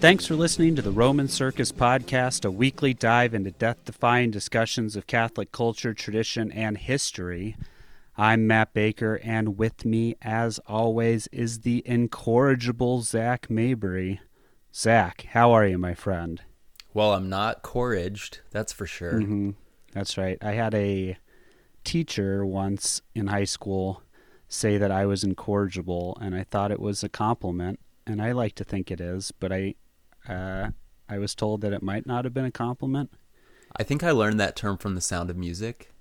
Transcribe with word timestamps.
Thanks 0.00 0.24
for 0.24 0.34
listening 0.34 0.76
to 0.76 0.82
the 0.82 0.90
Roman 0.90 1.28
Circus 1.28 1.72
Podcast, 1.72 2.46
a 2.46 2.50
weekly 2.50 2.94
dive 2.94 3.34
into 3.34 3.50
death 3.50 3.84
defying 3.84 4.30
discussions 4.30 4.96
of 4.96 5.06
Catholic 5.06 5.52
culture, 5.52 5.92
tradition, 5.92 6.50
and 6.52 6.78
history. 6.78 7.54
I'm 8.16 8.46
Matt 8.46 8.72
Baker, 8.72 9.20
and 9.22 9.58
with 9.58 9.84
me, 9.84 10.16
as 10.22 10.58
always, 10.66 11.26
is 11.32 11.60
the 11.60 11.82
incorrigible 11.84 13.02
Zac 13.02 13.50
Mabry. 13.50 14.22
Zac, 14.74 15.26
how 15.32 15.52
are 15.52 15.66
you, 15.66 15.76
my 15.76 15.92
friend? 15.92 16.40
Well, 16.94 17.12
I'm 17.12 17.28
not 17.28 17.62
corriged, 17.62 18.38
that's 18.50 18.72
for 18.72 18.86
sure. 18.86 19.20
Mm-hmm. 19.20 19.50
That's 19.92 20.16
right. 20.16 20.38
I 20.40 20.52
had 20.52 20.74
a 20.74 21.18
teacher 21.84 22.46
once 22.46 23.02
in 23.14 23.26
high 23.26 23.44
school 23.44 24.02
say 24.48 24.78
that 24.78 24.90
I 24.90 25.04
was 25.04 25.22
incorrigible, 25.22 26.16
and 26.22 26.34
I 26.34 26.44
thought 26.44 26.72
it 26.72 26.80
was 26.80 27.04
a 27.04 27.10
compliment, 27.10 27.80
and 28.06 28.22
I 28.22 28.32
like 28.32 28.54
to 28.54 28.64
think 28.64 28.90
it 28.90 29.02
is, 29.02 29.30
but 29.30 29.52
I, 29.52 29.74
uh, 30.28 30.70
I 31.08 31.18
was 31.18 31.34
told 31.34 31.60
that 31.62 31.72
it 31.72 31.82
might 31.82 32.06
not 32.06 32.24
have 32.24 32.34
been 32.34 32.44
a 32.44 32.50
compliment. 32.50 33.10
I 33.76 33.82
think 33.82 34.02
I 34.02 34.10
learned 34.10 34.40
that 34.40 34.56
term 34.56 34.76
from 34.78 34.94
The 34.94 35.00
Sound 35.00 35.30
of 35.30 35.36
Music. 35.36 35.92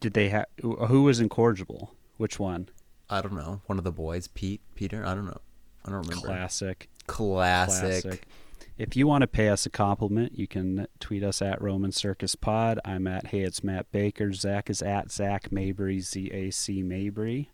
Did 0.00 0.14
they 0.14 0.28
have 0.30 0.46
who 0.60 1.04
was 1.04 1.20
incorrigible? 1.20 1.94
Which 2.16 2.38
one? 2.38 2.68
I 3.08 3.22
don't 3.22 3.34
know. 3.34 3.62
One 3.66 3.78
of 3.78 3.84
the 3.84 3.92
boys, 3.92 4.28
Pete, 4.28 4.60
Peter. 4.74 5.06
I 5.06 5.14
don't 5.14 5.26
know. 5.26 5.40
I 5.84 5.90
don't 5.90 6.02
remember. 6.02 6.26
Classic. 6.26 6.88
Classic. 7.06 8.02
Classic. 8.02 8.26
If 8.76 8.96
you 8.96 9.06
want 9.06 9.22
to 9.22 9.28
pay 9.28 9.50
us 9.50 9.66
a 9.66 9.70
compliment, 9.70 10.36
you 10.36 10.48
can 10.48 10.88
tweet 10.98 11.22
us 11.22 11.40
at 11.40 11.62
Roman 11.62 11.92
Circus 11.92 12.34
Pod. 12.34 12.80
I'm 12.84 13.06
at 13.06 13.28
Hey 13.28 13.42
It's 13.42 13.62
Matt 13.62 13.90
Baker. 13.92 14.32
Zac 14.32 14.68
is 14.68 14.82
at 14.82 15.12
Zac 15.12 15.52
Mabry, 15.52 16.00
Z 16.00 16.28
A 16.32 16.50
C 16.50 16.82
Mabry. 16.82 17.50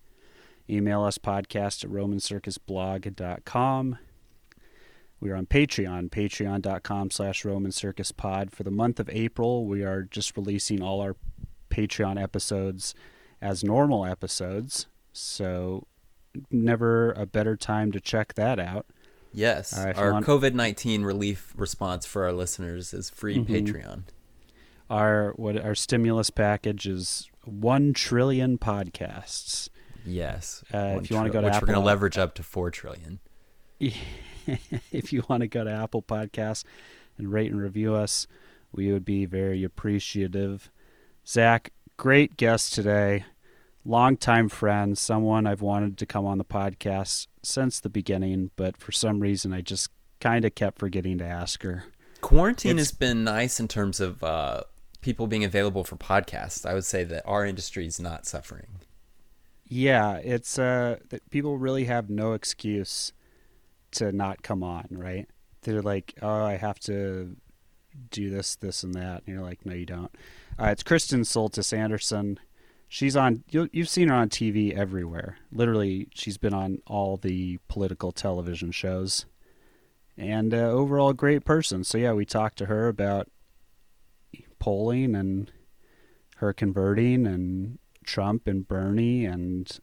Email 0.69 1.03
us 1.03 1.19
podcast 1.19 1.85
at 1.85 1.91
romancircusblog.com. 1.91 3.99
We 5.21 5.31
are 5.31 5.37
on 5.37 5.47
Patreon, 5.47 6.11
patreon.com 6.11 7.11
slash 7.11 7.45
Roman 7.45 7.73
Circus 7.73 8.11
Pod. 8.11 8.53
For 8.53 8.63
the 8.63 8.71
month 8.71 8.99
of 8.99 9.09
April, 9.11 9.67
we 9.67 9.83
are 9.85 10.03
just 10.03 10.37
releasing 10.37 10.83
all 10.83 11.01
our 11.01 11.17
Patreon 11.71 12.21
episodes 12.21 12.95
as 13.43 13.63
normal 13.63 14.07
episodes. 14.07 14.87
So, 15.13 15.87
never 16.51 17.13
a 17.13 17.27
better 17.27 17.55
time 17.57 17.93
to 17.93 18.01
check 18.01 18.35
that 18.35 18.59
out. 18.59 18.87
Yes. 19.33 19.77
Uh, 19.77 19.93
our 19.97 20.13
want- 20.13 20.27
COVID 20.27 20.55
19 20.55 21.03
relief 21.03 21.53
response 21.57 22.07
for 22.07 22.25
our 22.25 22.33
listeners 22.33 22.93
is 22.95 23.11
free 23.11 23.37
Mhm. 23.37 23.47
Patreon. 23.47 24.03
Our 24.89 25.33
what 25.37 25.57
our 25.57 25.75
stimulus 25.77 26.31
package 26.31 26.87
is 26.87 27.29
one 27.45 27.93
trillion 27.93 28.59
podcasts. 28.59 29.69
Yes. 30.05 30.65
Uh, 30.75 30.99
if 31.03 31.11
you 31.11 31.17
wanna 31.17 31.31
go 31.31 31.41
to 31.41 31.47
which 31.47 31.55
we're 31.61 31.67
going 31.67 31.79
to 31.79 31.85
leverage 31.85 32.19
up 32.19 32.35
to 32.37 32.43
4 32.43 32.71
trillion. 32.71 33.21
if 34.93 35.13
you 35.13 35.25
want 35.29 35.43
to 35.43 35.47
go 35.49 35.65
to 35.65 35.71
Apple 35.71 36.03
Podcasts 36.03 36.65
and 37.19 37.33
rate 37.33 37.51
and 37.51 37.61
review 37.61 37.95
us, 37.95 38.27
we 38.73 38.93
would 38.93 39.05
be 39.05 39.27
very 39.27 39.65
appreciative. 39.65 40.71
Zac, 41.27 41.73
great 41.97 42.37
guest 42.37 42.73
today. 42.73 43.25
Longtime 43.85 44.49
friend, 44.49 44.97
someone 44.97 45.47
I've 45.47 45.63
wanted 45.63 45.97
to 45.99 46.07
come 46.07 46.27
on 46.27 46.39
the 46.39 46.45
podcast 46.45 47.27
since 47.43 47.81
the 47.81 47.89
beginning, 47.89 48.51
but 48.57 48.77
for 48.77 48.93
some 48.93 49.21
reason 49.21 49.53
I 49.53 49.63
just 49.63 49.91
kind 50.21 50.45
of 50.45 50.55
kept 50.55 50.79
forgetting 50.79 51.19
to 51.19 51.25
ask 51.25 51.63
her. 51.63 51.85
Quarantine 52.21 52.73
It's- 52.73 52.91
has 52.91 52.97
been 52.99 53.25
nice 53.25 53.59
in 53.59 53.69
terms 53.69 53.99
of 53.99 54.23
uh, 54.23 54.63
people 55.01 55.27
being 55.27 55.45
available 55.45 55.83
for 55.85 55.97
podcasts. 55.97 56.67
I 56.67 56.75
would 56.75 56.85
say 56.85 57.05
that 57.05 57.23
our 57.27 57.47
industry 57.47 57.87
is 57.87 57.99
not 57.99 58.27
suffering. 58.27 58.81
Yeah, 59.73 60.17
it's 60.17 60.59
uh 60.59 60.97
that 61.11 61.31
people 61.31 61.57
really 61.57 61.85
have 61.85 62.11
no 62.11 62.33
excuse 62.33 63.13
to 63.93 64.13
not 64.13 64.43
come 64.43 64.63
on, 64.63 64.87
right? 64.91 65.29
They're 65.63 65.83
like, 65.83 66.15
"Oh, 66.23 66.43
I 66.45 66.57
have 66.57 66.79
to 66.81 67.37
do 68.11 68.31
this, 68.31 68.57
this, 68.57 68.83
and 68.83 68.95
that," 68.95 69.23
and 69.27 69.35
you're 69.35 69.43
like, 69.43 69.65
"No, 69.67 69.75
you 69.75 69.87
don't." 69.87 70.15
Uh, 70.59 70.67
it's 70.67 70.83
Kristen 70.83 71.23
Soltis 71.23 71.77
Anderson. 71.77 72.39
She's 72.89 73.17
on. 73.17 73.45
You, 73.51 73.69
you've 73.73 73.89
seen 73.89 74.09
her 74.09 74.15
on 74.15 74.29
TV 74.29 74.73
everywhere. 74.77 75.39
Literally, 75.53 76.09
she's 76.15 76.39
been 76.39 76.55
on 76.55 76.83
all 76.87 77.17
the 77.17 77.59
political 77.69 78.13
television 78.13 78.73
shows, 78.73 79.27
and 80.17 80.53
uh, 80.55 80.59
overall, 80.59 81.13
great 81.13 81.45
person. 81.45 81.85
So 81.85 81.99
yeah, 81.99 82.13
we 82.13 82.25
talked 82.25 82.59
to 82.59 82.67
her 82.67 82.89
about 82.89 83.29
polling 84.59 85.15
and 85.15 85.51
her 86.37 86.53
converting 86.53 87.27
and 87.27 87.79
Trump 88.05 88.47
and 88.47 88.67
Bernie 88.67 89.25
and 89.25 89.81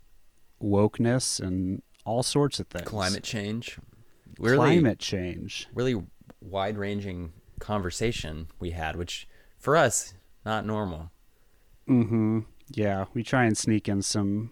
wokeness 0.61 1.39
and 1.39 1.81
all 2.05 2.23
sorts 2.23 2.59
of 2.59 2.67
things. 2.67 2.87
Climate 2.87 3.23
change. 3.23 3.79
Really, 4.39 4.57
Climate 4.57 4.99
change. 4.99 5.67
really 5.73 6.01
wide 6.41 6.77
ranging 6.77 7.33
conversation 7.59 8.47
we 8.59 8.71
had, 8.71 8.95
which 8.95 9.27
for 9.57 9.75
us, 9.75 10.13
not 10.45 10.65
normal. 10.65 11.11
Mm-hmm. 11.89 12.39
Yeah, 12.71 13.05
we 13.13 13.23
try 13.23 13.45
and 13.45 13.57
sneak 13.57 13.87
in 13.87 14.01
some 14.01 14.51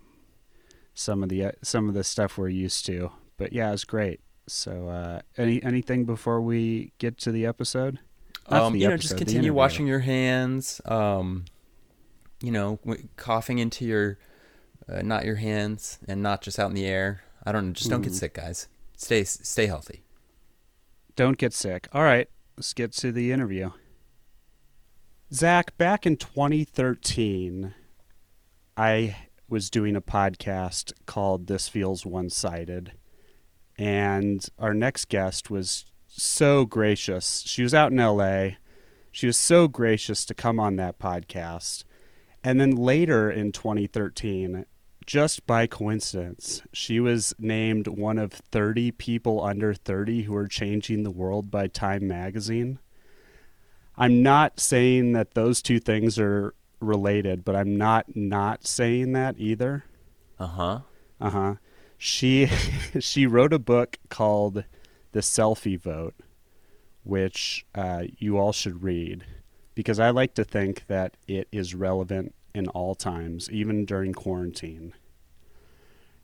some 0.94 1.22
of 1.24 1.30
the 1.30 1.46
uh, 1.46 1.52
some 1.62 1.88
of 1.90 1.94
the 1.96 2.04
stuff 2.04 2.38
we're 2.38 2.50
used 2.50 2.86
to. 2.88 3.12
But 3.38 3.52
yeah, 3.54 3.74
it's 3.74 3.84
great. 3.84 4.22
So, 4.48 4.88
uh, 4.90 5.20
any 5.38 5.62
anything 5.64 6.06
before 6.06 6.40
we 6.42 6.94
get 6.98 7.18
to 7.20 7.32
the 7.32 7.46
episode? 7.46 8.00
Um, 8.48 8.74
the 8.74 8.80
you 8.80 8.88
know, 8.88 8.94
episode, 8.94 9.02
just 9.10 9.18
continue 9.18 9.54
washing 9.54 9.88
your 9.88 10.00
hands. 10.00 10.80
Um, 10.86 11.46
you 12.42 12.52
know, 12.52 12.80
w- 12.86 13.08
coughing 13.18 13.58
into 13.60 13.86
your, 13.86 14.20
uh, 14.88 15.02
not 15.02 15.26
your 15.26 15.36
hands, 15.36 15.98
and 16.08 16.22
not 16.22 16.42
just 16.42 16.60
out 16.60 16.70
in 16.70 16.76
the 16.76 16.86
air. 16.86 17.24
I 17.44 17.52
don't 17.52 17.68
know. 17.68 17.74
Just 17.74 17.90
don't 17.90 18.02
get 18.04 18.12
Mhm. 18.14 18.16
sick, 18.18 18.34
guys. 18.36 18.68
Stay 18.98 19.24
stay 19.24 19.68
healthy. 19.68 20.04
Don't 21.16 21.38
get 21.38 21.54
sick. 21.54 21.88
All 21.94 22.04
right, 22.04 22.30
let's 22.58 22.74
get 22.74 22.92
to 22.94 23.12
the 23.12 23.32
interview. 23.32 23.72
Zac, 25.34 25.78
back 25.78 26.06
in 26.06 26.18
2013, 26.18 27.74
I 28.78 29.16
was 29.50 29.70
doing 29.70 29.96
a 29.96 30.02
podcast 30.02 30.94
called 31.06 31.48
This 31.48 31.68
Feels 31.68 32.06
One 32.06 32.30
Sided. 32.30 32.94
And 33.78 34.46
our 34.58 34.74
next 34.74 35.10
guest 35.10 35.50
was 35.50 35.86
so 36.08 36.66
gracious. 36.66 37.44
She 37.46 37.64
was 37.64 37.74
out 37.74 37.92
in 37.92 37.98
LA. 37.98 38.58
She 39.12 39.28
was 39.28 39.38
so 39.38 39.68
gracious 39.68 40.26
to 40.26 40.34
come 40.34 40.60
on 40.60 40.76
that 40.76 41.00
podcast. 41.00 41.84
And 42.44 42.60
then 42.60 42.72
later 42.72 43.30
in 43.30 43.52
2013, 43.52 44.66
just 45.06 45.46
by 45.46 45.68
coincidence, 45.68 46.62
she 46.74 47.00
was 47.00 47.34
named 47.38 47.88
one 47.88 48.18
of 48.18 48.34
30 48.34 48.92
people 48.92 49.44
under 49.44 49.74
30 49.74 50.24
who 50.24 50.36
are 50.36 50.48
changing 50.48 51.04
the 51.04 51.12
world 51.12 51.52
by 51.52 51.68
Time 51.68 52.08
magazine. 52.08 52.80
I'm 53.98 54.24
not 54.24 54.60
saying 54.60 55.14
that 55.14 55.34
those 55.34 55.62
two 55.62 55.80
things 55.80 56.20
are 56.20 56.54
related, 56.80 57.46
but 57.46 57.56
I'm 57.56 57.78
not 57.78 58.16
not 58.16 58.68
saying 58.68 59.14
that 59.14 59.36
either. 59.38 59.86
Uh 60.40 60.48
huh. 60.48 60.80
Uh 61.22 61.30
huh. 61.30 61.56
She 61.98 62.48
she 63.00 63.26
wrote 63.26 63.54
a 63.54 63.60
book 63.60 63.98
called 64.10 64.66
The 65.14 65.22
Selfie 65.22 65.80
Vote, 65.80 66.16
which 67.04 67.66
uh, 67.74 68.04
you 68.18 68.38
all 68.38 68.52
should 68.52 68.84
read 68.84 69.24
because 69.76 70.00
I 70.00 70.10
like 70.10 70.34
to 70.36 70.44
think 70.44 70.88
that 70.88 71.16
it 71.28 71.48
is 71.52 71.76
relevant 71.76 72.34
in 72.56 72.68
all 72.70 72.96
times, 72.96 73.50
even 73.52 73.86
during 73.86 74.14
quarantine. 74.14 74.94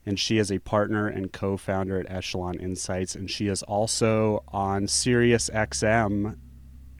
And 0.06 0.20
she 0.20 0.38
is 0.38 0.52
a 0.52 0.60
partner 0.60 1.08
and 1.08 1.32
co-founder 1.32 2.00
at 2.00 2.10
Echelon 2.10 2.60
Insights, 2.60 3.14
and 3.14 3.30
she 3.30 3.48
is 3.48 3.62
also 3.64 4.44
on 4.48 4.88
Sirius 4.88 5.50
XM. 5.54 6.38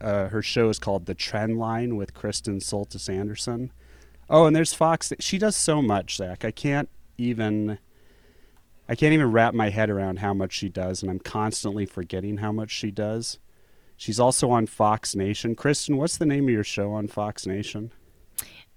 Uh, 0.00 0.28
her 0.28 0.42
show 0.42 0.68
is 0.68 0.78
called 0.78 1.06
The 1.06 1.14
Trend 1.14 1.58
Line 1.58 1.96
with 1.96 2.14
Kristen 2.14 2.58
Soltis 2.58 3.08
Anderson. 3.08 3.72
Oh, 4.30 4.46
and 4.46 4.54
there's 4.54 4.74
Fox. 4.74 5.12
She 5.18 5.38
does 5.38 5.56
so 5.56 5.82
much, 5.82 6.16
Zac. 6.16 6.44
I 6.44 6.50
can't 6.50 6.88
even. 7.18 7.78
I 8.88 8.94
can't 8.94 9.14
even 9.14 9.30
wrap 9.30 9.54
my 9.54 9.70
head 9.70 9.90
around 9.90 10.18
how 10.18 10.34
much 10.34 10.52
she 10.52 10.68
does, 10.68 11.02
and 11.02 11.10
I'm 11.10 11.20
constantly 11.20 11.86
forgetting 11.86 12.38
how 12.38 12.52
much 12.52 12.70
she 12.70 12.90
does. 12.90 13.38
She's 13.96 14.20
also 14.20 14.50
on 14.50 14.66
Fox 14.66 15.14
Nation. 15.14 15.54
Kristen, 15.54 15.96
what's 15.96 16.18
the 16.18 16.26
name 16.26 16.44
of 16.44 16.50
your 16.50 16.64
show 16.64 16.92
on 16.92 17.06
Fox 17.06 17.46
Nation? 17.46 17.92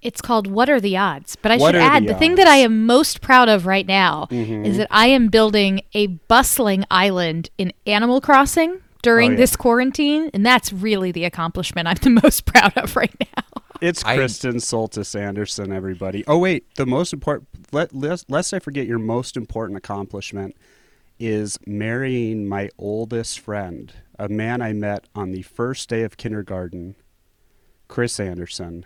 It's 0.06 0.22
called 0.22 0.48
What 0.48 0.70
Are 0.70 0.80
the 0.80 0.96
Odds? 0.98 1.36
But 1.36 1.52
I 1.52 1.58
What 1.58 1.74
should 1.74 1.82
add 1.82 2.04
the 2.04 2.14
the 2.14 2.20
thing 2.20 2.36
that 2.36 2.48
I 2.48 2.58
am 2.58 2.86
most 2.86 3.22
proud 3.22 3.50
of 3.50 3.66
right 3.66 3.88
now 3.88 4.28
Mhm. 4.30 4.66
is 4.66 4.78
that 4.78 4.88
I 4.92 5.08
am 5.08 5.30
building 5.30 5.82
a 5.94 6.08
bustling 6.08 6.86
island 6.92 7.50
in 7.58 7.74
Animal 7.88 8.22
Crossing 8.22 8.82
during 9.02 9.30
Oh, 9.30 9.32
yeah. 9.34 9.38
this 9.38 9.56
quarantine, 9.56 10.30
and 10.34 10.46
that's 10.46 10.72
really 10.72 11.12
the 11.12 11.26
accomplishment 11.26 11.88
I'm 11.88 11.96
the 12.02 12.22
most 12.22 12.46
proud 12.54 12.74
of 12.78 12.96
right 12.96 13.14
now. 13.20 13.44
It's 13.82 14.04
I- 14.06 14.16
Kristen 14.16 14.56
Soltis 14.58 15.20
Anderson, 15.20 15.72
everybody. 15.74 16.24
Oh 16.28 16.38
wait, 16.38 16.74
the 16.76 16.86
most 16.86 17.12
important. 17.12 17.48
Let, 17.72 17.94
lest, 17.96 18.30
lest 18.30 18.54
I 18.54 18.60
forget, 18.60 18.86
your 18.88 19.00
most 19.00 19.36
important 19.36 19.78
accomplishment 19.78 20.56
is 21.20 21.58
marrying 21.66 22.48
my 22.48 22.70
oldest 22.78 23.40
friend, 23.40 23.92
a 24.20 24.30
man 24.30 24.62
I 24.62 24.72
met 24.74 25.06
on 25.16 25.32
the 25.32 25.42
first 25.42 25.90
day 25.90 26.04
of 26.04 26.18
kindergarten, 26.18 26.96
Chris 27.88 28.20
Anderson. 28.20 28.86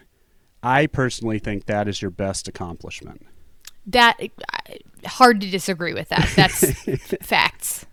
I 0.63 0.87
personally 0.87 1.39
think 1.39 1.65
that 1.65 1.87
is 1.87 2.01
your 2.01 2.11
best 2.11 2.47
accomplishment. 2.47 3.25
That 3.85 4.17
hard 5.05 5.41
to 5.41 5.49
disagree 5.49 5.93
with 5.93 6.09
that. 6.09 6.29
That's 6.35 6.71
facts. 7.21 7.85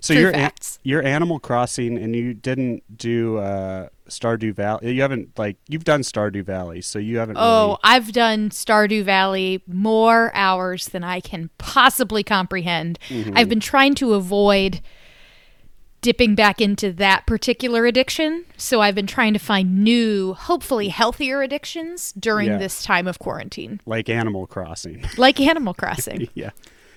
So 0.00 0.12
True 0.12 0.20
you're 0.20 0.30
a- 0.30 0.34
facts. 0.34 0.78
you're 0.82 1.02
Animal 1.02 1.38
Crossing, 1.38 1.96
and 1.96 2.14
you 2.14 2.34
didn't 2.34 2.82
do 2.94 3.38
uh, 3.38 3.88
Stardew 4.08 4.54
Valley. 4.54 4.92
You 4.92 5.00
haven't 5.00 5.38
like 5.38 5.56
you've 5.66 5.84
done 5.84 6.02
Stardew 6.02 6.44
Valley, 6.44 6.82
so 6.82 6.98
you 6.98 7.16
haven't. 7.16 7.38
Oh, 7.40 7.66
really, 7.66 7.78
I've 7.84 8.12
done 8.12 8.50
Stardew 8.50 9.02
Valley 9.02 9.62
more 9.66 10.30
hours 10.34 10.88
than 10.88 11.04
I 11.04 11.20
can 11.20 11.48
possibly 11.56 12.22
comprehend. 12.22 12.98
Mm-hmm. 13.08 13.32
I've 13.34 13.48
been 13.48 13.60
trying 13.60 13.94
to 13.94 14.12
avoid 14.12 14.82
dipping 16.04 16.34
back 16.34 16.60
into 16.60 16.92
that 16.92 17.24
particular 17.26 17.86
addiction. 17.86 18.44
So 18.58 18.82
I've 18.82 18.94
been 18.94 19.06
trying 19.06 19.32
to 19.32 19.38
find 19.38 19.82
new, 19.82 20.34
hopefully 20.34 20.88
healthier 20.88 21.40
addictions 21.40 22.12
during 22.12 22.48
Yeah. 22.48 22.58
this 22.58 22.82
time 22.82 23.08
of 23.08 23.18
quarantine, 23.18 23.80
like 23.86 24.10
Animal 24.10 24.46
Crossing. 24.46 25.02
like 25.16 25.40
Animal 25.40 25.72
Crossing. 25.72 26.28
yeah. 26.34 26.50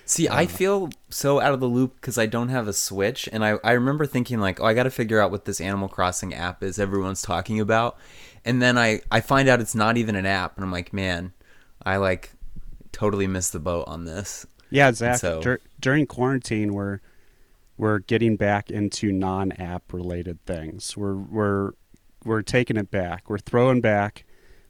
See, 0.04 0.28
I 0.28 0.44
uh. 0.44 0.46
feel 0.46 0.90
so 1.08 1.40
out 1.40 1.54
of 1.54 1.60
the 1.60 1.66
loop 1.66 1.94
because 1.96 2.18
I 2.18 2.26
don't 2.26 2.50
have 2.50 2.68
a 2.68 2.74
Switch, 2.74 3.30
and 3.32 3.42
I, 3.42 3.56
I 3.64 3.72
remember 3.72 4.04
thinking 4.04 4.40
like, 4.40 4.60
oh, 4.60 4.66
I 4.66 4.74
got 4.74 4.82
to 4.82 4.90
figure 4.90 5.18
out 5.20 5.30
what 5.30 5.46
this 5.46 5.58
Animal 5.60 5.88
Crossing 5.88 6.34
app 6.34 6.62
is 6.62 6.78
everyone's 6.78 7.22
talking 7.22 7.60
about, 7.60 7.96
and 8.44 8.60
then 8.60 8.76
I 8.76 9.00
I 9.10 9.22
find 9.22 9.48
out 9.48 9.58
it's 9.60 9.74
not 9.74 9.96
even 9.96 10.16
an 10.16 10.26
app, 10.26 10.56
and 10.56 10.64
I'm 10.64 10.70
like, 10.72 10.92
man, 10.92 11.32
I 11.82 11.96
like 11.96 12.32
totally 12.92 13.26
missed 13.26 13.54
the 13.54 13.58
boat 13.58 13.84
on 13.88 14.04
this. 14.04 14.46
Yeah, 14.70 14.92
Zac. 14.92 15.16
so- 15.16 15.40
dur- 15.40 15.60
during 15.80 16.04
quarantine, 16.06 16.74
we're 16.74 17.00
we're 17.78 18.00
getting 18.00 18.36
back 18.36 18.70
into 18.70 19.12
non-app 19.12 19.92
related 19.92 20.44
things. 20.44 20.96
We're 20.96 21.14
we're 21.14 21.70
we're 22.24 22.42
taking 22.42 22.76
it 22.76 22.90
back. 22.90 23.30
We're 23.30 23.38
throwing 23.38 23.80
back. 23.80 24.24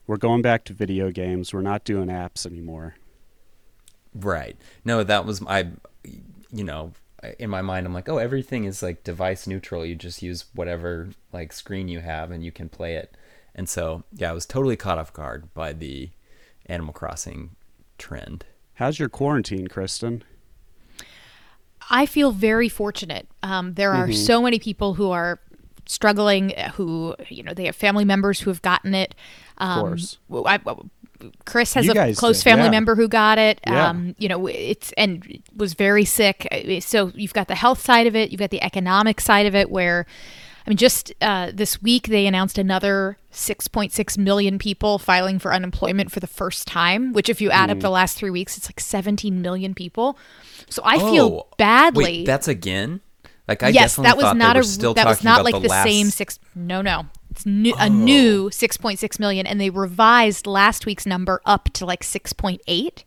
We're 0.07 0.19
going 0.19 0.43
back 0.43 0.65
to 0.67 0.73
video 0.73 1.11
games. 1.11 1.53
We're 1.53 1.63
not 1.63 1.85
doing 1.85 2.09
apps 2.09 2.47
anymore. 2.47 2.95
Right. 4.15 4.57
No, 4.85 5.03
that 5.03 5.25
was 5.25 5.43
I. 5.47 5.71
You 6.51 6.65
know, 6.65 6.93
in 7.39 7.51
my 7.51 7.63
mind, 7.63 7.87
I'm 7.87 7.93
like, 7.93 8.09
oh, 8.09 8.19
everything 8.19 8.65
is 8.65 8.83
like 8.83 9.05
device 9.05 9.47
neutral. 9.47 9.85
You 9.85 9.95
just 9.95 10.23
use 10.23 10.45
whatever 10.55 11.09
like 11.33 11.53
screen 11.53 11.89
you 11.89 12.01
have, 12.01 12.31
and 12.31 12.45
you 12.45 12.53
can 12.53 12.69
play 12.69 12.95
it. 12.95 13.17
And 13.55 13.69
so, 13.69 14.05
yeah, 14.15 14.31
I 14.31 14.35
was 14.35 14.47
totally 14.47 14.77
caught 14.77 14.99
off 14.99 15.13
guard 15.13 15.53
by 15.53 15.73
the 15.73 16.11
Animal 16.67 16.93
Crossing 16.93 17.57
trend. 17.97 18.45
How's 18.75 18.99
your 18.99 19.09
quarantine, 19.09 19.67
Kristen? 19.67 20.23
I 21.91 22.07
feel 22.07 22.33
very 22.33 22.69
fortunate. 22.69 23.27
Um, 23.43 23.75
there 23.75 23.93
Mm-hmm. 23.93 24.11
are 24.11 24.13
so 24.13 24.43
many 24.43 24.59
people 24.59 24.95
who 24.95 25.11
are 25.11 25.39
struggling, 25.87 26.53
who 26.75 27.15
you 27.29 27.43
know 27.43 27.55
they 27.55 27.65
have 27.65 27.77
family 27.77 28.05
members 28.05 28.41
who 28.41 28.51
have 28.51 28.63
gotten 28.63 28.95
it. 28.95 29.15
Um, 29.59 29.81
course. 29.81 30.19
w- 30.29 30.47
I- 30.47 30.59
w- 30.59 30.91
Chris 31.47 31.75
has 31.75 31.87
You 31.87 31.93
a 31.97 32.15
close 32.15 32.39
did, 32.39 32.45
family 32.45 32.67
yeah. 32.67 32.71
member 32.71 32.95
who 32.95 33.09
got 33.09 33.39
it. 33.39 33.61
Yeah. 33.67 33.89
Um, 33.89 34.15
you 34.19 34.29
know, 34.29 34.47
it's 34.47 34.93
and 34.93 35.43
was 35.57 35.75
very 35.75 36.05
sick. 36.05 36.47
Uh, 36.53 36.79
So 36.81 37.11
you've 37.15 37.33
got 37.33 37.49
the 37.49 37.57
health 37.57 37.81
side 37.83 38.07
of 38.07 38.15
it. 38.15 38.31
You've 38.31 38.39
got 38.39 38.51
the 38.51 38.63
economic 38.63 39.21
side 39.21 39.47
of 39.47 39.55
it, 39.55 39.71
where. 39.71 40.07
I 40.67 40.71
mean, 40.71 40.77
just 40.77 41.15
uh, 41.23 41.51
this 41.55 41.81
week 41.81 42.09
they 42.09 42.27
announced 42.27 42.59
another 42.59 43.17
6.6 43.39 44.19
million 44.19 44.59
people 44.59 44.99
filing 44.99 45.39
for 45.39 45.55
unemployment 45.55 46.11
for 46.11 46.21
the 46.21 46.27
first 46.27 46.67
time. 46.67 47.13
Which, 47.13 47.29
if 47.29 47.41
you 47.41 47.51
add 47.51 47.69
Mm. 47.71 47.73
up 47.73 47.81
the 47.81 47.91
last 47.91 48.19
three 48.19 48.31
weeks, 48.31 48.57
it's 48.59 48.69
like 48.69 48.81
17 48.81 49.41
million 49.41 49.75
people. 49.75 50.19
So 50.69 50.83
I 50.85 50.99
feel 50.99 51.25
Oh, 51.25 51.47
badly. 51.57 52.05
Wait, 52.05 52.27
that's 52.27 52.49
again. 52.49 53.01
Like 53.47 53.63
I 53.63 53.69
yes, 53.69 53.97
that 53.97 54.17
was 54.19 54.35
not 54.35 54.59
a 54.59 54.65
still 54.65 54.93
that 54.95 55.07
was 55.07 55.25
not 55.25 55.43
like 55.43 55.55
the, 55.55 55.61
the, 55.61 55.69
last... 55.69 55.87
Oh. 55.87 55.89
same 55.89 56.11
six. 56.11 56.39
No, 56.55 56.83
no, 56.83 57.07
it's 57.31 57.47
new, 57.47 57.75
a 57.79 57.89
new 57.89 58.51
six 58.51 58.77
point 58.77 58.99
six 58.99 59.19
million, 59.19 59.47
and 59.47 59.59
they 59.59 59.71
revised 59.71 60.47
last 60.47 60.85
week's 60.85 61.07
number 61.07 61.41
up 61.47 61.71
to 61.75 61.87
like 61.87 62.05
six 62.05 62.35
point 62.35 62.61
eight. 62.67 63.05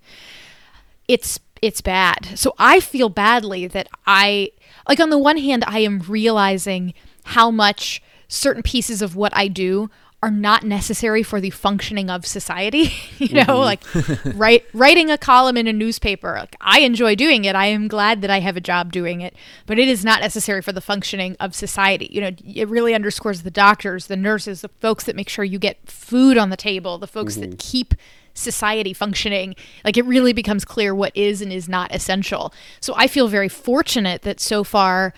It's 1.08 1.40
it's 1.62 1.82
bad. 1.82 2.40
So 2.40 2.56
I 2.58 2.80
feel 2.80 3.10
badly 3.10 3.68
that 3.68 3.88
I 4.08 4.52
like 4.90 5.00
on 5.00 5.12
the 5.12 5.18
one 5.20 5.38
hand 5.38 5.64
I 5.68 5.80
am 5.80 6.00
realizing 6.08 6.96
how 7.24 7.52
much 7.52 8.02
certain 8.28 8.64
pieces 8.64 9.04
of 9.04 9.16
what 9.16 9.36
I 9.36 9.48
do 9.48 9.92
are 10.24 10.32
not 10.32 10.64
necessary 10.64 11.24
for 11.24 11.42
the 11.42 11.50
functioning 11.50 12.10
of 12.10 12.26
society. 12.26 12.94
you 13.18 13.34
know, 13.34 13.44
mm-hmm. 13.44 14.26
like 14.26 14.36
write, 14.38 14.66
writing 14.74 15.10
a 15.10 15.18
column 15.18 15.58
in 15.58 15.68
a 15.68 15.74
newspaper. 15.74 16.36
Like, 16.40 16.56
I 16.62 16.82
enjoy 16.82 17.16
doing 17.16 17.46
it. 17.46 17.56
I 17.56 17.66
am 17.68 17.88
glad 17.88 18.22
that 18.22 18.30
I 18.30 18.40
have 18.40 18.56
a 18.56 18.62
job 18.62 18.92
doing 18.92 19.22
it, 19.22 19.36
but 19.66 19.80
it 19.80 19.88
is 19.88 20.06
not 20.06 20.22
necessary 20.22 20.62
for 20.62 20.72
the 20.72 20.82
functioning 20.82 21.36
of 21.40 21.56
society. 21.56 22.08
You 22.12 22.22
know, 22.22 22.32
it 22.46 22.68
really 22.68 22.94
underscores 22.94 23.42
the 23.42 23.52
doctors, 23.52 24.08
the 24.08 24.18
nurses, 24.18 24.62
the 24.62 24.70
folks 24.80 25.06
that 25.06 25.16
make 25.16 25.30
sure 25.30 25.44
you 25.44 25.60
get 25.60 25.90
food 25.90 26.38
on 26.38 26.50
the 26.50 26.58
table, 26.58 26.98
the 26.98 27.08
folks 27.08 27.36
that 27.36 27.50
mm-hmm. 27.50 27.58
keep 27.58 27.96
society 28.34 28.94
functioning. 28.94 29.56
Like 29.84 29.98
it 29.98 30.06
really 30.06 30.34
becomes 30.34 30.66
clear 30.66 30.94
what 30.94 31.16
is 31.16 31.42
and 31.42 31.52
is 31.52 31.68
not 31.68 31.94
essential. 31.94 32.54
So 32.80 32.94
I 32.96 33.08
feel 33.08 33.28
very 33.28 33.50
fortunate 33.50 34.22
that 34.22 34.40
so 34.40 34.64
far 34.64 35.14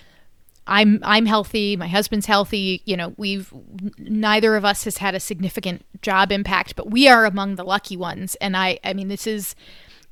I'm 0.66 1.00
I'm 1.04 1.26
healthy, 1.26 1.76
my 1.76 1.88
husband's 1.88 2.26
healthy, 2.26 2.82
you 2.86 2.96
know, 2.96 3.14
we've 3.18 3.54
neither 3.98 4.56
of 4.56 4.64
us 4.64 4.86
has 4.86 4.98
had 4.98 5.14
a 5.16 5.20
significant 5.20 5.86
job 6.02 6.32
impact, 6.32 6.76
but 6.76 6.90
we 6.90 7.08
are 7.08 7.26
among 7.26 7.56
the 7.56 7.64
lucky 7.64 7.98
ones 7.98 8.36
and 8.36 8.56
I 8.56 8.80
I 8.84 8.94
mean 8.94 9.10
this 9.10 9.28
is 9.28 9.56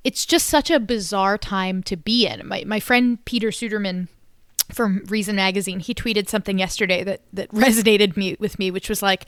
it's 0.03 0.25
just 0.25 0.47
such 0.47 0.69
a 0.71 0.79
bizarre 0.79 1.37
time 1.37 1.83
to 1.83 1.95
be 1.95 2.27
in. 2.27 2.47
My 2.47 2.63
my 2.65 2.79
friend 2.79 3.23
Peter 3.25 3.49
Suderman 3.49 4.07
from 4.73 5.03
Reason 5.07 5.35
Magazine, 5.35 5.79
he 5.79 5.93
tweeted 5.93 6.27
something 6.27 6.59
yesterday 6.59 7.03
that 7.03 7.21
that 7.31 7.49
resonated 7.51 8.17
me 8.17 8.35
with 8.39 8.59
me, 8.59 8.71
which 8.71 8.89
was 8.89 9.01
like, 9.01 9.25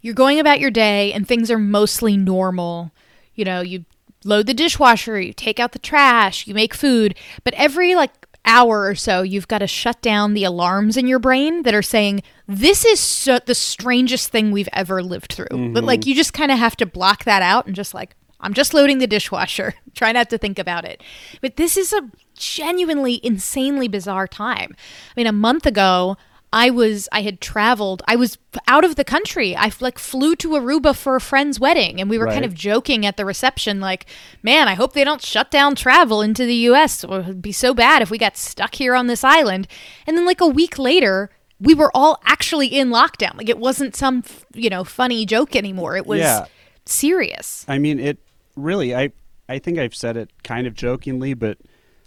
you're 0.00 0.14
going 0.14 0.40
about 0.40 0.60
your 0.60 0.70
day 0.70 1.12
and 1.12 1.26
things 1.26 1.50
are 1.50 1.58
mostly 1.58 2.16
normal. 2.16 2.92
You 3.34 3.44
know, 3.44 3.60
you 3.60 3.84
load 4.24 4.46
the 4.46 4.54
dishwasher, 4.54 5.20
you 5.20 5.32
take 5.32 5.60
out 5.60 5.72
the 5.72 5.78
trash, 5.78 6.46
you 6.46 6.54
make 6.54 6.74
food, 6.74 7.14
but 7.44 7.54
every 7.54 7.94
like 7.94 8.27
hour 8.44 8.86
or 8.86 8.94
so, 8.94 9.22
you've 9.22 9.48
got 9.48 9.58
to 9.58 9.66
shut 9.66 10.00
down 10.00 10.34
the 10.34 10.44
alarms 10.44 10.96
in 10.96 11.06
your 11.06 11.18
brain 11.18 11.62
that 11.62 11.74
are 11.74 11.82
saying, 11.82 12.22
this 12.46 12.84
is 12.84 13.00
so- 13.00 13.38
the 13.44 13.54
strangest 13.54 14.30
thing 14.30 14.50
we've 14.50 14.68
ever 14.72 15.02
lived 15.02 15.32
through. 15.32 15.46
But 15.50 15.56
mm-hmm. 15.58 15.84
like, 15.84 16.06
you 16.06 16.14
just 16.14 16.32
kind 16.32 16.50
of 16.50 16.58
have 16.58 16.76
to 16.76 16.86
block 16.86 17.24
that 17.24 17.42
out 17.42 17.66
and 17.66 17.74
just 17.76 17.94
like, 17.94 18.14
I'm 18.40 18.54
just 18.54 18.72
loading 18.72 18.98
the 18.98 19.06
dishwasher. 19.06 19.74
Try 19.94 20.12
not 20.12 20.30
to 20.30 20.38
think 20.38 20.58
about 20.58 20.84
it. 20.84 21.02
But 21.40 21.56
this 21.56 21.76
is 21.76 21.92
a 21.92 22.08
genuinely 22.34 23.20
insanely 23.24 23.88
bizarre 23.88 24.28
time. 24.28 24.74
I 24.76 25.12
mean, 25.16 25.26
a 25.26 25.32
month 25.32 25.66
ago, 25.66 26.16
I 26.52 26.70
was 26.70 27.08
I 27.12 27.20
had 27.22 27.40
traveled. 27.40 28.02
I 28.08 28.16
was 28.16 28.38
out 28.66 28.84
of 28.84 28.96
the 28.96 29.04
country. 29.04 29.54
I 29.54 29.70
like 29.80 29.98
flew 29.98 30.34
to 30.36 30.50
Aruba 30.50 30.96
for 30.96 31.14
a 31.16 31.20
friend's 31.20 31.60
wedding 31.60 32.00
and 32.00 32.08
we 32.08 32.16
were 32.18 32.26
kind 32.26 32.44
of 32.44 32.54
joking 32.54 33.04
at 33.04 33.16
the 33.18 33.24
reception 33.26 33.80
like, 33.80 34.06
"Man, 34.42 34.66
I 34.68 34.74
hope 34.74 34.94
they 34.94 35.04
don't 35.04 35.22
shut 35.22 35.50
down 35.50 35.74
travel 35.74 36.22
into 36.22 36.46
the 36.46 36.54
US. 36.70 37.04
It 37.04 37.10
would 37.10 37.42
be 37.42 37.52
so 37.52 37.74
bad 37.74 38.00
if 38.02 38.10
we 38.10 38.16
got 38.18 38.36
stuck 38.36 38.74
here 38.76 38.94
on 38.94 39.08
this 39.08 39.22
island." 39.24 39.68
And 40.06 40.16
then 40.16 40.24
like 40.24 40.40
a 40.40 40.46
week 40.46 40.78
later, 40.78 41.30
we 41.60 41.74
were 41.74 41.90
all 41.94 42.18
actually 42.24 42.68
in 42.68 42.88
lockdown. 42.88 43.36
Like 43.36 43.48
it 43.50 43.58
wasn't 43.58 43.94
some, 43.94 44.22
f- 44.24 44.46
you 44.54 44.70
know, 44.70 44.84
funny 44.84 45.26
joke 45.26 45.54
anymore. 45.54 45.96
It 45.96 46.06
was 46.06 46.20
Yeah. 46.20 46.46
serious. 46.86 47.64
I 47.68 47.78
mean, 47.78 48.00
it 48.00 48.18
really. 48.56 48.94
I 48.94 49.12
I 49.50 49.58
think 49.58 49.78
I've 49.78 49.94
said 49.94 50.16
it 50.16 50.30
kind 50.44 50.66
of 50.66 50.74
jokingly, 50.74 51.34
but 51.34 51.58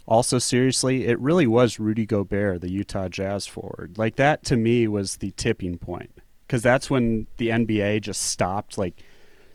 also 0.06 0.38
seriously. 0.38 1.06
It 1.06 1.18
really 1.20 1.46
was 1.46 1.78
Rudy 1.78 2.06
Gobert, 2.06 2.60
the 2.60 2.70
Utah 2.70 3.08
Jazz 3.08 3.46
forward. 3.46 3.98
Like 3.98 4.16
that 4.16 4.44
to 4.44 4.56
me 4.56 4.88
was 4.88 5.16
the 5.16 5.30
tipping 5.32 5.78
point 5.78 6.10
because 6.46 6.62
that's 6.62 6.90
when 6.90 7.26
the 7.36 7.48
NBA 7.48 8.02
just 8.02 8.22
stopped. 8.22 8.78
Like 8.78 9.02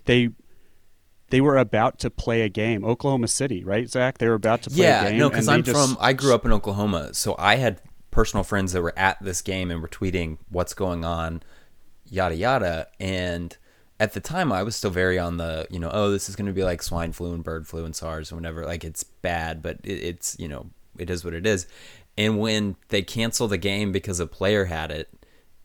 they 0.05 0.29
they 1.29 1.41
were 1.41 1.57
about 1.57 1.99
to 1.99 2.09
play 2.09 2.41
a 2.41 2.49
game. 2.49 2.85
Oklahoma 2.85 3.27
City, 3.27 3.63
right, 3.63 3.89
Zac? 3.89 4.17
They 4.17 4.27
were 4.27 4.33
about 4.33 4.61
to 4.63 4.69
play 4.69 4.85
a 4.85 5.03
game. 5.03 5.13
Yeah, 5.13 5.17
no, 5.19 5.29
because 5.29 5.47
I'm 5.47 5.63
just- 5.63 5.77
from. 5.77 5.97
I 5.99 6.13
grew 6.13 6.33
up 6.33 6.45
in 6.45 6.53
Oklahoma, 6.53 7.13
so 7.13 7.35
I 7.37 7.55
had 7.57 7.81
personal 8.11 8.43
friends 8.43 8.73
that 8.73 8.81
were 8.81 8.97
at 8.97 9.21
this 9.21 9.41
game 9.41 9.69
and 9.69 9.81
were 9.81 9.87
tweeting 9.87 10.37
what's 10.49 10.73
going 10.73 11.03
on, 11.05 11.43
yada 12.09 12.35
yada. 12.35 12.87
And 12.99 13.55
at 13.99 14.13
the 14.13 14.19
time, 14.19 14.51
I 14.51 14.63
was 14.63 14.75
still 14.75 14.91
very 14.91 15.17
on 15.17 15.37
the, 15.37 15.67
you 15.71 15.79
know, 15.79 15.89
oh, 15.91 16.11
this 16.11 16.29
is 16.29 16.35
going 16.35 16.45
to 16.47 16.53
be 16.53 16.63
like 16.63 16.83
swine 16.83 17.11
flu 17.11 17.33
and 17.33 17.43
bird 17.43 17.67
flu 17.67 17.83
and 17.85 17.95
SARS 17.95 18.31
and 18.31 18.39
whatever. 18.39 18.65
Like 18.65 18.83
it's 18.83 19.03
bad, 19.03 19.61
but 19.61 19.79
it, 19.83 19.93
it's 20.03 20.35
you 20.39 20.47
know, 20.47 20.67
it 20.97 21.09
is 21.09 21.25
what 21.25 21.33
it 21.33 21.45
is. 21.47 21.67
And 22.17 22.39
when 22.39 22.75
they 22.89 23.01
canceled 23.01 23.51
the 23.51 23.57
game 23.57 23.91
because 23.91 24.19
a 24.19 24.27
player 24.27 24.65
had 24.65 24.91
it, 24.91 25.09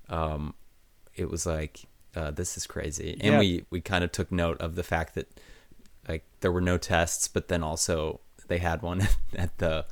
um, 0.08 0.54
it 1.14 1.30
was 1.30 1.46
like 1.46 1.82
uh, 2.14 2.30
this 2.30 2.56
is 2.56 2.66
crazy. 2.66 3.16
And 3.20 3.34
Yeah. 3.34 3.38
we 3.38 3.64
we 3.70 3.80
kind 3.80 4.04
of 4.04 4.12
took 4.12 4.30
note 4.32 4.60
of 4.60 4.74
the 4.74 4.82
fact 4.82 5.14
that 5.14 5.28
like 6.08 6.24
there 6.40 6.52
were 6.52 6.60
no 6.60 6.78
tests, 6.78 7.28
but 7.28 7.48
then 7.48 7.62
also 7.62 8.20
they 8.48 8.58
had 8.58 8.82
one 8.82 9.08
at 9.36 9.56
the 9.58 9.84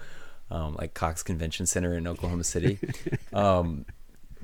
um, 0.51 0.75
like 0.79 0.95
Cox 0.95 1.23
Convention 1.23 1.67
Center 1.67 1.95
in 1.95 2.07
Oklahoma 2.07 2.45
City. 2.45 2.79
um, 3.33 3.85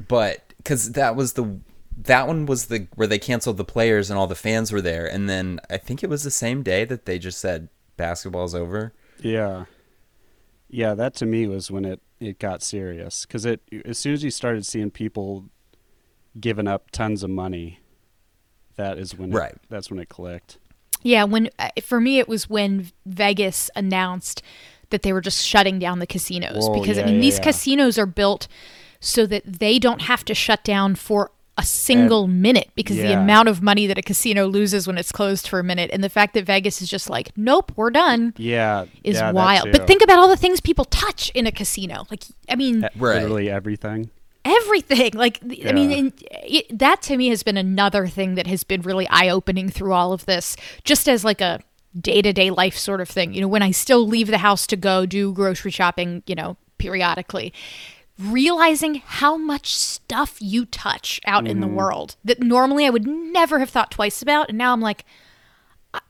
but 0.09 0.43
because 0.59 0.93
that 0.93 1.17
was 1.17 1.33
the 1.35 1.59
that 1.97 2.27
one 2.27 2.47
was 2.47 2.67
the 2.67 2.87
where 2.95 3.07
they 3.07 3.19
canceled 3.19 3.57
the 3.57 3.65
players 3.65 4.11
and 4.11 4.19
all 4.19 4.27
the 4.27 4.35
fans 4.35 4.73
were 4.73 4.83
there, 4.83 5.07
and 5.07 5.29
then 5.29 5.61
I 5.71 5.77
think 5.79 6.03
it 6.03 6.11
was 6.11 6.23
the 6.23 6.31
same 6.31 6.63
day 6.63 6.85
that 6.85 7.07
they 7.07 7.19
just 7.19 7.41
said 7.41 7.69
basketball's 7.97 8.55
over. 8.55 8.93
Yeah. 9.21 9.65
Yeah, 10.69 10.95
that 10.95 11.15
to 11.17 11.27
me 11.27 11.47
was 11.47 11.71
when 11.71 11.85
it, 11.85 12.01
it 12.21 12.39
got 12.39 12.63
serious 12.63 13.25
because 13.25 13.47
it 13.47 13.61
as 13.85 13.99
soon 13.99 14.13
as 14.15 14.25
you 14.25 14.31
started 14.31 14.67
seeing 14.67 14.91
people 14.91 15.47
giving 16.39 16.67
up 16.67 16.91
tons 16.91 17.23
of 17.23 17.31
money, 17.31 17.81
that 18.77 18.99
is 18.99 19.17
when 19.17 19.31
Right. 19.31 19.53
it, 19.53 19.61
that's 19.71 19.91
when 19.91 20.01
it 20.01 20.09
clicked. 20.09 20.59
Yeah, 21.03 21.25
when 21.25 21.51
uh, 21.59 21.71
for 21.83 22.01
me 22.01 22.19
it 22.19 22.29
was 22.29 22.51
when 22.51 22.91
Vegas 23.07 23.71
announced 23.77 24.43
that 24.91 25.03
they 25.03 25.13
were 25.13 25.21
just 25.21 25.45
shutting 25.47 25.79
down 25.79 25.99
the 26.01 26.07
casinos 26.07 26.69
Whoa, 26.69 26.81
because 26.81 26.99
I 26.99 27.05
mean 27.05 27.15
yeah, 27.17 27.21
these 27.21 27.39
yeah. 27.39 27.45
casinos 27.45 27.97
are 27.99 28.07
built 28.07 28.49
so 28.99 29.25
that 29.27 29.43
they 29.47 29.79
don't 29.79 30.03
have 30.03 30.25
to 30.25 30.35
shut 30.35 30.65
down 30.65 30.95
for 30.97 31.31
a 31.59 31.63
single 31.65 32.27
minute 32.27 32.71
because 32.75 32.97
the 32.97 33.13
amount 33.15 33.49
of 33.49 33.63
money 33.63 33.87
that 33.87 33.97
a 33.97 34.03
casino 34.03 34.47
loses 34.47 34.87
when 34.87 34.99
it's 34.99 35.11
closed 35.11 35.49
for 35.49 35.59
a 35.59 35.65
minute 35.65 35.89
and 35.93 36.05
the 36.05 36.09
fact 36.11 36.35
that 36.35 36.45
Vegas 36.45 36.83
is 36.83 36.89
just 36.91 37.09
like 37.09 37.31
nope 37.37 37.73
we're 37.77 37.91
done 37.91 38.35
Yeah, 38.37 38.85
is 39.03 39.17
yeah, 39.17 39.31
wild. 39.33 39.73
but 39.73 39.87
think 39.87 40.03
about 40.03 40.19
all 40.19 40.29
the 40.29 40.37
things 40.37 40.61
people 40.61 40.85
touch 40.85 41.31
in 41.31 41.47
a 41.47 41.53
casino. 41.53 42.07
Like 42.11 42.25
I 42.49 42.57
mean 42.57 42.83
Right. 42.83 43.15
literally 43.23 43.49
everything. 43.49 44.11
everything. 44.45 45.13
Like 45.15 45.41
th- 45.41 45.67
i 45.67 45.73
mean 45.73 45.91
in, 45.91 46.13
it, 46.31 46.79
that 46.79 47.01
to 47.03 47.17
me 47.17 47.29
has 47.29 47.43
been 47.43 47.57
another 47.57 48.07
thing 48.07 48.35
that 48.35 48.47
has 48.47 48.63
been 48.63 48.83
really 48.83 49.09
eye-opening 49.09 49.71
through 49.71 49.93
all 49.93 50.13
of 50.13 50.27
this 50.27 50.57
just 50.85 51.09
as 51.09 51.25
like 51.25 51.41
a 51.41 51.61
day-to-day 51.99 52.51
life 52.51 52.77
sort 52.77 53.01
of 53.01 53.09
thing. 53.09 53.33
You 53.33 53.41
know 53.41 53.49
when 53.49 53.63
i 53.63 53.71
still 53.71 54.07
leave 54.07 54.27
the 54.27 54.39
house 54.39 54.67
to 54.67 54.77
go 54.77 55.07
do 55.07 55.33
grocery 55.33 55.71
shopping 55.71 56.23
you 56.27 56.35
know 56.35 56.59
periodically 56.79 57.55
realizing 58.19 59.03
how 59.05 59.37
much 59.37 59.75
stuff 59.75 60.37
you 60.41 60.65
touch 60.65 61.21
out 61.27 61.47
in 61.47 61.61
the 61.61 61.67
mm-hmm. 61.67 61.77
world 61.77 62.17
that 62.25 62.41
normally 62.41 62.87
i 62.87 62.91
would 62.91 63.07
never 63.07 63.59
have 63.59 63.69
thought 63.69 63.91
twice 63.91 64.23
about 64.23 64.49
and 64.49 64.57
now 64.57 64.73
i'm 64.73 64.81
like 64.81 65.05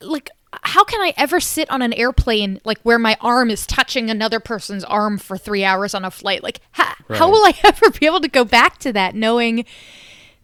like 0.01 0.31
how 0.65 0.85
can 0.85 1.01
I 1.01 1.13
ever 1.17 1.41
sit 1.41 1.71
on 1.71 1.83
an 1.83 1.93
airplane 1.93 2.61
like 2.65 2.81
where 2.83 2.99
my 2.99 3.17
arm 3.21 3.51
is 3.51 3.67
touching 3.67 4.11
another 4.11 4.41
person's 4.41 4.85
arm 4.85 5.19
for 5.19 5.37
three 5.37 5.65
hours 5.65 5.95
on 5.95 6.05
a 6.05 6.11
flight? 6.11 6.43
Like, 6.43 6.61
how, 6.73 6.95
how 7.11 7.31
will 7.31 7.45
I 7.45 7.55
ever 7.65 7.91
be 7.91 8.07
able 8.07 8.21
to 8.21 8.29
go 8.29 8.45
back 8.45 8.79
to 8.79 8.93
that 8.93 9.15
knowing 9.15 9.65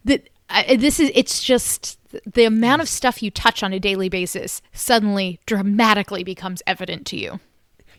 that 0.05 0.29
I, 0.49 0.75
this 0.75 0.99
is, 0.99 1.11
it's 1.13 1.43
just 1.43 1.97
the 2.31 2.43
amount 2.43 2.81
of 2.81 2.89
stuff 2.89 3.23
you 3.23 3.31
touch 3.31 3.63
on 3.63 3.73
a 3.73 3.79
daily 3.79 4.09
basis 4.09 4.61
suddenly 4.71 5.39
dramatically 5.45 6.23
becomes 6.23 6.61
evident 6.67 7.07
to 7.07 7.17
you. 7.17 7.39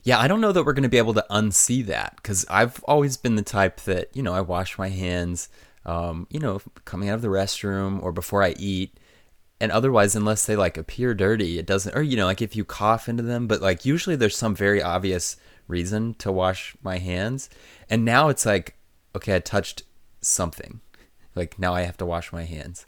Yeah, 0.04 0.18
I 0.18 0.28
don't 0.28 0.42
know 0.42 0.52
that 0.52 0.64
we're 0.64 0.74
going 0.74 0.82
to 0.82 0.90
be 0.90 0.98
able 0.98 1.14
to 1.14 1.24
unsee 1.30 1.84
that 1.86 2.16
because 2.16 2.44
I've 2.50 2.84
always 2.84 3.16
been 3.16 3.36
the 3.36 3.42
type 3.42 3.80
that, 3.82 4.14
you 4.14 4.22
know, 4.22 4.34
I 4.34 4.42
wash 4.42 4.76
my 4.76 4.90
hands, 4.90 5.48
um, 5.86 6.26
you 6.28 6.38
know, 6.38 6.60
coming 6.84 7.08
out 7.08 7.14
of 7.14 7.22
the 7.22 7.28
restroom 7.28 8.02
or 8.02 8.12
before 8.12 8.42
I 8.42 8.54
eat. 8.58 8.98
And 9.60 9.72
otherwise, 9.72 10.14
unless 10.14 10.44
they 10.44 10.56
like 10.56 10.76
appear 10.76 11.14
dirty, 11.14 11.58
it 11.58 11.64
doesn't, 11.64 11.96
or, 11.96 12.02
you 12.02 12.18
know, 12.18 12.26
like 12.26 12.42
if 12.42 12.54
you 12.54 12.66
cough 12.66 13.08
into 13.08 13.22
them, 13.22 13.46
but 13.46 13.62
like 13.62 13.86
usually 13.86 14.14
there's 14.14 14.36
some 14.36 14.54
very 14.54 14.82
obvious 14.82 15.38
reason 15.68 16.12
to 16.14 16.30
wash 16.30 16.76
my 16.82 16.98
hands. 16.98 17.48
And 17.88 18.04
now 18.04 18.28
it's 18.28 18.44
like, 18.44 18.76
okay, 19.16 19.36
I 19.36 19.40
touched 19.40 19.84
something. 20.20 20.80
Like 21.34 21.58
now 21.58 21.74
I 21.74 21.82
have 21.82 21.96
to 21.96 22.06
wash 22.06 22.30
my 22.30 22.44
hands. 22.44 22.84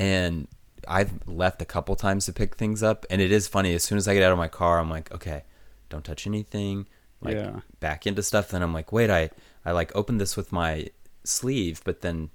And 0.00 0.48
I've 0.88 1.28
left 1.28 1.62
a 1.62 1.66
couple 1.66 1.94
times 1.94 2.26
to 2.26 2.32
pick 2.32 2.56
things 2.56 2.82
up. 2.82 3.06
And 3.08 3.22
it 3.22 3.30
is 3.30 3.46
funny. 3.46 3.72
As 3.72 3.84
soon 3.84 3.98
as 3.98 4.08
I 4.08 4.14
get 4.14 4.24
out 4.24 4.32
of 4.32 4.38
my 4.38 4.48
car, 4.48 4.80
I'm 4.80 4.90
like, 4.90 5.12
okay, 5.14 5.44
don't 5.88 6.04
touch 6.04 6.26
anything. 6.26 6.86
Like 7.20 7.34
Yeah. 7.36 7.60
back 7.80 8.06
into 8.06 8.22
stuff. 8.22 8.50
Then 8.50 8.62
I'm 8.62 8.74
like, 8.74 8.92
wait, 8.92 9.10
I, 9.10 9.30
I 9.64 9.72
like 9.72 9.94
opened 9.96 10.20
this 10.20 10.36
with 10.36 10.52
my 10.52 10.88
sleeve, 11.24 11.80
but 11.84 12.00
then 12.02 12.30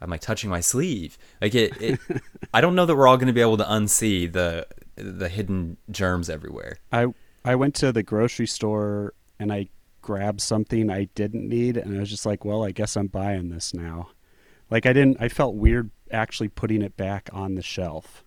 I'm 0.00 0.10
like 0.10 0.20
touching 0.20 0.50
my 0.50 0.60
sleeve. 0.60 1.18
Like 1.40 1.54
it, 1.54 1.80
it 1.80 2.00
I 2.54 2.60
don't 2.60 2.74
know 2.74 2.86
that 2.86 2.94
we're 2.94 3.06
all 3.06 3.16
going 3.16 3.26
to 3.28 3.32
be 3.32 3.40
able 3.40 3.56
to 3.58 3.64
unsee 3.64 4.30
the 4.30 4.66
the 4.96 5.28
hidden 5.28 5.76
germs 5.90 6.28
everywhere. 6.28 6.76
I 6.92 7.06
I 7.44 7.54
went 7.54 7.74
to 7.76 7.92
the 7.92 8.02
grocery 8.02 8.46
store 8.46 9.14
and 9.38 9.52
I 9.52 9.68
grabbed 10.02 10.40
something 10.40 10.90
I 10.90 11.04
didn't 11.14 11.48
need, 11.48 11.76
and 11.76 11.96
I 11.96 12.00
was 12.00 12.10
just 12.10 12.26
like, 12.26 12.44
well, 12.44 12.64
I 12.64 12.70
guess 12.72 12.96
I'm 12.96 13.06
buying 13.08 13.50
this 13.50 13.72
now. 13.74 14.10
Like 14.70 14.86
I 14.86 14.92
didn't. 14.92 15.16
I 15.20 15.28
felt 15.28 15.54
weird 15.54 15.90
actually 16.10 16.48
putting 16.48 16.82
it 16.82 16.96
back 16.96 17.30
on 17.32 17.54
the 17.54 17.62
shelf. 17.62 18.24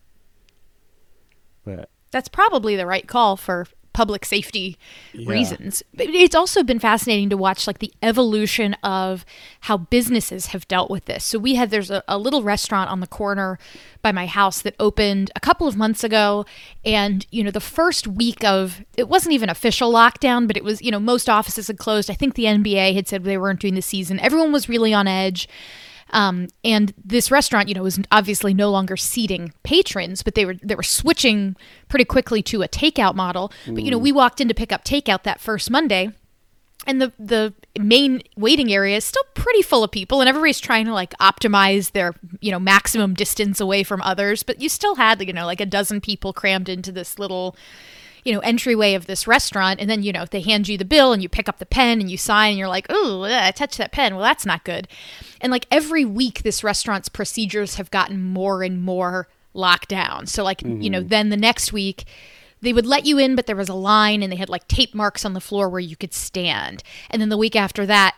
But 1.64 1.90
That's 2.12 2.28
probably 2.30 2.76
the 2.76 2.86
right 2.86 3.08
call 3.08 3.38
for 3.38 3.68
public 3.94 4.26
safety 4.26 4.78
Yeah. 5.14 5.30
reasons. 5.30 5.84
But 5.94 6.08
it's 6.08 6.36
also 6.36 6.64
been 6.64 6.80
fascinating 6.80 7.30
to 7.30 7.38
watch 7.38 7.68
like 7.68 7.80
the 7.80 7.94
evolution 8.02 8.74
of 8.84 9.26
how 9.62 9.78
businesses 9.78 10.48
have 10.48 10.68
dealt 10.68 10.90
with 10.90 11.06
this. 11.06 11.24
So 11.24 11.38
we 11.40 11.56
had 11.56 11.70
there's 11.72 11.92
a, 11.92 12.04
a 12.08 12.18
little 12.18 12.42
restaurant 12.44 12.90
on 12.90 13.00
the 13.02 13.08
corner 13.08 13.60
by 14.02 14.12
my 14.12 14.26
house 14.26 14.62
that 14.62 14.76
opened 14.80 15.32
a 15.36 15.40
couple 15.40 15.68
of 15.68 15.76
months 15.78 16.04
ago 16.04 16.46
and 16.86 17.26
you 17.32 17.44
know 17.44 17.52
the 17.52 17.60
first 17.60 18.08
week 18.08 18.44
of 18.44 18.84
it 18.98 19.08
wasn't 19.08 19.34
even 19.34 19.50
official 19.50 19.92
lockdown 19.94 20.48
but 20.48 20.58
it 20.58 20.64
was 20.64 20.82
you 20.82 20.90
know 20.90 21.00
most 21.00 21.30
offices 21.30 21.68
had 21.68 21.78
closed 21.78 22.10
i 22.10 22.14
think 22.16 22.34
the 22.34 22.46
nba 22.46 22.96
had 22.96 23.08
said 23.08 23.24
they 23.24 23.38
weren't 23.38 23.60
doing 23.60 23.76
the 23.76 23.82
season 23.82 24.20
everyone 24.20 24.52
was 24.52 24.68
really 24.68 24.92
on 24.92 25.08
edge 25.08 25.48
um, 26.12 26.48
and 26.64 26.94
this 27.04 27.32
restaurant, 27.32 27.70
you 27.70 27.74
know, 27.74 27.84
was 27.84 28.00
obviously 28.12 28.54
no 28.54 28.70
longer 28.70 28.98
seating 28.98 29.54
patrons, 29.64 30.24
but 30.24 30.36
they 30.36 30.46
were 30.46 30.56
they 30.62 30.76
were 30.76 30.84
switching 30.84 31.56
pretty 31.90 32.06
quickly 32.06 32.42
to 32.44 32.62
a 32.62 32.68
takeout 32.68 33.16
model. 33.16 33.52
But 33.76 33.84
you 33.84 33.92
know, 33.92 33.98
we 33.98 34.12
walked 34.12 34.42
in 34.42 34.48
to 34.48 34.54
pick 34.54 34.72
up 34.72 34.84
takeout 34.84 35.24
that 35.24 35.40
first 35.40 35.72
Monday, 35.72 36.12
and 36.86 37.02
the 37.02 37.14
the 37.18 37.54
main 37.80 38.22
waiting 38.36 38.74
area 38.74 38.98
is 38.98 39.06
still 39.06 39.24
pretty 39.34 39.62
full 39.62 39.84
of 39.84 39.92
people, 39.92 40.20
and 40.20 40.28
everybody's 40.28 40.60
trying 40.60 40.86
to 40.86 40.94
like 40.94 41.14
optimize 41.20 41.92
their 41.92 42.14
you 42.42 42.52
know 42.52 42.60
maximum 42.60 43.14
distance 43.14 43.60
away 43.60 43.84
from 43.84 44.02
others. 44.02 44.44
But 44.44 44.62
you 44.62 44.68
still 44.68 44.96
had 44.96 45.26
you 45.26 45.34
know 45.34 45.46
like 45.46 45.62
a 45.62 45.66
dozen 45.66 46.02
people 46.02 46.34
crammed 46.34 46.68
into 46.68 46.92
this 46.92 47.18
little 47.18 47.56
you 48.24 48.34
know 48.34 48.40
entryway 48.40 48.94
of 48.94 49.08
this 49.08 49.28
restaurant 49.28 49.80
and 49.80 49.90
then 49.90 50.04
you 50.04 50.12
know 50.12 50.26
they 50.26 50.42
hand 50.42 50.68
you 50.68 50.78
the 50.78 50.86
bill 50.86 51.14
and 51.14 51.22
you 51.22 51.30
pick 51.30 51.50
up 51.50 51.60
the 51.60 51.66
pen 51.66 52.00
and 52.00 52.10
you 52.10 52.18
sign 52.18 52.52
and 52.52 52.60
you're 52.60 52.68
like 52.68 52.86
oh 52.90 53.24
i 53.24 53.52
touched 53.52 53.78
that 53.78 53.92
pen. 53.92 54.16
Well 54.16 54.24
that's 54.24 54.46
not 54.46 54.64
good. 54.64 54.88
And 55.40 55.52
like 55.52 55.68
every 55.72 56.06
week 56.06 56.44
this 56.44 56.64
restaurant's 56.64 57.10
procedures 57.10 57.76
have 57.76 57.92
gotten 57.92 58.24
more 58.24 58.64
and 58.64 58.82
more 58.82 59.28
locked 59.54 59.90
down. 59.90 60.28
So 60.28 60.44
like 60.44 60.62
you 60.62 60.90
know 60.90 61.00
mm-hmm. 61.00 61.08
then 61.08 61.30
the 61.30 61.38
next 61.38 61.74
week 61.74 62.06
they 62.62 62.74
would 62.74 62.86
let 62.86 63.06
you 63.06 63.18
in 63.18 63.36
but 63.36 63.48
there 63.48 63.56
was 63.56 63.70
a 63.70 63.74
line 63.74 64.22
and 64.22 64.32
they 64.32 64.38
had 64.38 64.50
like 64.50 64.68
tape 64.68 64.94
marks 64.94 65.26
on 65.26 65.34
the 65.34 65.42
floor 65.42 65.70
where 65.70 65.80
you 65.80 65.96
could 65.96 66.14
stand. 66.14 66.84
And 67.10 67.22
then 67.22 67.30
the 67.30 67.38
week 67.38 67.56
after 67.56 67.86
that 67.86 68.16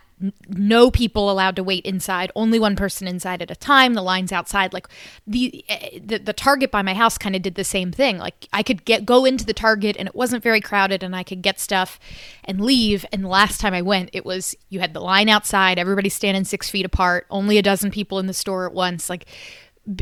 no 0.47 0.89
people 0.89 1.29
allowed 1.29 1.55
to 1.55 1.63
wait 1.63 1.85
inside 1.85 2.31
only 2.35 2.59
one 2.59 2.75
person 2.75 3.07
inside 3.07 3.41
at 3.41 3.51
a 3.51 3.55
time 3.55 3.93
the 3.93 4.01
lines 4.01 4.31
outside 4.31 4.73
like 4.73 4.87
the 5.27 5.65
the, 6.01 6.17
the 6.17 6.33
target 6.33 6.71
by 6.71 6.81
my 6.81 6.93
house 6.93 7.17
kind 7.17 7.35
of 7.35 7.41
did 7.41 7.55
the 7.55 7.63
same 7.63 7.91
thing 7.91 8.17
like 8.17 8.47
i 8.53 8.63
could 8.63 8.85
get 8.85 9.05
go 9.05 9.25
into 9.25 9.45
the 9.45 9.53
target 9.53 9.95
and 9.97 10.07
it 10.07 10.15
wasn't 10.15 10.41
very 10.41 10.61
crowded 10.61 11.03
and 11.03 11.15
i 11.15 11.23
could 11.23 11.41
get 11.41 11.59
stuff 11.59 11.99
and 12.45 12.61
leave 12.61 13.05
and 13.11 13.27
last 13.27 13.59
time 13.59 13.73
i 13.73 13.81
went 13.81 14.09
it 14.13 14.25
was 14.25 14.55
you 14.69 14.79
had 14.79 14.93
the 14.93 15.01
line 15.01 15.29
outside 15.29 15.77
everybody 15.77 16.09
standing 16.09 16.43
six 16.43 16.69
feet 16.69 16.85
apart 16.85 17.25
only 17.29 17.57
a 17.57 17.61
dozen 17.61 17.91
people 17.91 18.19
in 18.19 18.27
the 18.27 18.33
store 18.33 18.65
at 18.65 18.73
once 18.73 19.09
like 19.09 19.25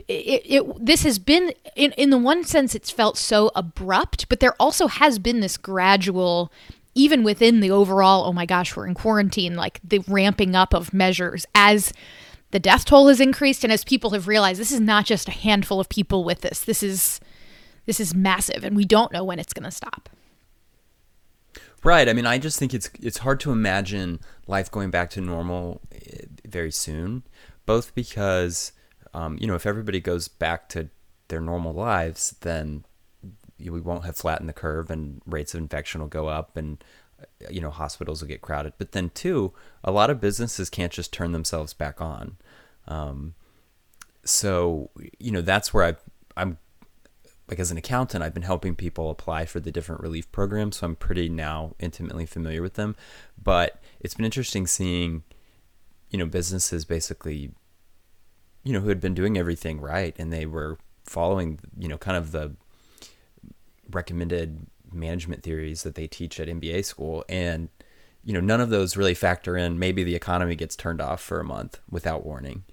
it, 0.07 0.43
it 0.45 0.85
this 0.85 1.03
has 1.03 1.17
been 1.17 1.53
in 1.75 1.91
in 1.93 2.11
the 2.11 2.17
one 2.17 2.43
sense 2.43 2.75
it's 2.75 2.91
felt 2.91 3.17
so 3.17 3.49
abrupt 3.55 4.29
but 4.29 4.39
there 4.39 4.53
also 4.59 4.87
has 4.87 5.17
been 5.17 5.39
this 5.39 5.57
gradual 5.57 6.51
even 6.95 7.23
within 7.23 7.59
the 7.59 7.71
overall 7.71 8.25
oh 8.25 8.33
my 8.33 8.45
gosh 8.45 8.75
we're 8.75 8.87
in 8.87 8.93
quarantine 8.93 9.55
like 9.55 9.79
the 9.83 9.99
ramping 10.07 10.55
up 10.55 10.73
of 10.73 10.93
measures 10.93 11.45
as 11.55 11.93
the 12.51 12.59
death 12.59 12.85
toll 12.85 13.07
has 13.07 13.19
increased 13.21 13.63
and 13.63 13.71
as 13.71 13.83
people 13.83 14.11
have 14.11 14.27
realized 14.27 14.59
this 14.59 14.71
is 14.71 14.79
not 14.79 15.05
just 15.05 15.27
a 15.27 15.31
handful 15.31 15.79
of 15.79 15.89
people 15.89 16.23
with 16.23 16.41
this 16.41 16.61
this 16.61 16.83
is 16.83 17.19
this 17.85 17.99
is 17.99 18.13
massive 18.13 18.63
and 18.63 18.75
we 18.75 18.85
don't 18.85 19.11
know 19.11 19.23
when 19.23 19.39
it's 19.39 19.53
going 19.53 19.65
to 19.65 19.71
stop 19.71 20.09
Right. 21.83 22.07
I 22.07 22.13
mean, 22.13 22.27
I 22.27 22.37
just 22.37 22.59
think 22.59 22.73
it's 22.73 22.89
it's 23.01 23.19
hard 23.19 23.39
to 23.41 23.51
imagine 23.51 24.19
life 24.47 24.69
going 24.69 24.91
back 24.91 25.09
to 25.11 25.21
normal 25.21 25.81
eh, 25.91 26.25
very 26.45 26.71
soon, 26.71 27.23
both 27.65 27.95
because 27.95 28.71
um, 29.13 29.37
you 29.41 29.47
know 29.47 29.55
if 29.55 29.65
everybody 29.65 29.99
goes 29.99 30.27
back 30.27 30.69
to 30.69 30.89
their 31.29 31.41
normal 31.41 31.73
lives, 31.73 32.35
then 32.41 32.85
we 33.69 33.81
won't 33.81 34.05
have 34.05 34.15
flattened 34.15 34.49
the 34.49 34.53
curve, 34.53 34.89
and 34.89 35.21
rates 35.25 35.53
of 35.53 35.59
infection 35.59 36.01
will 36.01 36.07
go 36.07 36.27
up, 36.27 36.57
and 36.57 36.83
you 37.49 37.61
know 37.61 37.69
hospitals 37.69 38.21
will 38.21 38.27
get 38.27 38.41
crowded. 38.41 38.73
But 38.77 38.91
then 38.93 39.09
too, 39.09 39.53
a 39.83 39.91
lot 39.91 40.09
of 40.09 40.19
businesses 40.21 40.69
can't 40.69 40.91
just 40.91 41.13
turn 41.13 41.31
themselves 41.31 41.73
back 41.73 42.01
on. 42.01 42.37
Um, 42.87 43.35
so 44.23 44.89
you 45.19 45.31
know 45.31 45.41
that's 45.41 45.73
where 45.73 45.85
I 45.85 45.95
I'm 46.37 46.57
like 47.51 47.59
as 47.59 47.69
an 47.69 47.77
accountant, 47.77 48.23
I've 48.23 48.33
been 48.33 48.43
helping 48.43 48.75
people 48.75 49.09
apply 49.09 49.45
for 49.45 49.59
the 49.59 49.71
different 49.71 50.01
relief 50.01 50.31
programs, 50.31 50.77
so 50.77 50.87
I'm 50.87 50.95
pretty 50.95 51.27
now 51.27 51.75
intimately 51.79 52.25
familiar 52.25 52.61
with 52.61 52.75
them. 52.75 52.95
But 53.41 53.81
it's 53.99 54.13
been 54.13 54.25
interesting 54.25 54.65
seeing, 54.65 55.23
you 56.09 56.17
know, 56.17 56.25
businesses 56.25 56.85
basically, 56.85 57.51
you 58.63 58.71
know, 58.71 58.79
who 58.79 58.87
had 58.87 59.01
been 59.01 59.13
doing 59.13 59.37
everything 59.37 59.81
right 59.81 60.15
and 60.17 60.31
they 60.31 60.45
were 60.45 60.77
following, 61.03 61.59
you 61.77 61.89
know, 61.89 61.97
kind 61.97 62.15
of 62.15 62.31
the 62.31 62.55
recommended 63.91 64.67
management 64.91 65.43
theories 65.43 65.83
that 65.83 65.95
they 65.95 66.07
teach 66.07 66.39
at 66.39 66.47
MBA 66.47 66.85
school, 66.85 67.23
and 67.29 67.69
you 68.23 68.33
know, 68.33 68.39
none 68.39 68.61
of 68.61 68.69
those 68.69 68.97
really 68.97 69.13
factor 69.13 69.57
in. 69.57 69.79
Maybe 69.79 70.03
the 70.03 70.15
economy 70.15 70.55
gets 70.55 70.75
turned 70.75 71.01
off 71.01 71.21
for 71.21 71.39
a 71.39 71.43
month 71.43 71.79
without 71.89 72.25
warning, 72.25 72.63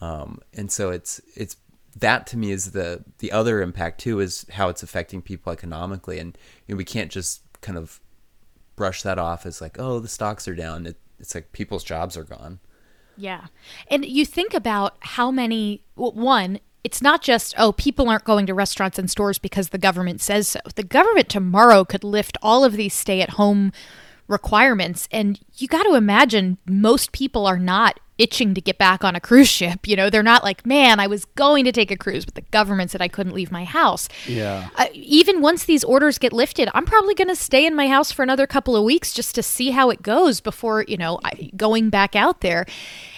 um, 0.00 0.40
and 0.52 0.70
so 0.70 0.90
it's 0.90 1.20
it's 1.34 1.56
that 1.96 2.26
to 2.28 2.36
me 2.36 2.50
is 2.50 2.72
the 2.72 3.04
the 3.18 3.32
other 3.32 3.62
impact 3.62 4.00
too 4.00 4.20
is 4.20 4.46
how 4.52 4.68
it's 4.68 4.82
affecting 4.82 5.22
people 5.22 5.52
economically. 5.52 6.18
And 6.18 6.36
you 6.66 6.74
know, 6.74 6.76
we 6.78 6.84
can't 6.84 7.10
just 7.10 7.42
kind 7.60 7.78
of 7.78 8.00
brush 8.76 9.02
that 9.02 9.18
off 9.18 9.44
as 9.44 9.60
like 9.60 9.78
oh 9.78 9.98
the 9.98 10.08
stocks 10.08 10.46
are 10.46 10.54
down. 10.54 10.86
It, 10.86 10.96
it's 11.18 11.34
like 11.34 11.52
people's 11.52 11.84
jobs 11.84 12.16
are 12.16 12.24
gone. 12.24 12.60
Yeah. 13.18 13.46
And 13.90 14.04
you 14.04 14.24
think 14.24 14.54
about 14.54 14.96
how 15.00 15.30
many, 15.30 15.82
well, 15.96 16.12
one, 16.12 16.60
it's 16.84 17.02
not 17.02 17.22
just, 17.22 17.54
oh, 17.58 17.72
people 17.72 18.08
aren't 18.08 18.24
going 18.24 18.46
to 18.46 18.54
restaurants 18.54 18.98
and 18.98 19.10
stores 19.10 19.38
because 19.38 19.70
the 19.70 19.78
government 19.78 20.20
says 20.20 20.48
so. 20.48 20.60
The 20.74 20.82
government 20.82 21.28
tomorrow 21.28 21.84
could 21.84 22.04
lift 22.04 22.38
all 22.42 22.64
of 22.64 22.74
these 22.74 22.94
stay 22.94 23.20
at 23.20 23.30
home 23.30 23.72
requirements. 24.28 25.08
And 25.10 25.40
you 25.56 25.68
got 25.68 25.84
to 25.84 25.94
imagine 25.94 26.58
most 26.66 27.12
people 27.12 27.46
are 27.46 27.58
not 27.58 27.98
itching 28.18 28.54
to 28.54 28.60
get 28.60 28.78
back 28.78 29.04
on 29.04 29.14
a 29.14 29.20
cruise 29.20 29.48
ship. 29.48 29.86
You 29.86 29.96
know, 29.96 30.10
they're 30.10 30.22
not 30.22 30.42
like, 30.42 30.66
man, 30.66 31.00
I 31.00 31.06
was 31.06 31.24
going 31.24 31.64
to 31.64 31.72
take 31.72 31.90
a 31.90 31.96
cruise, 31.96 32.24
but 32.24 32.34
the 32.34 32.42
government 32.42 32.90
said 32.90 33.00
I 33.00 33.08
couldn't 33.08 33.34
leave 33.34 33.52
my 33.52 33.64
house. 33.64 34.08
Yeah. 34.26 34.68
Uh, 34.76 34.86
even 34.92 35.40
once 35.40 35.64
these 35.64 35.84
orders 35.84 36.18
get 36.18 36.32
lifted, 36.32 36.68
I'm 36.74 36.84
probably 36.84 37.14
going 37.14 37.28
to 37.28 37.36
stay 37.36 37.64
in 37.64 37.74
my 37.74 37.88
house 37.88 38.12
for 38.12 38.22
another 38.22 38.46
couple 38.46 38.76
of 38.76 38.84
weeks 38.84 39.12
just 39.12 39.34
to 39.36 39.42
see 39.42 39.70
how 39.70 39.90
it 39.90 40.02
goes 40.02 40.40
before, 40.40 40.84
you 40.88 40.96
know, 40.96 41.20
I, 41.24 41.50
going 41.56 41.90
back 41.90 42.16
out 42.16 42.40
there. 42.40 42.66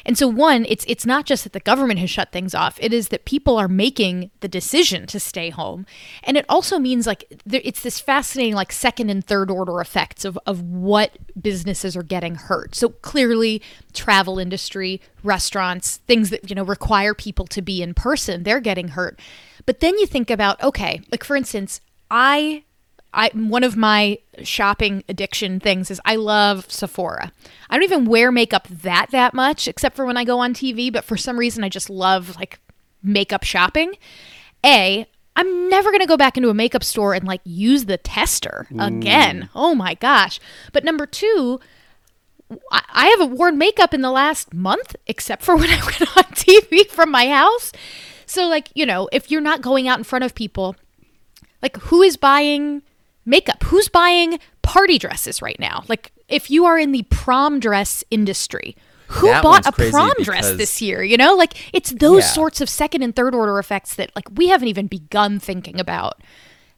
And 0.05 0.17
so 0.17 0.27
one, 0.29 0.67
it's 0.69 0.85
it's 0.89 1.07
not 1.07 1.27
just 1.27 1.45
that 1.45 1.53
the 1.53 1.61
government 1.61 2.01
has 2.01 2.11
shut 2.11 2.33
things 2.33 2.55
off. 2.55 2.79
It 2.81 2.93
is 2.93 3.09
that 3.09 3.25
people 3.25 3.59
are 3.59 3.69
making 3.69 4.31
the 4.41 4.49
decision 4.49 5.07
to 5.09 5.21
stay 5.21 5.51
home. 5.51 5.87
And 6.25 6.37
it 6.37 6.47
also 6.49 6.79
means 6.79 7.07
like 7.07 7.25
there, 7.45 7.61
it's 7.65 7.83
this 7.83 8.01
fascinating 8.01 8.55
like 8.55 8.73
second 8.73 9.11
and 9.11 9.25
third 9.25 9.51
order 9.51 9.81
effects 9.81 10.25
of 10.25 10.39
of 10.47 10.63
what 10.63 11.19
businesses 11.41 11.97
are 11.97 12.03
getting 12.03 12.35
hurt. 12.35 12.75
So 12.75 12.89
clearly 12.89 13.63
travel 13.91 14.39
industry, 14.39 15.01
restaurants, 15.23 15.99
things 16.07 16.31
that, 16.31 16.49
you 16.49 16.57
know, 16.57 16.63
require 16.63 17.15
people 17.15 17.47
to 17.47 17.63
be 17.63 17.83
in 17.83 17.95
person, 17.95 18.43
they're 18.43 18.61
getting 18.61 18.89
hurt. 18.89 19.19
But 19.67 19.81
then 19.81 19.99
you 19.99 20.07
think 20.07 20.31
about 20.31 20.63
okay, 20.63 21.03
like 21.11 21.25
for 21.25 21.37
instance, 21.37 21.81
I 22.11 22.65
I 23.13 23.31
one 23.35 23.65
of 23.65 23.77
my 23.77 24.19
shopping 24.43 25.05
addiction 25.09 25.61
things 25.61 25.91
is 25.91 26.01
I 26.05 26.17
love 26.17 26.71
Sephora. 26.71 27.33
I 27.69 27.75
don't 27.75 27.85
even 27.85 28.05
wear 28.05 28.31
makeup 28.31 28.69
that 28.69 29.11
that 29.11 29.35
much 29.35 29.69
except 29.69 29.97
for 29.97 30.05
when 30.05 30.17
I 30.17 30.25
go 30.25 30.39
on 30.39 30.55
TV, 30.55 30.93
but 30.93 31.05
for 31.05 31.17
some 31.17 31.39
reason 31.39 31.65
I 31.65 31.69
just 31.69 31.91
love 31.91 32.37
like 32.37 32.59
makeup 33.03 33.45
shopping. 33.45 33.95
A, 34.65 35.07
I'm 35.37 35.69
never 35.69 35.91
going 35.91 36.01
to 36.03 36.07
go 36.07 36.17
back 36.17 36.37
into 36.37 36.51
a 36.51 36.55
makeup 36.55 36.85
store 36.85 37.15
and 37.15 37.27
like 37.27 37.41
use 37.45 37.87
the 37.87 37.97
tester 37.97 38.67
mm. 38.71 38.87
again. 38.87 39.49
Oh 39.55 39.75
my 39.75 39.95
gosh. 39.95 40.39
But 40.73 40.85
number 40.85 41.07
2, 41.07 41.59
I 42.73 42.83
I 42.93 43.07
haven't 43.07 43.37
worn 43.37 43.57
makeup 43.59 43.95
in 43.95 44.03
the 44.03 44.11
last 44.11 44.53
month 44.53 44.97
except 45.07 45.43
for 45.43 45.57
when 45.61 45.71
I 45.71 45.77
went 45.85 46.03
on 46.17 46.25
TV 46.35 46.87
from 46.89 47.11
my 47.11 47.29
house. 47.29 47.73
So 48.27 48.47
like, 48.49 48.69
you 48.75 48.87
know, 48.87 49.09
if 49.13 49.31
you're 49.31 49.41
not 49.41 49.61
going 49.61 49.89
out 49.89 49.99
in 49.99 50.05
front 50.05 50.25
of 50.25 50.35
people, 50.35 50.77
like 51.63 51.77
who 51.79 52.03
is 52.03 52.17
buying 52.17 52.83
makeup? 53.25 53.63
Who's 53.65 53.89
buying 53.89 54.39
party 54.63 54.99
dresses 54.99 55.43
right 55.43 55.59
now? 55.59 55.85
Like 55.89 56.13
if 56.29 56.51
you 56.51 56.65
are 56.67 56.79
in 56.79 56.93
the 56.93 57.03
prom 57.05 57.59
dress 57.61 58.05
industry, 58.11 58.77
who 59.09 59.27
That 59.27 59.43
bought 59.43 59.67
a 59.67 59.73
prom 59.73 60.13
dress 60.23 60.53
this 60.57 60.81
year? 60.81 61.03
You 61.03 61.17
know, 61.17 61.35
like 61.35 61.55
it's 61.75 61.91
those 61.91 62.23
Yeah. 62.23 62.29
sorts 62.33 62.61
of 62.61 62.69
second 62.69 63.03
and 63.03 63.15
third 63.17 63.35
order 63.35 63.59
effects 63.59 63.95
that 63.97 64.13
like 64.15 64.27
we 64.37 64.49
haven't 64.49 64.69
even 64.69 64.87
begun 64.87 65.41
thinking 65.41 65.81
about 65.81 66.21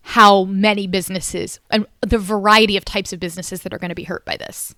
how 0.04 0.44
many 0.44 0.86
businesses 0.86 1.60
and 1.70 1.86
the 2.00 2.18
variety 2.18 2.76
of 2.78 2.84
types 2.84 3.12
of 3.12 3.20
businesses 3.20 3.62
that 3.62 3.72
are 3.74 3.78
going 3.78 3.90
to 3.90 3.94
be 3.94 4.04
hurt 4.04 4.24
by 4.24 4.36
this. 4.36 4.74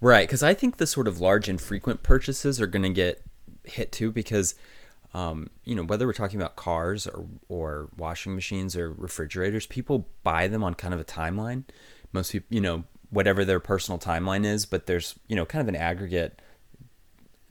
Right, 0.00 0.28
because 0.28 0.42
I 0.42 0.54
think 0.54 0.76
the 0.76 0.86
sort 0.86 1.08
of 1.08 1.20
large 1.20 1.48
and 1.48 1.60
frequent 1.60 2.02
purchases 2.02 2.60
are 2.60 2.68
going 2.68 2.84
to 2.84 2.90
get 2.90 3.22
hit 3.64 3.90
too, 3.90 4.12
because 4.12 4.54
um, 5.12 5.50
you 5.64 5.74
know 5.74 5.82
whether 5.82 6.06
we're 6.06 6.12
talking 6.12 6.40
about 6.40 6.54
cars 6.54 7.06
or 7.06 7.26
or 7.48 7.88
washing 7.96 8.34
machines 8.34 8.76
or 8.76 8.92
refrigerators, 8.92 9.66
people 9.66 10.06
buy 10.22 10.46
them 10.46 10.62
on 10.62 10.74
kind 10.74 10.94
of 10.94 11.00
a 11.00 11.04
timeline. 11.04 11.64
Most 12.12 12.32
people, 12.32 12.46
you 12.50 12.60
know, 12.60 12.84
whatever 13.10 13.44
their 13.44 13.58
personal 13.58 13.98
timeline 13.98 14.44
is, 14.44 14.66
but 14.66 14.86
there's 14.86 15.16
you 15.26 15.34
know 15.34 15.44
kind 15.44 15.62
of 15.62 15.68
an 15.68 15.80
aggregate 15.80 16.40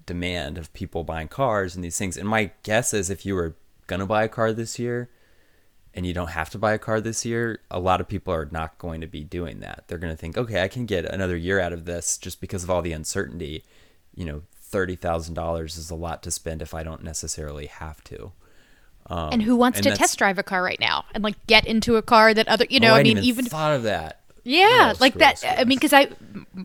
demand 0.05 0.57
of 0.57 0.71
people 0.73 1.03
buying 1.03 1.27
cars 1.27 1.75
and 1.75 1.83
these 1.83 1.97
things. 1.97 2.15
And 2.15 2.29
my 2.29 2.51
guess 2.63 2.93
is 2.93 3.09
if 3.09 3.25
you 3.25 3.35
were 3.35 3.55
going 3.87 3.99
to 3.99 4.05
buy 4.05 4.23
a 4.23 4.29
car 4.29 4.53
this 4.53 4.79
year 4.79 5.09
and 5.97 6.05
you 6.05 6.13
don't 6.13 6.29
have 6.29 6.51
to 6.51 6.59
buy 6.59 6.73
a 6.73 6.77
car 6.77 7.01
this 7.01 7.25
year, 7.25 7.59
a 7.71 7.79
lot 7.79 7.99
of 7.99 8.07
people 8.07 8.31
are 8.31 8.47
not 8.51 8.77
going 8.77 9.01
to 9.01 9.07
be 9.07 9.23
doing 9.23 9.61
that. 9.61 9.85
They're 9.87 9.97
going 9.97 10.13
to 10.13 10.17
think, 10.17 10.37
okay, 10.37 10.61
I 10.61 10.67
can 10.67 10.85
get 10.85 11.05
another 11.05 11.35
year 11.35 11.59
out 11.59 11.73
of 11.73 11.85
this 11.85 12.19
just 12.19 12.39
because 12.39 12.63
of 12.63 12.69
all 12.69 12.83
the 12.83 12.91
uncertainty. 12.91 13.63
You 14.13 14.25
know, 14.25 14.41
$30,000 14.71 15.65
is 15.65 15.89
a 15.89 15.95
lot 15.95 16.21
to 16.21 16.29
spend 16.29 16.61
if 16.61 16.75
I 16.75 16.83
don't 16.83 17.03
necessarily 17.03 17.65
have 17.65 18.03
to. 18.05 18.31
Um, 19.07 19.29
and 19.31 19.41
who 19.41 19.55
wants 19.55 19.79
and 19.79 19.85
to 19.85 19.95
test 19.95 20.19
drive 20.19 20.37
a 20.37 20.43
car 20.43 20.61
right 20.61 20.79
now 20.79 21.05
and 21.15 21.23
like 21.23 21.47
get 21.47 21.65
into 21.65 21.95
a 21.95 22.01
car 22.03 22.33
that 22.33 22.47
other 22.47 22.65
you 22.69 22.79
know 22.79 22.89
Oh, 22.89 22.95
i 22.95 22.97
hadn't 22.97 23.15
mean 23.15 23.23
even 23.23 23.45
thought 23.45 23.73
of 23.73 23.83
that. 23.83 24.21
Yeah, 24.47 24.93
like 25.01 25.15
that. 25.15 25.43
I 25.45 25.65
mean, 25.65 25.77
because 25.77 25.91
I 25.91 26.07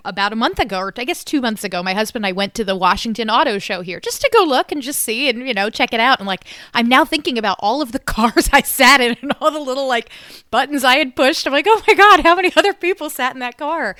about 0.04 0.32
a 0.32 0.36
month 0.36 0.60
ago, 0.60 0.78
or 0.78 0.92
I 0.96 1.02
guess 1.02 1.24
two 1.24 1.40
months 1.40 1.64
ago, 1.64 1.82
my 1.82 1.94
husband 1.94 2.24
and 2.24 2.28
I 2.28 2.32
went 2.32 2.54
to 2.54 2.64
the 2.64 2.76
Washington 2.76 3.28
Auto 3.28 3.58
Show 3.58 3.80
here 3.80 3.98
just 3.98 4.20
to 4.20 4.30
go 4.32 4.44
look 4.44 4.70
and 4.70 4.80
just 4.80 5.00
see 5.00 5.28
and 5.28 5.48
you 5.48 5.52
know 5.52 5.68
check 5.68 5.92
it 5.92 5.98
out. 5.98 6.20
And 6.20 6.28
like, 6.28 6.44
I'm 6.74 6.86
now 6.86 7.04
thinking 7.04 7.38
about 7.38 7.56
all 7.58 7.82
of 7.82 7.90
the 7.90 7.98
cars 8.14 8.48
I 8.52 8.62
sat 8.62 9.00
in 9.00 9.16
and 9.20 9.32
all 9.40 9.50
the 9.50 9.58
little 9.58 9.88
like 9.88 10.10
buttons 10.52 10.84
I 10.84 10.94
had 10.94 11.16
pushed. 11.16 11.44
I'm 11.44 11.52
like, 11.52 11.66
oh 11.68 11.82
my 11.88 11.94
god, 11.94 12.20
how 12.20 12.36
many 12.36 12.52
other 12.56 12.72
people 12.72 13.10
sat 13.10 13.34
in 13.34 13.40
that 13.40 13.58
car? 13.58 13.96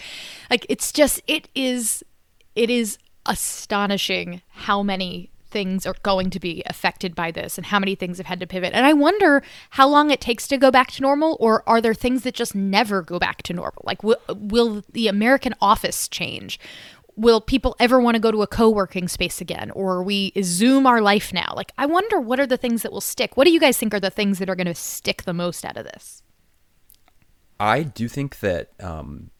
Like, 0.49 0.65
it's 0.69 0.93
just 0.93 1.21
it 1.27 1.49
is 1.57 2.05
it 2.55 2.71
is 2.71 2.99
astonishing 3.27 4.43
how 4.51 4.85
many 4.85 5.32
things 5.53 5.87
are 5.87 5.95
going 6.03 6.31
to 6.31 6.41
be 6.41 6.63
affected 6.67 7.15
by 7.15 7.31
this 7.31 7.57
and 7.57 7.67
how 7.67 7.79
many 7.79 7.95
things 7.95 8.17
have 8.17 8.27
had 8.27 8.41
to 8.41 8.47
pivot. 8.47 8.73
And 8.73 8.85
I 8.85 8.93
wonder 8.93 9.43
how 9.71 9.89
long 9.89 10.11
it 10.11 10.21
takes 10.21 10.49
to 10.49 10.57
go 10.57 10.71
back 10.71 10.91
to 10.93 11.03
normal 11.03 11.37
or 11.39 11.63
are 11.69 11.81
there 11.81 11.95
things 11.95 12.23
that 12.23 12.35
just 12.35 12.55
never 12.55 13.03
go 13.03 13.19
back 13.19 13.43
to 13.45 13.53
normal? 13.53 13.83
Like 13.85 14.03
will, 14.03 14.19
will 14.29 14.83
the 14.93 15.09
American 15.09 15.55
office 15.61 16.09
change? 16.09 16.59
Will 17.15 17.41
people 17.41 17.77
ever 17.79 18.01
want 18.01 18.15
to 18.15 18.21
go 18.21 18.31
to 18.31 18.43
a 18.43 18.47
co-working 18.47 19.07
space 19.07 19.41
again 19.41 19.71
or 19.73 20.03
we 20.03 20.33
zoom 20.43 20.87
our 20.87 21.03
life 21.03 21.33
now? 21.33 21.53
Like 21.55 21.71
I 21.77 21.87
wonder 21.87 22.19
what 22.19 22.41
are 22.41 22.47
the 22.47 22.57
things 22.57 22.83
that 22.83 22.93
will 22.93 23.03
stick? 23.03 23.37
What 23.37 23.45
do 23.45 23.53
you 23.53 23.61
guys 23.61 23.77
think 23.77 23.93
are 23.93 24.01
the 24.01 24.11
things 24.11 24.39
that 24.39 24.49
are 24.49 24.57
going 24.57 24.67
to 24.67 24.75
stick 24.75 25.23
the 25.23 25.35
most 25.35 25.65
out 25.65 25.77
of 25.77 25.85
this? 25.85 26.23
I 27.61 27.83
do 27.85 28.09
think 28.09 28.41
that 28.41 28.71
um, 28.81 29.31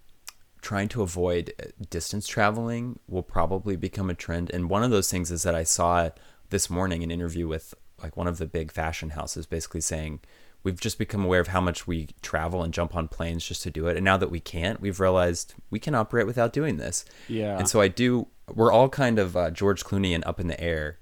trying 0.63 0.89
to 0.89 1.03
avoid 1.03 1.53
uh, 1.61 1.67
distance 1.91 2.27
traveling 2.27 2.99
will 3.09 3.23
probably 3.23 3.77
become 3.77 4.09
a 4.09 4.15
trend. 4.15 4.51
And 4.51 4.71
one 4.71 4.83
of 4.83 4.91
those 4.91 5.11
things 5.11 5.31
is 5.31 5.43
that 5.43 5.55
I 5.55 5.65
saw 5.65 6.11
this 6.51 6.71
morning 6.71 7.03
an 7.03 7.11
interview 7.11 7.49
with 7.49 7.75
like 8.03 8.17
one 8.17 8.29
of 8.29 8.39
the 8.39 8.47
big 8.47 8.73
fashion 8.73 9.11
houses, 9.11 9.45
basically 9.45 9.81
saying 9.81 10.21
we've 10.63 10.81
just 10.81 10.99
become 10.99 11.25
aware 11.25 11.41
of 11.41 11.49
how 11.49 11.61
much 11.61 11.87
we 11.87 12.09
travel 12.23 12.63
and 12.63 12.73
jump 12.73 12.95
on 12.95 13.09
planes 13.09 13.47
just 13.47 13.63
to 13.65 13.71
do 13.71 13.89
it. 13.89 13.97
And 13.97 14.05
now 14.05 14.17
that 14.17 14.31
we 14.31 14.41
can't, 14.41 14.81
we've 14.81 15.01
realized 15.01 15.55
we 15.71 15.81
can 15.81 15.95
operate 15.95 16.27
without 16.27 16.53
doing 16.53 16.77
this. 16.77 17.05
Yeah. 17.29 17.59
And 17.59 17.69
so 17.69 17.81
I 17.81 17.89
do. 17.89 18.29
We're 18.53 18.73
all 18.73 18.89
kind 18.89 19.19
of 19.19 19.37
uh, 19.37 19.51
George 19.51 19.85
Clooney 19.85 20.15
and 20.15 20.25
up 20.25 20.39
in 20.39 20.47
the 20.47 20.61
air. 20.61 20.99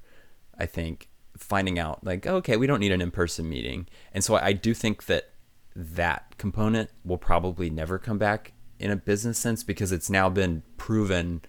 I 0.58 0.66
think 0.66 1.08
finding 1.36 1.78
out 1.78 2.04
like 2.04 2.26
okay, 2.26 2.56
we 2.56 2.66
don't 2.66 2.80
need 2.80 2.92
an 2.92 3.00
in-person 3.00 3.48
meeting. 3.48 3.88
And 4.12 4.24
so 4.24 4.36
I 4.36 4.52
do 4.52 4.74
think 4.74 5.04
that 5.06 5.30
that 5.76 6.36
component 6.38 6.90
will 7.04 7.18
probably 7.18 7.70
never 7.70 7.98
come 7.98 8.18
back 8.18 8.52
in 8.80 8.90
a 8.90 8.96
business 8.96 9.38
sense 9.38 9.62
because 9.62 9.92
it's 9.92 10.10
now 10.10 10.28
been 10.28 10.62
proven 10.76 11.42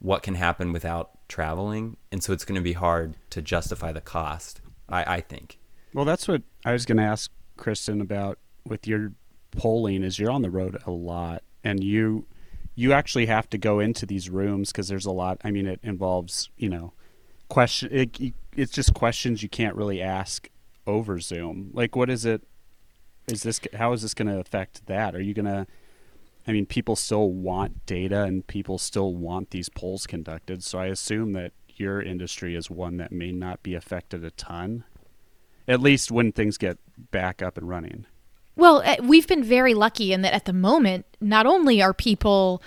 what 0.00 0.22
can 0.22 0.34
happen 0.34 0.72
without 0.72 1.10
traveling 1.28 1.96
and 2.10 2.22
so 2.22 2.32
it's 2.32 2.44
going 2.44 2.56
to 2.56 2.62
be 2.62 2.72
hard 2.72 3.14
to 3.30 3.40
justify 3.40 3.92
the 3.92 4.00
cost 4.00 4.60
i, 4.88 5.16
I 5.16 5.20
think 5.20 5.58
Well, 5.94 6.04
that's 6.04 6.28
what 6.28 6.42
I 6.64 6.72
was 6.72 6.84
going 6.84 6.98
to 6.98 7.04
ask 7.04 7.30
Kristen 7.56 8.00
about 8.00 8.38
with 8.64 8.86
your 8.86 9.12
polling. 9.52 10.02
Is 10.02 10.18
you're 10.18 10.30
on 10.30 10.42
the 10.42 10.50
road 10.50 10.80
a 10.86 10.90
lot, 10.90 11.42
and 11.64 11.82
you 11.82 12.26
you 12.74 12.92
actually 12.92 13.26
have 13.26 13.48
to 13.50 13.58
go 13.58 13.80
into 13.80 14.06
these 14.06 14.30
rooms 14.30 14.70
because 14.70 14.88
there's 14.88 15.06
a 15.06 15.10
lot. 15.10 15.40
I 15.42 15.50
mean, 15.50 15.66
it 15.66 15.80
involves 15.82 16.50
you 16.56 16.68
know 16.68 16.92
question. 17.48 17.88
It, 17.90 18.34
it's 18.54 18.72
just 18.72 18.94
questions 18.94 19.42
you 19.42 19.48
can't 19.48 19.74
really 19.74 20.02
ask 20.02 20.48
over 20.86 21.18
Zoom. 21.20 21.70
Like, 21.72 21.96
what 21.96 22.10
is 22.10 22.24
it? 22.24 22.42
Is 23.26 23.42
this 23.42 23.60
how 23.74 23.92
is 23.92 24.02
this 24.02 24.14
going 24.14 24.28
to 24.28 24.38
affect 24.38 24.86
that? 24.86 25.14
Are 25.14 25.22
you 25.22 25.34
going 25.34 25.46
to? 25.46 25.66
I 26.48 26.52
mean, 26.52 26.66
people 26.66 26.96
still 26.96 27.30
want 27.30 27.84
data, 27.86 28.22
and 28.22 28.46
people 28.46 28.78
still 28.78 29.14
want 29.14 29.50
these 29.50 29.68
polls 29.68 30.06
conducted. 30.06 30.64
So 30.64 30.78
I 30.78 30.86
assume 30.86 31.34
that 31.34 31.52
your 31.68 32.02
industry 32.02 32.56
is 32.56 32.70
one 32.70 32.96
that 32.96 33.12
may 33.12 33.30
not 33.30 33.62
be 33.62 33.74
affected 33.74 34.24
a 34.24 34.30
ton 34.32 34.84
at 35.68 35.82
least 35.82 36.10
when 36.10 36.32
things 36.32 36.56
get 36.56 36.78
back 37.10 37.42
up 37.42 37.58
and 37.58 37.68
running. 37.68 38.06
Well, 38.56 38.82
uh, 38.84 38.96
we've 39.02 39.28
been 39.28 39.44
very 39.44 39.74
lucky 39.74 40.12
in 40.12 40.22
that 40.22 40.32
at 40.32 40.46
the 40.46 40.52
moment, 40.52 41.04
not 41.20 41.46
only 41.46 41.80
are 41.80 41.94
people 41.94 42.62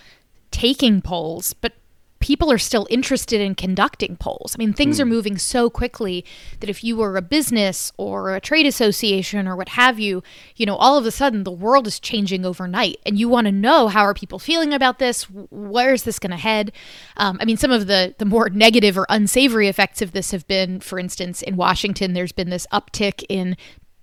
taking 0.51 1.01
polls, 1.01 1.53
but 1.53 1.73
people 2.21 2.51
are 2.51 2.57
still 2.57 2.87
interested 2.89 3.41
in 3.41 3.55
conducting 3.55 4.15
polls. 4.15 4.55
I 4.55 4.59
mean, 4.59 4.73
things 4.73 4.99
are 4.99 5.05
moving 5.05 5.37
so 5.37 5.69
quickly 5.69 6.23
that 6.59 6.69
if 6.69 6.83
you 6.83 6.95
were 6.95 7.17
a 7.17 7.21
business 7.21 7.91
or 7.97 8.33
a 8.35 8.39
trade 8.39 8.65
association 8.65 9.47
or 9.47 9.55
what 9.55 9.69
have 9.69 9.99
you, 9.99 10.23
you 10.55 10.65
know, 10.65 10.75
all 10.75 10.97
of 10.97 11.05
a 11.05 11.11
sudden 11.11 11.43
the 11.43 11.51
world 11.51 11.87
is 11.87 11.99
changing 11.99 12.45
overnight 12.45 12.97
and 13.05 13.19
you 13.19 13.27
want 13.27 13.45
to 13.45 13.51
know 13.51 13.87
how 13.87 14.03
are 14.03 14.13
people 14.13 14.39
feeling 14.39 14.73
about 14.73 14.99
this? 14.99 15.23
Where 15.23 15.93
is 15.93 16.03
this 16.03 16.19
going 16.19 16.31
to 16.31 16.37
head? 16.37 16.71
Um, 17.17 17.37
I 17.41 17.45
mean, 17.45 17.57
some 17.57 17.71
of 17.71 17.87
the, 17.87 18.15
the 18.17 18.25
more 18.25 18.49
negative 18.49 18.97
or 18.97 19.07
unsavory 19.09 19.67
effects 19.67 20.01
of 20.01 20.11
this 20.11 20.31
have 20.31 20.47
been, 20.47 20.79
for 20.79 20.99
instance, 20.99 21.41
in 21.41 21.57
Washington, 21.57 22.13
there's 22.13 22.31
been 22.31 22.49
this 22.49 22.67
uptick 22.71 23.25
in 23.27 23.57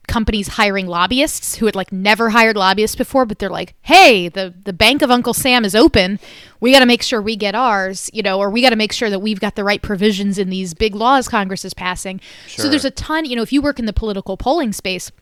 companies 0.09 0.49
hiring 0.49 0.87
lobbyists 0.87 1.57
who 1.57 1.67
had 1.67 1.77
like 1.77 1.93
never 1.93 2.31
hired 2.31 2.57
lobbyists 2.57 2.97
before 2.97 3.25
but 3.27 3.39
they're 3.39 3.51
like 3.51 3.75
hey 3.83 4.29
the 4.29 4.55
the 4.65 4.73
bank 4.73 5.03
of 5.03 5.11
uncle 5.11 5.35
sam 5.35 5.65
is 5.65 5.75
open. 5.75 6.19
We 6.61 6.73
got 6.73 6.81
to 6.81 6.87
make 6.87 7.03
sure 7.03 7.23
we 7.23 7.37
get 7.37 7.55
ours 7.55 8.11
you 8.13 8.23
know 8.23 8.39
or 8.39 8.51
we 8.51 8.63
got 8.63 8.71
to 8.71 8.77
make 8.77 8.93
sure 8.93 9.11
that 9.11 9.21
we've 9.21 9.41
got 9.41 9.55
the 9.55 9.65
right 9.65 9.81
provisions 9.81 10.39
in 10.39 10.51
these 10.51 10.75
big 10.75 10.95
laws 10.95 11.29
congress 11.29 11.65
is 11.65 11.75
passing. 11.75 12.21
So 12.49 12.69
there's 12.69 12.85
a 12.85 12.91
ton 12.91 13.25
you 13.25 13.37
know 13.37 13.43
if 13.43 13.53
you 13.53 13.63
work 13.63 13.79
in 13.79 13.87
the 13.87 13.93
political 13.93 14.37
polling 14.37 14.73
space 14.73 15.13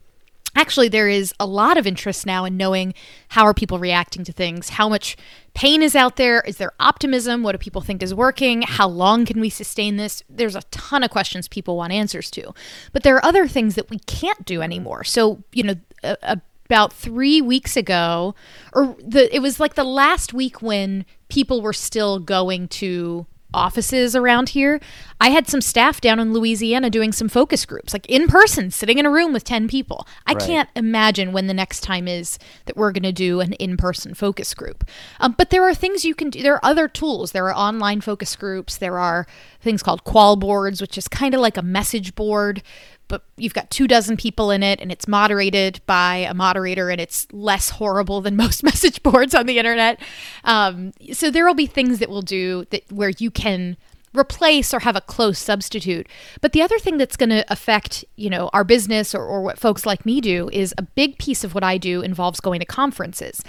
actually 0.56 0.88
there 0.88 1.08
is 1.08 1.32
a 1.38 1.46
lot 1.46 1.76
of 1.76 1.86
interest 1.86 2.26
now 2.26 2.44
in 2.44 2.56
knowing 2.56 2.94
how 3.28 3.44
are 3.44 3.54
people 3.54 3.78
reacting 3.78 4.24
to 4.24 4.32
things 4.32 4.70
how 4.70 4.88
much 4.88 5.16
pain 5.54 5.82
is 5.82 5.94
out 5.94 6.16
there 6.16 6.40
is 6.46 6.56
there 6.56 6.72
optimism 6.80 7.42
what 7.42 7.52
do 7.52 7.58
people 7.58 7.80
think 7.80 8.02
is 8.02 8.12
working 8.14 8.62
how 8.62 8.88
long 8.88 9.24
can 9.24 9.40
we 9.40 9.50
sustain 9.50 9.96
this? 9.96 10.22
There's 10.28 10.56
a 10.56 10.62
ton 10.70 11.02
of 11.02 11.10
questions 11.10 11.48
people 11.48 11.76
want 11.76 11.92
answers 11.92 12.30
to. 12.32 12.54
But 12.92 13.02
there 13.02 13.16
are 13.16 13.24
other 13.24 13.46
things 13.46 13.74
that 13.74 13.90
we 13.90 13.98
can't 14.00 14.44
do 14.44 14.62
anymore. 14.62 15.04
So 15.04 15.42
you 15.52 15.62
know 15.62 15.74
a, 16.02 16.16
a 16.22 16.40
about 16.66 16.92
three 16.92 17.40
weeks 17.40 17.76
ago, 17.76 18.34
or 18.72 18.96
the 18.98 19.34
it 19.34 19.38
was 19.38 19.60
like 19.60 19.74
the 19.74 19.84
last 19.84 20.34
week 20.34 20.60
when 20.60 21.04
people 21.28 21.62
were 21.62 21.72
still 21.72 22.18
going 22.18 22.66
to 22.68 23.26
offices 23.56 24.14
around 24.14 24.50
here. 24.50 24.78
I 25.20 25.30
had 25.30 25.48
some 25.48 25.60
staff 25.62 26.00
down 26.00 26.20
in 26.20 26.32
Louisiana 26.34 26.90
doing 26.90 27.10
some 27.10 27.28
focus 27.28 27.64
groups, 27.64 27.92
like 27.94 28.04
in 28.06 28.28
person, 28.28 28.70
sitting 28.70 28.98
in 28.98 29.06
a 29.06 29.10
room 29.10 29.32
with 29.32 29.44
10 29.44 29.66
people. 29.66 30.06
I 30.26 30.34
Right. 30.34 30.42
can't 30.46 30.68
imagine 30.76 31.32
when 31.32 31.46
the 31.46 31.54
next 31.54 31.80
time 31.80 32.06
is 32.06 32.38
that 32.66 32.76
we're 32.76 32.92
going 32.92 33.02
to 33.04 33.12
do 33.12 33.40
an 33.40 33.54
in 33.54 33.76
person 33.78 34.12
focus 34.14 34.52
group. 34.52 34.84
Um, 35.18 35.34
but 35.38 35.48
there 35.50 35.64
are 35.64 35.74
things 35.74 36.04
you 36.04 36.14
can 36.14 36.28
do. 36.30 36.42
There 36.42 36.54
are 36.54 36.64
other 36.64 36.86
tools. 36.86 37.32
There 37.32 37.48
are 37.48 37.54
online 37.56 38.02
focus 38.02 38.36
groups. 38.36 38.76
There 38.76 38.98
are 38.98 39.26
things 39.60 39.82
called 39.82 40.04
qual 40.04 40.36
boards, 40.36 40.80
which 40.82 40.98
is 40.98 41.08
kind 41.08 41.34
of 41.34 41.40
like 41.40 41.56
a 41.56 41.62
message 41.62 42.14
board 42.14 42.62
but 43.08 43.24
you've 43.36 43.54
got 43.54 43.70
two 43.70 43.86
dozen 43.86 44.16
people 44.16 44.50
in 44.50 44.62
it 44.62 44.80
and 44.80 44.90
it's 44.90 45.06
moderated 45.06 45.80
by 45.86 46.16
a 46.16 46.34
moderator 46.34 46.90
and 46.90 47.00
it's 47.00 47.26
less 47.32 47.70
horrible 47.70 48.20
than 48.20 48.36
most 48.46 48.62
message 48.62 49.02
boards 49.02 49.34
on 49.34 49.46
the 49.46 49.58
internet. 49.58 50.00
Um, 50.44 50.92
so 51.12 51.30
there 51.30 51.46
will 51.46 51.54
be 51.54 51.66
things 51.66 51.98
that 51.98 52.08
we'll 52.08 52.22
do 52.22 52.66
that 52.70 52.90
where 52.90 53.12
you 53.18 53.30
can 53.30 53.76
replace 54.14 54.72
or 54.72 54.80
have 54.80 54.96
a 54.96 55.00
close 55.00 55.38
substitute. 55.38 56.08
But 56.40 56.52
the 56.52 56.62
other 56.62 56.78
thing 56.78 56.96
that's 56.96 57.16
going 57.16 57.30
to 57.30 57.44
affect 57.52 58.04
you 58.16 58.30
know 58.30 58.50
our 58.52 58.64
business 58.64 59.14
or, 59.14 59.24
or 59.24 59.42
what 59.42 59.58
folks 59.58 59.84
like 59.84 60.06
me 60.06 60.20
do 60.20 60.48
is 60.52 60.74
a 60.78 60.82
big 60.82 61.18
piece 61.18 61.44
of 61.44 61.54
what 61.54 61.62
i 61.62 61.78
do 61.78 62.00
involves 62.00 62.40
going 62.40 62.60
to 62.60 62.66
conferences 62.66 63.42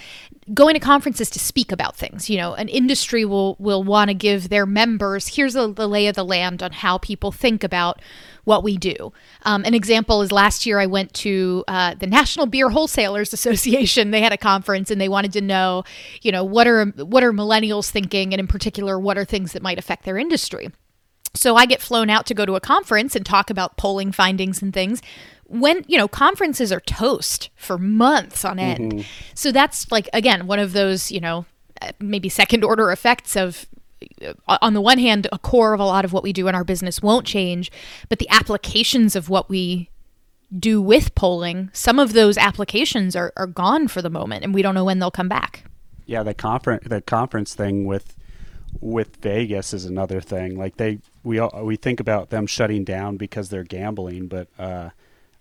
going 0.53 0.73
to 0.73 0.79
conferences 0.79 1.29
to 1.29 1.39
speak 1.39 1.71
about 1.71 1.95
things 1.95 2.29
you 2.29 2.37
know 2.37 2.53
an 2.53 2.69
industry 2.69 3.25
will 3.25 3.55
will 3.59 3.83
want 3.83 4.09
to 4.09 4.13
give 4.13 4.49
their 4.49 4.65
members 4.65 5.35
here's 5.35 5.55
a, 5.55 5.67
the 5.67 5.87
lay 5.87 6.07
of 6.07 6.15
the 6.15 6.23
land 6.25 6.63
on 6.63 6.71
how 6.71 6.97
people 6.97 7.31
think 7.31 7.63
about 7.63 8.01
what 8.47 8.63
we 8.63 8.77
do. 8.77 9.11
Um, 9.43 9.65
an 9.65 9.73
example 9.73 10.21
is 10.21 10.31
last 10.31 10.65
year 10.65 10.79
I 10.79 10.85
went 10.85 11.13
to 11.15 11.65
uh, 11.67 11.95
the 11.95 12.07
National 12.07 12.45
Beer 12.45 12.69
Wholesalers 12.69 13.33
Association. 13.33 14.11
They 14.11 14.21
had 14.21 14.31
a 14.31 14.37
conference 14.37 14.89
and 14.89 14.99
they 14.99 15.09
wanted 15.09 15.33
to 15.33 15.41
know, 15.41 15.83
you 16.21 16.31
know, 16.31 16.45
what 16.45 16.65
are 16.65 16.85
what 16.85 17.23
are 17.23 17.33
millennials 17.33 17.91
thinking, 17.91 18.33
and 18.33 18.39
in 18.39 18.47
particular, 18.47 18.97
what 18.97 19.17
are 19.17 19.25
things 19.25 19.51
that 19.51 19.61
might 19.61 19.77
affect 19.77 20.05
their 20.05 20.17
industry. 20.17 20.69
So 21.33 21.55
I 21.55 21.65
get 21.65 21.81
flown 21.81 22.09
out 22.09 22.25
to 22.27 22.33
go 22.33 22.45
to 22.45 22.55
a 22.55 22.61
conference 22.61 23.15
and 23.15 23.25
talk 23.25 23.49
about 23.49 23.77
polling 23.77 24.11
findings 24.11 24.61
and 24.61 24.73
things. 24.73 25.01
When, 25.49 25.85
you 25.87 25.97
know, 25.97 26.07
conferences 26.07 26.71
are 26.71 26.81
toast 26.81 27.49
for 27.55 27.77
months 27.77 28.43
on 28.43 28.59
end. 28.59 29.05
So 29.33 29.51
that's 29.51 29.91
like, 29.91 30.09
again, 30.13 30.45
one 30.45 30.59
of 30.59 30.73
those, 30.73 31.11
you 31.11 31.21
know, 31.21 31.45
uh, 31.81 31.91
maybe 31.99 32.27
second 32.27 32.63
order 32.63 32.91
effects 32.91 33.35
of 33.35 33.65
uh, 34.21 34.57
on 34.61 34.73
the 34.73 34.81
one 34.81 34.99
hand, 34.99 35.27
a 35.31 35.39
core 35.39 35.73
of 35.73 35.79
a 35.79 35.85
lot 35.85 36.05
of 36.05 36.13
what 36.13 36.23
we 36.23 36.33
do 36.33 36.47
in 36.47 36.55
our 36.55 36.63
business 36.63 37.01
won't 37.01 37.25
change, 37.25 37.71
but 38.09 38.19
the 38.19 38.29
applications 38.29 39.15
of 39.15 39.29
what 39.29 39.49
we 39.49 39.89
do 40.57 40.81
with 40.81 41.13
polling, 41.15 41.69
some 41.73 41.99
of 41.99 42.13
those 42.13 42.37
applications 42.37 43.15
are, 43.15 43.33
are 43.35 43.47
gone 43.47 43.87
for 43.87 44.01
the 44.01 44.09
moment, 44.09 44.43
and 44.43 44.53
we 44.53 44.61
don't 44.61 44.75
know 44.75 44.85
when 44.85 44.99
they'll 44.99 45.11
come 45.11 45.27
back. 45.27 45.63
Yeah, 46.05 46.23
the 46.23 46.33
conference 46.33 46.87
the 46.87 47.01
conference 47.01 47.53
thing 47.53 47.85
with 47.85 48.15
with 48.79 49.17
Vegas 49.17 49.73
is 49.73 49.85
another 49.85 50.21
thing. 50.21 50.55
Like 50.55 50.77
they 50.77 50.99
we 51.23 51.39
all, 51.39 51.65
we 51.65 51.75
think 51.75 51.99
about 51.99 52.29
them 52.29 52.47
shutting 52.47 52.85
down 52.85 53.17
because 53.17 53.49
they're 53.49 53.63
gambling, 53.63 54.27
but 54.27 54.47
uh, 54.57 54.91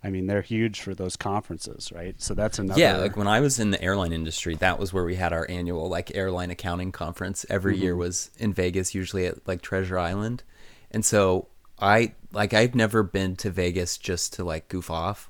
I 0.07 0.11
mean 0.11 0.29
they're 0.29 0.41
huge 0.41 0.83
for 0.83 0.95
those 0.95 1.17
conferences, 1.17 1.91
right? 1.91 2.15
So 2.23 2.33
that's 2.33 2.61
another. 2.61 2.81
Yeah, 2.81 2.99
like 2.99 3.17
when 3.17 3.27
I 3.27 3.41
was 3.41 3.59
in 3.59 3.73
the 3.73 3.83
airline 3.83 4.13
industry, 4.13 4.55
that 4.55 4.79
was 4.79 4.93
where 4.93 5.05
we 5.05 5.17
had 5.17 5.33
our 5.33 5.51
annual 5.51 5.89
like 5.89 6.15
airline 6.15 6.53
accounting 6.53 6.93
conference 6.93 7.45
every 7.51 7.77
year 7.77 7.97
was 7.97 8.31
in 8.39 8.53
Vegas, 8.53 8.95
usually 8.95 9.27
at 9.27 9.45
like 9.49 9.63
Treasure 9.63 9.99
Island. 9.99 10.45
And 10.93 11.05
so 11.05 11.49
I 11.81 12.15
like 12.31 12.55
I've 12.55 12.77
never 12.77 13.03
been 13.03 13.35
to 13.37 13.51
Vegas 13.51 13.99
just 13.99 14.33
to 14.35 14.45
like 14.45 14.69
goof 14.69 14.93
off. 14.93 15.29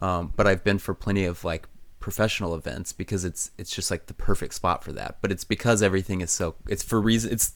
Um, 0.00 0.32
but 0.34 0.48
I've 0.48 0.64
been 0.64 0.78
for 0.78 0.92
plenty 0.92 1.24
of 1.24 1.44
like 1.44 1.68
professional 2.00 2.56
events 2.56 2.92
because 2.92 3.24
it's 3.24 3.52
it's 3.56 3.70
just 3.70 3.92
like 3.92 4.06
the 4.06 4.14
perfect 4.14 4.54
spot 4.54 4.82
for 4.82 4.90
that. 4.94 5.18
But 5.20 5.30
it's 5.30 5.44
because 5.44 5.82
everything 5.82 6.20
is 6.20 6.32
so 6.32 6.56
it's 6.68 6.82
for 6.82 7.00
reason 7.00 7.30
it's 7.30 7.52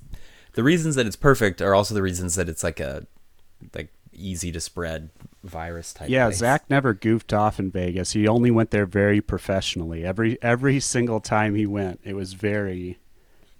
the 0.53 0.63
reasons 0.63 0.95
that 0.95 1.07
it's 1.07 1.17
perfect 1.17 1.61
are 1.61 1.75
also 1.75 1.97
the 1.97 2.03
reasons 2.03 2.37
that 2.37 2.49
it's 2.49 2.63
like 2.63 2.79
a 2.79 3.09
like 3.75 3.93
easy 4.13 4.53
to 4.53 4.61
spread 4.61 5.11
virus 5.43 5.93
type. 5.93 6.09
yeah, 6.09 6.27
place. 6.27 6.39
Zac 6.39 6.69
never 6.69 6.95
goofed 6.95 7.33
off 7.33 7.59
in 7.59 7.71
Vegas. 7.71 8.13
He 8.13 8.27
only 8.29 8.51
went 8.51 8.71
there 8.71 8.87
very 8.87 9.21
professionally. 9.21 10.05
Every 10.05 10.41
every 10.43 10.81
single 10.81 11.21
time 11.21 11.55
he 11.55 11.67
went, 11.67 12.01
it 12.05 12.15
was 12.15 12.35
very, 12.35 12.99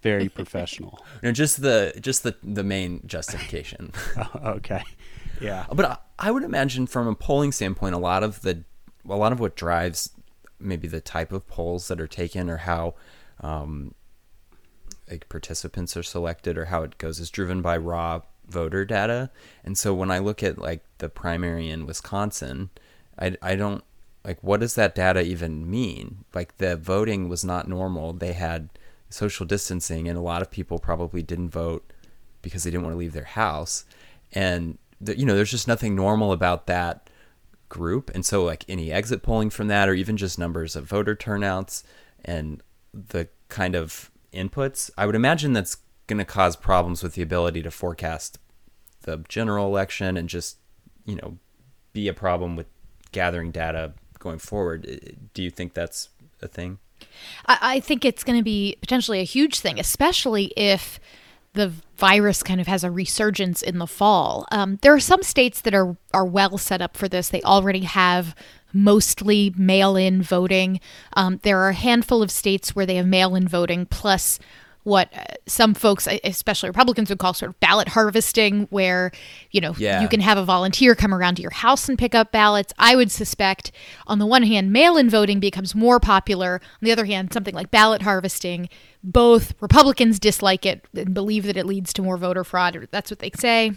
very 0.03 0.29
professional. 0.41 0.99
No, 1.23 1.33
just 1.33 1.63
the 1.63 1.95
just 2.01 2.23
the 2.23 2.37
the 2.43 2.65
main 2.65 3.03
justification. 3.07 3.93
okay, 4.45 4.83
yeah, 5.41 5.67
But 5.73 5.85
I, 5.85 5.99
I 6.19 6.31
would 6.31 6.43
imagine 6.43 6.87
from 6.87 7.09
a 7.09 7.15
polling 7.15 7.53
standpoint, 7.53 7.95
a 7.95 7.99
lot 7.99 8.23
of 8.23 8.43
the 8.43 8.65
a 9.09 9.17
lot 9.17 9.33
of 9.33 9.41
what 9.41 9.57
drives 9.57 10.11
maybe 10.59 10.87
the 10.87 11.01
type 11.01 11.33
of 11.33 11.47
polls 11.47 11.89
that 11.89 12.01
are 12.01 12.07
taken 12.07 12.51
or 12.51 12.59
how 12.59 12.95
um, 13.41 13.95
like 15.11 15.29
participants 15.29 15.97
are 15.97 16.03
selected 16.03 16.59
or 16.59 16.67
how 16.67 16.83
it 16.83 16.99
goes 16.99 17.19
is 17.19 17.31
driven 17.31 17.63
by 17.63 17.77
raw 17.77 18.21
voter 18.51 18.85
data. 18.85 19.31
And 19.65 19.79
so 19.79 19.95
when 19.95 20.11
I 20.11 20.19
look 20.19 20.43
at 20.43 20.59
like 20.59 20.85
the 20.99 21.09
primary 21.09 21.69
in 21.71 21.87
Wisconsin, 21.87 22.71
I, 23.19 23.37
I 23.43 23.55
don't 23.55 23.85
like 24.25 24.39
what 24.43 24.61
does 24.61 24.75
that 24.75 24.95
data 24.95 25.23
even 25.23 25.71
mean? 25.71 26.25
Like 26.35 26.59
the 26.59 26.77
voting 26.77 27.29
was 27.29 27.45
not 27.45 27.69
normal. 27.69 28.13
They 28.13 28.33
had 28.33 28.69
social 29.09 29.47
distancing, 29.47 30.09
and 30.09 30.17
a 30.17 30.23
lot 30.23 30.43
of 30.43 30.51
people 30.51 30.79
probably 30.79 31.23
didn't 31.23 31.51
vote 31.51 31.93
because 32.43 32.65
they 32.65 32.71
didn't 32.71 32.85
want 32.85 32.95
to 32.95 32.99
leave 32.99 33.13
their 33.13 33.25
house. 33.25 33.85
And 34.33 34.79
the, 35.01 35.19
you 35.19 35.27
know, 35.27 35.35
there's 35.35 35.51
just 35.51 35.69
nothing 35.69 35.95
normal 35.95 36.33
about 36.33 36.67
that 36.67 37.11
group. 37.69 38.11
And 38.15 38.25
so, 38.25 38.45
like 38.45 38.65
any 38.69 38.93
exit 38.93 39.23
polling 39.23 39.51
from 39.51 39.69
that, 39.69 39.89
or 39.89 39.95
even 39.95 40.17
just 40.17 40.39
numbers 40.39 40.77
of 40.77 40.85
voter 40.85 41.15
turnouts 41.15 41.83
and 42.25 42.63
the 42.93 43.29
kind 43.49 43.75
of 43.75 44.11
inputs, 44.33 44.91
I 44.97 45.07
would 45.07 45.15
imagine 45.15 45.53
that's 45.53 45.79
going 46.11 46.19
to 46.19 46.25
cause 46.25 46.57
problems 46.57 47.03
with 47.03 47.15
the 47.15 47.23
ability 47.23 47.63
to 47.63 47.71
forecast 47.71 48.39
the 49.03 49.25
general 49.29 49.67
election 49.67 50.17
and 50.17 50.29
just, 50.29 50.59
you 51.07 51.15
know, 51.15 51.39
be 51.93 52.09
a 52.09 52.13
problem 52.13 52.57
with 52.57 52.67
gathering 53.13 53.53
data 53.53 53.95
going 54.19 54.39
forward. 54.39 55.31
Do 55.33 55.43
you 55.43 55.51
think 55.51 55.73
that's 55.73 56.11
a 56.43 56.49
thing? 56.49 56.79
I, 57.47 57.81
think 57.81 58.05
it's 58.05 58.25
going 58.25 58.39
to 58.39 58.43
be 58.43 58.77
potentially 58.81 59.21
a 59.21 59.25
huge 59.25 59.61
thing, 59.61 59.79
especially 59.79 60.53
if 60.57 61.01
the 61.55 61.73
virus 61.97 62.43
kind 62.43 62.61
of 62.61 62.67
has 62.67 62.85
a 62.85 62.91
resurgence 62.91 63.63
in 63.63 63.79
the 63.79 63.87
fall. 63.87 64.47
Um, 64.53 64.79
there 64.83 64.95
are 64.95 65.01
some 65.01 65.23
states 65.23 65.61
that 65.63 65.75
are 65.75 65.97
are 66.13 66.27
well 66.27 66.59
set 66.59 66.83
up 66.83 66.97
for 66.97 67.09
this. 67.09 67.29
They 67.29 67.43
already 67.43 67.81
have 67.81 68.35
mostly 68.73 69.53
mail-in 69.57 70.23
voting. 70.23 70.81
Um, 71.15 71.41
there 71.43 71.59
are 71.61 71.71
a 71.71 71.75
handful 71.75 72.23
of 72.23 72.31
states 72.31 72.77
where 72.77 72.87
they 72.87 72.97
have 72.97 73.07
mail-in 73.07 73.49
voting 73.49 73.87
plus 73.87 74.39
what 74.83 75.13
uh, 75.15 75.25
some 75.47 75.75
folks, 75.75 76.09
especially 76.25 76.71
Republicans, 76.71 77.09
would 77.11 77.19
call 77.19 77.35
sort 77.35 77.51
of 77.51 77.61
ballot 77.61 77.89
harvesting, 77.89 78.67
where 78.71 79.13
you 79.51 79.61
know 79.61 79.75
Yeah. 79.79 80.01
you 80.01 80.09
can 80.09 80.21
have 80.21 80.39
a 80.39 80.45
volunteer 80.45 80.95
come 80.95 81.13
around 81.15 81.35
to 81.37 81.43
your 81.43 81.51
house 81.53 81.89
and 81.89 81.99
pick 81.99 82.15
up 82.15 82.33
ballots. 82.33 82.73
I 82.79 82.97
would 82.97 83.11
suspect, 83.11 83.73
on 84.07 84.19
the 84.19 84.27
one 84.27 84.43
hand, 84.45 84.73
mail-in 84.73 85.11
voting 85.11 85.41
becomes 85.41 85.75
more 85.75 86.01
popular. 86.01 86.61
On 86.63 86.79
the 86.81 86.93
other 86.93 87.05
hand, 87.05 87.33
something 87.33 87.55
like 87.55 87.71
ballot 87.71 88.03
harvesting, 88.03 88.69
both 89.05 89.55
Republicans 89.61 90.19
dislike 90.19 90.65
it 90.65 90.85
and 90.97 91.13
believe 91.15 91.45
that 91.45 91.57
it 91.57 91.67
leads 91.67 91.93
to 91.95 92.03
more 92.03 92.17
voter 92.17 92.45
fraud. 92.45 92.77
Or 92.77 92.87
that's 92.91 93.11
what 93.11 93.19
they 93.21 93.31
say. 93.39 93.73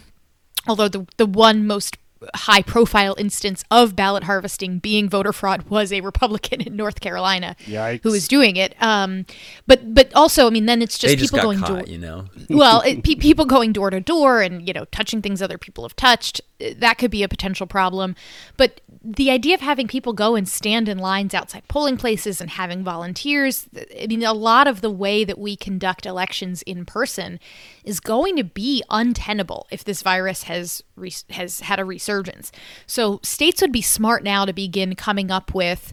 Although 0.66 0.88
the 0.88 1.06
the 1.18 1.26
one 1.26 1.66
most 1.66 1.98
high 2.34 2.62
profile 2.62 3.14
instance 3.18 3.64
of 3.70 3.96
ballot 3.96 4.24
harvesting 4.24 4.78
being 4.78 5.08
voter 5.08 5.32
fraud 5.32 5.68
was 5.68 5.92
a 5.92 6.00
Republican 6.00 6.60
in 6.60 6.76
North 6.76 7.00
Carolina 7.00 7.56
Yikes. 7.66 8.02
who 8.02 8.10
was 8.10 8.28
doing 8.28 8.56
it. 8.56 8.74
Um, 8.82 9.26
but 9.66 9.94
but 9.94 10.14
also, 10.14 10.46
I 10.46 10.50
mean, 10.50 10.66
then 10.66 10.82
it's 10.82 10.98
just 10.98 11.12
they 11.12 11.16
just 11.16 11.32
people 11.32 11.38
got 11.38 11.44
going 11.44 11.58
caught, 11.58 11.86
door 11.86 11.92
you 11.92 11.98
know. 11.98 12.26
well, 12.50 12.80
it, 12.82 13.02
pe- 13.02 13.14
people 13.14 13.44
going 13.44 13.72
door 13.72 13.90
to 13.90 14.00
door 14.00 14.42
and 14.42 14.66
you 14.66 14.72
know 14.72 14.84
touching 14.86 15.22
things 15.22 15.42
other 15.42 15.58
people 15.58 15.84
have 15.84 15.96
touched 15.96 16.40
uh, 16.60 16.70
that 16.78 16.98
could 16.98 17.10
be 17.10 17.22
a 17.22 17.28
potential 17.28 17.66
problem. 17.66 18.14
But 18.56 18.80
the 19.04 19.30
idea 19.30 19.54
of 19.54 19.60
having 19.60 19.86
people 19.86 20.14
go 20.14 20.34
and 20.34 20.48
stand 20.48 20.88
in 20.88 20.96
lines 20.96 21.34
outside 21.34 21.68
polling 21.68 21.98
places 21.98 22.40
and 22.40 22.48
having 22.48 22.82
volunteers, 22.82 23.68
I 24.00 24.06
mean, 24.06 24.22
a 24.22 24.32
lot 24.32 24.66
of 24.66 24.80
the 24.80 24.90
way 24.90 25.24
that 25.24 25.38
we 25.38 25.56
conduct 25.56 26.06
elections 26.06 26.62
in 26.62 26.86
person 26.86 27.38
is 27.84 28.00
going 28.00 28.36
to 28.36 28.44
be 28.44 28.82
untenable 28.88 29.66
if 29.70 29.84
this 29.84 30.00
virus 30.00 30.44
has 30.44 30.82
has 31.30 31.60
had 31.60 31.78
a 31.78 31.84
resurgence. 31.84 32.50
So 32.86 33.20
states 33.22 33.60
would 33.60 33.72
be 33.72 33.82
smart 33.82 34.24
now 34.24 34.46
to 34.46 34.54
begin 34.54 34.94
coming 34.94 35.30
up 35.30 35.54
with 35.54 35.92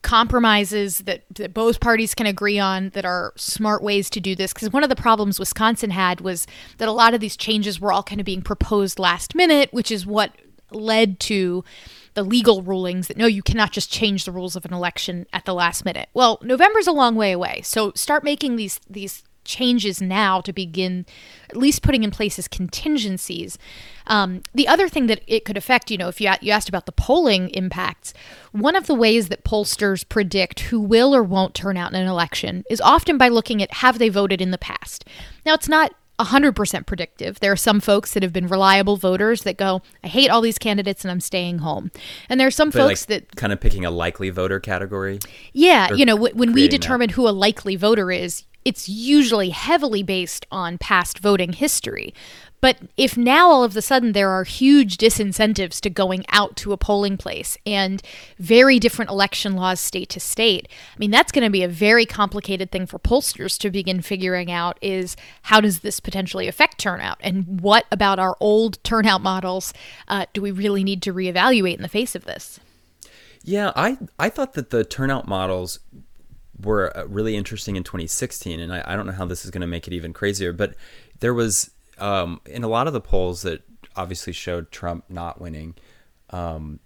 compromises 0.00 0.98
that, 0.98 1.24
that 1.34 1.52
both 1.52 1.80
parties 1.80 2.14
can 2.14 2.26
agree 2.26 2.58
on 2.58 2.90
that 2.90 3.04
are 3.04 3.32
smart 3.36 3.82
ways 3.82 4.08
to 4.08 4.20
do 4.20 4.34
this 4.34 4.52
because 4.52 4.70
one 4.70 4.84
of 4.84 4.88
the 4.88 4.94
problems 4.94 5.40
wisconsin 5.40 5.90
had 5.90 6.20
was 6.20 6.46
that 6.78 6.86
a 6.86 6.92
lot 6.92 7.12
of 7.12 7.18
these 7.18 7.36
changes 7.36 7.80
were 7.80 7.92
all 7.92 8.04
kind 8.04 8.20
of 8.20 8.24
being 8.24 8.40
proposed 8.40 9.00
last 9.00 9.34
minute 9.34 9.68
which 9.72 9.90
is 9.90 10.06
what 10.06 10.30
led 10.70 11.18
to 11.18 11.64
the 12.16 12.24
legal 12.24 12.62
rulings 12.62 13.06
that 13.08 13.16
no, 13.16 13.26
you 13.26 13.42
cannot 13.42 13.70
just 13.70 13.92
change 13.92 14.24
the 14.24 14.32
rules 14.32 14.56
of 14.56 14.64
an 14.64 14.72
election 14.72 15.26
at 15.32 15.44
the 15.44 15.54
last 15.54 15.84
minute. 15.84 16.08
Well, 16.14 16.40
November's 16.42 16.86
a 16.86 16.92
long 16.92 17.14
way 17.14 17.30
away, 17.30 17.60
so 17.62 17.92
start 17.94 18.24
making 18.24 18.56
these 18.56 18.80
these 18.88 19.22
changes 19.44 20.02
now 20.02 20.40
to 20.40 20.52
begin 20.52 21.06
at 21.48 21.56
least 21.56 21.82
putting 21.82 22.02
in 22.02 22.10
place 22.10 22.36
as 22.36 22.48
contingencies. 22.48 23.56
Um, 24.08 24.42
the 24.54 24.66
other 24.66 24.88
thing 24.88 25.06
that 25.06 25.20
it 25.28 25.44
could 25.44 25.56
affect, 25.56 25.88
you 25.90 25.96
know, 25.96 26.08
if 26.08 26.20
you, 26.20 26.28
you 26.40 26.50
asked 26.50 26.68
about 26.68 26.86
the 26.86 26.90
polling 26.90 27.50
impacts, 27.50 28.12
one 28.50 28.74
of 28.74 28.88
the 28.88 28.94
ways 28.94 29.28
that 29.28 29.44
pollsters 29.44 30.08
predict 30.08 30.60
who 30.60 30.80
will 30.80 31.14
or 31.14 31.22
won't 31.22 31.54
turn 31.54 31.76
out 31.76 31.92
in 31.92 32.00
an 32.00 32.08
election 32.08 32.64
is 32.68 32.80
often 32.80 33.16
by 33.18 33.28
looking 33.28 33.62
at 33.62 33.72
have 33.74 34.00
they 34.00 34.08
voted 34.08 34.40
in 34.40 34.50
the 34.50 34.58
past. 34.58 35.04
Now, 35.44 35.54
it's 35.54 35.68
not 35.68 35.92
100% 36.18 36.86
predictive. 36.86 37.40
There 37.40 37.52
are 37.52 37.56
some 37.56 37.80
folks 37.80 38.14
that 38.14 38.22
have 38.22 38.32
been 38.32 38.46
reliable 38.46 38.96
voters 38.96 39.42
that 39.42 39.56
go, 39.56 39.82
I 40.02 40.08
hate 40.08 40.30
all 40.30 40.40
these 40.40 40.58
candidates 40.58 41.04
and 41.04 41.10
I'm 41.10 41.20
staying 41.20 41.58
home. 41.58 41.90
And 42.28 42.40
there 42.40 42.46
are 42.46 42.50
some 42.52 42.70
But, 42.70 42.78
folks 42.88 43.08
like, 43.08 43.22
that, 43.28 43.36
kind 43.36 43.52
of 43.52 43.60
picking 43.60 43.84
a 43.84 43.90
likely 43.90 44.30
voter 44.30 44.60
category. 44.60 45.18
yeah, 45.52 45.92
you 45.92 46.04
know, 46.06 46.16
w- 46.16 46.34
when 46.34 46.50
we 46.50 46.54
creating 46.54 46.70
that. 46.70 46.80
determine 46.82 47.08
who 47.10 47.28
a 47.28 47.30
likely 47.30 47.76
voter 47.76 48.10
is, 48.10 48.44
it's 48.64 48.88
usually 48.88 49.50
heavily 49.50 50.02
based 50.02 50.44
on 50.50 50.76
past 50.78 51.20
voting 51.20 51.52
history. 51.52 52.12
But 52.60 52.78
if 52.96 53.16
now 53.16 53.48
all 53.48 53.64
of 53.64 53.76
a 53.76 53.82
sudden 53.82 54.12
there 54.12 54.30
are 54.30 54.44
huge 54.44 54.96
disincentives 54.96 55.80
to 55.80 55.90
going 55.90 56.24
out 56.30 56.56
to 56.56 56.72
a 56.72 56.76
polling 56.76 57.16
place 57.16 57.56
and 57.66 58.02
very 58.38 58.78
different 58.78 59.10
election 59.10 59.54
laws 59.54 59.80
state 59.80 60.08
to 60.10 60.20
state, 60.20 60.68
I 60.94 60.98
mean, 60.98 61.10
that's 61.10 61.32
going 61.32 61.44
to 61.44 61.50
be 61.50 61.62
a 61.62 61.68
very 61.68 62.06
complicated 62.06 62.70
thing 62.70 62.86
for 62.86 62.98
pollsters 62.98 63.58
to 63.58 63.70
begin 63.70 64.00
figuring 64.00 64.50
out 64.50 64.78
is 64.80 65.16
how 65.42 65.60
does 65.60 65.80
this 65.80 66.00
potentially 66.00 66.48
affect 66.48 66.78
turnout? 66.78 67.18
And 67.20 67.60
what 67.60 67.86
about 67.92 68.18
our 68.18 68.36
old 68.40 68.82
turnout 68.84 69.22
models 69.22 69.72
uh, 70.08 70.26
do 70.32 70.42
we 70.42 70.50
really 70.50 70.84
need 70.84 71.02
to 71.02 71.12
reevaluate 71.12 71.76
in 71.76 71.82
the 71.82 71.88
face 71.88 72.14
of 72.14 72.24
this? 72.24 72.60
Yeah, 73.42 73.72
I 73.76 73.98
I 74.18 74.28
thought 74.28 74.54
that 74.54 74.70
the 74.70 74.84
turnout 74.84 75.28
models 75.28 75.78
were 76.60 76.96
uh, 76.96 77.04
really 77.06 77.36
interesting 77.36 77.76
in 77.76 77.84
2016, 77.84 78.58
and 78.58 78.72
I, 78.72 78.82
I 78.84 78.96
don't 78.96 79.06
know 79.06 79.12
how 79.12 79.26
this 79.26 79.44
is 79.44 79.50
going 79.50 79.60
to 79.60 79.66
make 79.66 79.86
it 79.86 79.92
even 79.92 80.12
crazier. 80.12 80.52
But 80.52 80.74
there 81.20 81.34
was 81.34 81.70
um, 81.98 82.40
in 82.46 82.64
a 82.64 82.68
lot 82.68 82.86
of 82.86 82.92
the 82.92 83.00
polls 83.00 83.42
that 83.42 83.62
obviously 83.94 84.32
showed 84.32 84.70
Trump 84.70 85.04
not 85.08 85.40
winning. 85.40 85.74
Um, 86.30 86.80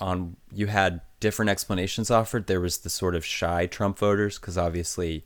on 0.00 0.36
you 0.52 0.68
had 0.68 1.02
different 1.20 1.50
explanations 1.50 2.10
offered. 2.10 2.46
There 2.46 2.60
was 2.60 2.78
the 2.78 2.90
sort 2.90 3.14
of 3.14 3.24
shy 3.24 3.66
Trump 3.66 3.98
voters 3.98 4.38
because 4.38 4.56
obviously, 4.56 5.24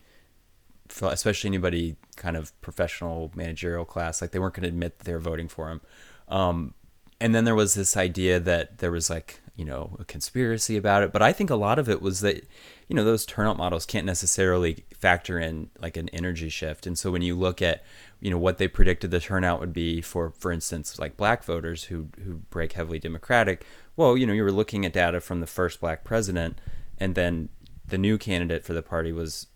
especially 1.01 1.49
anybody 1.49 1.95
kind 2.15 2.35
of 2.35 2.59
professional 2.61 3.31
managerial 3.35 3.85
class, 3.85 4.21
like 4.21 4.31
they 4.31 4.39
weren't 4.39 4.53
going 4.53 4.63
to 4.63 4.69
admit 4.69 4.99
that 4.99 5.05
they 5.05 5.13
were 5.13 5.19
voting 5.19 5.47
for 5.47 5.69
him. 5.69 5.81
Um, 6.27 6.73
and 7.19 7.33
then 7.33 7.45
there 7.45 7.55
was 7.55 7.73
this 7.73 7.97
idea 7.97 8.39
that 8.39 8.79
there 8.79 8.91
was 8.91 9.09
like 9.09 9.41
you 9.55 9.65
know 9.65 9.95
a 9.99 10.05
conspiracy 10.05 10.77
about 10.77 11.03
it 11.03 11.11
but 11.11 11.21
i 11.21 11.33
think 11.33 11.49
a 11.49 11.55
lot 11.55 11.79
of 11.79 11.89
it 11.89 12.01
was 12.01 12.21
that 12.21 12.47
you 12.87 12.95
know 12.95 13.03
those 13.03 13.25
turnout 13.25 13.57
models 13.57 13.85
can't 13.85 14.05
necessarily 14.05 14.85
factor 14.97 15.39
in 15.39 15.69
like 15.81 15.97
an 15.97 16.09
energy 16.09 16.49
shift 16.49 16.85
and 16.85 16.97
so 16.97 17.11
when 17.11 17.21
you 17.21 17.35
look 17.35 17.61
at 17.61 17.83
you 18.19 18.31
know 18.31 18.37
what 18.37 18.57
they 18.57 18.67
predicted 18.67 19.11
the 19.11 19.19
turnout 19.19 19.59
would 19.59 19.73
be 19.73 20.01
for 20.01 20.31
for 20.31 20.51
instance 20.51 20.97
like 20.99 21.17
black 21.17 21.43
voters 21.43 21.85
who 21.85 22.07
who 22.23 22.35
break 22.49 22.73
heavily 22.73 22.99
democratic 22.99 23.65
well 23.95 24.17
you 24.17 24.25
know 24.25 24.33
you 24.33 24.43
were 24.43 24.51
looking 24.51 24.85
at 24.85 24.93
data 24.93 25.19
from 25.21 25.39
the 25.39 25.47
first 25.47 25.79
black 25.79 26.03
president 26.03 26.59
and 26.97 27.15
then 27.15 27.49
the 27.87 27.97
new 27.97 28.17
candidate 28.17 28.63
for 28.63 28.73
the 28.73 28.81
party 28.81 29.11
was 29.11 29.47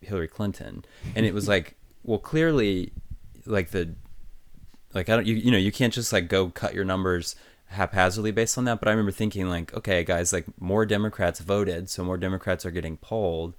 hillary 0.00 0.28
clinton 0.28 0.84
and 1.14 1.24
it 1.24 1.34
was 1.34 1.48
like 1.54 1.76
well 2.02 2.18
clearly 2.18 2.92
like 3.46 3.70
the 3.70 3.94
like 4.94 5.08
I 5.08 5.16
don't 5.16 5.26
you 5.26 5.34
you 5.34 5.50
know 5.50 5.58
you 5.58 5.70
can't 5.70 5.92
just 5.92 6.12
like 6.12 6.28
go 6.28 6.48
cut 6.48 6.74
your 6.74 6.84
numbers 6.84 7.36
haphazardly 7.66 8.30
based 8.30 8.56
on 8.58 8.64
that. 8.64 8.80
But 8.80 8.88
I 8.88 8.92
remember 8.92 9.12
thinking 9.12 9.48
like, 9.48 9.74
okay, 9.74 10.04
guys, 10.04 10.32
like 10.32 10.46
more 10.60 10.86
Democrats 10.86 11.40
voted, 11.40 11.90
so 11.90 12.04
more 12.04 12.16
Democrats 12.16 12.64
are 12.64 12.70
getting 12.70 12.96
polled 12.96 13.54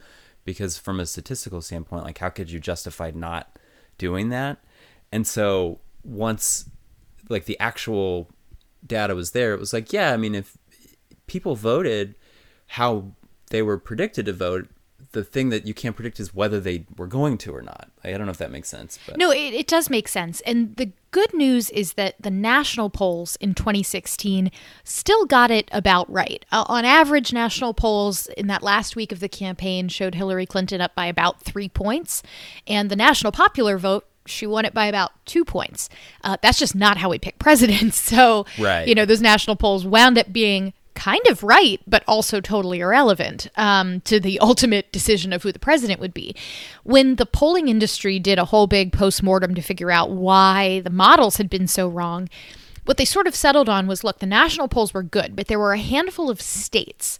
because 0.45 0.77
from 0.77 0.99
a 0.99 1.05
statistical 1.05 1.61
standpoint, 1.61 2.03
like 2.03 2.17
how 2.17 2.29
could 2.29 2.49
you 2.49 2.59
justify 2.59 3.11
not 3.13 3.57
doing 3.97 4.29
that? 4.29 4.57
And 5.12 5.25
so 5.25 5.79
once 6.03 6.69
like 7.29 7.45
the 7.45 7.60
actual 7.60 8.29
data 8.86 9.15
was 9.15 9.31
there, 9.31 9.53
it 9.53 9.60
was 9.60 9.73
like, 9.73 9.91
yeah, 9.91 10.13
I 10.13 10.17
mean, 10.17 10.36
if 10.36 10.57
people 11.27 11.55
voted 11.55 12.15
how 12.67 13.12
they 13.49 13.62
were 13.62 13.77
predicted 13.77 14.25
to 14.25 14.33
vote, 14.33 14.69
the 15.17 15.23
thing 15.23 15.49
that 15.49 15.65
you 15.65 15.73
can't 15.73 15.95
predict 15.95 16.19
is 16.19 16.32
whether 16.34 16.60
they 16.60 16.86
were 16.95 17.08
going 17.08 17.39
to 17.39 17.51
or 17.56 17.63
not. 17.63 17.89
I 18.03 18.12
don't 18.12 18.25
know 18.25 18.32
if 18.32 18.38
that 18.38 18.51
makes 18.51 18.69
sense, 18.69 18.99
but 19.08 19.17
No, 19.17 19.32
it, 19.32 19.51
it 19.53 19.65
does 19.67 19.89
make 19.89 20.08
sense. 20.08 20.41
And 20.41 20.75
the 20.75 20.91
good 21.10 21.34
news 21.34 21.71
is 21.71 21.93
that 21.93 22.13
the 22.19 22.30
national 22.30 22.91
polls 22.91 23.36
in 23.38 23.56
2016 23.56 24.51
still 24.84 25.25
got 25.25 25.49
it 25.49 25.67
about 25.71 26.08
right. 26.12 26.45
Uh, 26.51 26.65
on 26.67 26.86
average, 26.86 27.34
national 27.34 27.73
polls 27.73 28.27
in 28.38 28.45
that 28.47 28.62
last 28.62 28.95
week 28.95 29.12
of 29.12 29.19
the 29.19 29.30
campaign 29.30 29.88
showed 29.88 30.13
Hillary 30.13 30.45
Clinton 30.45 30.82
up 30.82 30.93
by 30.93 31.08
about 31.08 31.41
three 31.41 31.67
points. 31.69 32.21
And 32.67 32.91
the 32.91 32.95
national 32.95 33.32
popular 33.32 33.80
vote, 33.80 34.06
she 34.27 34.45
won 34.45 34.65
it 34.65 34.73
by 34.73 34.86
about 34.86 35.12
two 35.25 35.43
points. 35.43 35.89
Uh, 36.23 36.38
that's 36.41 36.60
just 36.60 36.75
not 36.75 36.97
how 36.97 37.10
we 37.10 37.17
pick 37.17 37.39
presidents. 37.39 37.97
So, 38.17 38.45
Right. 38.60 38.88
you 38.88 38.93
know, 38.93 39.06
those 39.06 39.21
national 39.21 39.56
polls 39.56 39.84
wound 39.86 40.17
up 40.19 40.32
being 40.32 40.73
kind 40.97 41.25
of 41.27 41.43
right, 41.43 41.79
but 41.86 42.03
also 42.07 42.41
totally 42.41 42.79
irrelevant 42.79 43.47
um, 43.55 44.01
to 44.01 44.19
the 44.19 44.39
ultimate 44.41 44.91
decision 44.91 45.31
of 45.31 45.43
who 45.43 45.51
the 45.51 45.60
president 45.60 45.99
would 45.99 46.13
be. 46.13 46.36
When 46.83 47.15
the 47.15 47.25
polling 47.25 47.67
industry 47.69 48.19
did 48.19 48.39
a 48.39 48.45
whole 48.45 48.67
big 48.67 48.91
postmortem 48.91 49.53
to 49.55 49.62
figure 49.62 49.91
out 49.91 50.10
why 50.10 50.81
the 50.81 50.89
models 50.89 51.38
had 51.38 51.49
been 51.49 51.67
so 51.67 51.88
wrong, 51.88 52.27
what 52.86 52.97
they 52.97 53.05
sort 53.05 53.27
of 53.27 53.36
settled 53.36 53.69
on 53.69 53.86
was 53.86 54.03
look, 54.03 54.19
the 54.19 54.25
national 54.25 54.67
polls 54.67 54.93
were 54.93 55.03
good, 55.03 55.36
but 55.36 55.47
there 55.47 55.60
were 55.60 55.73
a 55.73 55.77
handful 55.77 56.29
of 56.29 56.41
states 56.41 57.19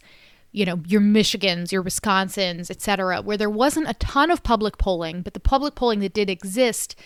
you 0.50 0.64
know 0.64 0.80
your 0.86 1.00
michigans 1.00 1.72
your 1.72 1.82
wisconsins 1.82 2.70
et 2.70 2.80
cetera 2.80 3.20
where 3.20 3.36
there 3.36 3.50
wasn't 3.50 3.88
a 3.88 3.94
ton 3.94 4.30
of 4.30 4.42
public 4.42 4.78
polling 4.78 5.20
but 5.20 5.34
the 5.34 5.40
public 5.40 5.74
polling 5.74 6.00
that 6.00 6.14
did 6.14 6.30
exist 6.30 6.96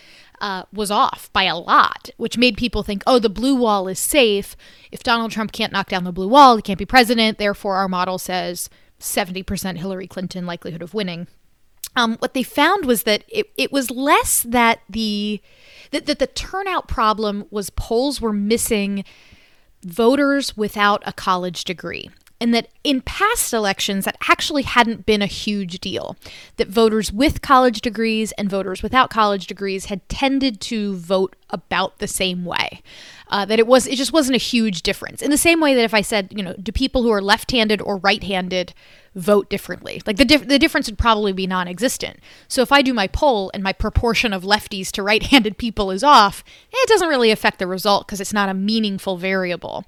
uh, 0.42 0.64
was 0.72 0.90
off 0.90 1.32
by 1.32 1.44
a 1.44 1.56
lot 1.56 2.10
which 2.18 2.36
made 2.36 2.56
people 2.58 2.82
think 2.82 3.02
oh 3.06 3.18
the 3.18 3.30
blue 3.30 3.54
wall 3.54 3.88
is 3.88 3.98
safe. 3.98 4.56
If 4.90 5.02
donald 5.02 5.30
trump 5.30 5.52
can't 5.52 5.72
knock 5.72 5.88
down 5.88 6.04
the 6.04 6.12
blue 6.12 6.28
wall 6.28 6.56
he 6.56 6.62
can't 6.62 6.78
be 6.78 6.84
president. 6.84 7.38
Therefore 7.38 7.76
our 7.76 7.88
model 7.88 8.18
says 8.18 8.68
70% 9.00 9.78
hillary 9.78 10.06
clinton 10.06 10.44
likelihood 10.44 10.82
of 10.82 10.92
winning. 10.92 11.28
Um, 11.94 12.16
what 12.18 12.34
they 12.34 12.42
found 12.42 12.86
was 12.86 13.02
that 13.04 13.24
it, 13.28 13.50
it 13.56 13.72
was 13.72 13.90
less 13.90 14.42
that 14.42 14.80
the 14.88 15.40
that, 15.90 16.06
that 16.06 16.18
the 16.18 16.26
turnout 16.26 16.88
problem 16.88 17.46
was 17.50 17.70
polls 17.70 18.20
were 18.20 18.32
missing 18.32 19.04
voters 19.84 20.56
without 20.56 21.02
a 21.06 21.12
college 21.12 21.64
degree. 21.64 22.10
And 22.42 22.52
that 22.54 22.66
in 22.82 23.02
past 23.02 23.52
elections, 23.52 24.04
that 24.04 24.16
actually 24.28 24.64
hadn't 24.64 25.06
been 25.06 25.22
a 25.22 25.26
huge 25.26 25.78
deal. 25.78 26.16
That 26.56 26.66
voters 26.66 27.12
with 27.12 27.40
college 27.40 27.80
degrees 27.80 28.32
and 28.32 28.50
voters 28.50 28.82
without 28.82 29.10
college 29.10 29.46
degrees 29.46 29.84
had 29.84 30.08
tended 30.08 30.60
to 30.62 30.96
vote 30.96 31.36
about 31.50 31.98
the 31.98 32.08
same 32.08 32.44
way. 32.44 32.82
Uh, 33.28 33.44
that 33.44 33.60
it 33.60 33.66
was, 33.68 33.86
it 33.86 33.94
just 33.94 34.12
wasn't 34.12 34.34
a 34.34 34.38
huge 34.38 34.82
difference. 34.82 35.22
In 35.22 35.30
the 35.30 35.38
same 35.38 35.60
way 35.60 35.74
that 35.76 35.84
if 35.84 35.94
I 35.94 36.02
said, 36.02 36.32
you 36.36 36.42
know, 36.42 36.54
do 36.60 36.72
people 36.72 37.02
who 37.02 37.10
are 37.10 37.22
left-handed 37.22 37.80
or 37.80 37.98
right-handed 37.98 38.74
vote 39.14 39.48
differently? 39.48 40.02
Like 40.04 40.16
the 40.16 40.24
dif- 40.24 40.48
the 40.48 40.58
difference 40.58 40.88
would 40.88 40.98
probably 40.98 41.32
be 41.32 41.46
non-existent. 41.46 42.18
So 42.48 42.60
if 42.62 42.72
I 42.72 42.82
do 42.82 42.92
my 42.92 43.06
poll 43.06 43.52
and 43.54 43.62
my 43.62 43.72
proportion 43.72 44.32
of 44.32 44.42
lefties 44.42 44.90
to 44.92 45.02
right-handed 45.02 45.58
people 45.58 45.92
is 45.92 46.02
off, 46.02 46.42
it 46.72 46.88
doesn't 46.88 47.08
really 47.08 47.30
affect 47.30 47.58
the 47.58 47.66
result 47.68 48.06
because 48.06 48.20
it's 48.20 48.32
not 48.34 48.48
a 48.48 48.54
meaningful 48.54 49.16
variable. 49.16 49.84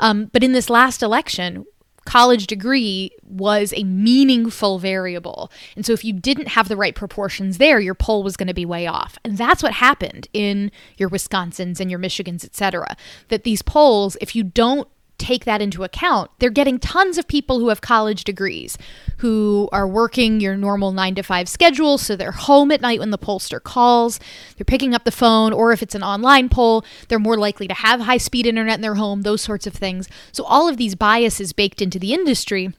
Um, 0.00 0.30
but 0.32 0.42
in 0.42 0.52
this 0.52 0.70
last 0.70 1.02
election, 1.02 1.66
college 2.08 2.46
degree 2.46 3.10
was 3.22 3.74
a 3.76 3.84
meaningful 3.84 4.78
variable. 4.78 5.52
And 5.76 5.84
so 5.84 5.92
if 5.92 6.04
you 6.04 6.14
didn't 6.14 6.48
have 6.48 6.68
the 6.68 6.76
right 6.76 6.94
proportions 6.94 7.58
there, 7.58 7.80
your 7.80 7.94
poll 7.94 8.22
was 8.22 8.34
going 8.34 8.46
to 8.46 8.54
be 8.54 8.64
way 8.64 8.86
off. 8.86 9.18
And 9.24 9.36
that's 9.36 9.62
what 9.62 9.74
happened 9.74 10.26
in 10.32 10.72
your 10.96 11.10
Wisconsins 11.10 11.80
and 11.80 11.90
your 11.90 12.00
Michigans, 12.00 12.44
et 12.44 12.56
cetera. 12.56 12.96
That 13.28 13.44
these 13.44 13.60
polls, 13.60 14.16
if 14.22 14.34
you 14.34 14.42
don't 14.42 14.88
take 15.18 15.44
that 15.44 15.60
into 15.60 15.84
account, 15.84 16.30
they're 16.38 16.50
getting 16.50 16.78
tons 16.78 17.18
of 17.18 17.28
people 17.28 17.58
who 17.58 17.68
have 17.68 17.80
college 17.80 18.24
degrees 18.24 18.78
who 19.18 19.68
are 19.72 19.86
working 19.86 20.40
your 20.40 20.56
normal 20.56 20.92
nine 20.92 21.14
to 21.14 21.22
five 21.22 21.48
schedule. 21.48 21.98
So 21.98 22.16
they're 22.16 22.32
home 22.32 22.70
at 22.70 22.80
night 22.80 23.00
when 23.00 23.10
the 23.10 23.18
pollster 23.18 23.62
calls. 23.62 24.18
They're 24.56 24.64
picking 24.64 24.94
up 24.94 25.04
the 25.04 25.10
phone, 25.10 25.52
or 25.52 25.72
if 25.72 25.82
it's 25.82 25.94
an 25.94 26.02
online 26.02 26.48
poll, 26.48 26.84
they're 27.08 27.18
more 27.18 27.36
likely 27.36 27.68
to 27.68 27.74
have 27.74 28.00
high 28.00 28.16
speed 28.16 28.46
internet 28.46 28.76
in 28.76 28.82
their 28.82 28.94
home, 28.94 29.22
those 29.22 29.42
sorts 29.42 29.66
of 29.66 29.74
things. 29.74 30.08
So 30.32 30.44
all 30.44 30.68
of 30.68 30.76
these 30.76 30.94
biases 30.94 31.52
baked 31.52 31.82
into 31.82 31.98
the 31.98 32.14
industry 32.14 32.72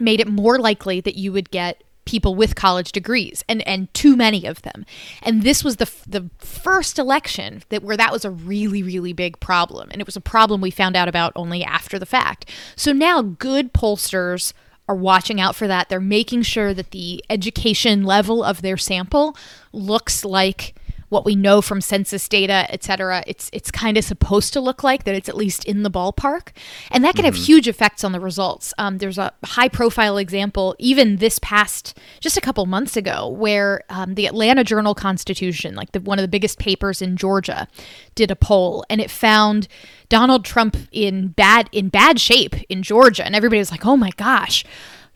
made 0.00 0.20
it 0.20 0.26
more 0.26 0.58
likely 0.58 1.00
that 1.00 1.16
you 1.16 1.32
would 1.32 1.50
get 1.50 1.83
people 2.04 2.34
with 2.34 2.54
college 2.54 2.92
degrees 2.92 3.44
and 3.48 3.66
and 3.66 3.92
too 3.94 4.16
many 4.16 4.44
of 4.46 4.62
them. 4.62 4.84
And 5.22 5.42
this 5.42 5.64
was 5.64 5.76
the 5.76 5.90
the 6.06 6.30
first 6.38 6.98
election 6.98 7.62
that 7.68 7.82
where 7.82 7.96
that 7.96 8.12
was 8.12 8.24
a 8.24 8.30
really 8.30 8.82
really 8.82 9.12
big 9.12 9.40
problem 9.40 9.88
and 9.90 10.00
it 10.00 10.06
was 10.06 10.16
a 10.16 10.20
problem 10.20 10.60
we 10.60 10.70
found 10.70 10.96
out 10.96 11.08
about 11.08 11.32
only 11.36 11.64
after 11.64 11.98
the 11.98 12.06
fact. 12.06 12.48
So 12.76 12.92
now 12.92 13.22
good 13.22 13.72
pollsters 13.72 14.52
are 14.88 14.94
watching 14.94 15.40
out 15.40 15.56
for 15.56 15.66
that. 15.66 15.88
They're 15.88 16.00
making 16.00 16.42
sure 16.42 16.74
that 16.74 16.90
the 16.90 17.24
education 17.30 18.04
level 18.04 18.44
of 18.44 18.60
their 18.60 18.76
sample 18.76 19.36
looks 19.72 20.24
like 20.24 20.74
what 21.08 21.24
we 21.24 21.34
know 21.34 21.60
from 21.60 21.80
census 21.80 22.28
data, 22.28 22.66
et 22.70 22.82
cetera, 22.82 23.22
it's 23.26 23.50
it's 23.52 23.70
kind 23.70 23.96
of 23.96 24.04
supposed 24.04 24.52
to 24.52 24.60
look 24.60 24.82
like 24.82 25.04
that 25.04 25.14
it's 25.14 25.28
at 25.28 25.36
least 25.36 25.64
in 25.64 25.82
the 25.82 25.90
ballpark, 25.90 26.48
and 26.90 27.04
that 27.04 27.14
can 27.14 27.24
have 27.24 27.36
huge 27.36 27.68
effects 27.68 28.04
on 28.04 28.12
the 28.12 28.20
results. 28.20 28.74
Um, 28.78 28.98
there's 28.98 29.18
a 29.18 29.32
high 29.44 29.68
profile 29.68 30.16
example 30.16 30.74
even 30.78 31.16
this 31.16 31.38
past 31.40 31.98
just 32.20 32.36
a 32.36 32.40
couple 32.40 32.66
months 32.66 32.96
ago 32.96 33.28
where 33.28 33.82
um, 33.88 34.14
the 34.14 34.26
Atlanta 34.26 34.64
Journal 34.64 34.94
Constitution, 34.94 35.74
like 35.74 35.92
the, 35.92 36.00
one 36.00 36.18
of 36.18 36.22
the 36.22 36.28
biggest 36.28 36.58
papers 36.58 37.00
in 37.00 37.16
Georgia, 37.16 37.68
did 38.14 38.30
a 38.30 38.36
poll 38.36 38.84
and 38.90 39.00
it 39.00 39.10
found 39.10 39.68
Donald 40.08 40.44
Trump 40.44 40.76
in 40.92 41.28
bad 41.28 41.68
in 41.72 41.88
bad 41.88 42.20
shape 42.20 42.54
in 42.68 42.82
Georgia, 42.82 43.24
and 43.24 43.34
everybody 43.34 43.58
was 43.58 43.70
like, 43.70 43.86
"Oh 43.86 43.96
my 43.96 44.10
gosh." 44.16 44.64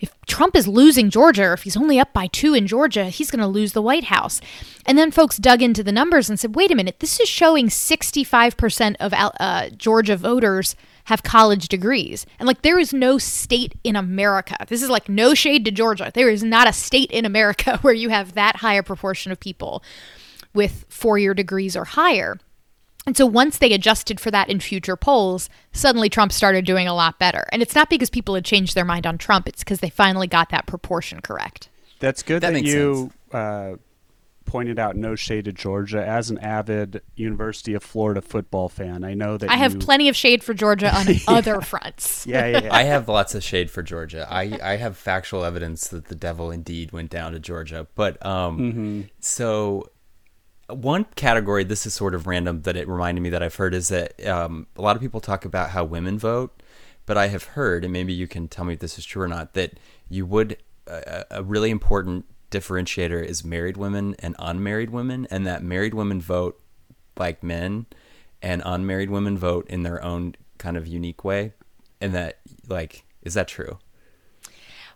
If 0.01 0.15
Trump 0.27 0.55
is 0.55 0.69
losing 0.69 1.11
Georgia, 1.11 1.45
or 1.45 1.53
if 1.55 1.63
he's 1.63 1.77
only 1.77 1.99
up 1.99 2.13
by 2.13 2.29
two 2.29 2.55
in 2.55 2.67
Georgia, 2.67 3.07
he's 3.07 3.31
going 3.31 3.41
to 3.41 3.47
lose 3.47 3.73
the 3.73 3.83
White 3.83 4.05
House. 4.05 4.41
And 4.87 4.97
then 4.97 5.11
folks 5.11 5.37
dug 5.37 5.61
into 5.61 5.83
the 5.83 5.93
numbers 5.93 6.29
and 6.31 6.39
said, 6.39 6.55
wait 6.55 6.71
a 6.71 6.75
minute, 6.77 7.01
this 7.01 7.19
is 7.21 7.29
showing 7.29 7.69
65% 7.69 8.97
of 9.01 9.13
uh, 9.15 9.71
Georgia 9.71 10.17
voters 10.17 10.77
have 11.05 11.23
college 11.23 11.69
degrees. 11.69 12.27
And 12.39 12.47
like, 12.47 12.63
there 12.63 12.79
is 12.79 12.93
no 12.93 13.19
state 13.19 13.75
in 13.83 13.97
America. 13.97 14.57
This 14.69 14.83
is 14.83 14.91
like 14.91 15.09
no 15.09 15.35
shade 15.35 15.65
to 15.65 15.71
Georgia. 15.71 16.13
There 16.15 16.29
is 16.29 16.45
not 16.45 16.69
a 16.69 16.73
state 16.73 17.11
in 17.11 17.25
America 17.25 17.79
where 17.83 17.95
you 17.95 18.11
have 18.11 18.35
that 18.35 18.57
high 18.57 18.75
a 18.75 18.83
proportion 18.83 19.33
of 19.33 19.41
people 19.41 19.83
with 20.55 20.85
four 20.89 21.19
year 21.19 21.35
degrees 21.35 21.77
or 21.77 21.85
higher. 21.85 22.39
And 23.07 23.17
so 23.17 23.25
once 23.25 23.59
they 23.59 23.73
adjusted 23.73 24.21
for 24.21 24.31
that 24.31 24.51
in 24.51 24.61
future 24.61 24.97
polls, 24.97 25.49
suddenly 25.73 26.11
Trump 26.11 26.31
started 26.33 26.67
doing 26.67 26.87
a 26.87 26.95
lot 26.95 27.19
better. 27.19 27.47
And 27.53 27.63
it's 27.63 27.75
not 27.75 27.89
because 27.89 28.11
people 28.11 28.35
had 28.35 28.45
changed 28.45 28.75
their 28.75 28.85
mind 28.85 29.07
on 29.07 29.17
Trump, 29.17 29.49
it's 29.49 29.65
because 29.65 29.81
they 29.81 29.89
finally 29.91 30.27
got 30.27 30.51
that 30.51 30.67
proportion 30.67 31.21
correct. 31.21 31.69
That's 32.01 32.23
good 32.23 32.43
That 32.43 32.53
that, 32.53 32.65
you 32.65 33.11
uh, 33.33 33.73
pointed 34.45 34.79
out 34.79 34.95
no 34.95 35.15
shade 35.15 35.47
to 35.47 35.53
Georgia. 35.53 36.07
As 36.07 36.31
an 36.31 36.39
avid 36.39 37.01
University 37.17 37.75
of 37.75 37.83
Florida 37.83 38.21
football 38.21 38.69
fan, 38.69 39.05
I 39.05 39.15
know 39.15 39.37
that 39.39 39.49
I 39.51 39.57
have 39.57 39.75
you- 39.75 39.79
plenty 39.79 40.09
of 40.09 40.17
shade 40.17 40.45
for 40.45 40.53
Georgia 40.55 40.95
on 40.95 41.07
other 41.29 41.61
fronts. 41.63 42.27
Yeah, 42.27 42.47
yeah, 42.47 42.65
yeah. 42.65 42.75
I 42.75 42.83
have 42.85 43.09
lots 43.09 43.35
of 43.35 43.43
shade 43.43 43.71
for 43.71 43.83
Georgia. 43.83 44.27
I, 44.31 44.59
I 44.63 44.77
have 44.77 44.97
factual 44.99 45.45
evidence 45.45 45.89
that 45.89 46.07
the 46.07 46.15
devil 46.15 46.51
indeed 46.51 46.93
went 46.93 47.11
down 47.11 47.33
to 47.33 47.39
Georgia. 47.41 47.87
But 47.95 48.25
um, 48.25 49.09
so 49.21 49.89
one 50.69 51.07
category, 51.17 51.65
this 51.65 51.87
is 51.87 51.95
sort 51.95 52.15
of 52.15 52.27
random 52.27 52.63
that 52.63 52.77
it 52.77 52.89
reminded 52.89 53.21
me 53.21 53.31
that 53.31 53.43
I've 53.43 53.55
heard 53.55 53.75
is 53.75 53.89
that 53.89 54.25
um, 54.27 54.67
a 54.77 54.83
lot 54.83 54.97
of 54.97 55.03
people 55.03 55.21
talk 55.21 55.45
about 55.45 55.71
how 55.71 55.85
women 55.85 56.19
vote, 56.19 56.63
but 57.07 57.17
I 57.17 57.29
have 57.29 57.45
heard, 57.45 57.85
and 57.85 57.93
maybe 57.93 58.13
you 58.13 58.27
can 58.27 58.49
tell 58.49 58.65
me 58.65 58.75
if 58.75 58.81
this 58.81 58.99
is 58.99 59.05
true 59.05 59.23
or 59.23 59.29
not, 59.29 59.55
that 59.55 59.79
you 60.09 60.27
would 60.27 60.59
a, 60.87 61.25
a 61.31 61.43
really 61.43 61.71
important 61.71 62.27
differentiator 62.51 63.25
is 63.25 63.45
married 63.45 63.77
women 63.77 64.15
and 64.19 64.35
unmarried 64.39 64.91
women, 64.91 65.27
and 65.31 65.47
that 65.47 65.63
married 65.63 65.95
women 65.95 66.21
vote 66.21 66.61
like 67.17 67.43
men, 67.43 67.87
and 68.43 68.63
unmarried 68.65 69.11
women 69.11 69.37
vote 69.37 69.67
in 69.69 69.83
their 69.83 70.03
own 70.05 70.35
kind 70.59 70.77
of 70.77 70.87
unique 70.87 71.25
way, 71.25 71.55
and 72.01 72.15
that 72.15 72.41
like 72.69 73.05
is 73.23 73.35
that 73.35 73.49
true? 73.49 73.79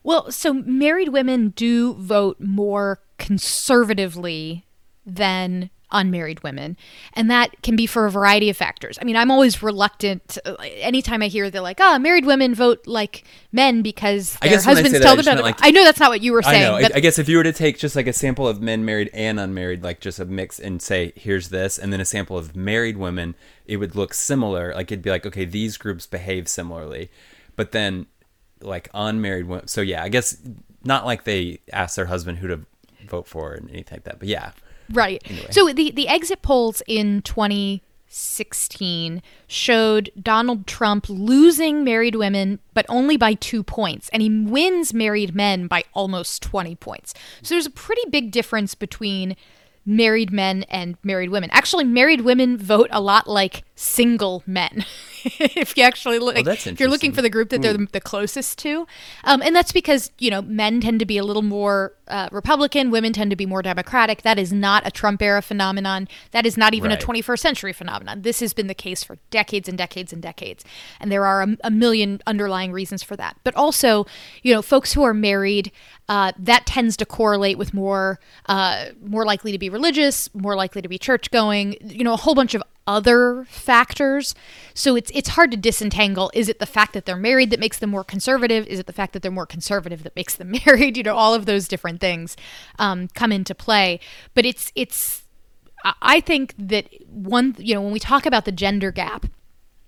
Well, 0.03 0.31
so 0.31 0.53
married 0.53 1.11
women 1.11 1.51
do 1.51 1.95
vote 1.95 2.41
more 2.41 3.01
conservatively 3.19 4.67
than 5.05 5.71
unmarried 5.95 6.43
women. 6.43 6.75
And 7.13 7.31
that 7.31 7.61
can 7.63 7.77
be 7.77 7.87
for 7.87 8.07
a 8.07 8.11
variety 8.11 8.49
of 8.49 8.57
factors. 8.57 8.99
I 9.01 9.05
mean, 9.05 9.15
I'm 9.15 9.31
always 9.31 9.63
reluctant 9.63 10.39
anytime 10.61 11.23
I 11.23 11.29
hear 11.29 11.51
they're 11.51 11.61
like, 11.61 11.81
oh, 11.81 11.99
married 11.99 12.25
women 12.25 12.55
vote 12.55 12.87
like 12.87 13.25
men 13.53 13.83
because 13.83 14.39
I 14.41 14.47
their 14.49 14.57
guess 14.57 14.65
husbands 14.65 14.93
say 14.93 14.99
that, 14.99 15.05
tell 15.05 15.17
them 15.17 15.25
just 15.25 15.37
to. 15.37 15.43
meant, 15.43 15.59
like- 15.59 15.67
I 15.67 15.71
know 15.71 15.85
that's 15.85 16.01
not 16.01 16.11
what 16.11 16.23
you 16.23 16.33
were 16.33 16.43
saying. 16.43 16.65
I 16.65 16.67
know. 16.67 16.75
I, 16.77 16.83
but 16.83 16.97
I 16.97 17.01
guess 17.01 17.19
if 17.19 17.29
you 17.29 17.37
were 17.37 17.43
to 17.43 17.53
take 17.53 17.79
just 17.79 17.95
like 17.95 18.07
a 18.07 18.13
sample 18.13 18.49
of 18.49 18.63
men 18.63 18.85
married 18.87 19.11
and 19.13 19.39
unmarried, 19.39 19.83
like 19.83 20.01
just 20.01 20.19
a 20.19 20.25
mix, 20.25 20.59
and 20.59 20.81
say 20.81 21.13
here's 21.15 21.51
this, 21.51 21.79
and 21.79 21.93
then 21.93 22.01
a 22.01 22.07
sample 22.07 22.39
of 22.39 22.57
married 22.57 22.97
women, 22.97 23.35
it 23.67 23.77
would 23.77 23.95
look 23.95 24.15
similar. 24.15 24.75
Like 24.75 24.91
it'd 24.91 25.03
be 25.03 25.11
like, 25.11 25.27
okay, 25.27 25.45
these 25.45 25.77
groups 25.77 26.07
behave 26.07 26.49
similarly, 26.49 27.11
but 27.55 27.73
then 27.73 28.07
like 28.63 28.89
unmarried 28.95 29.47
women. 29.47 29.69
So 29.69 29.83
yeah, 29.83 30.03
I 30.03 30.09
guess 30.09 30.39
not 30.85 31.05
like 31.05 31.25
they 31.25 31.61
ask 31.71 31.97
their 31.97 32.07
husband 32.07 32.39
who 32.39 32.49
to 32.49 32.61
vote 33.07 33.27
for 33.29 33.53
and 33.53 33.69
anything 33.69 33.97
like 33.97 34.05
that. 34.05 34.19
But 34.19 34.29
yeah, 34.29 34.53
Right. 34.93 35.23
So 35.51 35.73
the 35.73 35.91
the 35.91 36.09
exit 36.09 36.43
polls 36.43 36.83
in 36.87 37.23
2016 37.23 39.23
showed 39.47 40.11
Donald 40.21 40.67
Trump 40.67 41.07
losing 41.09 41.85
married 41.85 42.15
women 42.15 42.59
but 42.75 42.87
only 42.89 43.17
by 43.17 43.35
2 43.35 43.63
points 43.63 44.09
and 44.11 44.23
he 44.23 44.31
wins 44.31 44.95
married 44.95 45.35
men 45.35 45.67
by 45.67 45.85
almost 45.95 46.43
20 46.43 46.75
points. 46.77 47.15
So 47.43 47.55
there's 47.55 47.67
a 47.67 47.71
pretty 47.71 48.09
big 48.11 48.31
difference 48.31 48.75
between 48.75 49.37
married 49.85 50.33
men 50.33 50.63
and 50.65 50.97
married 51.03 51.31
women. 51.31 51.51
Actually, 51.53 51.85
married 51.85 52.21
women 52.21 52.57
vote 52.57 52.89
a 52.93 53.01
lot 53.01 53.29
like 53.29 53.65
single 53.83 54.43
men. 54.47 54.85
if 55.25 55.77
you 55.77 55.83
actually 55.83 56.19
look, 56.19 56.37
if 56.37 56.81
you're 56.81 56.89
looking 56.89 57.13
for 57.13 57.23
the 57.23 57.31
group 57.31 57.51
that 57.51 57.63
they're 57.63 57.73
the, 57.73 57.87
the 57.93 58.01
closest 58.01 58.59
to, 58.59 58.87
um, 59.25 59.43
and 59.43 59.55
that's 59.55 59.73
because 59.73 60.11
you 60.19 60.31
know 60.31 60.43
men 60.43 60.81
tend 60.81 61.01
to 61.01 61.07
be 61.07 61.19
a 61.19 61.25
little 61.25 61.43
more 61.43 61.95
uh, 62.09 62.29
Republican, 62.33 62.91
women 62.91 63.13
tend 63.13 63.31
to 63.31 63.37
be 63.37 63.47
more 63.47 63.63
Democratic. 63.63 64.23
That 64.23 64.39
is 64.39 64.53
not 64.53 64.87
a 64.87 64.91
Trump 64.91 65.23
era 65.23 65.43
phenomenon. 65.43 66.09
That 66.31 66.47
is 66.47 66.57
not 66.57 66.75
even 66.75 66.91
Right. 66.91 67.03
a 67.03 67.07
21st 67.07 67.39
century 67.39 67.73
phenomenon. 67.73 68.23
This 68.23 68.41
has 68.41 68.53
been 68.53 68.67
the 68.67 68.75
case 68.75 69.05
for 69.05 69.19
decades 69.31 69.69
and 69.69 69.79
decades 69.79 70.13
and 70.13 70.23
decades, 70.23 70.65
and 71.01 71.11
there 71.11 71.25
are 71.27 71.43
a, 71.43 71.57
a 71.65 71.71
million 71.71 72.21
underlying 72.27 72.73
reasons 72.73 73.03
for 73.03 73.17
that. 73.17 73.37
But 73.45 73.55
also, 73.55 74.07
you 74.43 74.55
know, 74.55 74.63
folks 74.63 74.93
who 74.93 75.03
are 75.03 75.15
married. 75.15 75.73
Uh, 76.09 76.33
that 76.37 76.67
tends 76.67 76.97
to 76.97 77.07
correlate 77.07 77.57
with 77.57 77.73
more 77.73 78.19
uh, 78.47 78.87
more 79.03 79.25
likely 79.25 79.53
to 79.53 79.59
be 79.59 79.71
religious, 79.71 80.29
more 80.35 80.57
likely 80.57 80.83
to 80.83 80.89
be 80.89 80.99
church 80.99 81.31
going, 81.31 81.77
you 81.81 82.03
know, 82.05 82.13
a 82.13 82.17
whole 82.17 82.35
bunch 82.35 82.55
of 82.55 82.63
other 82.87 83.47
factors. 83.49 84.35
So 84.75 84.97
it's 84.97 85.11
it's 85.15 85.31
hard 85.31 85.51
to 85.53 85.57
disentangle. 85.57 86.31
Is 86.35 86.49
it 86.49 86.59
the 86.59 86.67
fact 86.67 86.93
that 86.95 87.05
they're 87.07 87.17
married 87.17 87.51
that 87.51 87.61
makes 87.61 87.79
them 87.79 87.91
more 87.91 88.05
conservative? 88.05 88.67
Is 88.67 88.79
it 88.79 88.87
the 88.87 88.93
fact 88.93 89.13
that 89.13 89.23
they're 89.23 89.31
more 89.31 89.47
conservative 89.47 90.03
that 90.03 90.17
makes 90.17 90.35
them 90.35 90.53
married? 90.67 90.97
You 90.97 91.03
know, 91.03 91.15
all 91.15 91.35
of 91.35 91.47
those 91.47 91.69
different 91.69 92.01
things 92.01 92.37
um, 92.79 93.09
come 93.09 93.33
into 93.33 93.55
play. 93.55 94.01
But 94.35 94.45
it's 94.47 94.73
it's 94.75 95.23
I- 95.85 96.21
think 96.21 96.55
that 96.59 96.87
one 97.09 97.55
you 97.59 97.75
know 97.75 97.83
when 97.83 97.93
we 97.93 97.99
talk 98.01 98.27
about 98.27 98.45
the 98.45 98.53
gender 98.53 98.91
gap. 98.93 99.27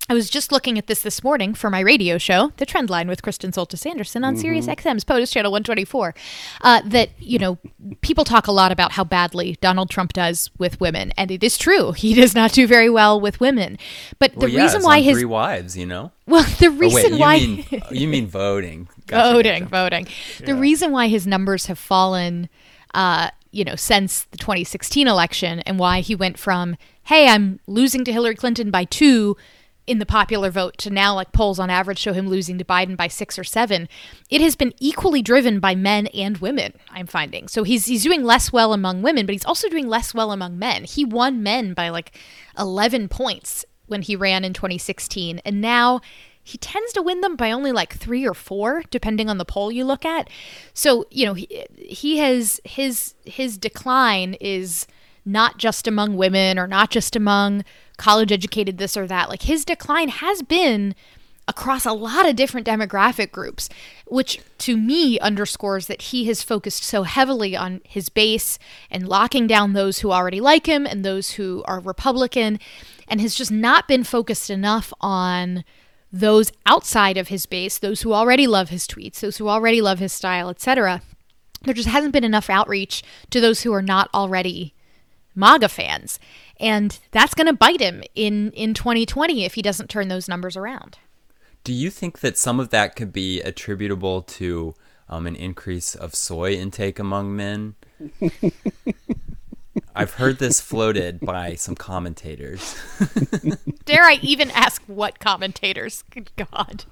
I 0.06 0.12
was 0.12 0.28
just 0.28 0.52
looking 0.52 0.76
at 0.76 0.86
this 0.86 1.00
this 1.00 1.24
morning 1.24 1.54
for 1.54 1.70
my 1.70 1.80
radio 1.80 2.18
show, 2.18 2.52
The 2.58 2.66
Trend 2.66 2.90
Line 2.90 3.08
with 3.08 3.22
Kristen 3.22 3.52
Soltis 3.52 3.86
Anderson 3.88 4.22
on 4.22 4.36
Sirius 4.36 4.66
XM's 4.66 5.02
POTUS 5.02 5.32
channel 5.32 5.50
124. 5.50 6.14
Uh, 6.60 6.82
that, 6.84 7.08
you 7.18 7.38
know, 7.38 7.56
people 8.02 8.22
talk 8.22 8.46
a 8.46 8.52
lot 8.52 8.70
about 8.70 8.92
how 8.92 9.04
badly 9.04 9.56
Donald 9.62 9.88
Trump 9.88 10.12
does 10.12 10.50
with 10.58 10.78
women. 10.78 11.14
And 11.16 11.30
it 11.30 11.42
is 11.42 11.56
true. 11.56 11.92
He 11.92 12.12
does 12.12 12.34
not 12.34 12.52
do 12.52 12.66
very 12.66 12.90
well 12.90 13.18
with 13.18 13.40
women. 13.40 13.78
But 14.18 14.32
the 14.34 14.40
Well, 14.40 14.48
yeah, 14.50 14.62
reason 14.64 14.82
why 14.82 15.00
his. 15.00 15.16
three 15.16 15.24
wives, 15.24 15.74
you 15.74 15.86
know. 15.86 16.12
Well, 16.26 16.42
the 16.58 16.66
Oh, 16.66 16.70
reason 16.72 16.94
wait, 17.02 17.12
you 17.12 17.18
why. 17.18 17.38
mean 17.38 17.82
you 17.90 18.06
mean 18.08 18.26
voting? 18.26 18.88
Gotcha, 19.06 19.32
voting, 19.32 19.62
gotcha. 19.64 19.70
voting. 19.70 20.08
The 20.44 20.54
reason 20.54 20.92
why 20.92 21.08
his 21.08 21.26
numbers 21.26 21.64
have 21.66 21.78
fallen, 21.78 22.50
uh, 22.92 23.30
you 23.52 23.64
know, 23.64 23.74
since 23.76 24.24
the 24.24 24.36
2016 24.36 25.08
election, 25.08 25.60
and 25.60 25.78
why 25.78 26.00
he 26.00 26.14
went 26.14 26.38
from 26.38 26.76
"Hey, 27.04 27.26
I'm 27.28 27.60
losing 27.66 28.04
to 28.04 28.12
Hillary 28.12 28.34
Clinton 28.34 28.70
by 28.70 28.84
two 28.84 29.36
in 29.86 29.98
the 29.98 30.06
popular 30.06 30.50
vote" 30.50 30.78
to 30.78 30.90
now, 30.90 31.14
like 31.14 31.32
polls 31.32 31.58
on 31.58 31.70
average 31.70 31.98
show 31.98 32.12
him 32.12 32.28
losing 32.28 32.58
to 32.58 32.64
Biden 32.64 32.96
by 32.96 33.08
six 33.08 33.38
or 33.38 33.44
seven. 33.44 33.88
It 34.30 34.40
has 34.40 34.56
been 34.56 34.72
equally 34.80 35.22
driven 35.22 35.60
by 35.60 35.74
men 35.74 36.06
and 36.08 36.38
women. 36.38 36.74
I'm 36.90 37.06
finding. 37.06 37.48
So 37.48 37.62
he's 37.62 37.86
he's 37.86 38.02
doing 38.02 38.24
less 38.24 38.52
well 38.52 38.72
among 38.72 39.02
women, 39.02 39.26
but 39.26 39.32
he's 39.32 39.44
also 39.44 39.68
doing 39.68 39.88
less 39.88 40.14
well 40.14 40.32
among 40.32 40.58
men. 40.58 40.84
He 40.84 41.04
won 41.04 41.42
men 41.42 41.74
by 41.74 41.88
like 41.88 42.18
11 42.58 43.08
points 43.08 43.64
when 43.86 44.02
he 44.02 44.16
ran 44.16 44.44
in 44.44 44.52
2016, 44.52 45.40
and 45.44 45.60
now 45.60 46.00
he 46.42 46.58
tends 46.58 46.92
to 46.92 47.02
win 47.02 47.22
them 47.22 47.36
by 47.36 47.50
only 47.50 47.72
like 47.72 47.94
three 47.94 48.26
or 48.26 48.34
four, 48.34 48.82
depending 48.90 49.30
on 49.30 49.38
the 49.38 49.46
poll 49.46 49.72
you 49.72 49.84
look 49.84 50.04
at. 50.04 50.28
So 50.74 51.06
you 51.10 51.24
know 51.24 51.34
he, 51.34 51.64
he 51.76 52.18
has 52.18 52.60
his 52.64 53.14
his 53.24 53.56
decline 53.56 54.34
is 54.34 54.86
not 55.24 55.56
just 55.56 55.86
among 55.86 56.16
women 56.16 56.58
or 56.58 56.66
not 56.66 56.90
just 56.90 57.16
among 57.16 57.64
college 57.96 58.32
educated 58.32 58.78
this 58.78 58.96
or 58.96 59.06
that. 59.06 59.28
Like 59.28 59.42
his 59.42 59.64
decline 59.64 60.08
has 60.08 60.42
been 60.42 60.94
across 61.46 61.84
a 61.84 61.92
lot 61.92 62.26
of 62.26 62.36
different 62.36 62.66
demographic 62.66 63.30
groups, 63.30 63.68
which 64.06 64.40
to 64.58 64.76
me 64.76 65.18
underscores 65.18 65.86
that 65.86 66.02
he 66.02 66.24
has 66.24 66.42
focused 66.42 66.82
so 66.82 67.02
heavily 67.02 67.54
on 67.54 67.80
his 67.84 68.08
base 68.08 68.58
and 68.90 69.08
locking 69.08 69.46
down 69.46 69.72
those 69.72 69.98
who 69.98 70.10
already 70.10 70.40
like 70.40 70.66
him 70.66 70.86
and 70.86 71.04
those 71.04 71.32
who 71.32 71.62
are 71.66 71.80
Republican, 71.80 72.58
and 73.06 73.20
has 73.20 73.34
just 73.34 73.52
not 73.52 73.86
been 73.86 74.04
focused 74.04 74.48
enough 74.48 74.92
on 75.00 75.64
those 76.10 76.52
outside 76.64 77.18
of 77.18 77.28
his 77.28 77.44
base, 77.44 77.76
those 77.76 78.02
who 78.02 78.14
already 78.14 78.46
love 78.46 78.70
his 78.70 78.86
tweets, 78.86 79.20
those 79.20 79.36
who 79.36 79.48
already 79.48 79.82
love 79.82 79.98
his 79.98 80.12
style, 80.12 80.48
etc. 80.48 81.02
There 81.62 81.74
just 81.74 81.88
hasn't 81.88 82.12
been 82.12 82.24
enough 82.24 82.48
outreach 82.48 83.02
to 83.30 83.40
those 83.40 83.62
who 83.62 83.72
are 83.74 83.82
not 83.82 84.08
already 84.14 84.74
MAGA 85.34 85.68
fans. 85.68 86.18
And 86.64 86.98
that's 87.10 87.34
going 87.34 87.46
to 87.46 87.52
bite 87.52 87.80
him 87.80 88.02
in, 88.14 88.50
in 88.52 88.72
2020 88.72 89.44
if 89.44 89.52
he 89.52 89.60
doesn't 89.60 89.90
turn 89.90 90.08
those 90.08 90.30
numbers 90.30 90.56
around. 90.56 90.96
Do 91.62 91.74
you 91.74 91.90
think 91.90 92.20
that 92.20 92.38
some 92.38 92.58
of 92.58 92.70
that 92.70 92.96
could 92.96 93.12
be 93.12 93.42
attributable 93.42 94.22
to 94.22 94.74
um, 95.06 95.26
an 95.26 95.36
increase 95.36 95.94
of 95.94 96.14
soy 96.14 96.52
intake 96.54 96.98
among 96.98 97.36
men? 97.36 97.74
I've 99.94 100.14
heard 100.14 100.38
this 100.38 100.62
floated 100.62 101.20
by 101.20 101.54
some 101.54 101.74
commentators. 101.74 102.74
Dare 103.84 104.04
I 104.04 104.18
even 104.22 104.50
ask 104.52 104.82
what 104.86 105.18
commentators? 105.18 106.02
Good 106.10 106.30
God. 106.36 106.86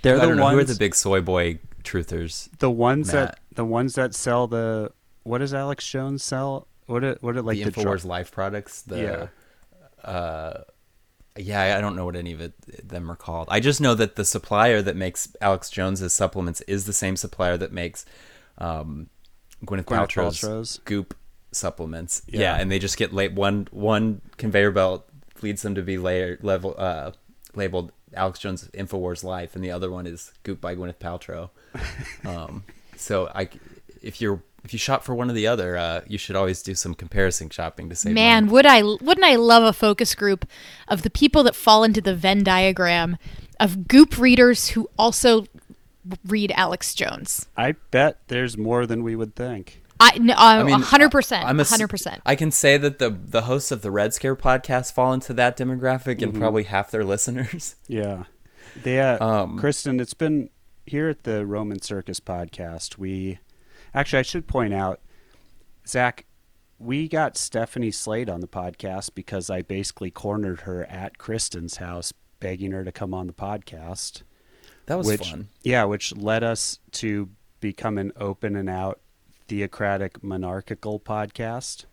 They're 0.00 0.18
the 0.18 0.28
don't 0.28 0.36
know 0.38 0.44
ones 0.44 0.54
who 0.54 0.60
are 0.60 0.64
the 0.64 0.78
big 0.78 0.94
soy 0.94 1.20
boy 1.20 1.58
truthers. 1.82 2.48
the 2.58 2.70
ones 2.70 3.10
that 3.10 3.38
the 3.52 3.66
ones 3.66 3.96
that 3.96 4.14
sell 4.14 4.46
the 4.46 4.92
what 5.24 5.38
does 5.38 5.52
Alex 5.52 5.86
Jones 5.86 6.24
sell? 6.24 6.68
What 6.86 7.04
it 7.04 7.22
what 7.22 7.36
it 7.36 7.44
like 7.44 7.56
the 7.58 7.64
Infowars 7.70 7.82
dr- 7.82 8.04
Life 8.04 8.32
products. 8.32 8.82
The, 8.82 9.30
Yeah. 10.04 10.08
Uh, 10.08 10.64
yeah, 11.36 11.76
I 11.76 11.80
don't 11.80 11.96
know 11.96 12.04
what 12.04 12.14
any 12.14 12.32
of 12.32 12.40
it 12.40 12.88
them 12.88 13.10
are 13.10 13.16
called. 13.16 13.48
I 13.50 13.58
just 13.58 13.80
know 13.80 13.94
that 13.94 14.14
the 14.16 14.24
supplier 14.24 14.82
that 14.82 14.94
makes 14.94 15.34
Alex 15.40 15.68
Jones's 15.70 16.12
supplements 16.12 16.60
is 16.62 16.84
the 16.84 16.92
same 16.92 17.16
supplier 17.16 17.56
that 17.56 17.72
makes 17.72 18.04
um, 18.58 19.08
Gwyneth, 19.64 19.84
Gwyneth 19.84 20.08
Paltrow's, 20.08 20.40
Paltrow's. 20.40 20.78
Goop 20.84 21.16
supplements. 21.50 22.22
Yeah. 22.28 22.40
Yeah. 22.40 22.56
and 22.56 22.70
they 22.70 22.78
just 22.78 22.96
get 22.96 23.12
la- 23.12 23.28
one 23.28 23.66
one 23.72 24.20
conveyor 24.36 24.70
belt 24.70 25.08
leads 25.42 25.62
them 25.62 25.74
to 25.74 25.82
be 25.82 25.98
layered 25.98 26.44
level 26.44 26.74
uh, 26.78 27.10
labeled 27.54 27.90
Alex 28.14 28.38
Jones 28.38 28.68
Infowars 28.72 29.24
Life, 29.24 29.56
and 29.56 29.64
the 29.64 29.72
other 29.72 29.90
one 29.90 30.06
is 30.06 30.32
Goop 30.44 30.60
by 30.60 30.76
Gwyneth 30.76 30.98
Paltrow. 30.98 31.50
um, 32.24 32.64
so 32.96 33.28
I, 33.34 33.48
if 34.02 34.20
you're 34.20 34.40
if 34.64 34.72
you 34.72 34.78
shop 34.78 35.04
for 35.04 35.14
one 35.14 35.30
or 35.30 35.34
the 35.34 35.46
other, 35.46 35.76
uh, 35.76 36.00
you 36.08 36.16
should 36.18 36.34
always 36.36 36.62
do 36.62 36.74
some 36.74 36.94
comparison 36.94 37.50
shopping 37.50 37.88
to 37.90 37.94
save 37.94 38.14
Man, 38.14 38.44
money. 38.46 38.52
would 38.52 38.66
I 38.66 38.82
wouldn't 38.82 39.24
I 39.24 39.36
love 39.36 39.62
a 39.62 39.72
focus 39.72 40.14
group 40.14 40.46
of 40.88 41.02
the 41.02 41.10
people 41.10 41.42
that 41.44 41.54
fall 41.54 41.84
into 41.84 42.00
the 42.00 42.14
Venn 42.14 42.42
diagram 42.42 43.16
of 43.60 43.86
goop 43.86 44.18
readers 44.18 44.70
who 44.70 44.88
also 44.98 45.46
read 46.26 46.52
Alex 46.56 46.94
Jones. 46.94 47.46
I 47.56 47.72
bet 47.90 48.18
there's 48.28 48.56
more 48.58 48.86
than 48.86 49.02
we 49.04 49.14
would 49.16 49.34
think. 49.36 49.82
I 50.00 50.18
no, 50.18 50.34
I 50.36 50.58
a 50.60 50.64
mean, 50.64 50.80
hundred 50.80 51.12
percent, 51.12 51.46
I'm 51.46 51.58
a 51.60 51.62
a 51.62 51.66
hundred 51.66 51.88
percent. 51.88 52.20
I 52.26 52.34
can 52.34 52.50
say 52.50 52.76
that 52.78 52.98
the 52.98 53.10
the 53.10 53.42
hosts 53.42 53.70
of 53.70 53.82
the 53.82 53.90
Red 53.92 54.12
Scare 54.12 54.34
podcast 54.36 54.92
fall 54.92 55.12
into 55.12 55.32
that 55.34 55.56
demographic, 55.56 56.16
Mm-hmm. 56.16 56.24
and 56.24 56.34
probably 56.40 56.64
half 56.64 56.90
their 56.90 57.04
listeners. 57.14 57.76
Yeah. 57.86 58.24
They, 58.82 58.98
uh, 59.00 59.24
Um, 59.24 59.56
Kristen, 59.58 60.00
it's 60.00 60.14
been 60.14 60.50
here 60.84 61.08
at 61.08 61.22
the 61.22 61.46
Roman 61.46 61.80
Circus 61.80 62.18
podcast. 62.18 62.98
We 62.98 63.38
actually, 63.94 64.18
I 64.18 64.22
should 64.22 64.46
point 64.46 64.74
out, 64.74 65.00
Zac, 65.86 66.26
we 66.78 67.08
got 67.08 67.36
Stephanie 67.36 67.90
Slade 67.90 68.28
on 68.28 68.40
the 68.40 68.48
podcast 68.48 69.14
because 69.14 69.48
I 69.48 69.62
basically 69.62 70.10
cornered 70.10 70.62
her 70.62 70.84
at 70.84 71.18
Kristen's 71.18 71.76
house, 71.76 72.12
begging 72.40 72.72
her 72.72 72.84
to 72.84 72.92
come 72.92 73.14
on 73.14 73.26
the 73.26 73.32
podcast. 73.32 74.22
That 74.86 74.98
was 74.98 75.06
which, 75.06 75.30
fun. 75.30 75.48
Yeah, 75.62 75.84
which 75.84 76.14
led 76.16 76.42
us 76.42 76.78
to 76.92 77.30
become 77.60 77.96
an 77.96 78.12
open 78.16 78.56
and 78.56 78.68
out 78.68 79.00
theocratic 79.48 80.22
monarchical 80.22 81.00
podcast. 81.00 81.84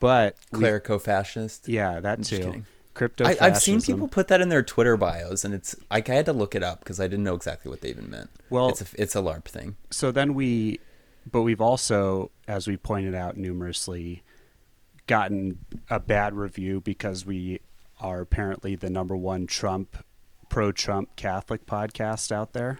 But 0.00 0.36
Clerico-fascist. 0.52 1.68
yeah, 1.68 2.00
that 2.00 2.20
just 2.20 2.30
too. 2.30 2.64
Crypto. 2.94 3.24
I, 3.24 3.36
I've 3.40 3.58
seen 3.58 3.80
people 3.80 4.06
put 4.06 4.28
that 4.28 4.40
in 4.40 4.48
their 4.48 4.62
Twitter 4.62 4.96
bios, 4.96 5.44
and 5.44 5.52
it's 5.52 5.74
like 5.90 6.08
I 6.08 6.14
had 6.14 6.26
to 6.26 6.32
look 6.32 6.54
it 6.54 6.62
up 6.62 6.80
because 6.80 7.00
I 7.00 7.08
didn't 7.08 7.24
know 7.24 7.34
exactly 7.34 7.68
what 7.68 7.80
they 7.80 7.88
even 7.88 8.08
meant. 8.08 8.30
Well- 8.50 8.68
it's 8.68 8.82
a, 8.82 8.86
it's 8.96 9.16
a 9.16 9.20
LARP 9.20 9.44
thing. 9.44 9.76
so 9.90 10.12
then 10.12 10.34
we 10.34 10.78
but 11.30 11.42
we've 11.42 11.60
also 11.60 12.30
as 12.48 12.66
we 12.66 12.76
pointed 12.76 13.14
out 13.14 13.36
numerously 13.36 14.22
gotten 15.06 15.58
a 15.90 16.00
bad 16.00 16.34
review 16.34 16.80
because 16.80 17.26
we 17.26 17.60
are 18.00 18.20
apparently 18.20 18.74
the 18.76 18.90
number 18.90 19.16
one 19.16 19.46
trump 19.46 19.96
pro-trump 20.48 21.14
catholic 21.16 21.66
podcast 21.66 22.30
out 22.32 22.52
there 22.52 22.78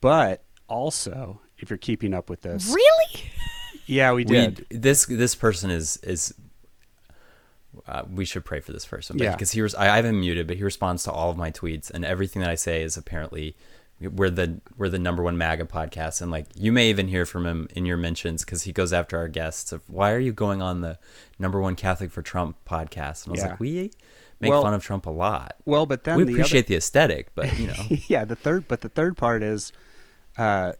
but 0.00 0.42
also 0.68 1.40
if 1.58 1.70
you're 1.70 1.76
keeping 1.76 2.12
up 2.14 2.28
with 2.30 2.42
this 2.42 2.68
Really? 2.72 3.30
yeah 3.86 4.12
we 4.12 4.24
We 4.24 4.24
did 4.24 4.66
this 4.70 5.06
this 5.06 5.34
person 5.34 5.70
is 5.70 5.96
is. 5.98 6.34
Uh, 7.86 8.02
we 8.12 8.26
should 8.26 8.44
pray 8.44 8.60
for 8.60 8.70
this 8.70 8.84
person, 8.84 9.16
Yeah. 9.18 9.32
because 9.32 9.52
he 9.52 9.62
was. 9.62 9.74
I, 9.74 9.90
I 9.94 9.96
have 9.96 10.04
him 10.04 10.20
muted, 10.20 10.46
but 10.46 10.56
he 10.58 10.62
responds 10.62 11.04
to 11.04 11.10
all 11.10 11.30
of 11.30 11.38
my 11.38 11.50
tweets, 11.50 11.90
and 11.90 12.04
everything 12.04 12.40
that 12.42 12.50
I 12.50 12.54
say 12.54 12.82
is 12.82 12.98
apparently 12.98 13.56
we're 14.08 14.30
the 14.30 14.60
we're 14.76 14.88
the 14.88 14.98
number 14.98 15.22
one 15.22 15.36
MAGA 15.38 15.64
podcast, 15.66 16.20
and 16.22 16.30
like 16.30 16.46
you 16.54 16.72
may 16.72 16.88
even 16.90 17.08
hear 17.08 17.24
from 17.26 17.46
him 17.46 17.68
in 17.74 17.86
your 17.86 17.96
mentions 17.96 18.44
because 18.44 18.62
he 18.62 18.72
goes 18.72 18.92
after 18.92 19.16
our 19.18 19.28
guests 19.28 19.72
of 19.72 19.82
why 19.88 20.12
are 20.12 20.18
you 20.18 20.32
going 20.32 20.60
on 20.62 20.80
the 20.80 20.98
number 21.38 21.60
one 21.60 21.74
Catholic 21.76 22.10
for 22.10 22.22
Trump 22.22 22.56
podcast? 22.68 23.26
And 23.26 23.30
I 23.30 23.32
was 23.32 23.40
Yeah. 23.40 23.48
like, 23.50 23.60
we 23.60 23.90
make 24.40 24.50
Well- 24.50 24.62
fun 24.62 24.74
of 24.74 24.82
Trump 24.84 25.06
a 25.06 25.10
lot. 25.10 25.56
well 25.64 25.86
but 25.86 26.04
then 26.04 26.16
we 26.16 26.24
the 26.24 26.32
appreciate 26.32 26.66
the 26.66 26.74
aesthetic, 26.76 27.34
but 27.34 27.58
you 27.58 27.68
know, 27.68 27.74
yeah 28.08 28.24
the 28.24 28.36
third 28.36 28.66
but 28.68 28.80
the 28.80 28.88
third 28.88 29.16
part 29.16 29.42
is 29.42 29.72
uh 30.38 30.72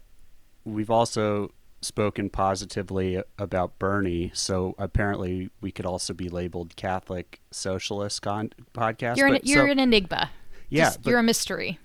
we've 0.65 0.89
also 0.89 1.51
spoken 1.81 2.29
positively 2.29 3.21
about 3.37 3.77
Bernie, 3.77 4.31
so 4.33 4.73
apparently 4.77 5.49
we 5.59 5.69
could 5.71 5.85
also 5.85 6.13
be 6.13 6.29
labeled 6.29 6.75
Catholic 6.77 7.41
Socialist 7.51 8.21
con- 8.21 8.51
podcast. 8.73 9.17
You're 9.17 9.27
an, 9.27 9.33
But 9.33 9.45
you're 9.45 9.67
so, 9.67 9.71
an 9.71 9.79
enigma. 9.79 10.31
Yeah, 10.69 10.85
Just- 10.85 11.03
but- 11.03 11.09
you're 11.09 11.19
a 11.19 11.23
mystery. 11.23 11.79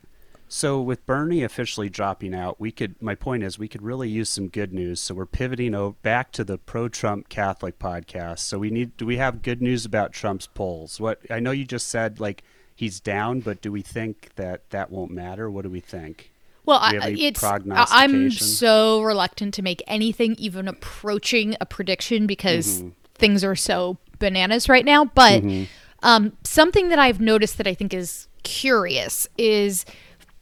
So 0.48 0.80
with 0.80 1.04
Bernie 1.06 1.42
officially 1.42 1.88
dropping 1.88 2.34
out, 2.34 2.58
we 2.60 2.70
could. 2.72 3.00
My 3.02 3.14
point 3.14 3.42
is, 3.42 3.58
we 3.58 3.68
could 3.68 3.82
really 3.82 4.08
use 4.08 4.28
some 4.28 4.48
good 4.48 4.72
news. 4.72 5.00
So 5.00 5.14
we're 5.14 5.26
pivoting 5.26 5.74
o- 5.74 5.96
back 6.02 6.32
to 6.32 6.44
the 6.44 6.58
pro-Trump 6.58 7.28
Catholic 7.28 7.78
podcast. 7.78 8.40
So 8.40 8.58
we 8.58 8.70
need. 8.70 8.96
Do 8.96 9.06
we 9.06 9.16
have 9.18 9.42
good 9.42 9.60
news 9.62 9.84
about 9.84 10.12
Trump's 10.12 10.46
polls? 10.46 11.00
What 11.00 11.20
I 11.30 11.40
know 11.40 11.50
you 11.50 11.64
just 11.64 11.88
said, 11.88 12.18
like 12.20 12.42
he's 12.74 13.00
down, 13.00 13.40
but 13.40 13.60
do 13.60 13.70
we 13.72 13.82
think 13.82 14.30
that 14.36 14.68
that 14.70 14.90
won't 14.90 15.10
matter? 15.10 15.50
What 15.50 15.62
do 15.62 15.70
we 15.70 15.80
think? 15.80 16.30
Well, 16.64 16.80
you 16.92 17.00
I, 17.00 17.14
it's 17.18 17.42
I'm 17.42 18.30
so 18.30 19.00
reluctant 19.02 19.54
to 19.54 19.62
make 19.62 19.82
anything 19.86 20.34
even 20.38 20.68
approaching 20.68 21.56
a 21.60 21.66
prediction 21.66 22.26
because 22.26 22.80
Mm-hmm. 22.80 22.88
things 23.14 23.42
are 23.42 23.56
so 23.56 23.96
bananas 24.18 24.68
right 24.68 24.84
now. 24.84 25.06
But 25.06 25.42
um, 26.02 26.32
something 26.44 26.90
that 26.90 26.98
I've 26.98 27.20
noticed 27.20 27.56
that 27.58 27.66
I 27.66 27.72
think 27.74 27.94
is 27.94 28.28
curious 28.42 29.26
is 29.38 29.84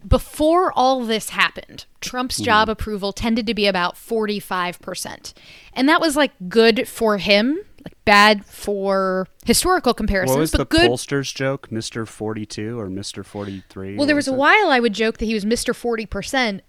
before 0.07 0.73
all 0.73 1.05
this 1.05 1.31
happened, 1.31 1.87
Trump's 2.01 2.37
Mm-hmm. 2.37 2.45
job 2.45 2.69
approval 2.69 3.13
tended 3.13 3.47
to 3.47 3.55
be 3.55 3.67
about 3.67 3.95
45%. 3.97 5.33
And 5.73 5.89
that 5.89 6.01
was 6.01 6.17
like 6.17 6.33
good 6.49 6.87
for 6.89 7.19
him, 7.19 7.59
like 7.85 7.97
bad 8.05 8.45
for 8.47 9.27
historical 9.45 9.95
comparisons, 9.95 10.35
What 10.37 10.41
was 10.41 10.51
but 10.53 10.59
the 10.59 10.65
good 10.65 10.91
pollster's 10.91 11.33
joke, 11.33 11.69
Forty 12.07 12.47
Two 12.47 12.79
or 12.79 12.89
Mister 12.89 13.23
Forty 13.25 13.63
Three? 13.69 13.97
well, 13.97 14.07
there 14.07 14.17
was 14.17 14.29
a 14.29 14.33
while 14.33 14.69
I 14.71 14.81
would 14.81 14.93
joke 14.93 15.19
that 15.19 15.25
he 15.27 15.35
was 15.35 15.45
Mr. 15.45 15.75
40%, 15.75 16.61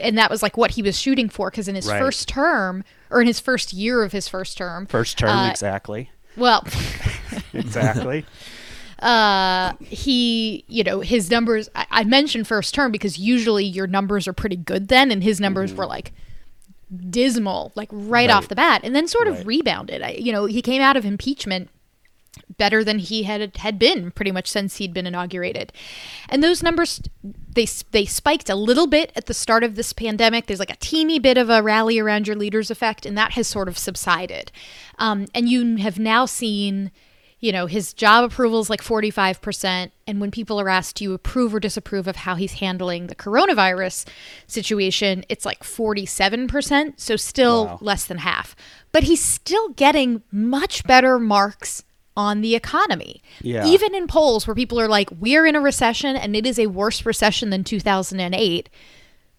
and 0.00 0.18
that 0.18 0.30
was 0.30 0.42
like 0.42 0.56
what 0.56 0.72
he 0.72 0.82
was 0.82 0.98
shooting 1.00 1.28
for 1.28 1.50
because 1.50 1.68
in 1.68 1.74
his 1.74 1.86
Right. 1.86 1.98
first 1.98 2.28
term, 2.28 2.84
or 3.10 3.20
in 3.20 3.26
his 3.26 3.40
first 3.40 3.72
year 3.72 4.02
of 4.02 4.12
his 4.12 4.28
first 4.28 4.58
term, 4.58 4.86
first 4.86 5.18
term 5.18 5.30
uh, 5.30 5.48
exactly, 5.50 6.10
well, 6.36 6.64
exactly. 7.54 8.24
uh, 9.00 9.72
he, 9.80 10.64
you 10.68 10.82
know, 10.84 11.00
his 11.00 11.30
numbers, 11.30 11.68
I, 11.74 11.86
I 11.90 12.04
mentioned 12.04 12.46
first 12.48 12.74
term 12.74 12.90
because 12.92 13.18
usually 13.18 13.64
your 13.64 13.86
numbers 13.86 14.26
are 14.26 14.32
pretty 14.32 14.56
good 14.56 14.88
then, 14.88 15.10
and 15.10 15.22
his 15.22 15.40
numbers 15.40 15.72
were 15.72 15.86
like 15.86 16.12
dismal, 17.10 17.72
like 17.74 17.88
right, 17.92 17.98
Mm-hmm. 17.98 18.10
Right. 18.12 18.30
off 18.30 18.48
the 18.48 18.56
bat, 18.56 18.80
and 18.84 18.94
then 18.96 19.06
sort 19.08 19.28
of 19.28 19.36
Right. 19.38 19.46
rebounded. 19.46 20.02
I, 20.02 20.10
you 20.12 20.32
know, 20.32 20.46
he 20.46 20.62
came 20.62 20.82
out 20.82 20.96
of 20.96 21.04
impeachment 21.04 21.70
better 22.56 22.82
than 22.84 22.98
he 22.98 23.24
had 23.24 23.56
had 23.58 23.78
been 23.78 24.10
pretty 24.10 24.30
much 24.30 24.48
since 24.48 24.76
he'd 24.76 24.92
been 24.94 25.06
inaugurated. 25.06 25.72
And 26.28 26.42
those 26.42 26.62
numbers 26.62 27.00
they 27.54 27.66
they 27.90 28.04
spiked 28.04 28.48
a 28.48 28.54
little 28.54 28.86
bit 28.86 29.12
at 29.16 29.26
the 29.26 29.34
start 29.34 29.64
of 29.64 29.74
this 29.74 29.92
pandemic. 29.92 30.46
There's 30.46 30.58
like 30.58 30.70
a 30.72 30.76
teeny 30.76 31.18
bit 31.18 31.36
of 31.38 31.50
a 31.50 31.62
rally 31.62 31.98
around 31.98 32.26
your 32.26 32.36
leaders 32.36 32.70
effect, 32.70 33.04
and 33.06 33.16
that 33.18 33.32
has 33.32 33.46
sort 33.48 33.68
of 33.68 33.76
subsided. 33.78 34.50
Um, 34.98 35.26
and 35.34 35.48
you 35.48 35.76
have 35.76 35.98
now 35.98 36.26
seen. 36.26 36.90
You 37.40 37.52
know, 37.52 37.66
his 37.66 37.92
job 37.92 38.24
approval 38.24 38.58
is 38.60 38.68
like 38.68 38.82
45%. 38.82 39.90
And 40.08 40.20
when 40.20 40.30
people 40.32 40.60
are 40.60 40.68
asked, 40.68 40.96
do 40.96 41.04
you 41.04 41.14
approve 41.14 41.54
or 41.54 41.60
disapprove 41.60 42.08
of 42.08 42.16
how 42.16 42.34
he's 42.34 42.54
handling 42.54 43.06
the 43.06 43.14
coronavirus 43.14 44.08
situation, 44.48 45.24
it's 45.28 45.44
like 45.44 45.62
47%. 45.62 46.94
So 46.98 47.14
still 47.16 47.66
Wow. 47.66 47.78
less 47.80 48.04
than 48.06 48.18
half. 48.18 48.56
But 48.90 49.04
he's 49.04 49.22
still 49.22 49.68
getting 49.70 50.22
much 50.32 50.82
better 50.84 51.18
marks 51.18 51.84
on 52.16 52.40
the 52.40 52.56
economy. 52.56 53.22
Yeah. 53.40 53.64
Even 53.66 53.94
in 53.94 54.08
polls 54.08 54.46
where 54.48 54.54
people 54.56 54.80
are 54.80 54.88
like, 54.88 55.08
we're 55.20 55.46
in 55.46 55.54
a 55.54 55.60
recession 55.60 56.16
and 56.16 56.34
it 56.34 56.44
is 56.44 56.58
a 56.58 56.66
worse 56.66 57.06
recession 57.06 57.50
than 57.50 57.62
2008, 57.62 58.68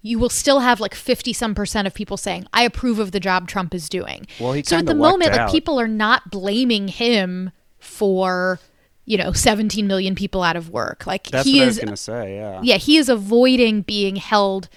you 0.01 0.17
will 0.17 0.29
still 0.29 0.61
have 0.61 0.79
like 0.79 0.95
50 0.95 1.33
some 1.33 1.53
percent 1.53 1.85
of 1.85 1.93
people 1.93 2.15
saying, 2.15 2.47
I 2.53 2.63
approve 2.63 2.99
of 2.99 3.11
the 3.11 3.19
job 3.19 3.49
Trump 3.49 3.75
is 3.75 3.89
doing. 3.89 4.25
Well, 4.39 4.53
he 4.53 4.63
so 4.63 4.77
at 4.77 4.85
the 4.85 4.95
moment, 4.95 5.33
like 5.33 5.51
people 5.51 5.77
are 5.77 5.89
not 5.89 6.31
blaming 6.31 6.87
him 6.87 7.51
for, 7.89 8.59
you 9.05 9.17
know, 9.17 9.33
17 9.33 9.87
million 9.87 10.15
people 10.15 10.43
out 10.43 10.55
of 10.55 10.69
work. 10.69 11.05
Like 11.07 11.27
That's 11.27 11.45
he 11.45 11.59
what 11.59 11.65
I 11.65 11.67
is 11.67 11.79
gonna 11.79 11.97
say. 11.97 12.35
Yeah. 12.35 12.61
yeah, 12.63 12.77
he 12.77 12.97
is 12.97 13.09
avoiding 13.09 13.81
being 13.81 14.15
held 14.15 14.69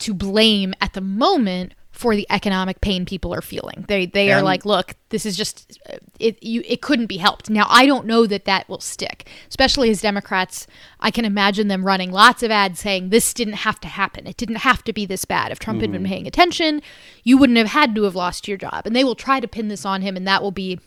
to 0.00 0.14
blame 0.14 0.74
at 0.80 0.94
the 0.94 1.00
moment 1.00 1.74
for 2.00 2.16
the 2.16 2.26
economic 2.30 2.80
pain 2.80 3.04
people 3.04 3.34
are 3.34 3.42
feeling. 3.42 3.84
They 3.86 4.06
they 4.06 4.32
are 4.32 4.40
like, 4.40 4.64
look, 4.64 4.94
this 5.10 5.26
is 5.26 5.36
just 5.36 5.78
uh, 5.86 5.98
it 6.18 6.42
you 6.42 6.62
it 6.66 6.80
couldn't 6.80 7.08
be 7.08 7.18
helped. 7.18 7.50
Now, 7.50 7.66
I 7.68 7.84
don't 7.84 8.06
know 8.06 8.26
that 8.26 8.46
that 8.46 8.66
will 8.70 8.80
stick. 8.80 9.28
Especially 9.50 9.90
as 9.90 10.00
Democrats, 10.00 10.66
I 11.00 11.10
can 11.10 11.26
imagine 11.26 11.68
them 11.68 11.84
running 11.84 12.10
lots 12.10 12.42
of 12.42 12.50
ads 12.50 12.80
saying 12.80 13.10
this 13.10 13.34
didn't 13.34 13.54
have 13.54 13.80
to 13.80 13.88
happen. 13.88 14.26
It 14.26 14.38
didn't 14.38 14.56
have 14.56 14.82
to 14.84 14.94
be 14.94 15.04
this 15.04 15.26
bad. 15.26 15.52
If 15.52 15.58
Trump 15.58 15.82
had 15.82 15.92
been 15.92 16.02
mm-hmm. 16.02 16.10
paying 16.10 16.26
attention, 16.26 16.80
you 17.22 17.36
wouldn't 17.36 17.58
have 17.58 17.68
had 17.68 17.94
to 17.96 18.04
have 18.04 18.14
lost 18.14 18.48
your 18.48 18.56
job. 18.56 18.86
And 18.86 18.96
they 18.96 19.04
will 19.04 19.14
try 19.14 19.38
to 19.38 19.46
pin 19.46 19.68
this 19.68 19.84
on 19.84 20.00
him 20.00 20.16
and 20.16 20.26
that 20.26 20.42
will 20.42 20.52
be 20.52 20.80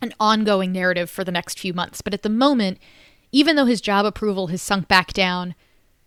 an 0.00 0.14
ongoing 0.18 0.72
narrative 0.72 1.10
for 1.10 1.24
the 1.24 1.32
next 1.32 1.58
few 1.58 1.74
months. 1.74 2.00
But 2.00 2.14
at 2.14 2.22
the 2.22 2.28
moment, 2.28 2.78
even 3.30 3.56
though 3.56 3.66
his 3.66 3.80
job 3.80 4.06
approval 4.06 4.48
has 4.48 4.62
sunk 4.62 4.88
back 4.88 5.12
down, 5.12 5.54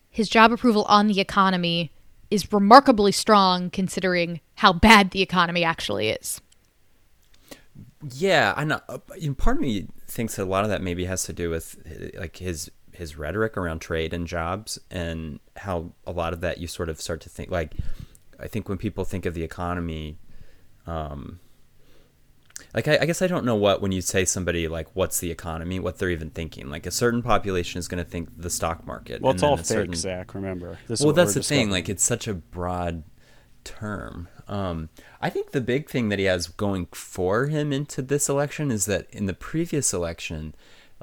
his 0.10 0.30
job 0.30 0.52
approval 0.52 0.84
on 0.86 1.08
the 1.08 1.20
economy 1.20 1.92
is 2.32 2.52
remarkably 2.52 3.12
strong 3.12 3.70
considering 3.70 4.42
how 4.56 4.74
bad 4.74 5.12
the 5.12 5.22
economy 5.22 5.64
actually 5.64 6.10
is. 6.10 6.42
Yeah, 8.14 8.54
I 8.56 8.64
know. 8.64 8.82
uh, 8.88 8.98
Part 9.38 9.58
of 9.58 9.62
me 9.62 9.88
thinks 10.08 10.36
that 10.36 10.44
a 10.44 10.46
lot 10.46 10.64
of 10.64 10.70
that 10.70 10.82
maybe 10.82 11.06
has 11.06 11.24
to 11.24 11.34
do 11.34 11.50
with 11.50 11.78
uh, 11.86 12.20
like 12.20 12.38
his 12.38 12.72
his 12.94 13.18
rhetoric 13.18 13.58
around 13.58 13.80
trade 13.80 14.14
and 14.14 14.26
jobs, 14.26 14.80
and 14.90 15.40
how 15.58 15.92
a 16.08 16.12
lot 16.12 16.32
of 16.32 16.42
that 16.42 16.60
you 16.60 16.68
sort 16.68 16.90
of 16.90 17.02
start 17.02 17.22
to 17.22 17.30
think 17.30 17.52
like. 17.52 17.74
I 18.38 18.48
think 18.48 18.68
when 18.68 18.78
people 18.78 19.06
think 19.06 19.26
of 19.26 19.34
the 19.34 19.44
economy, 19.44 20.18
um, 20.86 21.40
like 22.74 22.88
I, 22.88 23.00
I 23.02 23.06
guess 23.06 23.22
I 23.22 23.28
don't 23.28 23.46
know 23.46 23.56
what 23.56 23.82
when 23.82 23.92
you 23.92 24.02
say 24.02 24.26
somebody 24.26 24.68
like 24.68 24.88
what's 24.94 25.20
the 25.20 25.32
economy, 25.32 25.80
what 25.80 25.98
they're 25.98 26.10
even 26.10 26.30
thinking. 26.30 26.70
Like 26.70 26.86
a 26.86 26.92
certain 26.92 27.22
population 27.22 27.80
is 27.80 27.88
going 27.88 28.04
to 28.04 28.10
think 28.10 28.30
the 28.38 28.50
stock 28.50 28.86
market. 28.86 29.22
Well, 29.22 29.32
and 29.32 29.38
it's 29.38 29.44
all 29.44 29.58
fake, 29.58 29.66
certain- 29.66 29.96
Zac. 29.96 30.34
Remember. 30.34 30.78
This 30.88 31.02
well, 31.02 31.14
that's 31.14 31.34
the 31.34 31.44
thing. 31.44 31.70
Like, 31.70 31.90
it's 31.90 32.04
such 32.04 32.28
a 32.28 32.34
broad 32.34 33.04
term. 33.64 34.28
Um, 34.48 34.90
I 35.22 35.30
think 35.30 35.52
the 35.52 35.62
big 35.62 35.90
thing 35.90 36.10
that 36.10 36.20
he 36.20 36.26
has 36.26 36.48
going 36.48 36.88
for 36.94 37.48
him 37.48 37.74
into 37.74 38.02
this 38.02 38.30
election 38.30 38.72
is 38.72 38.86
that 38.86 39.08
in 39.10 39.26
the 39.26 39.34
previous 39.34 39.94
election, 39.94 40.54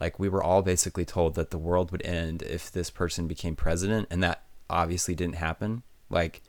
like 0.00 0.18
we 0.18 0.28
were 0.28 0.42
all 0.42 0.62
basically 0.62 1.04
told 1.04 1.34
that 1.34 1.50
the 1.50 1.58
world 1.58 1.90
would 1.90 2.04
end 2.06 2.42
if 2.42 2.70
this 2.70 2.88
person 2.88 3.26
became 3.26 3.56
president, 3.56 4.08
and 4.10 4.22
that 4.22 4.44
obviously 4.70 5.14
didn't 5.14 5.36
happen. 5.36 5.82
Like, 6.08 6.42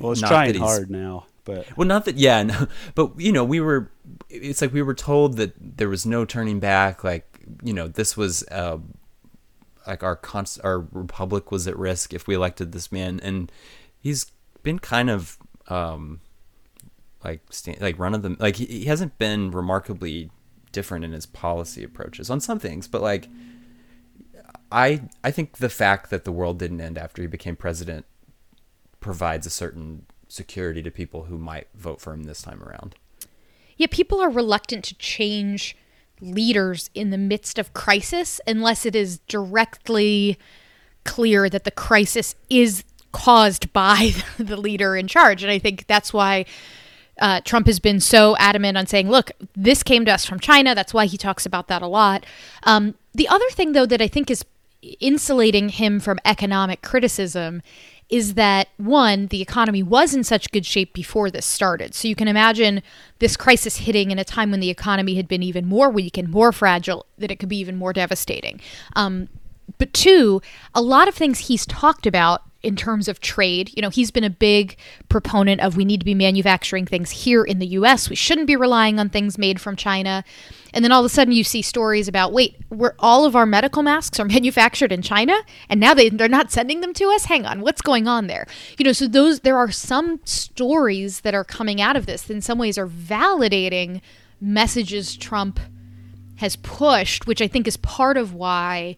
well, 0.00 0.12
it's 0.12 0.20
trying 0.20 0.54
hard 0.56 0.90
now, 0.90 1.26
but 1.44 1.76
well, 1.76 1.86
not 1.86 2.06
that, 2.06 2.16
yeah, 2.16 2.42
no, 2.44 2.66
but 2.94 3.18
you 3.18 3.32
know, 3.32 3.44
we 3.44 3.60
were. 3.60 3.90
It's 4.28 4.60
like 4.60 4.72
we 4.72 4.82
were 4.82 4.94
told 4.94 5.36
that 5.36 5.54
there 5.58 5.88
was 5.88 6.04
no 6.04 6.24
turning 6.24 6.60
back. 6.60 7.04
Like, 7.04 7.40
you 7.62 7.72
know, 7.72 7.88
this 7.88 8.16
was 8.16 8.42
uh, 8.50 8.78
like 9.86 10.02
our 10.02 10.16
const- 10.16 10.60
our 10.64 10.80
republic 10.92 11.50
was 11.50 11.68
at 11.68 11.78
risk 11.78 12.12
if 12.12 12.26
we 12.26 12.34
elected 12.34 12.72
this 12.72 12.90
man, 12.90 13.20
and 13.22 13.52
he's 14.00 14.32
been 14.62 14.78
kind 14.78 15.10
of 15.10 15.38
um, 15.68 16.20
like 17.22 17.42
like 17.80 17.98
run 17.98 18.14
of 18.14 18.22
the 18.22 18.36
like 18.38 18.56
he, 18.56 18.66
he 18.66 18.84
hasn't 18.86 19.18
been 19.18 19.50
remarkably 19.50 20.30
different 20.72 21.04
in 21.04 21.12
his 21.12 21.26
policy 21.26 21.84
approaches 21.84 22.30
on 22.30 22.40
some 22.40 22.58
things, 22.58 22.88
but 22.88 23.02
like. 23.02 23.28
I 24.72 25.02
I 25.22 25.30
think 25.30 25.58
the 25.58 25.68
fact 25.68 26.10
that 26.10 26.24
the 26.24 26.32
world 26.32 26.58
didn't 26.58 26.80
end 26.80 26.98
after 26.98 27.22
he 27.22 27.28
became 27.28 27.54
president 27.54 28.06
provides 28.98 29.46
a 29.46 29.50
certain 29.50 30.06
security 30.34 30.82
to 30.82 30.90
people 30.90 31.24
who 31.24 31.38
might 31.38 31.68
vote 31.74 32.00
for 32.00 32.12
him 32.12 32.24
this 32.24 32.42
time 32.42 32.62
around. 32.62 32.94
Yeah, 33.76 33.86
people 33.90 34.20
are 34.20 34.30
reluctant 34.30 34.84
to 34.84 34.94
change 34.96 35.76
leaders 36.20 36.90
in 36.94 37.10
the 37.10 37.18
midst 37.18 37.58
of 37.58 37.74
crisis 37.74 38.40
unless 38.46 38.86
it 38.86 38.94
is 38.94 39.18
directly 39.28 40.38
clear 41.04 41.48
that 41.48 41.64
the 41.64 41.70
crisis 41.70 42.34
is 42.48 42.84
caused 43.12 43.72
by 43.72 44.12
the 44.38 44.56
leader 44.56 44.96
in 44.96 45.06
charge. 45.06 45.42
And 45.42 45.50
I 45.50 45.58
think 45.58 45.86
that's 45.86 46.12
why 46.12 46.46
uh, 47.20 47.40
Trump 47.42 47.66
has 47.66 47.78
been 47.78 48.00
so 48.00 48.36
adamant 48.38 48.76
on 48.76 48.86
saying, 48.86 49.08
look, 49.08 49.30
this 49.54 49.82
came 49.82 50.04
to 50.04 50.12
us 50.12 50.24
from 50.24 50.40
China. 50.40 50.74
That's 50.74 50.94
why 50.94 51.06
he 51.06 51.16
talks 51.16 51.46
about 51.46 51.68
that 51.68 51.82
a 51.82 51.86
lot. 51.86 52.26
Um, 52.64 52.94
the 53.14 53.28
other 53.28 53.48
thing, 53.50 53.72
though, 53.72 53.86
that 53.86 54.02
I 54.02 54.08
think 54.08 54.30
is 54.30 54.44
insulating 55.00 55.70
him 55.70 56.00
from 56.00 56.18
economic 56.24 56.82
criticism 56.82 57.62
is 58.10 58.34
that 58.34 58.68
one, 58.76 59.28
the 59.28 59.40
economy 59.40 59.82
was 59.82 60.14
in 60.14 60.24
such 60.24 60.50
good 60.52 60.66
shape 60.66 60.92
before 60.92 61.30
this 61.30 61.46
started. 61.46 61.94
So 61.94 62.06
you 62.06 62.14
can 62.14 62.28
imagine 62.28 62.82
this 63.18 63.36
crisis 63.36 63.78
hitting 63.78 64.10
in 64.10 64.18
a 64.18 64.24
time 64.24 64.50
when 64.50 64.60
the 64.60 64.70
economy 64.70 65.14
had 65.14 65.26
been 65.26 65.42
even 65.42 65.66
more 65.66 65.90
weak 65.90 66.18
and 66.18 66.28
more 66.28 66.52
fragile, 66.52 67.06
that 67.18 67.30
it 67.30 67.36
could 67.36 67.48
be 67.48 67.58
even 67.58 67.76
more 67.76 67.92
devastating. 67.92 68.60
Um, 68.94 69.28
but 69.78 69.92
two, 69.92 70.42
a 70.74 70.82
lot 70.82 71.08
of 71.08 71.14
things 71.14 71.40
he's 71.40 71.66
talked 71.66 72.06
about 72.06 72.42
in 72.62 72.76
terms 72.76 73.08
of 73.08 73.20
trade, 73.20 73.70
you 73.74 73.82
know, 73.82 73.90
he's 73.90 74.10
been 74.10 74.24
a 74.24 74.30
big 74.30 74.76
proponent 75.08 75.60
of 75.60 75.76
we 75.76 75.84
need 75.84 76.00
to 76.00 76.04
be 76.04 76.14
manufacturing 76.14 76.86
things 76.86 77.10
here 77.10 77.44
in 77.44 77.58
the 77.58 77.66
US. 77.68 78.08
We 78.08 78.16
shouldn't 78.16 78.46
be 78.46 78.56
relying 78.56 78.98
on 78.98 79.10
things 79.10 79.36
made 79.36 79.60
from 79.60 79.76
China. 79.76 80.24
And 80.74 80.84
then 80.84 80.92
all 80.92 81.00
of 81.00 81.06
a 81.06 81.08
sudden 81.08 81.32
you 81.32 81.44
see 81.44 81.62
stories 81.62 82.08
about 82.08 82.32
wait, 82.32 82.56
we're 82.68 82.94
all 82.98 83.24
of 83.24 83.34
our 83.34 83.46
medical 83.46 83.82
masks 83.82 84.20
are 84.20 84.24
manufactured 84.26 84.92
in 84.92 85.00
China 85.00 85.34
and 85.70 85.80
now 85.80 85.94
they 85.94 86.10
they're 86.10 86.28
not 86.28 86.50
sending 86.50 86.80
them 86.80 86.92
to 86.94 87.04
us? 87.10 87.24
Hang 87.24 87.46
on, 87.46 87.60
what's 87.60 87.80
going 87.80 88.06
on 88.06 88.26
there? 88.26 88.46
You 88.76 88.84
know, 88.84 88.92
so 88.92 89.06
those 89.06 89.40
there 89.40 89.56
are 89.56 89.70
some 89.70 90.20
stories 90.24 91.20
that 91.20 91.34
are 91.34 91.44
coming 91.44 91.80
out 91.80 91.96
of 91.96 92.06
this 92.06 92.22
that 92.22 92.34
in 92.34 92.42
some 92.42 92.58
ways 92.58 92.76
are 92.76 92.88
validating 92.88 94.02
messages 94.40 95.16
Trump 95.16 95.60
has 96.36 96.56
pushed, 96.56 97.26
which 97.26 97.40
I 97.40 97.46
think 97.46 97.68
is 97.68 97.76
part 97.76 98.16
of 98.16 98.34
why 98.34 98.96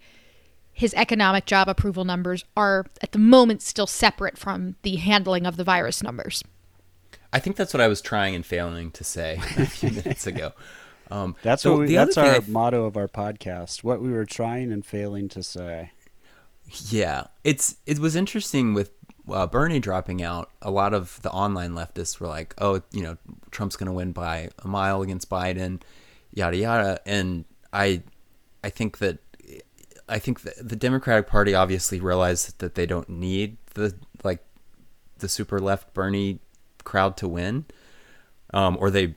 his 0.72 0.94
economic 0.94 1.46
job 1.46 1.68
approval 1.68 2.04
numbers 2.04 2.44
are 2.56 2.86
at 3.02 3.12
the 3.12 3.18
moment 3.18 3.62
still 3.62 3.86
separate 3.86 4.38
from 4.38 4.76
the 4.82 4.96
handling 4.96 5.46
of 5.46 5.56
the 5.56 5.64
virus 5.64 6.02
numbers. 6.02 6.42
I 7.32 7.38
think 7.38 7.56
that's 7.56 7.74
what 7.74 7.80
I 7.82 7.88
was 7.88 8.00
trying 8.00 8.34
and 8.34 8.44
failing 8.44 8.90
to 8.92 9.04
say 9.04 9.40
a 9.56 9.66
few 9.66 9.90
minutes 9.90 10.26
ago. 10.26 10.52
Um, 11.10 11.36
that's 11.42 11.62
so 11.62 11.72
what 11.72 11.80
we, 11.80 11.94
that's 11.94 12.16
our 12.16 12.40
th- 12.40 12.48
motto 12.48 12.84
of 12.84 12.96
our 12.96 13.08
podcast. 13.08 13.84
What 13.84 14.00
we 14.00 14.10
were 14.10 14.24
trying 14.24 14.72
and 14.72 14.84
failing 14.84 15.28
to 15.30 15.42
say. 15.42 15.92
Yeah, 16.88 17.24
it's 17.44 17.76
it 17.86 17.98
was 17.98 18.16
interesting 18.16 18.74
with 18.74 18.90
uh, 19.30 19.46
Bernie 19.46 19.80
dropping 19.80 20.22
out. 20.22 20.50
A 20.62 20.70
lot 20.70 20.94
of 20.94 21.20
the 21.22 21.30
online 21.30 21.72
leftists 21.72 22.18
were 22.18 22.26
like, 22.26 22.54
"Oh, 22.58 22.82
you 22.92 23.02
know, 23.02 23.16
Trump's 23.50 23.76
going 23.76 23.86
to 23.86 23.92
win 23.92 24.12
by 24.12 24.50
a 24.58 24.68
mile 24.68 25.02
against 25.02 25.30
Biden, 25.30 25.80
yada 26.32 26.56
yada." 26.56 27.00
And 27.06 27.44
I, 27.72 28.02
I 28.64 28.70
think 28.70 28.98
that 28.98 29.18
I 30.08 30.18
think 30.18 30.42
the 30.42 30.76
Democratic 30.76 31.26
Party 31.26 31.54
obviously 31.54 32.00
realized 32.00 32.58
that 32.58 32.74
they 32.74 32.86
don't 32.86 33.08
need 33.08 33.56
the 33.74 33.94
like 34.22 34.44
the 35.18 35.28
super 35.28 35.58
left 35.58 35.94
Bernie 35.94 36.40
crowd 36.84 37.16
to 37.18 37.28
win, 37.28 37.64
um, 38.54 38.76
or 38.80 38.90
they 38.90 39.14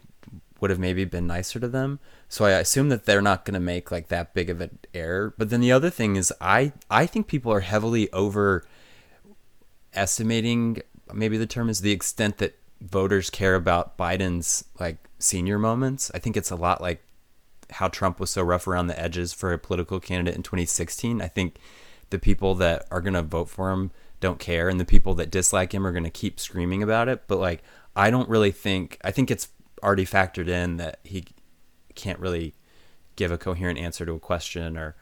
would 0.62 0.70
have 0.70 0.80
maybe 0.80 1.06
been 1.06 1.28
nicer 1.28 1.60
to 1.60 1.68
them. 1.68 2.00
So 2.28 2.46
I 2.46 2.52
assume 2.52 2.90
that 2.90 3.06
they're 3.06 3.22
not 3.22 3.46
going 3.46 3.54
to 3.54 3.60
make 3.60 3.92
like 3.92 4.08
that 4.10 4.34
big 4.34 4.50
of 4.50 4.62
an 4.62 4.80
error. 4.94 5.34
But 5.38 5.50
then 5.50 5.62
the 5.62 5.72
other 5.72 5.90
thing 5.90 6.16
is, 6.16 6.34
I 6.40 6.74
I 6.90 7.06
think 7.06 7.28
people 7.28 7.52
are 7.52 7.62
heavily 7.62 8.12
over 8.12 8.66
estimating. 9.94 10.82
Maybe 11.14 11.38
the 11.38 11.48
term 11.48 11.70
is 11.70 11.82
the 11.82 11.92
extent 11.92 12.38
that 12.38 12.58
voters 12.82 13.30
care 13.30 13.56
about 13.56 13.98
Biden's 13.98 14.64
like 14.80 14.98
senior 15.20 15.60
moments. 15.60 16.12
I 16.14 16.20
think 16.20 16.38
it's 16.38 16.52
a 16.52 16.56
lot 16.56 16.82
like 16.82 17.04
how 17.72 17.88
Trump 17.88 18.20
was 18.20 18.32
so 18.32 18.42
rough 18.42 18.68
around 18.68 18.88
the 18.88 19.00
edges 19.00 19.34
for 19.34 19.54
a 19.54 19.60
political 19.60 20.00
candidate 20.00 20.36
in 20.36 20.44
2016. 20.44 21.22
I 21.22 21.28
think 21.28 21.58
the 22.10 22.20
people 22.20 22.56
that 22.56 22.88
are 22.90 23.02
going 23.02 23.14
to 23.14 23.22
vote 23.22 23.50
for 23.50 23.72
him 23.72 23.92
don't 24.20 24.40
care, 24.40 24.70
and 24.70 24.80
the 24.80 24.86
people 24.86 25.14
that 25.16 25.32
dislike 25.32 25.74
him 25.74 25.86
are 25.86 25.92
going 25.92 26.04
to 26.04 26.10
keep 26.10 26.40
screaming 26.40 26.84
about 26.84 27.08
it. 27.08 27.24
But 27.28 27.40
like, 27.40 27.64
I 27.96 28.10
don't 28.10 28.30
really 28.30 28.52
think. 28.52 28.98
I 29.04 29.12
think 29.12 29.30
it's 29.32 29.50
already 29.84 30.06
factored 30.06 30.48
in 30.48 30.78
that 30.78 31.00
he 31.04 31.26
can't 31.96 32.20
really 32.20 32.56
give 33.16 33.32
a 33.32 33.38
coherent 33.38 33.80
answer 33.80 34.06
to 34.06 34.14
a 34.14 34.20
question 34.20 34.78
or 34.78 34.96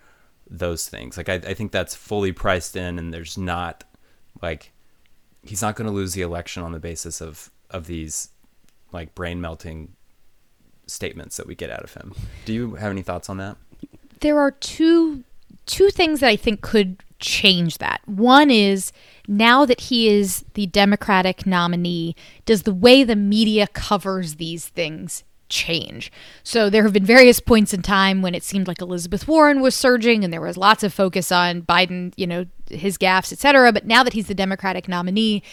those 0.49 0.87
things. 0.87 1.17
Like, 1.17 1.29
I, 1.29 1.35
I 1.35 1.53
think 1.53 1.71
that's 1.71 1.95
fully 1.95 2.31
priced 2.31 2.75
in, 2.75 2.97
and 2.97 3.13
there's 3.13 3.37
not 3.37 3.83
like 4.41 4.71
he's 5.43 5.61
not 5.61 5.75
going 5.75 5.87
to 5.87 5.93
lose 5.93 6.13
the 6.13 6.21
election 6.21 6.63
on 6.63 6.71
the 6.71 6.79
basis 6.79 7.21
of 7.21 7.51
of 7.69 7.87
these 7.87 8.29
like 8.91 9.13
brain 9.15 9.41
melting 9.41 9.93
statements 10.85 11.37
that 11.37 11.47
we 11.47 11.55
get 11.55 11.69
out 11.69 11.83
of 11.83 11.93
him. 11.93 12.13
Do 12.45 12.53
you 12.53 12.75
have 12.75 12.91
any 12.91 13.01
thoughts 13.01 13.29
on 13.29 13.37
that? 13.37 13.57
There 14.21 14.39
are 14.39 14.51
two 14.51 15.23
two 15.65 15.89
things 15.89 16.21
that 16.21 16.29
I 16.29 16.35
think 16.35 16.61
could 16.61 17.03
change 17.19 17.77
that. 17.79 18.01
One 18.05 18.51
is 18.51 18.91
now 19.27 19.65
that 19.65 19.81
he 19.81 20.07
is 20.07 20.45
the 20.53 20.67
Democratic 20.67 21.45
nominee, 21.45 22.15
does 22.45 22.63
the 22.63 22.73
way 22.73 23.03
the 23.03 23.15
media 23.15 23.67
covers 23.67 24.35
these 24.35 24.67
things 24.67 25.23
change? 25.49 26.11
So 26.43 26.69
there 26.69 26.83
have 26.83 26.93
been 26.93 27.05
various 27.05 27.39
points 27.39 27.73
in 27.73 27.81
time 27.81 28.21
when 28.21 28.35
it 28.35 28.43
seemed 28.43 28.67
like 28.67 28.81
Elizabeth 28.81 29.27
Warren 29.27 29.61
was 29.61 29.75
surging 29.75 30.23
and 30.23 30.31
there 30.31 30.41
was 30.41 30.57
lots 30.57 30.83
of 30.83 30.93
focus 30.93 31.31
on 31.31 31.61
Biden, 31.61 32.13
you 32.17 32.27
know, 32.27 32.45
his 32.69 32.97
gaffes, 32.97 33.31
etc. 33.31 33.71
But 33.71 33.85
now 33.85 34.03
that 34.03 34.13
he's 34.13 34.27
the 34.27 34.35
Democratic 34.35 34.87
nominee, 34.87 35.43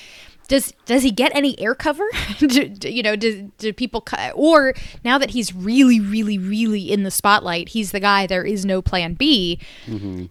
does 0.48 0.72
does 0.84 1.02
he 1.02 1.10
get 1.10 1.34
any 1.34 1.58
air 1.58 1.74
cover? 1.74 2.04
do, 2.38 2.46
do- 2.68 2.90
you 2.90 3.02
know, 3.02 3.16
do, 3.16 3.50
do 3.58 3.72
people 3.72 4.00
cu- 4.02 4.30
or 4.34 4.74
now 5.04 5.16
that 5.18 5.30
he's 5.30 5.54
really, 5.54 6.00
really, 6.00 6.38
really 6.38 6.92
in 6.92 7.02
the 7.02 7.10
spotlight, 7.10 7.70
he's 7.70 7.92
the 7.92 8.00
guy. 8.00 8.26
There 8.26 8.44
is 8.44 8.64
no 8.66 8.82
Plan 8.82 9.14
B. 9.14 9.58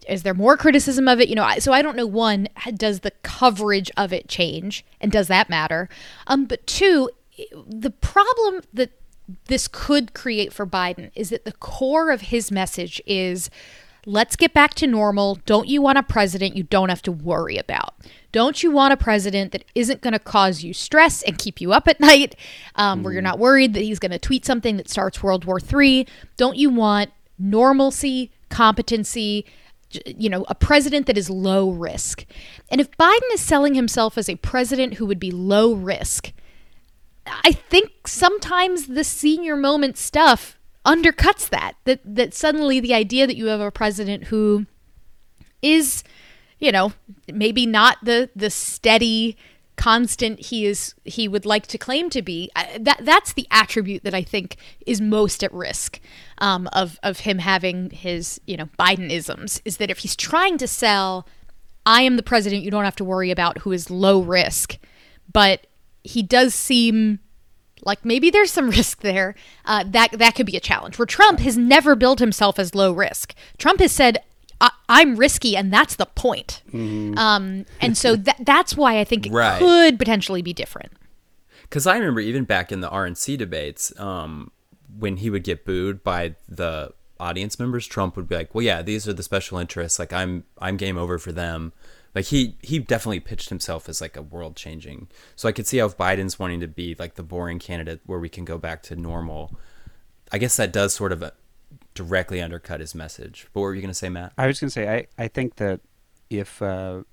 Is 0.07 0.23
there 0.23 0.33
more 0.33 0.55
criticism 0.57 1.07
of 1.07 1.19
it? 1.19 1.29
You 1.29 1.35
know, 1.35 1.43
I- 1.43 1.59
so 1.59 1.71
I 1.73 1.81
don't 1.81 1.95
know. 1.97 2.05
One, 2.05 2.47
does 2.75 2.99
the 3.01 3.11
coverage 3.23 3.89
of 3.97 4.13
it 4.13 4.27
change, 4.27 4.85
and 5.01 5.11
does 5.11 5.27
that 5.27 5.49
matter? 5.49 5.89
Um, 6.27 6.45
but 6.45 6.65
two, 6.67 7.09
the 7.67 7.89
problem 7.91 8.61
that 8.73 8.91
this 9.47 9.67
could 9.67 10.13
create 10.13 10.51
for 10.53 10.67
Biden 10.67 11.09
is 11.15 11.29
that 11.29 11.45
the 11.45 11.53
core 11.53 12.11
of 12.11 12.21
his 12.21 12.51
message 12.51 13.01
is 13.07 13.49
let's 14.05 14.35
get 14.35 14.53
back 14.53 14.73
to 14.75 14.85
normal. 14.87 15.35
Don't 15.45 15.67
you 15.67 15.81
want 15.81 15.97
a 15.97 16.03
president 16.03 16.55
you 16.57 16.63
don't 16.63 16.89
have 16.89 17.01
to 17.03 17.11
worry 17.11 17.57
about? 17.57 17.95
Don't 18.33 18.61
you 18.61 18.71
want 18.71 18.91
a 18.91 18.97
president 18.97 19.53
that 19.53 19.63
isn't 19.75 20.01
going 20.01 20.11
to 20.11 20.19
cause 20.19 20.61
you 20.61 20.73
stress 20.73 21.23
and 21.23 21.37
keep 21.37 21.61
you 21.61 21.71
up 21.71 21.87
at 21.87 22.01
night, 22.01 22.35
um, 22.75 23.01
where 23.01 23.13
you're 23.13 23.21
not 23.21 23.39
worried 23.39 23.73
that 23.73 23.83
he's 23.83 23.99
going 23.99 24.11
to 24.11 24.19
tweet 24.19 24.45
something 24.45 24.75
that 24.75 24.89
starts 24.89 25.23
World 25.23 25.45
War 25.45 25.59
III? 25.59 26.05
Don't 26.35 26.57
you 26.57 26.69
want 26.69 27.11
normalcy, 27.39 28.31
competency? 28.49 29.45
You 30.05 30.29
know, 30.29 30.43
a 30.49 30.55
president 30.55 31.05
that 31.05 31.17
is 31.17 31.29
low 31.29 31.69
risk. 31.69 32.25
And 32.69 32.81
if 32.81 32.91
Biden 32.97 33.33
is 33.33 33.39
selling 33.39 33.75
himself 33.75 34.17
as 34.17 34.27
a 34.27 34.35
president 34.35 34.95
who 34.95 35.05
would 35.05 35.19
be 35.19 35.31
low 35.31 35.73
risk, 35.73 36.33
I 37.25 37.51
think 37.51 38.07
sometimes 38.07 38.87
the 38.87 39.03
senior 39.03 39.55
moment 39.55 39.97
stuff 39.97 40.57
undercuts 40.85 41.49
that. 41.49 41.75
That 41.85 41.99
that 42.03 42.33
suddenly 42.33 42.79
the 42.79 42.93
idea 42.93 43.27
that 43.27 43.37
you 43.37 43.45
have 43.47 43.61
a 43.61 43.71
president 43.71 44.25
who 44.25 44.65
is, 45.61 46.03
you 46.63 46.71
know, 46.71 46.93
maybe 47.31 47.65
not 47.65 47.97
the 48.01 48.29
the 48.35 48.49
steady 48.49 49.37
constant 49.75 50.39
he 50.39 50.65
is 50.65 50.93
he 51.03 51.27
would 51.27 51.45
like 51.45 51.65
to 51.65 51.79
claim 51.79 52.07
to 52.07 52.21
be 52.21 52.49
that 52.79 52.99
that's 53.01 53.33
the 53.33 53.47
attribute 53.49 54.03
that 54.03 54.13
I 54.13 54.21
think 54.21 54.55
is 54.85 55.01
most 55.01 55.43
at 55.43 55.51
risk 55.51 55.99
um, 56.37 56.69
of 56.73 56.99
of 57.01 57.21
him 57.21 57.39
having 57.39 57.89
his 57.89 58.39
you 58.45 58.55
know 58.55 58.69
Bidenisms 58.79 59.61
is 59.65 59.77
that 59.77 59.89
if 59.89 59.97
he's 59.99 60.15
trying 60.15 60.59
to 60.59 60.67
sell 60.67 61.27
I 61.87 62.03
am 62.03 62.17
the 62.17 62.23
president 62.23 62.63
you 62.63 62.69
don't 62.69 62.85
have 62.85 62.95
to 62.97 63.03
worry 63.03 63.31
about 63.31 63.59
who 63.59 63.71
is 63.71 63.89
low 63.89 64.21
risk 64.21 64.77
but 65.31 65.65
he 66.03 66.21
does 66.21 66.53
seem 66.53 67.19
like 67.85 68.05
maybe 68.05 68.29
there's 68.29 68.51
some 68.51 68.69
risk 68.79 69.01
there. 69.01 69.35
Uh, 69.65 69.83
that 69.87 70.11
that 70.13 70.35
could 70.35 70.45
be 70.45 70.57
a 70.57 70.61
challenge. 70.61 70.97
Where 70.97 71.05
Trump 71.05 71.39
has 71.39 71.57
never 71.57 71.95
billed 71.95 72.19
himself 72.19 72.57
as 72.59 72.75
low 72.75 72.93
risk. 72.93 73.33
Trump 73.57 73.79
has 73.79 73.91
said, 73.91 74.23
I- 74.63 74.71
"I'm 74.89 75.15
risky, 75.17 75.55
and 75.57 75.71
that's 75.71 75.95
the 75.97 76.05
point." 76.07 76.61
Um, 76.73 77.65
and 77.81 77.97
so 77.97 78.15
that 78.15 78.37
that's 78.39 78.75
why 78.75 78.99
I 78.99 79.03
think 79.03 79.27
it 79.27 79.31
Right. 79.31 79.59
could 79.59 79.99
potentially 79.99 80.41
be 80.41 80.53
different. 80.53 80.91
Because 81.63 81.85
I 81.87 81.97
remember 81.97 82.21
even 82.21 82.43
back 82.45 82.71
in 82.71 82.81
the 82.81 82.89
RNC 82.89 83.37
debates, 83.37 83.97
um, 83.99 84.51
when 84.97 85.17
he 85.17 85.29
would 85.29 85.43
get 85.43 85.65
booed 85.65 86.03
by 86.03 86.35
the 86.47 86.93
audience 87.19 87.57
members, 87.59 87.85
Trump 87.87 88.15
would 88.15 88.27
be 88.27 88.35
like, 88.35 88.53
"Well, 88.55 88.63
yeah, 88.63 88.81
these 88.81 89.07
are 89.07 89.13
the 89.13 89.23
special 89.23 89.57
interests. 89.57 89.99
Like, 89.99 90.13
I'm 90.13 90.43
I'm 90.59 90.77
game 90.77 90.97
over 90.97 91.17
for 91.19 91.31
them." 91.31 91.73
Like 92.15 92.25
he 92.25 92.57
he 92.61 92.77
definitely 92.77 93.19
pitched 93.21 93.49
himself 93.49 93.89
as 93.89 93.99
like 93.99 94.15
a 94.15 94.21
world 94.21 94.55
changing. 94.55 95.07
So 95.35 95.49
I 95.49 95.51
could 95.51 95.65
see 95.65 95.79
how 95.79 95.87
if 95.87 95.97
Biden's 95.97 96.37
wanting 96.37 96.59
to 96.59 96.67
be 96.67 96.95
like 96.99 97.15
the 97.15 97.23
boring 97.23 97.57
candidate 97.59 98.01
where 98.05 98.19
we 98.19 98.29
can 98.29 98.45
go 98.45 98.57
back 98.59 98.83
to 98.83 98.95
normal. 98.95 99.57
I 100.31 100.37
guess 100.37 100.55
that 100.57 100.71
does 100.71 100.93
sort 100.93 101.11
of 101.11 101.23
directly 101.93 102.41
undercut 102.41 102.79
his 102.79 102.95
message. 102.95 103.47
But 103.53 103.61
what 103.61 103.65
were 103.65 103.75
you 103.75 103.81
going 103.81 103.89
to 103.89 103.95
say, 103.95 104.09
Matt? 104.09 104.33
I 104.37 104.47
was 104.47 104.59
going 104.59 104.69
to 104.69 104.73
say, 104.73 104.87
I, 104.87 105.23
I 105.23 105.27
think 105.27 105.55
that 105.55 105.81
if 106.29 106.61
uh, 106.61 107.03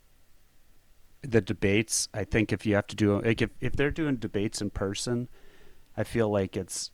the 1.22 1.40
debates, 1.40 2.08
I 2.14 2.24
think 2.24 2.52
if 2.52 2.64
you 2.64 2.74
have 2.74 2.86
to 2.88 2.96
do, 2.96 3.20
like 3.20 3.42
if, 3.42 3.50
if 3.60 3.72
they're 3.74 3.90
doing 3.90 4.16
debates 4.16 4.60
in 4.60 4.70
person, 4.70 5.28
I 5.96 6.04
feel 6.04 6.30
like 6.30 6.56
it's 6.56 6.90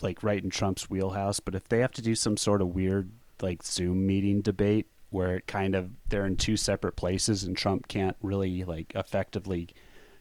like 0.00 0.22
right 0.22 0.42
in 0.42 0.50
Trump's 0.50 0.88
wheelhouse. 0.90 1.40
But 1.40 1.54
if 1.54 1.68
they 1.68 1.80
have 1.80 1.92
to 1.92 2.02
do 2.02 2.14
some 2.14 2.36
sort 2.36 2.62
of 2.62 2.68
weird 2.68 3.10
like 3.42 3.62
Zoom 3.62 4.06
meeting 4.06 4.40
debate 4.40 4.86
where 5.10 5.36
it 5.36 5.46
kind 5.46 5.74
of 5.74 5.90
they're 6.08 6.26
in 6.26 6.36
two 6.36 6.56
separate 6.56 6.96
places 6.96 7.44
and 7.44 7.56
Trump 7.56 7.86
can't 7.88 8.16
really 8.22 8.64
like 8.64 8.92
effectively 8.94 9.68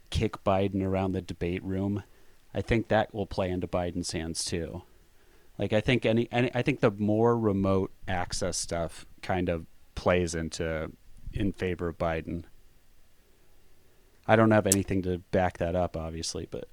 kick 0.10 0.44
Biden 0.44 0.84
around 0.84 1.14
the 1.14 1.22
debate 1.22 1.64
room, 1.64 2.04
I 2.54 2.62
think 2.62 2.88
that 2.88 3.14
will 3.14 3.26
play 3.26 3.50
into 3.50 3.68
Biden's 3.68 4.12
hands 4.12 4.46
too. 4.46 4.84
Like 5.58 5.72
I 5.74 5.82
think 5.82 6.06
any, 6.06 6.28
any 6.32 6.52
I 6.54 6.62
think 6.62 6.82
the 6.82 6.92
more 6.92 7.38
remote 7.38 7.92
access 8.08 8.58
stuff 8.58 9.06
kind 9.22 9.48
of 9.50 9.66
plays 9.96 10.36
into 10.36 10.92
in 11.34 11.54
favor 11.54 11.88
of 11.88 11.98
Biden. 11.98 12.44
I 14.28 14.36
don't 14.36 14.52
have 14.52 14.66
anything 14.68 15.02
to 15.04 15.20
back 15.32 15.60
that 15.60 15.76
up, 15.76 15.96
obviously, 15.96 16.48
but 16.50 16.68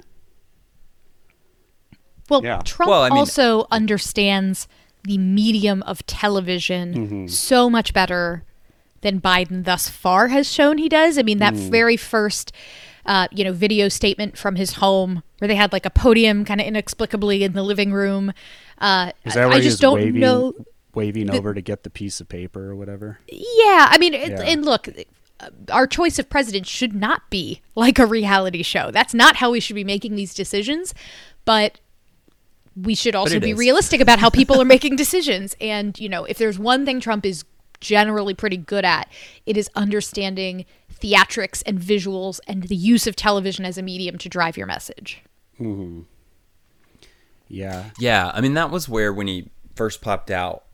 Well, 2.31 2.43
Yeah. 2.45 2.61
Trump 2.65 2.89
Well, 2.89 3.03
I 3.03 3.11
mean- 3.11 3.19
also 3.19 3.67
understands 3.71 4.69
the 5.05 5.19
medium 5.19 5.83
of 5.83 6.07
television 6.07 7.27
so 7.29 7.69
much 7.69 7.93
better 7.93 8.45
than 9.01 9.21
Biden 9.21 9.65
thus 9.65 9.89
far 9.89 10.29
has 10.29 10.51
shown 10.51 10.79
he 10.79 10.89
does. 10.89 11.19
I 11.19 11.23
mean, 11.23 11.39
that 11.39 11.55
very 11.55 11.97
first, 11.97 12.53
uh, 13.05 13.27
you 13.33 13.43
know, 13.43 13.53
video 13.53 13.89
statement 13.89 14.39
from 14.39 14.55
his 14.55 14.75
home 14.75 15.25
where 15.39 15.49
they 15.49 15.57
had 15.57 15.73
like 15.73 15.85
a 15.85 15.91
podium 15.91 16.45
kind 16.45 16.61
of 16.61 16.67
inexplicably 16.69 17.43
in 17.43 17.53
the 17.53 17.65
living 17.65 17.93
room. 17.93 18.33
Uh, 18.83 19.13
is 19.25 19.35
that 19.35 19.45
I, 19.45 19.47
where 19.47 19.55
I 19.57 19.61
he's 19.61 19.73
just 19.73 19.81
don't 19.81 19.95
waving, 19.95 20.21
know. 20.21 20.55
waving 20.95 21.31
over 21.31 21.55
to 21.55 21.63
get 21.63 21.85
the 21.85 21.91
piece 21.91 22.21
of 22.21 22.29
paper 22.29 22.69
or 22.71 22.77
whatever? 22.77 23.19
Yeah, 23.29 23.87
I 23.91 23.97
mean, 23.99 24.13
it, 24.13 24.31
Yeah. 24.33 24.43
and 24.43 24.65
look, 24.65 24.89
uh, 25.41 25.49
our 25.71 25.87
choice 25.87 26.19
of 26.19 26.29
president 26.29 26.67
should 26.67 26.95
not 26.95 27.31
be 27.31 27.63
like 27.75 27.99
a 27.99 28.07
reality 28.07 28.63
show. 28.63 28.91
That's 28.91 29.15
not 29.15 29.37
how 29.37 29.51
we 29.53 29.61
should 29.61 29.77
be 29.77 29.85
making 29.85 30.17
these 30.17 30.35
decisions. 30.35 30.93
But 31.45 31.81
we 32.81 32.95
should 32.95 33.15
also 33.15 33.39
be 33.39 33.51
is. 33.51 33.59
realistic 33.59 34.01
about 34.01 34.19
how 34.19 34.31
people 34.31 34.61
are 34.61 34.65
making 34.65 34.97
decisions. 35.05 35.55
And, 35.61 35.99
you 36.01 36.09
know, 36.09 36.25
if 36.25 36.39
there's 36.39 36.59
one 36.59 36.85
thing 36.85 37.01
Trump 37.01 37.27
is 37.27 37.45
generally 37.81 38.33
pretty 38.35 38.57
good 38.57 38.85
at, 38.85 39.09
it 39.45 39.57
is 39.57 39.69
understanding 39.75 40.65
theatrics 41.01 41.63
and 41.67 41.79
visuals 41.81 42.41
and 42.47 42.63
the 42.65 42.77
use 42.77 43.07
of 43.07 43.17
television 43.17 43.65
as 43.65 43.77
a 43.77 43.83
medium 43.83 44.19
to 44.19 44.29
drive 44.29 44.57
your 44.57 44.67
message. 44.67 45.23
Yeah, 47.53 47.91
Yeah, 47.99 48.31
I 48.35 48.41
mean 48.41 48.55
that 48.55 48.71
was 48.71 48.89
where 48.89 49.13
when 49.13 49.27
he 49.27 49.51
first 49.75 50.01
popped 50.01 50.31
out, 50.31 50.65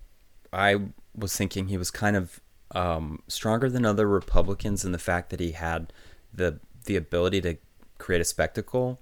I 0.53 0.81
was 1.15 1.37
thinking 1.37 1.69
he 1.69 1.77
was 1.77 1.91
kind 1.91 2.17
of 2.17 2.41
um, 2.73 3.23
stronger 3.29 3.69
than 3.69 3.85
other 3.85 4.09
Republicans 4.09 4.85
in 4.85 4.93
the 4.93 4.99
fact 4.99 5.31
that 5.31 5.41
he 5.41 5.53
had 5.53 5.93
the 6.33 6.61
the 6.85 6.97
ability 6.97 7.41
to 7.43 7.57
create 7.99 8.21
a 8.21 8.25
spectacle, 8.25 9.01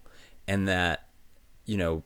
and 0.49 0.67
that 0.67 1.09
you 1.67 1.77
know, 1.77 2.03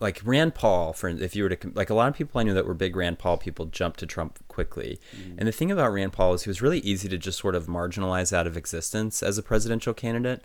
like 0.00 0.20
Rand 0.24 0.54
Paul, 0.54 0.92
for 0.92 1.08
if 1.08 1.36
you 1.36 1.44
were 1.44 1.50
to 1.50 1.70
like 1.74 1.90
a 1.90 1.94
lot 1.94 2.08
of 2.08 2.14
people 2.14 2.40
I 2.40 2.44
knew 2.44 2.54
that 2.54 2.66
were 2.66 2.74
big 2.74 2.96
Rand 2.96 3.18
Paul 3.18 3.36
people 3.36 3.66
jumped 3.66 4.00
to 4.00 4.06
Trump 4.06 4.38
quickly, 4.48 4.98
and 5.36 5.46
the 5.46 5.52
thing 5.52 5.70
about 5.70 5.92
Rand 5.92 6.12
Paul 6.12 6.34
is 6.34 6.42
he 6.42 6.50
was 6.50 6.62
really 6.62 6.80
easy 6.80 7.08
to 7.08 7.18
just 7.18 7.38
sort 7.38 7.54
of 7.54 7.66
marginalize 7.66 8.32
out 8.32 8.46
of 8.46 8.56
existence 8.56 9.22
as 9.22 9.38
a 9.38 9.42
presidential 9.42 9.94
candidate, 9.94 10.42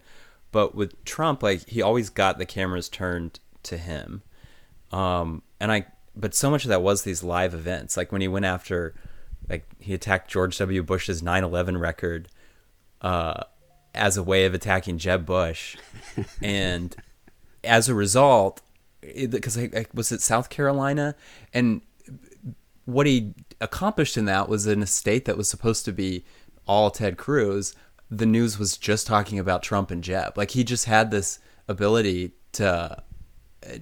but 0.52 0.76
with 0.76 1.04
Trump, 1.06 1.42
like 1.42 1.68
he 1.68 1.82
always 1.82 2.10
got 2.10 2.38
the 2.38 2.46
cameras 2.46 2.90
turned 2.90 3.40
to 3.64 3.78
him. 3.78 4.24
Um 4.92 5.44
and 5.60 5.72
i 5.72 5.86
but 6.16 6.36
so 6.36 6.52
much 6.52 6.64
of 6.64 6.70
that 6.70 6.82
was 6.82 7.04
these 7.04 7.24
live 7.24 7.54
events. 7.54 7.98
Like 7.98 8.12
when 8.12 8.22
he 8.22 8.28
went 8.28 8.46
after 8.46 8.94
like 9.50 9.66
he 9.80 9.94
attacked 9.94 10.30
george 10.30 10.58
w. 10.58 10.84
Bush's 10.84 11.22
9-11 11.22 11.80
record 11.80 12.30
uh 13.02 13.44
as 13.96 14.18
a 14.18 14.24
way 14.24 14.46
of 14.46 14.54
attacking 14.54 14.98
jeb 14.98 15.26
bush. 15.26 15.78
And 16.42 16.96
as 17.64 17.90
a 17.90 17.94
result 17.94 18.62
because 19.02 19.58
I, 19.58 19.70
I 19.76 19.86
was 19.94 20.12
it 20.12 20.22
south 20.22 20.50
carolina? 20.50 21.16
And 21.54 21.82
what 22.86 23.08
he 23.08 23.34
accomplished 23.62 24.18
in 24.18 24.26
that 24.26 24.50
was 24.50 24.68
in 24.68 24.84
a 24.84 24.88
state 24.88 25.26
that 25.26 25.38
was 25.38 25.50
supposed 25.50 25.86
to 25.86 25.94
be 25.94 26.26
all 26.68 26.92
Ted 26.92 27.18
Cruz. 27.18 27.76
The 28.10 28.26
news 28.26 28.60
was 28.60 28.78
just 28.78 29.08
talking 29.08 29.40
about 29.40 29.64
Trump 29.64 29.90
and 29.90 30.04
Jeb. 30.04 30.38
Like 30.38 30.52
he 30.52 30.64
just 30.64 30.86
had 30.86 31.10
this 31.12 31.40
ability 31.68 32.34
to 32.54 33.02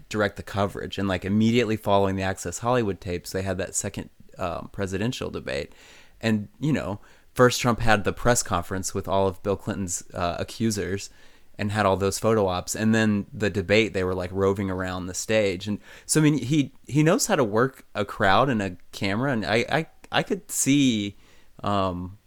direct 0.09 0.37
the 0.37 0.43
coverage, 0.43 0.97
and 0.97 1.07
like 1.07 1.25
immediately 1.25 1.77
following 1.77 2.15
the 2.15 2.23
Access 2.23 2.59
Hollywood 2.59 3.01
tapes, 3.01 3.31
they 3.31 3.41
had 3.41 3.57
that 3.57 3.75
second 3.75 4.09
um, 4.37 4.69
presidential 4.71 5.29
debate, 5.29 5.73
and 6.19 6.47
you 6.59 6.73
know, 6.73 6.99
first 7.33 7.61
Trump 7.61 7.79
had 7.79 8.03
the 8.03 8.13
press 8.13 8.43
conference 8.43 8.93
with 8.93 9.07
all 9.07 9.27
of 9.27 9.41
Bill 9.43 9.55
Clinton's 9.55 10.03
uh, 10.13 10.35
accusers, 10.39 11.09
and 11.57 11.71
had 11.71 11.85
all 11.85 11.97
those 11.97 12.17
photo 12.17 12.47
ops. 12.47 12.75
And 12.75 12.95
then 12.95 13.27
the 13.31 13.49
debate 13.49 13.93
they 13.93 14.03
were 14.03 14.15
like 14.15 14.31
roving 14.33 14.71
around 14.71 15.05
the 15.05 15.13
stage. 15.13 15.67
And 15.67 15.79
so 16.05 16.19
i 16.19 16.23
mean 16.23 16.39
he 16.39 16.73
he 16.87 17.03
knows 17.03 17.27
how 17.27 17.35
to 17.35 17.43
work 17.43 17.85
a 17.93 18.03
crowd 18.03 18.49
and 18.49 18.61
a 18.61 18.77
camera. 18.91 19.31
And 19.31 19.45
i 19.45 19.65
i, 19.69 19.85
I 20.11 20.23
could 20.23 20.49
see 20.49 21.17
um 21.63 22.17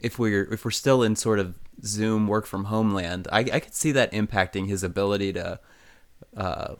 if 0.00 0.18
we're 0.18 0.52
if 0.52 0.64
we're 0.64 0.70
still 0.70 1.02
in 1.02 1.14
sort 1.16 1.38
of 1.38 1.54
zoom 1.82 2.26
work 2.26 2.44
from 2.44 2.64
homeland 2.64 3.26
i 3.32 3.38
i 3.38 3.60
could 3.60 3.74
see 3.74 3.92
that 3.92 4.12
impacting 4.12 4.68
his 4.68 4.82
ability 4.82 5.32
to 5.32 5.58
uh 6.36 6.74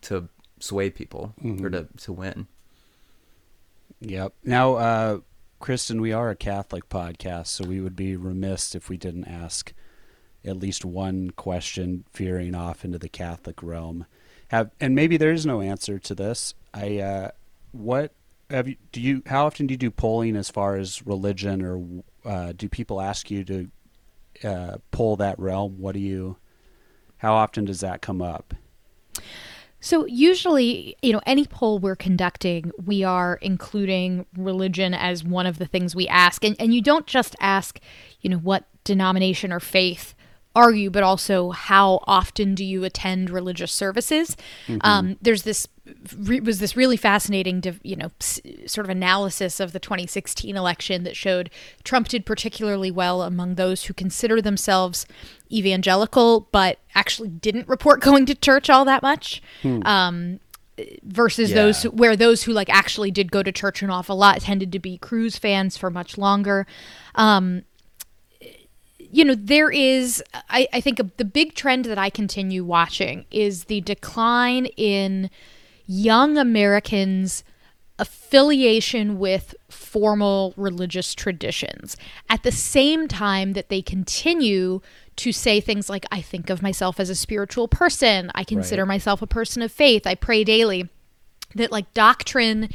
to 0.00 0.28
sway 0.58 0.90
people 0.90 1.34
or 1.62 1.70
to 1.70 1.88
to 1.96 2.12
win 2.12 2.46
Yep. 4.02 4.34
Now, 4.44 4.74
uh, 4.74 5.18
Kristen, 5.60 6.00
we 6.00 6.12
are 6.12 6.28
a 6.28 6.36
Catholic 6.36 6.88
podcast, 6.88 7.46
so 7.46 7.64
we 7.64 7.80
would 7.80 7.94
be 7.94 8.16
remiss 8.16 8.74
if 8.74 8.88
we 8.88 8.96
didn't 8.96 9.26
ask 9.26 9.72
at 10.44 10.56
least 10.56 10.84
one 10.84 11.30
question 11.30 12.04
veering 12.12 12.54
off 12.54 12.84
into 12.84 12.98
the 12.98 13.08
Catholic 13.08 13.62
realm. 13.62 14.06
Have 14.48 14.72
and 14.80 14.94
maybe 14.94 15.16
there 15.16 15.30
is 15.30 15.46
no 15.46 15.60
answer 15.60 16.00
to 16.00 16.14
this. 16.16 16.54
I 16.74 16.98
uh, 16.98 17.30
what 17.70 18.12
have 18.50 18.66
you 18.66 18.76
do 18.90 19.00
you 19.00 19.22
how 19.26 19.46
often 19.46 19.68
do 19.68 19.74
you 19.74 19.78
do 19.78 19.90
polling 19.90 20.34
as 20.34 20.50
far 20.50 20.76
as 20.76 21.06
religion 21.06 21.62
or 21.62 22.02
uh, 22.28 22.52
do 22.52 22.68
people 22.68 23.00
ask 23.00 23.30
you 23.30 23.44
to 23.44 23.70
uh, 24.42 24.76
poll 24.90 25.14
that 25.16 25.38
realm? 25.38 25.78
What 25.78 25.92
do 25.92 26.00
you 26.00 26.38
how 27.18 27.34
often 27.34 27.66
does 27.66 27.80
that 27.80 28.02
come 28.02 28.20
up? 28.20 28.52
So 29.80 30.06
usually, 30.06 30.96
you 31.02 31.12
know, 31.12 31.20
any 31.26 31.44
poll 31.44 31.80
we're 31.80 31.96
conducting, 31.96 32.70
we 32.84 33.02
are 33.02 33.34
including 33.42 34.26
religion 34.36 34.94
as 34.94 35.24
one 35.24 35.44
of 35.44 35.58
the 35.58 35.66
things 35.66 35.96
we 35.96 36.06
ask. 36.06 36.44
And 36.44 36.54
and 36.60 36.72
you 36.72 36.80
don't 36.80 37.06
just 37.06 37.34
ask, 37.40 37.80
you 38.20 38.30
know, 38.30 38.38
what 38.38 38.64
denomination 38.84 39.52
or 39.52 39.58
faith 39.60 40.14
are 40.54 40.72
you, 40.72 40.90
but 40.90 41.02
also 41.02 41.50
how 41.50 42.00
often 42.04 42.54
do 42.54 42.64
you 42.64 42.84
attend 42.84 43.30
religious 43.30 43.72
services? 43.72 44.36
Um, 44.82 45.16
there's 45.22 45.42
this 45.42 45.66
re- 46.16 46.40
was 46.40 46.58
this 46.58 46.76
really 46.76 46.96
fascinating, 46.96 47.60
div- 47.60 47.80
you 47.82 47.96
know, 47.96 48.10
s- 48.20 48.40
sort 48.66 48.86
of 48.86 48.90
analysis 48.90 49.60
of 49.60 49.72
the 49.72 49.78
2016 49.80 50.56
election 50.56 51.04
that 51.04 51.16
showed 51.16 51.50
Trump 51.84 52.08
did 52.08 52.26
particularly 52.26 52.90
well 52.90 53.22
among 53.22 53.54
those 53.56 53.84
who 53.84 53.94
consider 53.94 54.40
themselves 54.42 55.06
evangelical, 55.50 56.48
but 56.52 56.78
actually 56.94 57.28
didn't 57.28 57.68
report 57.68 58.00
going 58.08 58.26
to 58.26 58.34
church 58.34 58.68
all 58.70 58.84
that 58.84 59.02
much. 59.02 59.42
Um, 59.64 60.40
versus 61.04 61.50
Yeah. 61.50 61.56
those 61.56 61.82
who, 61.82 61.90
where 61.90 62.16
those 62.16 62.42
who 62.44 62.52
like 62.52 62.70
actually 62.70 63.10
did 63.10 63.30
go 63.30 63.42
to 63.42 63.52
church 63.52 63.82
an 63.82 63.90
awful 63.90 64.16
lot 64.16 64.40
tended 64.40 64.72
to 64.72 64.78
be 64.78 64.96
Cruz 64.98 65.36
fans 65.36 65.76
for 65.76 65.90
much 65.90 66.16
longer. 66.16 66.66
Um, 67.14 67.62
you 68.98 69.24
know, 69.26 69.34
there 69.34 69.70
is, 69.70 70.24
I, 70.48 70.66
I 70.72 70.80
think, 70.80 70.98
a, 70.98 71.04
the 71.18 71.24
big 71.26 71.54
trend 71.54 71.84
that 71.84 71.98
I 71.98 72.08
continue 72.08 72.64
watching 72.64 73.26
is 73.30 73.64
the 73.64 73.82
decline 73.82 74.64
in 74.78 75.28
young 75.86 76.38
Americans' 76.38 77.44
affiliation 77.98 79.18
with 79.18 79.54
formal 79.68 80.54
religious 80.56 81.14
traditions. 81.14 81.96
At 82.28 82.42
the 82.42 82.52
same 82.52 83.06
time 83.06 83.52
that 83.52 83.68
they 83.68 83.82
continue 83.82 84.80
to 85.16 85.32
say 85.32 85.60
things 85.60 85.90
like, 85.90 86.06
I 86.10 86.20
think 86.20 86.50
of 86.50 86.62
myself 86.62 86.98
as 86.98 87.10
a 87.10 87.14
spiritual 87.14 87.68
person, 87.68 88.30
I 88.34 88.44
consider 88.44 88.86
myself 88.86 89.22
a 89.22 89.26
person 89.26 89.62
of 89.62 89.70
faith, 89.70 90.06
I 90.06 90.14
pray 90.14 90.42
daily. 90.42 90.88
That, 91.54 91.70
like, 91.70 91.92
doctrine 91.92 92.70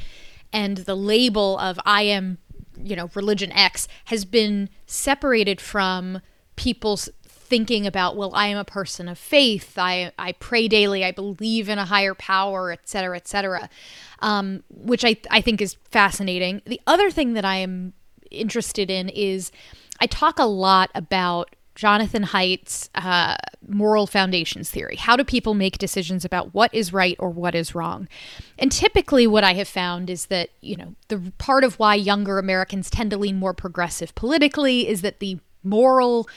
and 0.53 0.77
the 0.77 0.95
label 0.95 1.57
of 1.57 1.79
I 1.85 2.03
am 2.03 2.37
you 2.81 2.95
know 2.95 3.09
religion 3.15 3.51
x 3.51 3.87
has 4.05 4.25
been 4.25 4.69
separated 4.85 5.59
from 5.59 6.21
people's 6.55 7.09
thinking 7.47 7.87
about 7.87 8.15
well 8.15 8.31
i 8.35 8.47
am 8.47 8.57
a 8.57 8.65
person 8.65 9.07
of 9.07 9.17
faith 9.17 9.77
i 9.77 10.11
i 10.19 10.31
pray 10.33 10.67
daily 10.67 11.03
i 11.03 11.11
believe 11.11 11.69
in 11.69 11.79
a 11.79 11.85
higher 11.85 12.13
power 12.13 12.71
et 12.71 12.87
cetera 12.87 13.15
et 13.15 13.27
cetera 13.27 13.69
um, 14.19 14.63
which 14.69 15.05
i 15.05 15.15
i 15.31 15.41
think 15.41 15.61
is 15.61 15.75
fascinating 15.89 16.61
the 16.65 16.81
other 16.87 17.09
thing 17.09 17.33
that 17.33 17.45
i 17.45 17.55
am 17.55 17.93
interested 18.29 18.91
in 18.91 19.09
is 19.09 19.51
i 20.01 20.05
talk 20.07 20.39
a 20.39 20.45
lot 20.45 20.89
about 20.93 21.55
Jonathan 21.77 22.23
Haidt's 22.23 22.89
uh, 22.95 23.35
moral 23.67 24.07
foundations 24.07 24.71
theory. 24.71 24.95
How 24.95 25.15
do 25.15 25.23
people 25.23 25.53
make 25.53 25.77
decisions 25.77 26.25
about 26.25 26.51
what 26.55 26.73
is 26.73 26.91
right 26.91 27.15
or 27.19 27.29
what 27.29 27.53
is 27.53 27.75
wrong? 27.75 28.07
And 28.57 28.71
typically, 28.71 29.27
what 29.27 29.43
I 29.43 29.53
have 29.53 29.67
found 29.67 30.09
is 30.09 30.25
that, 30.25 30.49
you 30.59 30.75
know, 30.75 30.95
the 31.09 31.31
part 31.37 31.63
of 31.63 31.77
why 31.77 31.93
younger 31.93 32.39
Americans 32.39 32.89
tend 32.89 33.11
to 33.11 33.17
lean 33.17 33.37
more 33.37 33.53
progressive 33.53 34.15
politically 34.15 34.87
is 34.87 35.01
that 35.01 35.19
the 35.19 35.37
moral 35.63 36.27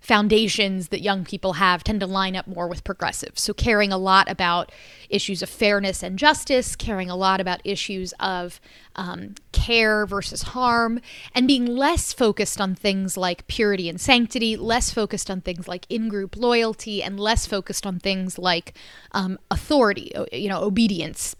foundations 0.00 0.88
that 0.88 1.02
young 1.02 1.24
people 1.24 1.54
have 1.54 1.84
tend 1.84 2.00
to 2.00 2.06
line 2.06 2.34
up 2.34 2.46
more 2.46 2.66
with 2.66 2.82
progressives. 2.82 3.42
So, 3.42 3.52
caring 3.52 3.92
a 3.92 3.98
lot 3.98 4.30
about 4.30 4.72
issues 5.08 5.42
of 5.42 5.50
fairness 5.50 6.02
and 6.02 6.18
justice, 6.18 6.74
caring 6.74 7.10
a 7.10 7.16
lot 7.16 7.40
about 7.40 7.60
issues 7.64 8.14
of 8.18 8.60
um, 8.96 9.34
care 9.52 10.06
versus 10.06 10.42
harm, 10.42 11.00
and 11.34 11.46
being 11.46 11.66
less 11.66 12.12
focused 12.12 12.60
on 12.60 12.74
things 12.74 13.16
like 13.16 13.46
purity 13.46 13.88
and 13.88 14.00
sanctity, 14.00 14.56
less 14.56 14.90
focused 14.90 15.30
on 15.30 15.42
things 15.42 15.68
like 15.68 15.86
in 15.90 16.08
group 16.08 16.36
loyalty, 16.36 17.02
and 17.02 17.20
less 17.20 17.46
focused 17.46 17.86
on 17.86 17.98
things 17.98 18.38
like 18.38 18.74
um, 19.12 19.38
authority, 19.50 20.12
you 20.32 20.48
know, 20.48 20.62
obedience, 20.62 21.36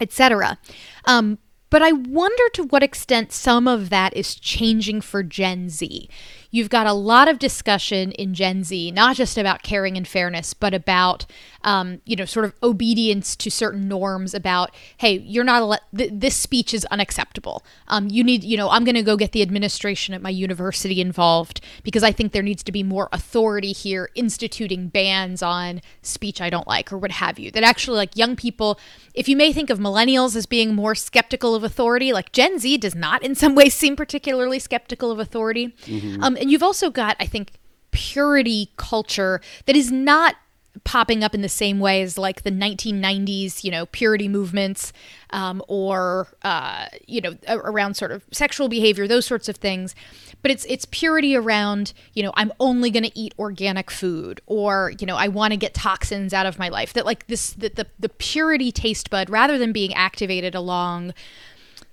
etc. 0.00 0.58
Um, 1.06 1.38
but 1.70 1.82
I 1.82 1.92
wonder 1.92 2.48
to 2.54 2.64
what 2.64 2.82
extent 2.82 3.32
some 3.32 3.68
of 3.68 3.90
that 3.90 4.14
is 4.16 4.34
changing 4.34 5.00
for 5.02 5.22
Gen 5.22 5.70
Z. 5.70 6.08
You've 6.50 6.70
got 6.70 6.86
a 6.86 6.92
lot 6.92 7.28
of 7.28 7.38
discussion 7.38 8.12
in 8.12 8.34
Gen 8.34 8.64
Z, 8.64 8.90
not 8.90 9.16
just 9.16 9.38
about 9.38 9.62
caring 9.62 9.96
and 9.96 10.06
fairness, 10.06 10.52
but 10.52 10.74
about, 10.74 11.26
um, 11.62 12.00
you 12.04 12.16
know, 12.16 12.24
sort 12.24 12.44
of 12.44 12.54
obedience 12.62 13.36
to 13.36 13.50
certain 13.50 13.86
norms 13.86 14.34
about, 14.34 14.74
hey, 14.98 15.18
you're 15.18 15.44
not, 15.44 15.62
ele- 15.62 15.78
th- 15.96 16.10
this 16.12 16.34
speech 16.34 16.74
is 16.74 16.84
unacceptable. 16.86 17.62
Um, 17.86 18.08
you 18.08 18.24
need, 18.24 18.42
you 18.42 18.56
know, 18.56 18.68
I'm 18.68 18.84
going 18.84 18.96
to 18.96 19.02
go 19.02 19.16
get 19.16 19.30
the 19.32 19.42
administration 19.42 20.12
at 20.12 20.22
my 20.22 20.30
university 20.30 21.00
involved 21.00 21.60
because 21.84 22.02
I 22.02 22.10
think 22.10 22.32
there 22.32 22.42
needs 22.42 22.64
to 22.64 22.72
be 22.72 22.82
more 22.82 23.08
authority 23.12 23.72
here 23.72 24.10
instituting 24.14 24.88
bans 24.88 25.42
on 25.42 25.80
speech 26.02 26.40
I 26.40 26.50
don't 26.50 26.66
like 26.66 26.92
or 26.92 26.98
what 26.98 27.12
have 27.12 27.38
you. 27.38 27.50
That 27.52 27.62
actually, 27.62 27.98
like, 27.98 28.16
young 28.16 28.34
people, 28.34 28.78
if 29.14 29.28
you 29.28 29.36
may 29.36 29.52
think 29.52 29.70
of 29.70 29.78
millennials 29.78 30.34
as 30.34 30.46
being 30.46 30.74
more 30.74 30.96
skeptical 30.96 31.54
of 31.54 31.62
authority, 31.62 32.12
like 32.12 32.32
Gen 32.32 32.58
Z 32.58 32.78
does 32.78 32.94
not 32.96 33.22
in 33.22 33.34
some 33.36 33.54
ways 33.54 33.74
seem 33.74 33.94
particularly 33.94 34.58
skeptical 34.58 35.12
of 35.12 35.20
authority. 35.20 35.74
Um, 36.22 36.36
and 36.40 36.50
you've 36.50 36.62
also 36.62 36.90
got, 36.90 37.16
I 37.20 37.26
think, 37.26 37.52
purity 37.92 38.70
culture 38.76 39.40
that 39.66 39.76
is 39.76 39.92
not 39.92 40.36
popping 40.84 41.24
up 41.24 41.34
in 41.34 41.42
the 41.42 41.48
same 41.48 41.80
way 41.80 42.00
as 42.00 42.16
like 42.16 42.42
the 42.42 42.50
1990s, 42.50 43.64
you 43.64 43.70
know, 43.70 43.86
purity 43.86 44.28
movements 44.28 44.92
um, 45.30 45.62
or, 45.68 46.28
uh, 46.42 46.86
you 47.06 47.20
know, 47.20 47.36
around 47.48 47.94
sort 47.94 48.12
of 48.12 48.24
sexual 48.30 48.68
behavior, 48.68 49.08
those 49.08 49.26
sorts 49.26 49.48
of 49.48 49.56
things. 49.56 49.94
But 50.42 50.50
it's 50.50 50.64
it's 50.66 50.86
purity 50.86 51.36
around, 51.36 51.92
you 52.14 52.22
know, 52.22 52.32
I'm 52.34 52.52
only 52.60 52.90
going 52.90 53.02
to 53.02 53.18
eat 53.18 53.34
organic 53.38 53.90
food 53.90 54.40
or, 54.46 54.92
you 54.98 55.06
know, 55.06 55.16
I 55.16 55.28
want 55.28 55.52
to 55.52 55.56
get 55.56 55.74
toxins 55.74 56.32
out 56.32 56.46
of 56.46 56.58
my 56.58 56.68
life. 56.68 56.92
That 56.92 57.04
like 57.04 57.26
this, 57.26 57.50
that 57.54 57.74
the, 57.74 57.86
the 57.98 58.08
purity 58.08 58.72
taste 58.72 59.10
bud, 59.10 59.28
rather 59.28 59.58
than 59.58 59.72
being 59.72 59.92
activated 59.92 60.54
along 60.54 61.14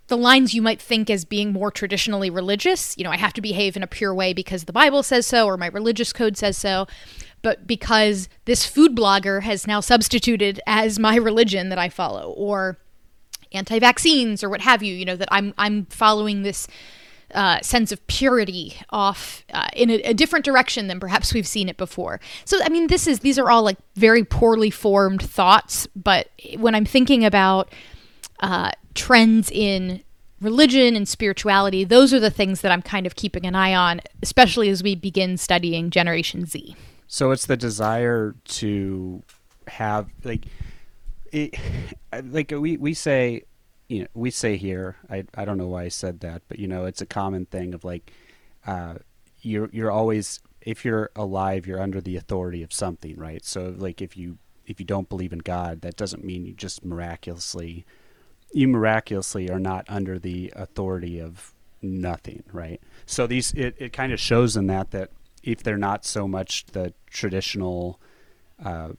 the 0.08 0.18
lines 0.18 0.54
you 0.54 0.62
might 0.62 0.82
think 0.82 1.10
as 1.10 1.26
being 1.26 1.52
more 1.52 1.72
traditionally 1.72 2.30
religious. 2.30 2.98
You 2.98 3.04
know, 3.04 3.12
I 3.12 3.18
have 3.18 3.34
to 3.34 3.42
behave 3.42 3.76
in 3.76 3.84
a 3.84 3.88
pure 3.88 4.14
way 4.14 4.34
because 4.34 4.64
the 4.64 4.74
Bible 4.74 5.04
says 5.04 5.28
so 5.28 5.46
or 5.46 5.58
my 5.58 5.68
religious 5.68 6.14
code 6.14 6.38
says 6.38 6.58
so. 6.58 6.88
But 7.42 7.68
because 7.68 8.30
this 8.46 8.66
food 8.66 8.96
blogger 8.96 9.44
has 9.44 9.68
now 9.68 9.80
substituted 9.80 10.60
as 10.66 10.98
my 10.98 11.16
religion 11.16 11.70
that 11.70 11.78
I 11.78 11.90
follow, 11.90 12.32
or 12.32 12.78
anti-vaccines, 13.52 14.44
or 14.44 14.50
what 14.50 14.62
have 14.62 14.82
you, 14.82 14.94
you 14.94 15.06
know, 15.06 15.16
that 15.16 15.30
I'm 15.32 15.54
I'm 15.58 15.86
following 15.86 16.44
this 16.44 16.68
uh, 17.34 17.62
sense 17.62 17.92
of 17.92 18.06
purity 18.08 18.76
off 18.90 19.44
uh, 19.54 19.68
in 19.74 19.90
a, 19.90 19.96
a 20.02 20.14
different 20.14 20.46
direction 20.46 20.88
than 20.88 21.00
perhaps 21.00 21.34
we've 21.34 21.48
seen 21.48 21.70
it 21.70 21.78
before. 21.78 22.20
So, 22.46 22.58
I 22.64 22.70
mean, 22.70 22.88
this 22.88 23.06
is 23.08 23.20
these 23.20 23.38
are 23.38 23.52
all 23.52 23.64
like 23.64 23.78
very 23.96 24.24
poorly 24.24 24.70
formed 24.70 25.22
thoughts. 25.22 25.88
But 25.96 26.30
when 26.58 26.74
I'm 26.74 26.86
thinking 26.86 27.26
about 27.26 27.72
uh, 28.40 28.72
trends 28.94 29.50
in 29.52 30.04
religion 30.42 30.96
and 30.96 31.08
spirituality, 31.08 31.84
those 31.84 32.14
are 32.14 32.20
the 32.20 32.30
things 32.30 32.62
that 32.62 32.72
I'm 32.72 32.82
kind 32.82 33.06
of 33.06 33.16
keeping 33.16 33.46
an 33.46 33.56
eye 33.56 33.74
on, 33.74 34.02
especially 34.22 34.70
as 34.70 34.84
we 34.84 34.96
begin 34.96 35.38
studying 35.38 35.90
Generation 35.90 36.46
Z. 36.46 36.76
So 37.08 37.32
it's 37.32 37.46
the 37.46 37.58
desire 37.58 38.36
to 38.46 39.24
have 39.68 40.08
like 40.24 40.46
it, 41.32 41.56
like 42.24 42.52
we 42.52 42.78
we 42.78 42.94
say 42.94 43.44
you 43.88 44.02
know 44.02 44.08
we 44.14 44.32
say 44.32 44.58
here 44.58 44.98
I 45.10 45.26
I 45.36 45.46
don't 45.46 45.58
know 45.58 45.68
why 45.68 45.84
I 45.84 45.88
said 45.90 46.22
that 46.22 46.42
but 46.48 46.60
you 46.60 46.68
know 46.68 46.86
it's 46.86 47.02
a 47.02 47.06
common 47.06 47.46
thing 47.46 47.74
of 47.74 47.84
like 47.84 48.12
uh 48.66 48.96
you're 49.42 49.70
you're 49.72 49.92
always 49.92 50.42
if 50.62 50.84
you're 50.84 51.10
alive 51.16 51.66
you're 51.66 51.82
under 51.82 52.02
the 52.02 52.18
authority 52.18 52.64
of 52.64 52.74
something 52.74 53.16
right 53.18 53.44
so 53.46 53.74
like 53.78 54.02
if 54.02 54.18
you 54.18 54.38
if 54.66 54.80
you 54.80 54.86
don't 54.86 55.10
believe 55.10 55.32
in 55.32 55.40
God 55.40 55.82
that 55.82 55.96
doesn't 55.96 56.24
mean 56.24 56.46
you 56.46 56.54
just 56.54 56.84
miraculously 56.84 57.86
you 58.52 58.68
miraculously 58.68 59.50
are 59.50 59.60
not 59.60 59.86
under 59.88 60.18
the 60.20 60.54
authority 60.56 61.20
of 61.20 61.54
nothing, 61.82 62.44
right? 62.52 62.82
So 63.06 63.28
these 63.28 63.54
it, 63.54 63.76
it 63.78 63.94
kind 63.94 64.12
of 64.14 64.20
shows 64.20 64.58
in 64.58 64.68
that 64.68 64.92
that 64.92 65.12
if 65.44 65.64
they're 65.64 65.78
not 65.78 66.06
so 66.06 66.28
much 66.28 66.66
the 66.68 66.94
traditional 67.10 68.00
uh, 68.64 68.90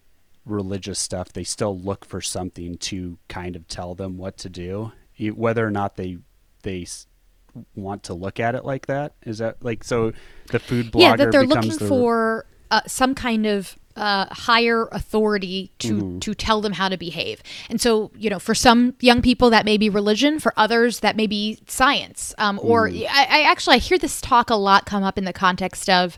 religious 0.45 0.99
stuff, 0.99 1.33
they 1.33 1.45
still 1.45 1.79
look 1.79 2.05
for 2.05 2.21
something 2.21 2.77
to 2.79 3.19
kind 3.29 3.57
of 3.57 3.69
tell 3.69 3.95
them 3.95 4.17
what 4.17 4.37
to 4.39 4.49
do, 4.49 4.93
whether 5.35 5.67
or 5.67 5.71
not 5.71 5.97
they 5.97 6.19
they 6.63 6.87
want 7.75 8.03
to 8.05 8.15
look 8.15 8.39
at 8.41 8.55
it 8.55 8.65
like 8.65 8.87
that. 8.87 9.15
Is 9.25 9.39
that 9.39 9.63
like 9.63 9.85
so? 9.85 10.13
The 10.51 10.59
food 10.59 10.93
blogger 10.93 11.01
yeah, 11.01 11.17
that 11.17 11.33
they're 11.33 11.47
looking 11.47 11.77
the, 11.77 11.87
for 11.87 12.47
uh, 12.71 12.83
some 12.87 13.15
kind 13.15 13.47
of 13.47 13.77
uh, 13.99 14.27
higher 14.31 14.89
authority 14.93 15.71
to 15.81 15.89
Mm-hmm. 15.99 16.19
to 16.21 16.35
tell 16.35 16.61
them 16.61 16.73
how 16.75 16.89
to 16.89 16.97
behave. 16.97 17.43
And 17.71 17.81
so, 17.81 18.11
you 18.17 18.31
know, 18.31 18.39
for 18.39 18.55
some 18.55 18.95
young 19.01 19.21
people 19.23 19.51
that 19.51 19.65
may 19.65 19.77
be 19.77 19.89
religion, 19.89 20.39
for 20.39 20.53
others 20.57 21.01
that 21.01 21.17
may 21.17 21.27
be 21.27 21.59
science. 21.67 22.35
Um, 22.39 22.59
or 22.63 22.89
Mm. 22.89 23.07
I, 23.11 23.25
I 23.25 23.43
actually 23.51 23.77
I 23.77 23.79
hear 23.79 23.99
this 23.99 24.21
talk 24.21 24.51
a 24.51 24.55
lot 24.55 24.87
come 24.87 25.03
up 25.03 25.19
in 25.19 25.25
the 25.25 25.33
context 25.33 25.89
of 25.91 26.17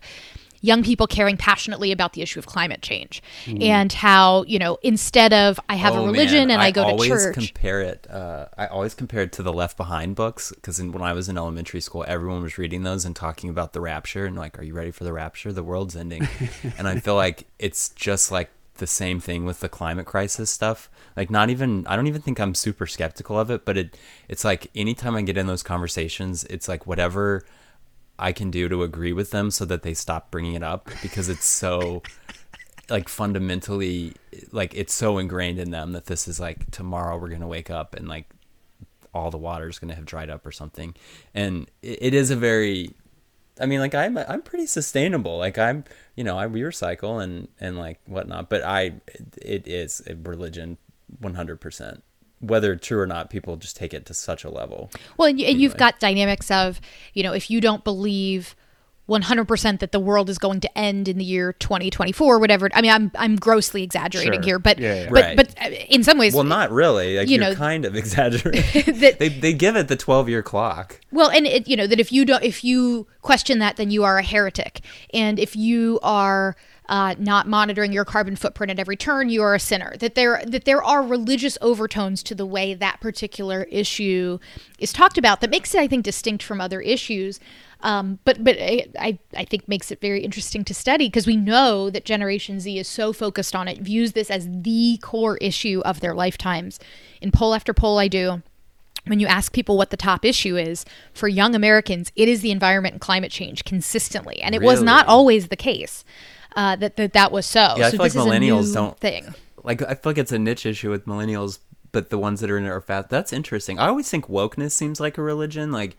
young 0.60 0.82
people 0.82 1.06
caring 1.06 1.36
passionately 1.36 1.90
about 1.92 2.12
the 2.12 2.22
issue 2.22 2.38
of 2.38 2.46
climate 2.46 2.82
change 2.82 3.22
Mm. 3.46 3.62
and 3.62 3.92
how 3.92 4.44
you 4.44 4.58
know 4.58 4.78
instead 4.82 5.32
of 5.32 5.58
I 5.68 5.74
have 5.76 5.94
a 5.94 5.98
Oh, 5.98 6.06
religion 6.06 6.48
man. 6.48 6.50
and 6.52 6.62
I, 6.62 6.70
go 6.70 6.96
to 6.96 7.08
church. 7.08 7.34
compare 7.34 7.80
it. 7.80 8.06
Uh, 8.10 8.46
I 8.58 8.66
always 8.66 8.94
compare 8.94 9.22
it 9.22 9.32
to 9.32 9.42
the 9.42 9.52
Left 9.52 9.76
Behind 9.76 10.14
books 10.14 10.52
because 10.54 10.80
when 10.82 11.02
I 11.02 11.12
was 11.12 11.28
in 11.28 11.36
elementary 11.38 11.80
school, 11.80 12.04
everyone 12.06 12.42
was 12.42 12.58
reading 12.58 12.82
those 12.82 13.04
and 13.04 13.14
talking 13.16 13.48
about 13.50 13.72
the 13.72 13.80
rapture 13.80 14.26
and 14.26 14.36
like, 14.36 14.58
"Are 14.58 14.62
you 14.62 14.74
ready 14.74 14.90
for 14.90 15.04
the 15.04 15.12
rapture? 15.12 15.52
The 15.52 15.62
world's 15.62 15.96
ending." 15.96 16.28
and 16.78 16.86
I 16.88 16.98
feel 17.00 17.14
like 17.14 17.46
it's 17.58 17.88
just 17.90 18.30
like 18.30 18.50
the 18.76 18.86
same 18.86 19.20
thing 19.20 19.44
with 19.44 19.60
the 19.60 19.68
climate 19.68 20.06
crisis 20.06 20.50
stuff. 20.50 20.88
Like 21.16 21.30
not 21.30 21.50
even 21.50 21.86
I 21.86 21.96
don't 21.96 22.06
even 22.06 22.22
think 22.22 22.40
I'm 22.40 22.54
super 22.54 22.86
skeptical 22.86 23.38
of 23.38 23.50
it, 23.50 23.64
but 23.64 23.76
it 23.76 23.96
it's 24.28 24.44
like 24.44 24.68
anytime 24.74 25.14
I 25.16 25.22
get 25.22 25.36
in 25.36 25.46
those 25.46 25.62
conversations, 25.62 26.44
it's 26.44 26.66
like 26.68 26.86
whatever 26.86 27.44
I 28.20 28.32
can 28.32 28.50
do 28.50 28.68
to 28.68 28.82
agree 28.82 29.12
with 29.12 29.30
them 29.30 29.50
so 29.50 29.64
that 29.64 29.82
they 29.82 29.94
stop 29.94 30.30
bringing 30.30 30.54
it 30.54 30.62
up 30.62 30.88
because 31.02 31.28
it's 31.28 31.46
so 31.46 32.02
like 32.88 33.08
fundamentally 33.08 34.14
like 34.52 34.74
it's 34.74 34.92
so 34.92 35.18
ingrained 35.18 35.58
in 35.58 35.70
them 35.70 35.92
that 35.92 36.06
this 36.06 36.28
is 36.28 36.38
like 36.38 36.70
tomorrow 36.70 37.16
we're 37.16 37.28
going 37.28 37.40
to 37.40 37.46
wake 37.46 37.70
up 37.70 37.94
and 37.94 38.08
like 38.08 38.26
all 39.14 39.30
the 39.30 39.38
water 39.38 39.68
is 39.68 39.78
going 39.78 39.88
to 39.88 39.94
have 39.94 40.04
dried 40.04 40.30
up 40.30 40.44
or 40.46 40.52
something. 40.52 40.94
And 41.34 41.70
it, 41.82 41.98
it 42.02 42.14
is 42.14 42.30
a 42.30 42.36
very 42.36 42.94
I 43.60 43.66
mean, 43.66 43.80
like 43.80 43.94
I'm 43.94 44.16
I'm 44.16 44.42
pretty 44.42 44.66
sustainable. 44.66 45.36
Like 45.38 45.58
I'm, 45.58 45.84
you 46.16 46.24
know, 46.24 46.38
I 46.38 46.46
recycle 46.46 47.22
and 47.22 47.48
and 47.60 47.76
like 47.76 48.00
whatnot. 48.06 48.48
But 48.48 48.64
I, 48.64 48.94
it 49.40 49.68
is 49.68 50.02
a 50.06 50.14
religion, 50.14 50.78
one 51.18 51.34
hundred 51.34 51.60
percent. 51.60 52.02
Whether 52.40 52.74
true 52.76 52.98
or 53.00 53.06
not, 53.06 53.30
people 53.30 53.56
just 53.56 53.76
take 53.76 53.92
it 53.94 54.06
to 54.06 54.14
such 54.14 54.44
a 54.44 54.50
level. 54.50 54.90
Well, 55.16 55.28
and, 55.28 55.38
you, 55.38 55.46
and 55.46 55.60
you've 55.60 55.76
got 55.76 56.00
dynamics 56.00 56.50
of, 56.50 56.80
you 57.14 57.22
know, 57.22 57.32
if 57.32 57.50
you 57.50 57.60
don't 57.60 57.84
believe 57.84 58.56
100% 59.08 59.80
that 59.80 59.90
the 59.92 59.98
world 59.98 60.30
is 60.30 60.38
going 60.38 60.60
to 60.60 60.78
end 60.78 61.08
in 61.08 61.18
the 61.18 61.24
year 61.24 61.52
2024 61.54 62.38
whatever 62.38 62.68
i 62.74 62.80
mean 62.80 62.92
i'm 62.92 63.10
i'm 63.16 63.34
grossly 63.34 63.82
exaggerating 63.82 64.34
Sure. 64.34 64.42
here 64.42 64.58
but 64.60 64.78
Yeah, 64.78 64.94
yeah. 64.94 65.08
but 65.10 65.12
Right. 65.24 65.36
but 65.36 65.54
uh, 65.60 65.68
in 65.88 66.04
some 66.04 66.16
ways 66.16 66.32
Well, 66.32 66.44
not 66.44 66.70
really. 66.70 67.18
Like 67.18 67.28
You 67.28 67.38
you 67.38 67.42
are 67.42 67.50
know- 67.50 67.56
kind 67.56 67.84
of 67.84 67.96
exaggerating. 68.02 68.94
that 69.00 69.18
they 69.18 69.28
they 69.28 69.52
give 69.52 69.74
it 69.74 69.88
the 69.88 69.96
twelve 69.96 70.28
year 70.28 70.42
clock. 70.44 71.00
Well, 71.10 71.28
and 71.28 71.44
it, 71.44 71.66
you 71.66 71.76
know 71.76 71.88
that 71.88 71.98
if 71.98 72.12
you 72.12 72.24
don't, 72.24 72.44
if 72.44 72.62
you 72.62 73.08
question 73.20 73.58
that, 73.58 73.76
then 73.76 73.90
you 73.90 74.04
are 74.04 74.18
a 74.18 74.22
heretic, 74.22 74.80
and 75.12 75.40
if 75.40 75.56
you 75.56 75.98
are 76.04 76.54
uh, 76.90 77.14
not 77.20 77.46
monitoring 77.46 77.92
your 77.92 78.04
carbon 78.04 78.34
footprint 78.34 78.68
at 78.72 78.80
every 78.80 78.96
turn, 78.96 79.28
you 79.28 79.42
are 79.42 79.54
a 79.54 79.60
sinner. 79.60 79.96
That 79.98 80.16
there 80.16 80.42
that 80.44 80.64
there 80.64 80.82
are 80.82 81.02
religious 81.02 81.56
overtones 81.62 82.20
to 82.24 82.34
the 82.34 82.44
way 82.44 82.74
that 82.74 83.00
particular 83.00 83.62
issue 83.70 84.40
is 84.80 84.92
talked 84.92 85.16
about 85.16 85.40
that 85.40 85.50
makes 85.50 85.72
it, 85.72 85.78
I 85.78 85.86
think, 85.86 86.04
distinct 86.04 86.42
from 86.42 86.60
other 86.60 86.80
issues. 86.80 87.38
Um, 87.82 88.18
but 88.24 88.42
but 88.42 88.56
I, 88.58 88.88
I 88.98 89.18
I 89.36 89.44
think 89.44 89.68
makes 89.68 89.92
it 89.92 90.00
very 90.00 90.24
interesting 90.24 90.64
to 90.64 90.74
study 90.74 91.06
because 91.06 91.28
we 91.28 91.36
know 91.36 91.90
that 91.90 92.04
Generation 92.04 92.58
Z 92.58 92.76
is 92.76 92.88
so 92.88 93.12
focused 93.12 93.54
on 93.54 93.68
it, 93.68 93.78
views 93.78 94.12
this 94.12 94.28
as 94.28 94.48
the 94.50 94.98
core 95.00 95.36
issue 95.36 95.82
of 95.84 96.00
their 96.00 96.12
lifetimes. 96.12 96.80
In 97.22 97.30
poll 97.30 97.54
after 97.54 97.72
poll, 97.72 98.00
I 98.00 98.08
do 98.08 98.42
when 99.06 99.20
you 99.20 99.28
ask 99.28 99.52
people 99.52 99.78
what 99.78 99.90
the 99.90 99.96
top 99.96 100.24
issue 100.24 100.56
is 100.56 100.84
for 101.14 101.26
young 101.26 101.54
Americans, 101.54 102.12
it 102.16 102.28
is 102.28 102.42
the 102.42 102.50
environment 102.50 102.94
and 102.94 103.00
climate 103.00 103.30
change 103.30 103.64
consistently, 103.64 104.42
and 104.42 104.54
it 104.54 104.60
was 104.60 104.82
not 104.82 105.06
always 105.06 105.48
the 105.48 105.56
case 105.56 106.04
uh, 106.56 106.76
that, 106.76 106.96
that 106.96 107.12
that 107.12 107.32
was 107.32 107.46
so. 107.46 107.74
Yeah, 107.76 107.86
I 107.86 107.90
so 107.90 107.90
feel 107.92 108.00
like 108.00 108.12
this 108.12 108.22
is 108.22 108.26
a 108.26 108.30
millennials 108.30 108.74
don't- 108.74 108.98
thing. 108.98 109.34
Like 109.62 109.82
I 109.82 109.94
feel 109.94 110.00
like 110.10 110.18
it's 110.18 110.32
a 110.32 110.38
niche 110.38 110.64
issue 110.64 110.90
with 110.90 111.04
millennials, 111.04 111.58
but 111.92 112.08
the 112.08 112.18
ones 112.18 112.40
that 112.40 112.50
are 112.50 112.56
in 112.56 112.64
it 112.64 112.68
are 112.68 112.80
fast. 112.80 113.10
That's 113.10 113.32
interesting. 113.32 113.78
I 113.78 113.88
always 113.88 114.08
think 114.08 114.26
wokeness 114.26 114.72
seems 114.72 115.00
like 115.00 115.18
a 115.18 115.22
religion. 115.22 115.70
Like 115.70 115.96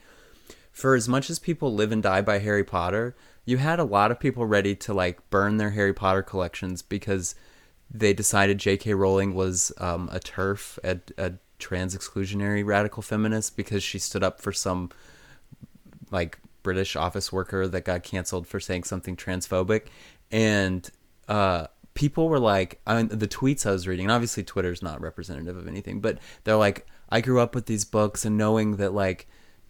for 0.72 0.95
as 0.95 1.08
much 1.08 1.30
as 1.30 1.38
people 1.38 1.74
live 1.74 1.91
and 1.91 2.02
die 2.02 2.22
by 2.22 2.39
Harry 2.39 2.64
Potter, 2.64 3.16
you 3.45 3.58
had 3.58 3.80
a 3.80 3.84
lot 3.84 4.10
of 4.12 4.20
people 4.20 4.45
ready 4.47 4.76
to 4.78 4.93
like 4.93 5.30
burn 5.30 5.58
their 5.58 5.72
Harry 5.72 5.93
Potter 5.93 6.24
collections 6.24 6.82
because 6.82 7.36
they 7.93 8.14
decided 8.14 8.58
J.K. 8.58 8.93
Rowling 8.93 9.36
was 9.36 9.72
um, 9.78 10.10
a 10.12 10.20
TERF, 10.20 10.80
a, 10.84 10.99
a 11.24 11.34
trans 11.60 11.95
exclusionary 11.95 12.66
radical 12.66 13.04
feminist 13.04 13.56
because 13.56 13.84
she 13.84 13.99
stood 13.99 14.24
up 14.24 14.41
for 14.41 14.52
some 14.52 14.89
like 16.10 16.39
British 16.64 16.95
office 16.95 17.32
worker 17.32 17.68
that 17.68 17.86
got 17.86 18.04
canceled 18.04 18.47
for 18.47 18.60
saying 18.60 18.84
something 18.86 19.16
transphobic, 19.16 19.84
and 20.32 20.90
uh, 21.28 21.68
people 21.94 22.30
were 22.30 22.40
like, 22.40 22.80
I 22.88 22.96
mean, 22.98 23.08
the 23.10 23.28
tweets 23.28 23.66
I 23.66 23.72
was 23.72 23.88
reading, 23.88 24.06
and 24.06 24.12
obviously 24.12 24.44
Twitter's 24.44 24.82
not 24.82 25.02
representative 25.02 25.58
of 25.58 25.68
anything, 25.68 26.00
but 26.02 26.18
they're 26.44 26.56
like, 26.56 26.86
I 27.10 27.22
grew 27.22 27.40
up 27.40 27.54
with 27.56 27.66
these 27.66 27.84
books 27.86 28.24
and 28.26 28.38
knowing 28.38 28.78
that 28.78 28.94
like 28.94 29.28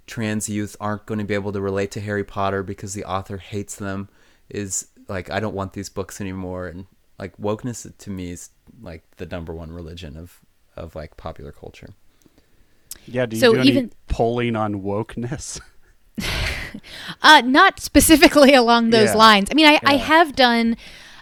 trans 0.08 0.48
youth 0.50 0.76
aren't 0.80 1.06
going 1.06 1.20
to 1.20 1.26
be 1.26 1.34
able 1.34 1.52
to 1.54 1.62
relate 1.62 1.92
to 1.92 2.02
Harry 2.02 2.24
Potter 2.24 2.64
because 2.64 2.94
the 2.94 3.06
author 3.06 3.38
hates 3.38 3.76
them 3.76 4.10
is 4.50 4.88
like 5.08 5.30
I 5.32 5.40
don't 5.40 5.56
want 5.56 5.74
these 5.74 5.90
books 5.90 6.22
anymore, 6.22 6.68
and 6.68 6.86
like 7.18 7.36
wokeness 7.38 7.92
to 7.98 8.10
me 8.10 8.32
is 8.32 8.50
like 8.82 9.04
the 9.18 9.26
number 9.26 9.54
one 9.54 9.72
religion 9.72 10.16
of 10.18 10.40
of 10.76 10.96
like 10.96 11.18
popular 11.18 11.52
culture. 11.52 11.90
Yeah, 13.06 13.26
do 13.26 13.36
you 13.36 13.40
So 13.40 13.54
do 13.54 13.60
any 13.62 13.70
even- 13.70 13.92
polling 14.08 14.56
on 14.56 14.82
wokeness? 14.84 15.60
Uh, 17.22 17.42
not 17.46 17.80
specifically 17.80 18.54
along 18.64 18.90
those 18.92 19.10
Yeah. 19.10 19.18
lines. 19.18 19.50
I 19.52 19.54
mean, 19.54 19.66
I, 19.68 19.80
I 19.86 19.98
have 19.98 20.36
done 20.36 20.78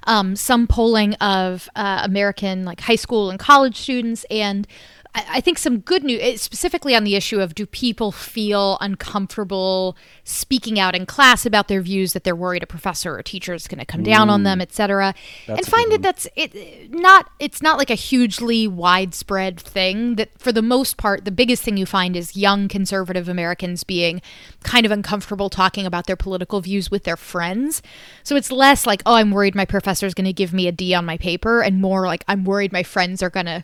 um, 0.06 0.36
some 0.36 0.66
polling 0.68 1.14
of 1.16 1.70
uh, 1.76 2.02
American 2.04 2.66
like 2.66 2.82
high 2.82 2.96
school 2.96 3.30
and 3.30 3.38
college 3.40 3.78
students, 3.78 4.26
and 4.32 4.68
I, 5.16 5.26
I 5.30 5.42
think 5.42 5.58
some 5.58 5.80
good 5.80 6.04
news, 6.04 6.20
eh, 6.22 6.38
specifically 6.38 6.96
on 6.96 7.04
the 7.04 7.16
issue 7.16 7.40
of 7.40 7.56
do 7.56 7.66
people 7.66 8.12
feel 8.12 8.78
uncomfortable 8.82 9.98
speaking 10.24 10.80
out 10.80 10.96
in 10.96 11.06
class 11.06 11.46
about 11.46 11.68
their 11.68 11.82
views 11.82 12.14
that 12.14 12.24
they're 12.24 12.36
worried 12.36 12.64
a 12.64 12.68
professor 12.68 13.18
or 13.18 13.24
teacher 13.24 13.54
is 13.54 13.68
going 13.68 13.80
to 13.80 13.86
come 13.86 14.04
down 14.04 14.30
on 14.30 14.44
them, 14.44 14.62
et 14.62 14.72
cetera, 14.72 15.14
and 15.48 15.66
find 15.66 15.92
that 15.92 16.02
that's 16.02 16.28
it. 16.36 16.92
Not 16.92 17.30
it's 17.40 17.62
not 17.62 17.78
like 17.78 17.90
a 17.90 17.96
hugely 17.96 18.68
widespread 18.68 19.60
thing. 19.60 20.16
That 20.16 20.30
for 20.40 20.52
the 20.52 20.62
most 20.62 20.98
part, 20.98 21.26
the 21.26 21.32
biggest 21.32 21.64
thing 21.64 21.78
you 21.78 21.86
find 21.86 22.16
is 22.16 22.36
young 22.36 22.68
conservative 22.68 23.28
Americans 23.28 23.84
being 23.84 24.22
kind 24.64 24.86
of 24.86 24.92
uncomfortable 24.92 25.50
talking 25.50 25.86
about 25.86 26.06
their 26.06 26.16
political 26.16 26.62
views 26.62 26.92
with 26.92 27.04
their 27.04 27.18
friends. 27.18 27.82
So 28.24 28.36
it's 28.36 28.52
less 28.52 28.86
like, 28.86 29.02
oh, 29.06 29.16
I'm 29.16 29.32
worried 29.32 29.56
my 29.56 29.66
professor 29.66 30.06
is 30.06 30.14
going 30.14 30.26
to 30.26 30.34
give 30.34 30.54
me 30.54 30.68
a 30.68 30.72
D 30.72 30.94
on 30.94 31.06
my 31.06 31.18
paper, 31.18 31.62
and 31.62 31.82
more 31.82 32.06
like 32.06 32.24
I'm 32.28 32.44
worried 32.44 32.72
my 32.72 32.84
friends 32.84 33.24
are 33.24 33.30
going 33.30 33.48
to 33.48 33.64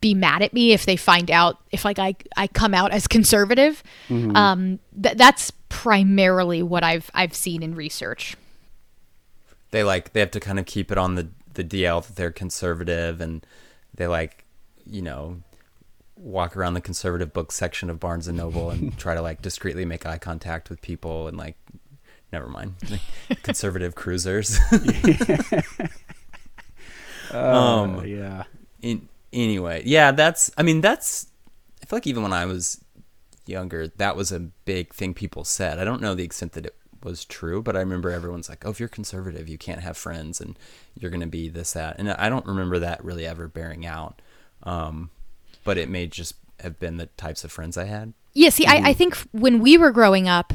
be 0.00 0.14
mad 0.14 0.42
at 0.42 0.52
me 0.52 0.72
if 0.72 0.86
they 0.86 0.96
find 0.96 1.30
out 1.30 1.58
if 1.72 1.84
like 1.84 1.98
I 1.98 2.14
I 2.36 2.46
come 2.46 2.74
out 2.74 2.92
as 2.92 3.06
conservative. 3.06 3.82
Um, 4.10 4.78
th- 5.02 5.16
that's 5.16 5.50
primarily 5.68 6.62
what 6.62 6.84
I've 6.84 7.10
I've 7.14 7.34
seen 7.34 7.62
in 7.62 7.74
research. 7.74 8.36
they 9.70 9.82
like 9.84 10.12
they 10.12 10.20
have 10.20 10.30
to 10.32 10.40
kind 10.40 10.58
of 10.58 10.66
keep 10.66 10.90
it 10.92 10.98
on 10.98 11.14
the 11.14 11.28
the 11.54 11.64
DL 11.64 12.04
that 12.06 12.14
they're 12.16 12.30
conservative 12.30 13.20
and 13.20 13.44
they 13.94 14.06
like 14.06 14.44
you 14.86 15.02
know 15.02 15.42
walk 16.16 16.56
around 16.56 16.74
the 16.74 16.80
conservative 16.80 17.32
book 17.32 17.50
section 17.52 17.90
of 17.90 17.98
Barnes 18.00 18.26
and 18.28 18.36
Noble 18.38 18.70
and 18.70 18.96
try 19.04 19.14
to 19.14 19.22
like 19.22 19.42
discreetly 19.42 19.84
make 19.84 20.06
eye 20.06 20.18
contact 20.18 20.70
with 20.70 20.80
people 20.80 21.26
and 21.28 21.36
like 21.36 21.56
never 22.32 22.46
mind 22.48 22.74
conservative 23.42 23.94
cruisers 23.94 24.58
Um, 27.30 28.06
yeah. 28.06 28.44
in 28.80 29.06
anyway 29.32 29.82
yeah 29.84 30.10
that's 30.10 30.50
I 30.56 30.62
mean 30.62 30.80
that's 30.80 31.26
I 31.82 31.86
feel 31.86 31.96
like 31.96 32.06
even 32.06 32.22
when 32.22 32.32
I 32.32 32.46
was 32.46 32.82
younger 33.46 33.88
that 33.96 34.16
was 34.16 34.32
a 34.32 34.40
big 34.40 34.92
thing 34.92 35.14
people 35.14 35.44
said. 35.44 35.78
I 35.78 35.84
don't 35.84 36.02
know 36.02 36.14
the 36.14 36.24
extent 36.24 36.52
that 36.52 36.66
it 36.66 36.74
was 37.02 37.24
true 37.24 37.62
but 37.62 37.76
I 37.76 37.80
remember 37.80 38.10
everyone's 38.10 38.48
like 38.48 38.66
oh 38.66 38.70
if 38.70 38.80
you're 38.80 38.88
conservative 38.88 39.48
you 39.48 39.58
can't 39.58 39.80
have 39.80 39.96
friends 39.96 40.40
and 40.40 40.58
you're 40.98 41.10
gonna 41.10 41.26
be 41.26 41.48
this 41.48 41.72
that. 41.72 41.98
And 41.98 42.10
I 42.10 42.28
don't 42.28 42.46
remember 42.46 42.78
that 42.78 43.04
really 43.04 43.26
ever 43.26 43.48
bearing 43.48 43.86
out 43.86 44.20
um, 44.62 45.10
but 45.64 45.78
it 45.78 45.88
may 45.88 46.06
just 46.06 46.34
have 46.60 46.78
been 46.78 46.96
the 46.96 47.06
types 47.06 47.44
of 47.44 47.52
friends 47.52 47.76
I 47.76 47.84
had. 47.84 48.12
Yeah, 48.34 48.50
see, 48.50 48.66
I, 48.66 48.90
I 48.90 48.92
think 48.92 49.16
when 49.32 49.60
we 49.60 49.78
were 49.78 49.90
growing 49.90 50.28
up, 50.28 50.52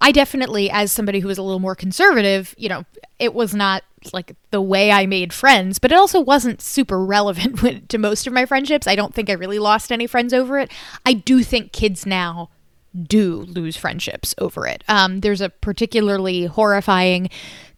I 0.00 0.12
definitely, 0.12 0.70
as 0.70 0.90
somebody 0.90 1.20
who 1.20 1.28
was 1.28 1.38
a 1.38 1.42
little 1.42 1.60
more 1.60 1.74
conservative, 1.74 2.54
you 2.56 2.68
know, 2.68 2.84
it 3.18 3.34
was 3.34 3.54
not 3.54 3.84
like 4.12 4.36
the 4.50 4.60
way 4.60 4.90
I 4.90 5.06
made 5.06 5.32
friends, 5.32 5.78
but 5.78 5.92
it 5.92 5.96
also 5.96 6.20
wasn't 6.20 6.60
super 6.60 7.04
relevant 7.04 7.88
to 7.88 7.98
most 7.98 8.26
of 8.26 8.32
my 8.32 8.46
friendships. 8.46 8.86
I 8.86 8.94
don't 8.96 9.14
think 9.14 9.30
I 9.30 9.34
really 9.34 9.58
lost 9.58 9.92
any 9.92 10.06
friends 10.06 10.32
over 10.32 10.58
it. 10.58 10.70
I 11.04 11.12
do 11.12 11.42
think 11.42 11.72
kids 11.72 12.06
now 12.06 12.50
do 13.02 13.42
lose 13.42 13.76
friendships 13.76 14.34
over 14.38 14.66
it. 14.66 14.82
Um, 14.88 15.20
there's 15.20 15.40
a 15.40 15.50
particularly 15.50 16.46
horrifying 16.46 17.30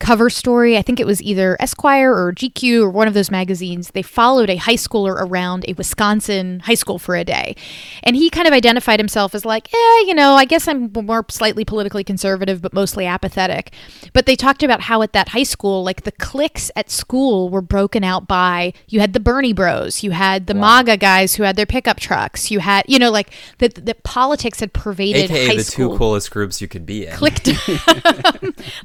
cover 0.03 0.29
story. 0.29 0.77
I 0.77 0.83
think 0.83 0.99
it 0.99 1.07
was 1.07 1.23
either 1.23 1.57
Esquire 1.61 2.13
or 2.13 2.33
GQ 2.33 2.83
or 2.83 2.91
one 2.91 3.07
of 3.07 3.15
those 3.15 3.31
magazines. 3.31 3.93
They 3.93 4.03
followed 4.03 4.51
a 4.51 4.57
high 4.57 4.75
schooler 4.75 5.15
around 5.17 5.65
a 5.69 5.75
Wisconsin 5.75 6.59
high 6.61 6.75
school 6.75 6.99
for 6.99 7.15
a 7.15 7.25
day. 7.25 7.55
And 8.03 8.17
he 8.17 8.29
kind 8.29 8.49
of 8.49 8.53
identified 8.53 8.99
himself 8.99 9.33
as 9.33 9.45
like, 9.45 9.73
yeah, 9.73 10.01
you 10.01 10.13
know, 10.13 10.35
I 10.35 10.45
guess 10.45 10.67
I'm 10.67 10.91
more 10.93 11.25
slightly 11.31 11.65
politically 11.65 12.03
conservative, 12.03 12.61
but 12.61 12.73
mostly 12.73 13.07
apathetic. 13.07 13.73
But 14.13 14.27
they 14.27 14.35
talked 14.35 14.65
about 14.65 14.81
how 14.81 15.03
at 15.03 15.13
that 15.13 15.29
high 15.29 15.45
school, 15.45 15.85
like 15.85 16.03
the 16.03 16.13
cliques 16.13 16.73
at 16.75 16.91
school 16.91 17.49
were 17.49 17.63
broken 17.63 18.03
out 18.03 18.27
by 18.27 18.73
you 18.89 18.99
had 18.99 19.13
the 19.13 19.21
Bernie 19.21 19.53
bros, 19.53 20.03
you 20.03 20.11
had 20.11 20.49
the 20.49 20.55
MAGA 20.55 20.97
guys 20.97 21.37
who 21.37 21.45
had 21.45 21.55
their 21.55 21.65
pickup 21.65 22.01
trucks, 22.01 22.51
you 22.51 22.59
had, 22.59 22.85
you 22.89 22.99
know, 22.99 23.13
like 23.13 23.33
that 23.59 23.87
that 23.87 24.03
politics 24.03 24.59
had 24.59 24.73
pervaded 24.73 25.31
aka 25.31 25.47
high 25.47 25.57
the 25.57 25.65
school 25.65 25.93
two 25.93 25.99
coolest 25.99 26.31
groups 26.33 26.61
you 26.61 26.67
could 26.67 26.85
be 26.85 27.07
in 27.07 27.15
clicked 27.15 27.47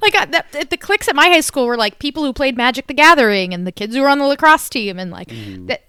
like 0.01 0.15
uh, 0.15 0.25
that, 0.25 0.67
the 0.69 0.77
cliques 0.77 1.06
at 1.09 1.15
my 1.15 1.27
high 1.27 1.41
school 1.41 1.65
were 1.67 1.77
like 1.77 1.99
people 1.99 2.23
who 2.23 2.33
played 2.33 2.57
Magic 2.57 2.87
the 2.87 2.93
Gathering 2.93 3.53
and 3.53 3.65
the 3.65 3.71
kids 3.71 3.95
who 3.95 4.01
were 4.01 4.09
on 4.09 4.19
the 4.19 4.25
lacrosse 4.25 4.69
team 4.69 4.99
and 4.99 5.11
like 5.11 5.29
that. 5.67 5.83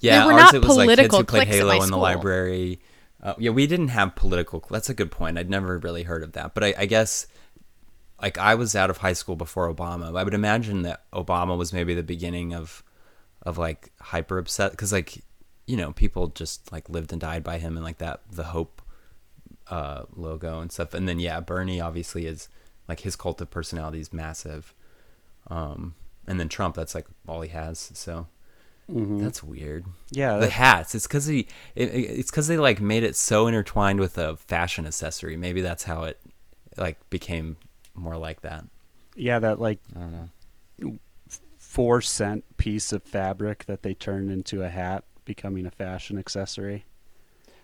Yeah, 0.00 0.18
There 0.18 0.26
were 0.26 0.32
ours 0.34 0.52
not 0.52 0.54
it 0.54 0.62
was 0.62 0.76
like 0.76 0.88
kids 0.88 0.96
political 0.96 1.18
who 1.20 1.24
played 1.24 1.46
cliques 1.48 1.56
at 1.56 1.58
Halo 1.58 1.72
in 1.74 1.78
the 1.80 1.86
school. 1.86 1.98
library. 2.00 2.80
Uh, 3.22 3.34
yeah, 3.38 3.50
we 3.50 3.66
didn't 3.66 3.88
have 3.88 4.14
political. 4.14 4.62
That's 4.70 4.90
a 4.90 4.94
good 4.94 5.10
point. 5.10 5.38
I'd 5.38 5.48
never 5.50 5.78
really 5.78 6.02
heard 6.02 6.22
of 6.22 6.32
that, 6.32 6.54
but 6.54 6.62
I, 6.62 6.74
I 6.78 6.86
guess 6.86 7.26
like 8.20 8.38
I 8.38 8.54
was 8.54 8.74
out 8.76 8.90
of 8.90 8.98
high 8.98 9.14
school 9.14 9.36
before 9.36 9.72
Obama. 9.72 10.16
I 10.16 10.22
would 10.22 10.34
imagine 10.34 10.82
that 10.82 11.10
Obama 11.12 11.56
was 11.56 11.72
maybe 11.72 11.94
the 11.94 12.02
beginning 12.02 12.54
of 12.54 12.82
of 13.42 13.58
like 13.58 13.90
hyper 14.00 14.38
upset 14.38 14.72
because 14.72 14.92
like 14.92 15.22
you 15.66 15.76
know 15.76 15.92
people 15.92 16.28
just 16.28 16.70
like 16.72 16.88
lived 16.88 17.12
and 17.12 17.20
died 17.20 17.42
by 17.44 17.58
him 17.58 17.76
and 17.76 17.84
like 17.84 17.98
that 17.98 18.20
the 18.30 18.44
hope 18.44 18.82
uh 19.68 20.02
logo 20.14 20.60
and 20.60 20.70
stuff 20.72 20.94
and 20.94 21.08
then 21.08 21.18
yeah 21.18 21.40
bernie 21.40 21.80
obviously 21.80 22.26
is 22.26 22.48
like 22.88 23.00
his 23.00 23.16
cult 23.16 23.40
of 23.40 23.50
personality 23.50 24.00
is 24.00 24.12
massive. 24.12 24.74
Um 25.48 25.94
and 26.26 26.40
then 26.40 26.48
trump 26.48 26.74
that's 26.74 26.94
like 26.94 27.06
all 27.28 27.40
he 27.40 27.50
has 27.50 27.78
so 27.94 28.26
that's 28.88 29.42
weird. 29.42 29.84
Yeah, 30.10 30.36
the 30.38 30.48
hats 30.48 30.94
it's 30.94 31.06
because 31.08 31.26
he 31.26 31.48
it, 31.74 31.88
it- 31.92 32.18
it's 32.20 32.30
because 32.30 32.46
they 32.48 32.56
like 32.56 32.80
made 32.80 33.02
it 33.02 33.16
so 33.16 33.46
intertwined 33.48 33.98
with 34.00 34.16
a 34.18 34.36
fashion 34.36 34.86
accessory. 34.86 35.36
Maybe 35.36 35.60
that's 35.60 35.84
how 35.84 36.04
it 36.04 36.20
like 36.76 36.98
became 37.10 37.56
more 37.94 38.16
like 38.16 38.42
that. 38.42 38.64
Yeah, 39.16 39.38
that 39.40 39.60
like 39.60 39.80
i 39.96 40.00
don't 40.00 40.12
know. 40.12 40.98
four 41.58 42.00
cent 42.00 42.44
piece 42.58 42.92
of 42.92 43.02
fabric 43.02 43.64
that 43.66 43.82
they 43.82 43.94
turned 43.94 44.30
into 44.30 44.62
a 44.62 44.68
hat, 44.68 45.04
becoming 45.24 45.66
a 45.66 45.70
fashion 45.70 46.18
accessory. 46.18 46.84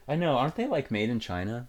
i 0.09 0.17
know 0.17 0.37
aren't 0.37 0.57
they 0.57 0.67
like 0.67 0.91
made 0.91 1.09
in 1.11 1.21
china 1.21 1.69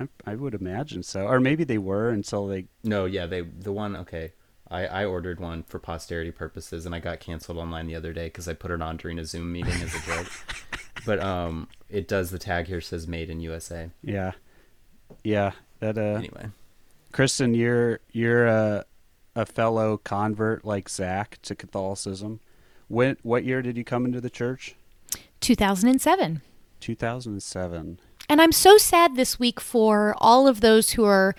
I, 0.00 0.08
I 0.26 0.34
would 0.34 0.54
imagine 0.54 1.02
so, 1.02 1.26
or 1.26 1.40
maybe 1.40 1.64
they 1.64 1.78
were 1.78 2.10
until 2.10 2.46
they. 2.46 2.66
No, 2.82 3.04
yeah, 3.04 3.26
they 3.26 3.42
the 3.42 3.72
one 3.72 3.96
okay. 3.96 4.32
I 4.70 4.86
I 4.86 5.04
ordered 5.04 5.38
one 5.38 5.62
for 5.64 5.78
posterity 5.78 6.30
purposes, 6.30 6.86
and 6.86 6.94
I 6.94 6.98
got 6.98 7.20
canceled 7.20 7.58
online 7.58 7.86
the 7.86 7.94
other 7.94 8.12
day 8.12 8.26
because 8.26 8.48
I 8.48 8.54
put 8.54 8.70
it 8.70 8.80
on 8.80 8.96
during 8.96 9.18
a 9.18 9.24
Zoom 9.24 9.52
meeting 9.52 9.80
as 9.82 9.94
a 9.94 10.00
joke. 10.00 10.30
but 11.06 11.20
um, 11.20 11.68
it 11.88 12.08
does 12.08 12.30
the 12.30 12.38
tag 12.38 12.66
here 12.66 12.80
says 12.80 13.06
made 13.06 13.30
in 13.30 13.40
USA. 13.40 13.90
Yeah, 14.02 14.32
yeah. 15.22 15.52
That 15.80 15.98
uh, 15.98 16.18
Anyway, 16.18 16.48
Kristen, 17.12 17.54
you're 17.54 18.00
you're 18.10 18.46
a 18.46 18.84
a 19.34 19.46
fellow 19.46 19.98
convert 19.98 20.64
like 20.64 20.88
Zac 20.88 21.38
to 21.42 21.54
Catholicism. 21.54 22.40
When 22.88 23.16
what 23.22 23.44
year 23.44 23.62
did 23.62 23.76
you 23.76 23.84
come 23.84 24.04
into 24.04 24.20
the 24.20 24.30
church? 24.30 24.74
2007. 25.40 26.42
Two 26.80 26.94
thousand 26.94 27.32
and 27.32 27.42
seven. 27.42 28.00
And 28.32 28.40
I'm 28.40 28.50
so 28.50 28.78
sad 28.78 29.14
this 29.14 29.38
week 29.38 29.60
for 29.60 30.14
all 30.16 30.48
of 30.48 30.62
those 30.62 30.92
who 30.92 31.04
are 31.04 31.34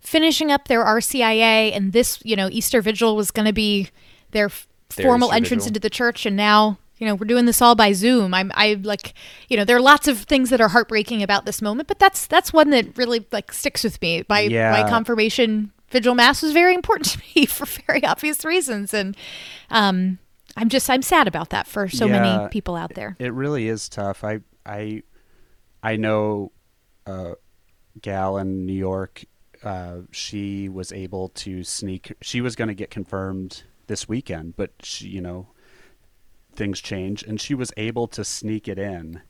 finishing 0.00 0.50
up 0.50 0.66
their 0.66 0.84
RCIA 0.84 1.70
and 1.72 1.92
this, 1.92 2.18
you 2.24 2.34
know, 2.34 2.48
Easter 2.50 2.82
Vigil 2.82 3.14
was 3.14 3.30
going 3.30 3.46
to 3.46 3.52
be 3.52 3.88
their 4.32 4.48
Their 4.96 5.04
formal 5.06 5.28
Easter 5.28 5.36
entrance 5.36 5.62
Vigil. 5.62 5.68
into 5.68 5.80
the 5.80 5.90
church 5.90 6.26
and 6.26 6.36
now, 6.36 6.78
you 6.98 7.06
know, 7.06 7.14
we're 7.14 7.28
doing 7.28 7.46
this 7.46 7.62
all 7.62 7.76
by 7.76 7.92
Zoom. 7.92 8.34
I'm 8.34 8.50
I 8.56 8.80
like, 8.82 9.14
you 9.48 9.56
know, 9.56 9.64
there 9.64 9.76
are 9.76 9.80
lots 9.80 10.08
of 10.08 10.22
things 10.22 10.50
that 10.50 10.60
are 10.60 10.66
heartbreaking 10.70 11.22
about 11.22 11.46
this 11.46 11.62
moment, 11.62 11.86
but 11.86 12.00
that's 12.00 12.26
that's 12.26 12.52
one 12.52 12.70
that 12.70 12.98
really 12.98 13.24
like 13.30 13.52
sticks 13.52 13.84
with 13.84 14.02
me. 14.02 14.24
My 14.28 14.40
Yeah. 14.40 14.72
my 14.72 14.90
confirmation 14.90 15.70
vigil 15.90 16.16
mass 16.16 16.42
was 16.42 16.50
very 16.50 16.74
important 16.74 17.10
to 17.10 17.22
me 17.36 17.46
for 17.46 17.64
very 17.86 18.02
obvious 18.04 18.44
reasons 18.44 18.92
and 18.92 19.16
um 19.70 20.18
I'm 20.56 20.68
just 20.68 20.90
I'm 20.90 21.02
sad 21.02 21.28
about 21.28 21.50
that 21.50 21.68
for 21.68 21.88
so 21.88 22.06
Yeah. 22.06 22.20
many 22.20 22.48
people 22.48 22.74
out 22.74 22.94
there. 22.94 23.14
It 23.20 23.32
really 23.32 23.68
is 23.68 23.88
tough. 23.88 24.24
I 24.24 24.40
I 24.66 25.04
I 25.84 25.96
know 25.96 26.50
a 27.06 27.34
gal 28.00 28.38
in 28.38 28.64
New 28.64 28.72
York. 28.72 29.24
Uh, 29.62 29.98
she 30.10 30.68
was 30.68 30.92
able 30.92 31.28
to 31.28 31.62
sneak. 31.62 32.14
She 32.22 32.40
was 32.40 32.56
going 32.56 32.68
to 32.68 32.74
get 32.74 32.90
confirmed 32.90 33.62
this 33.86 34.08
weekend, 34.08 34.56
but 34.56 34.72
she, 34.82 35.08
you 35.08 35.20
know, 35.20 35.48
things 36.54 36.80
change, 36.80 37.22
and 37.22 37.40
she 37.40 37.54
was 37.54 37.70
able 37.76 38.08
to 38.08 38.24
sneak 38.24 38.66
it 38.66 38.78
in. 38.78 39.20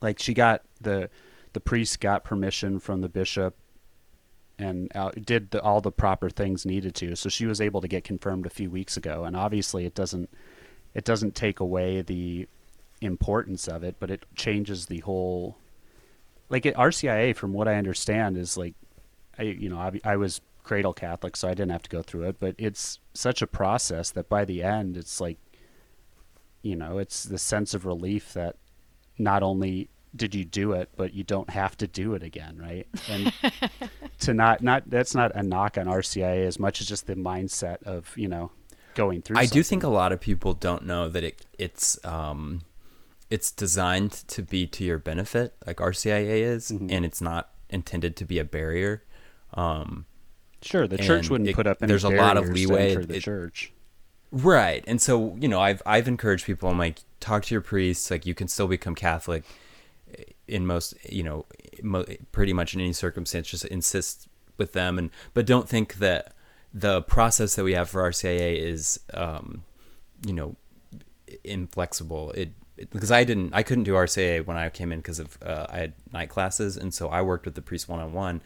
Like 0.00 0.18
she 0.18 0.34
got 0.34 0.62
the 0.80 1.10
the 1.52 1.60
priest 1.60 2.00
got 2.00 2.24
permission 2.24 2.78
from 2.78 3.00
the 3.00 3.08
bishop 3.08 3.56
and 4.58 4.90
uh, 4.94 5.10
did 5.24 5.50
the, 5.50 5.62
all 5.62 5.80
the 5.80 5.92
proper 5.92 6.30
things 6.30 6.66
needed 6.66 6.94
to. 6.94 7.16
So 7.16 7.28
she 7.28 7.46
was 7.46 7.60
able 7.60 7.80
to 7.80 7.88
get 7.88 8.04
confirmed 8.04 8.46
a 8.46 8.50
few 8.50 8.70
weeks 8.70 8.96
ago, 8.96 9.24
and 9.24 9.36
obviously 9.36 9.84
it 9.84 9.94
doesn't 9.94 10.30
it 10.94 11.04
doesn't 11.04 11.34
take 11.34 11.60
away 11.60 12.00
the 12.00 12.48
importance 13.00 13.68
of 13.68 13.84
it, 13.84 13.96
but 14.00 14.10
it 14.10 14.24
changes 14.34 14.86
the 14.86 15.00
whole. 15.00 15.58
Like 16.48 16.66
at 16.66 16.74
RCIA, 16.74 17.34
from 17.34 17.52
what 17.52 17.68
I 17.68 17.74
understand, 17.74 18.36
is 18.36 18.56
like, 18.56 18.74
I 19.38 19.42
you 19.42 19.68
know 19.68 19.78
I, 19.78 20.00
I 20.04 20.16
was 20.16 20.40
cradle 20.62 20.92
Catholic, 20.92 21.36
so 21.36 21.48
I 21.48 21.54
didn't 21.54 21.70
have 21.70 21.84
to 21.84 21.90
go 21.90 22.02
through 22.02 22.24
it, 22.24 22.36
but 22.40 22.54
it's 22.58 22.98
such 23.14 23.40
a 23.40 23.46
process 23.46 24.10
that 24.10 24.28
by 24.28 24.44
the 24.44 24.62
end, 24.62 24.96
it's 24.96 25.20
like, 25.20 25.38
you 26.62 26.74
know, 26.74 26.98
it's 26.98 27.22
the 27.22 27.38
sense 27.38 27.72
of 27.72 27.86
relief 27.86 28.32
that 28.34 28.56
not 29.16 29.42
only 29.42 29.88
did 30.14 30.34
you 30.34 30.44
do 30.44 30.72
it, 30.72 30.90
but 30.96 31.14
you 31.14 31.22
don't 31.22 31.50
have 31.50 31.76
to 31.78 31.86
do 31.86 32.14
it 32.14 32.22
again, 32.22 32.58
right? 32.58 32.86
And 33.08 33.32
to 34.20 34.34
not 34.34 34.62
not 34.62 34.88
that's 34.88 35.14
not 35.14 35.34
a 35.34 35.42
knock 35.42 35.78
on 35.78 35.86
RCIA 35.86 36.46
as 36.46 36.58
much 36.58 36.80
as 36.80 36.88
just 36.88 37.06
the 37.06 37.14
mindset 37.14 37.82
of 37.84 38.12
you 38.16 38.28
know 38.28 38.50
going 38.94 39.22
through. 39.22 39.38
I 39.38 39.46
do 39.46 39.62
think 39.62 39.82
a 39.82 39.88
lot 39.88 40.12
of 40.12 40.20
people 40.20 40.54
don't 40.54 40.84
know 40.84 41.08
that 41.08 41.22
it 41.22 41.46
it's 41.58 42.04
um 42.04 42.62
it's 43.30 43.50
designed 43.50 44.12
to 44.28 44.42
be 44.42 44.66
to 44.68 44.84
your 44.84 44.98
benefit, 44.98 45.54
like 45.66 45.78
RCIA 45.78 46.40
is, 46.42 46.70
Mm-hmm. 46.70 46.88
and 46.90 47.04
it's 47.04 47.20
not 47.20 47.50
intended 47.68 48.16
to 48.16 48.24
be 48.24 48.38
a 48.38 48.44
barrier. 48.44 49.02
Um, 49.54 50.06
Sure, 50.62 50.86
the 50.88 50.98
church 50.98 51.28
wouldn't 51.30 51.50
it- 51.50 51.54
put 51.56 51.66
up 51.66 51.78
any 51.82 51.88
there's 51.88 52.04
a 52.04 52.08
lot 52.08 52.36
of 52.36 52.48
leeway. 52.48 52.90
enter 52.92 53.04
the 53.04 53.16
It- 53.16 53.22
church. 53.22 53.72
Right. 54.32 54.82
And 54.88 55.00
so, 55.00 55.36
you 55.40 55.46
know, 55.48 55.60
I've 55.60 55.80
I've 55.86 56.08
encouraged 56.08 56.44
people 56.46 56.68
I'm 56.68 56.78
like 56.78 56.98
talk 57.20 57.44
to 57.44 57.54
your 57.54 57.60
priests. 57.62 58.10
like 58.10 58.26
you 58.26 58.34
can 58.34 58.48
still 58.48 58.66
become 58.66 58.94
Catholic 58.96 59.44
in 60.48 60.66
most, 60.66 60.94
you 61.08 61.22
know, 61.22 61.46
mo- 61.82 62.04
pretty 62.32 62.52
much 62.52 62.74
in 62.74 62.80
any 62.80 62.92
circumstance 62.92 63.48
just 63.48 63.64
insist 63.66 64.28
with 64.58 64.72
them 64.72 64.98
and 64.98 65.10
but 65.34 65.46
don't 65.46 65.68
think 65.68 65.94
that 65.96 66.34
the 66.74 67.02
process 67.02 67.54
that 67.54 67.64
we 67.64 67.74
have 67.74 67.88
for 67.88 68.02
RCIA 68.02 68.56
is 68.58 68.98
um 69.14 69.62
you 70.26 70.32
know 70.32 70.56
inflexible. 71.44 72.32
It 72.32 72.50
because 72.76 73.10
I 73.10 73.24
didn't 73.24 73.54
I 73.54 73.62
couldn't 73.62 73.84
do 73.84 73.94
RCA 73.94 74.46
when 74.46 74.56
I 74.56 74.68
came 74.70 74.92
in 74.92 75.00
because 75.00 75.18
of 75.18 75.38
uh, 75.42 75.66
I 75.70 75.78
had 75.78 75.92
night 76.12 76.28
classes 76.28 76.76
and 76.76 76.92
so 76.92 77.08
I 77.08 77.22
worked 77.22 77.44
with 77.44 77.54
the 77.54 77.62
priest 77.62 77.88
one 77.88 78.00
on 78.00 78.12
one. 78.12 78.42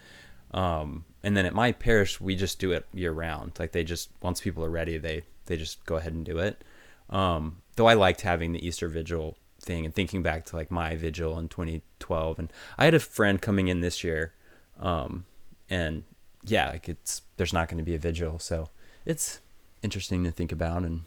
And 1.22 1.36
then 1.36 1.46
at 1.46 1.54
my 1.54 1.72
parish, 1.72 2.20
we 2.20 2.34
just 2.34 2.58
do 2.58 2.72
it 2.72 2.86
year 2.92 3.12
round. 3.12 3.52
Like 3.58 3.72
they 3.72 3.84
just 3.84 4.10
once 4.22 4.40
people 4.40 4.64
are 4.64 4.70
ready, 4.70 4.98
they 4.98 5.22
they 5.46 5.56
just 5.56 5.84
go 5.84 5.96
ahead 5.96 6.12
and 6.12 6.24
do 6.24 6.38
it. 6.38 6.64
Um, 7.10 7.58
though 7.76 7.86
I 7.86 7.94
liked 7.94 8.22
having 8.22 8.52
the 8.52 8.66
Easter 8.66 8.88
Vigil 8.88 9.36
thing 9.60 9.84
and 9.84 9.94
thinking 9.94 10.22
back 10.22 10.46
to 10.46 10.56
like 10.56 10.70
my 10.70 10.96
vigil 10.96 11.38
in 11.38 11.48
2012, 11.48 12.38
and 12.38 12.52
I 12.78 12.84
had 12.84 12.94
a 12.94 13.00
friend 13.00 13.40
coming 13.40 13.68
in 13.68 13.80
this 13.80 14.02
year, 14.02 14.32
um, 14.78 15.26
and 15.68 16.04
yeah, 16.44 16.70
like 16.70 16.88
it's 16.88 17.22
there's 17.36 17.52
not 17.52 17.68
going 17.68 17.78
to 17.78 17.84
be 17.84 17.94
a 17.94 17.98
vigil, 17.98 18.38
so 18.38 18.70
it's 19.04 19.40
interesting 19.82 20.24
to 20.24 20.30
think 20.30 20.52
about. 20.52 20.82
And 20.84 21.02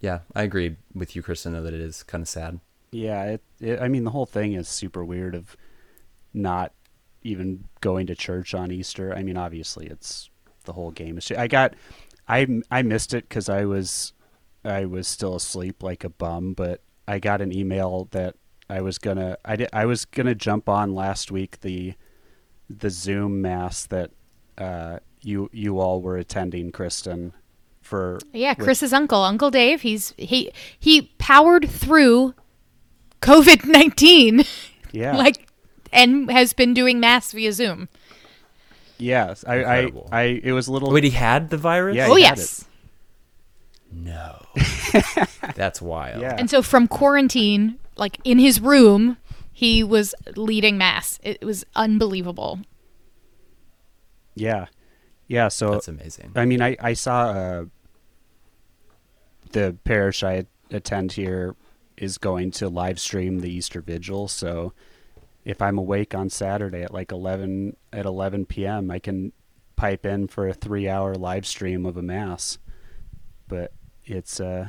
yeah, 0.00 0.20
I 0.34 0.42
agree 0.42 0.76
with 0.94 1.16
you, 1.16 1.22
Kristen, 1.22 1.52
that 1.52 1.74
it 1.74 1.80
is 1.80 2.02
kind 2.02 2.22
of 2.22 2.28
sad. 2.28 2.60
Yeah, 2.92 3.24
it, 3.24 3.42
it. 3.60 3.80
I 3.80 3.88
mean, 3.88 4.04
the 4.04 4.10
whole 4.10 4.26
thing 4.26 4.52
is 4.52 4.68
super 4.68 5.04
weird 5.04 5.34
of 5.34 5.56
not 6.32 6.72
even 7.22 7.64
going 7.80 8.06
to 8.06 8.14
church 8.14 8.54
on 8.54 8.70
Easter. 8.70 9.14
I 9.14 9.22
mean, 9.22 9.36
obviously, 9.36 9.86
it's 9.86 10.30
the 10.64 10.72
whole 10.72 10.90
game. 10.90 11.18
I 11.36 11.48
got, 11.48 11.74
I 12.28 12.46
I 12.70 12.82
missed 12.82 13.14
it 13.14 13.28
because 13.28 13.48
I 13.48 13.64
was, 13.64 14.12
I 14.64 14.84
was 14.84 15.08
still 15.08 15.34
asleep 15.34 15.82
like 15.82 16.04
a 16.04 16.08
bum. 16.08 16.54
But 16.54 16.82
I 17.08 17.18
got 17.18 17.40
an 17.40 17.52
email 17.52 18.08
that 18.12 18.36
I 18.70 18.80
was 18.80 18.98
gonna, 18.98 19.38
I 19.44 19.56
did, 19.56 19.68
I 19.72 19.86
was 19.86 20.04
gonna 20.04 20.34
jump 20.34 20.68
on 20.68 20.94
last 20.94 21.32
week 21.32 21.60
the, 21.60 21.94
the 22.68 22.90
Zoom 22.90 23.42
mass 23.42 23.86
that, 23.86 24.10
uh, 24.58 24.98
you 25.22 25.50
you 25.52 25.80
all 25.80 26.00
were 26.00 26.16
attending, 26.16 26.70
Kristen, 26.70 27.32
for 27.86 28.18
Yeah, 28.32 28.54
with- 28.58 28.64
Chris's 28.66 28.92
uncle, 28.92 29.22
Uncle 29.22 29.50
Dave, 29.50 29.80
he's 29.82 30.12
he 30.18 30.50
he 30.78 31.02
powered 31.18 31.68
through 31.70 32.34
COVID 33.22 33.64
nineteen, 33.64 34.44
yeah, 34.92 35.16
like, 35.16 35.46
and 35.92 36.30
has 36.30 36.52
been 36.52 36.74
doing 36.74 37.00
mass 37.00 37.32
via 37.32 37.52
Zoom. 37.52 37.88
Yes, 38.98 39.44
I, 39.46 39.54
I, 39.54 39.58
Incredible. 39.58 40.08
I, 40.10 40.22
it 40.42 40.52
was 40.52 40.68
a 40.68 40.72
little. 40.72 40.90
Wait, 40.90 41.04
he 41.04 41.10
had 41.10 41.50
the 41.50 41.56
virus? 41.58 41.96
Yeah, 41.96 42.08
oh 42.08 42.16
yes, 42.16 42.64
No, 43.92 44.42
that's 45.54 45.80
wild. 45.82 46.20
Yeah. 46.22 46.34
and 46.38 46.48
so 46.50 46.62
from 46.62 46.88
quarantine, 46.88 47.78
like 47.96 48.18
in 48.24 48.38
his 48.38 48.58
room, 48.60 49.18
he 49.52 49.84
was 49.84 50.14
leading 50.34 50.78
mass. 50.78 51.18
It 51.22 51.44
was 51.44 51.64
unbelievable. 51.74 52.60
yeah, 54.34 54.66
yeah. 55.28 55.48
So 55.48 55.72
that's 55.72 55.88
amazing. 55.88 56.32
I 56.34 56.44
mean, 56.46 56.62
I, 56.62 56.76
I 56.80 56.92
saw 56.94 57.30
uh, 57.30 57.64
the 59.56 59.74
parish 59.84 60.22
I 60.22 60.44
attend 60.70 61.12
here 61.12 61.56
is 61.96 62.18
going 62.18 62.50
to 62.50 62.68
live 62.68 63.00
stream 63.00 63.40
the 63.40 63.50
Easter 63.50 63.80
Vigil. 63.80 64.28
So 64.28 64.74
if 65.46 65.62
I'm 65.62 65.78
awake 65.78 66.14
on 66.14 66.28
Saturday 66.28 66.82
at 66.82 66.92
like 66.92 67.10
11 67.10 67.74
at 67.90 68.04
11 68.04 68.44
p.m., 68.44 68.90
I 68.90 68.98
can 68.98 69.32
pipe 69.74 70.04
in 70.04 70.28
for 70.28 70.46
a 70.46 70.52
three 70.52 70.90
hour 70.90 71.14
live 71.14 71.46
stream 71.46 71.86
of 71.86 71.96
a 71.96 72.02
mass. 72.02 72.58
But 73.48 73.72
it's 74.04 74.40
uh, 74.40 74.68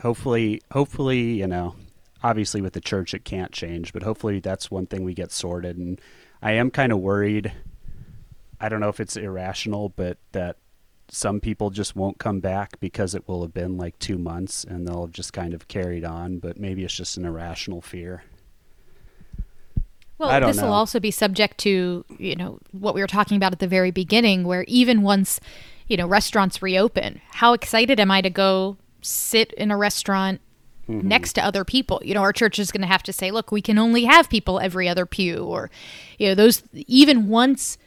hopefully, 0.00 0.62
hopefully, 0.70 1.40
you 1.40 1.48
know, 1.48 1.74
obviously 2.22 2.60
with 2.60 2.74
the 2.74 2.80
church 2.80 3.14
it 3.14 3.24
can't 3.24 3.50
change, 3.50 3.92
but 3.92 4.04
hopefully 4.04 4.38
that's 4.38 4.70
one 4.70 4.86
thing 4.86 5.02
we 5.02 5.12
get 5.12 5.32
sorted. 5.32 5.76
And 5.76 6.00
I 6.40 6.52
am 6.52 6.70
kind 6.70 6.92
of 6.92 7.00
worried. 7.00 7.50
I 8.60 8.68
don't 8.68 8.78
know 8.78 8.90
if 8.90 9.00
it's 9.00 9.16
irrational, 9.16 9.88
but 9.88 10.18
that 10.30 10.56
some 11.10 11.40
people 11.40 11.70
just 11.70 11.96
won't 11.96 12.18
come 12.18 12.40
back 12.40 12.78
because 12.80 13.14
it 13.14 13.26
will 13.26 13.42
have 13.42 13.52
been 13.52 13.76
like 13.76 13.98
two 13.98 14.16
months 14.16 14.64
and 14.64 14.86
they'll 14.86 15.02
have 15.02 15.12
just 15.12 15.32
kind 15.32 15.54
of 15.54 15.68
carried 15.68 16.04
on, 16.04 16.38
but 16.38 16.58
maybe 16.58 16.84
it's 16.84 16.94
just 16.94 17.16
an 17.16 17.24
irrational 17.24 17.80
fear. 17.80 18.22
Well, 20.18 20.40
this 20.40 20.60
will 20.60 20.72
also 20.72 21.00
be 21.00 21.10
subject 21.10 21.56
to, 21.58 22.04
you 22.18 22.36
know, 22.36 22.58
what 22.72 22.94
we 22.94 23.00
were 23.00 23.06
talking 23.06 23.38
about 23.38 23.52
at 23.52 23.58
the 23.58 23.66
very 23.66 23.90
beginning, 23.90 24.44
where 24.44 24.64
even 24.68 25.00
once, 25.00 25.40
you 25.88 25.96
know, 25.96 26.06
restaurants 26.06 26.60
reopen, 26.60 27.22
how 27.30 27.54
excited 27.54 27.98
am 27.98 28.10
I 28.10 28.20
to 28.20 28.30
go 28.30 28.76
sit 29.00 29.52
in 29.54 29.70
a 29.70 29.76
restaurant 29.76 30.40
Mm-hmm. 30.88 31.06
next 31.06 31.34
to 31.34 31.44
other 31.44 31.64
people? 31.64 32.00
You 32.04 32.14
know, 32.14 32.22
our 32.22 32.32
church 32.32 32.58
is 32.58 32.72
going 32.72 32.80
to 32.80 32.86
have 32.88 33.04
to 33.04 33.12
say, 33.12 33.30
look, 33.30 33.52
we 33.52 33.62
can 33.62 33.78
only 33.78 34.04
have 34.06 34.28
people 34.28 34.58
every 34.58 34.88
other 34.88 35.06
pew, 35.06 35.44
or, 35.44 35.70
you 36.18 36.28
know, 36.28 36.34
those, 36.34 36.64
even 36.74 37.28
once 37.28 37.78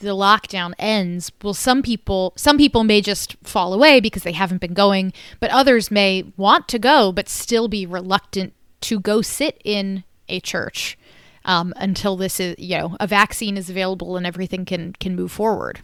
the 0.00 0.16
lockdown 0.16 0.74
ends, 0.78 1.30
well, 1.42 1.54
some 1.54 1.82
people, 1.82 2.32
some 2.36 2.58
people 2.58 2.84
may 2.84 3.00
just 3.00 3.36
fall 3.42 3.72
away 3.72 4.00
because 4.00 4.22
they 4.22 4.32
haven't 4.32 4.60
been 4.60 4.74
going, 4.74 5.12
but 5.38 5.50
others 5.50 5.90
may 5.90 6.24
want 6.36 6.68
to 6.68 6.78
go, 6.78 7.12
but 7.12 7.28
still 7.28 7.68
be 7.68 7.86
reluctant 7.86 8.52
to 8.82 8.98
go 8.98 9.22
sit 9.22 9.60
in 9.64 10.04
a 10.28 10.40
church 10.40 10.98
um, 11.44 11.72
until 11.76 12.16
this 12.16 12.38
is 12.40 12.54
you 12.58 12.78
know 12.78 12.96
a 13.00 13.06
vaccine 13.06 13.56
is 13.56 13.70
available 13.70 14.16
and 14.16 14.26
everything 14.26 14.64
can 14.64 14.92
can 14.94 15.16
move 15.16 15.32
forward. 15.32 15.80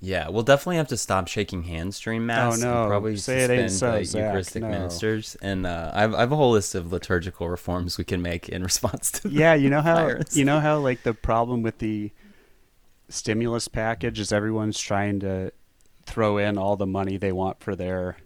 Yeah, 0.00 0.28
we'll 0.28 0.42
definitely 0.42 0.76
have 0.76 0.88
to 0.88 0.98
stop 0.98 1.28
shaking 1.28 1.62
hands 1.62 1.98
during 1.98 2.26
mass. 2.26 2.62
Oh, 2.62 2.82
no. 2.82 2.88
probably 2.88 3.16
Say 3.16 3.44
it 3.44 3.50
ain't 3.50 3.70
suspend 3.70 4.06
so, 4.06 4.18
Zac, 4.18 4.22
Eucharistic 4.22 4.62
no. 4.62 4.68
ministers, 4.68 5.34
and 5.40 5.66
uh, 5.66 5.92
I, 5.94 6.02
have, 6.02 6.14
I 6.14 6.20
have 6.20 6.32
a 6.32 6.36
whole 6.36 6.50
list 6.52 6.74
of 6.74 6.92
liturgical 6.92 7.48
reforms 7.48 7.96
we 7.96 8.04
can 8.04 8.20
make 8.20 8.50
in 8.50 8.62
response 8.70 9.10
to. 9.12 9.28
the 9.28 9.34
Yeah, 9.34 9.54
you 9.54 9.70
know 9.70 9.80
how 9.80 9.94
virus. 9.96 10.36
you 10.36 10.44
know 10.44 10.60
how 10.60 10.78
like 10.78 11.04
the 11.04 11.14
problem 11.14 11.62
with 11.62 11.78
the 11.78 12.10
stimulus 13.14 13.68
package 13.68 14.18
is 14.20 14.32
everyone's 14.32 14.78
trying 14.78 15.20
to 15.20 15.52
throw 16.06 16.38
in 16.38 16.58
all 16.58 16.76
the 16.76 16.86
money 16.86 17.16
they 17.16 17.32
want 17.32 17.60
for 17.60 17.74
their 17.74 18.16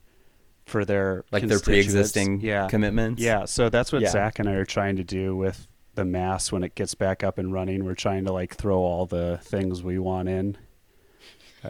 for 0.66 0.84
their 0.84 1.24
like 1.30 1.46
their 1.46 1.60
pre-existing 1.60 2.40
yeah 2.40 2.68
commitments. 2.68 3.22
Yeah, 3.22 3.44
so 3.46 3.68
that's 3.68 3.92
what 3.92 4.02
Yeah. 4.02 4.10
Zac 4.10 4.38
and 4.38 4.48
I 4.48 4.52
are 4.52 4.64
trying 4.64 4.96
to 4.96 5.04
do 5.04 5.34
with 5.36 5.66
the 5.94 6.04
mass 6.04 6.52
when 6.52 6.62
it 6.62 6.74
gets 6.74 6.94
back 6.94 7.24
up 7.24 7.38
and 7.38 7.52
running. 7.52 7.84
We're 7.84 7.94
trying 7.94 8.24
to 8.26 8.32
like 8.32 8.54
throw 8.54 8.78
all 8.78 9.06
the 9.06 9.38
things 9.42 9.82
we 9.82 9.98
want 9.98 10.28
in. 10.28 10.56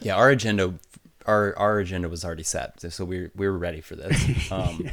yeah. 0.03 0.17
Our 0.17 0.31
agenda, 0.31 0.75
our 1.27 1.57
our 1.57 1.79
agenda 1.79 2.09
was 2.09 2.25
already 2.25 2.43
set, 2.43 2.81
so 2.93 3.05
we 3.05 3.31
we 3.35 3.47
were 3.49 3.59
ready 3.59 3.81
for 3.81 3.97
this. 3.97 4.51
Um, 4.53 4.91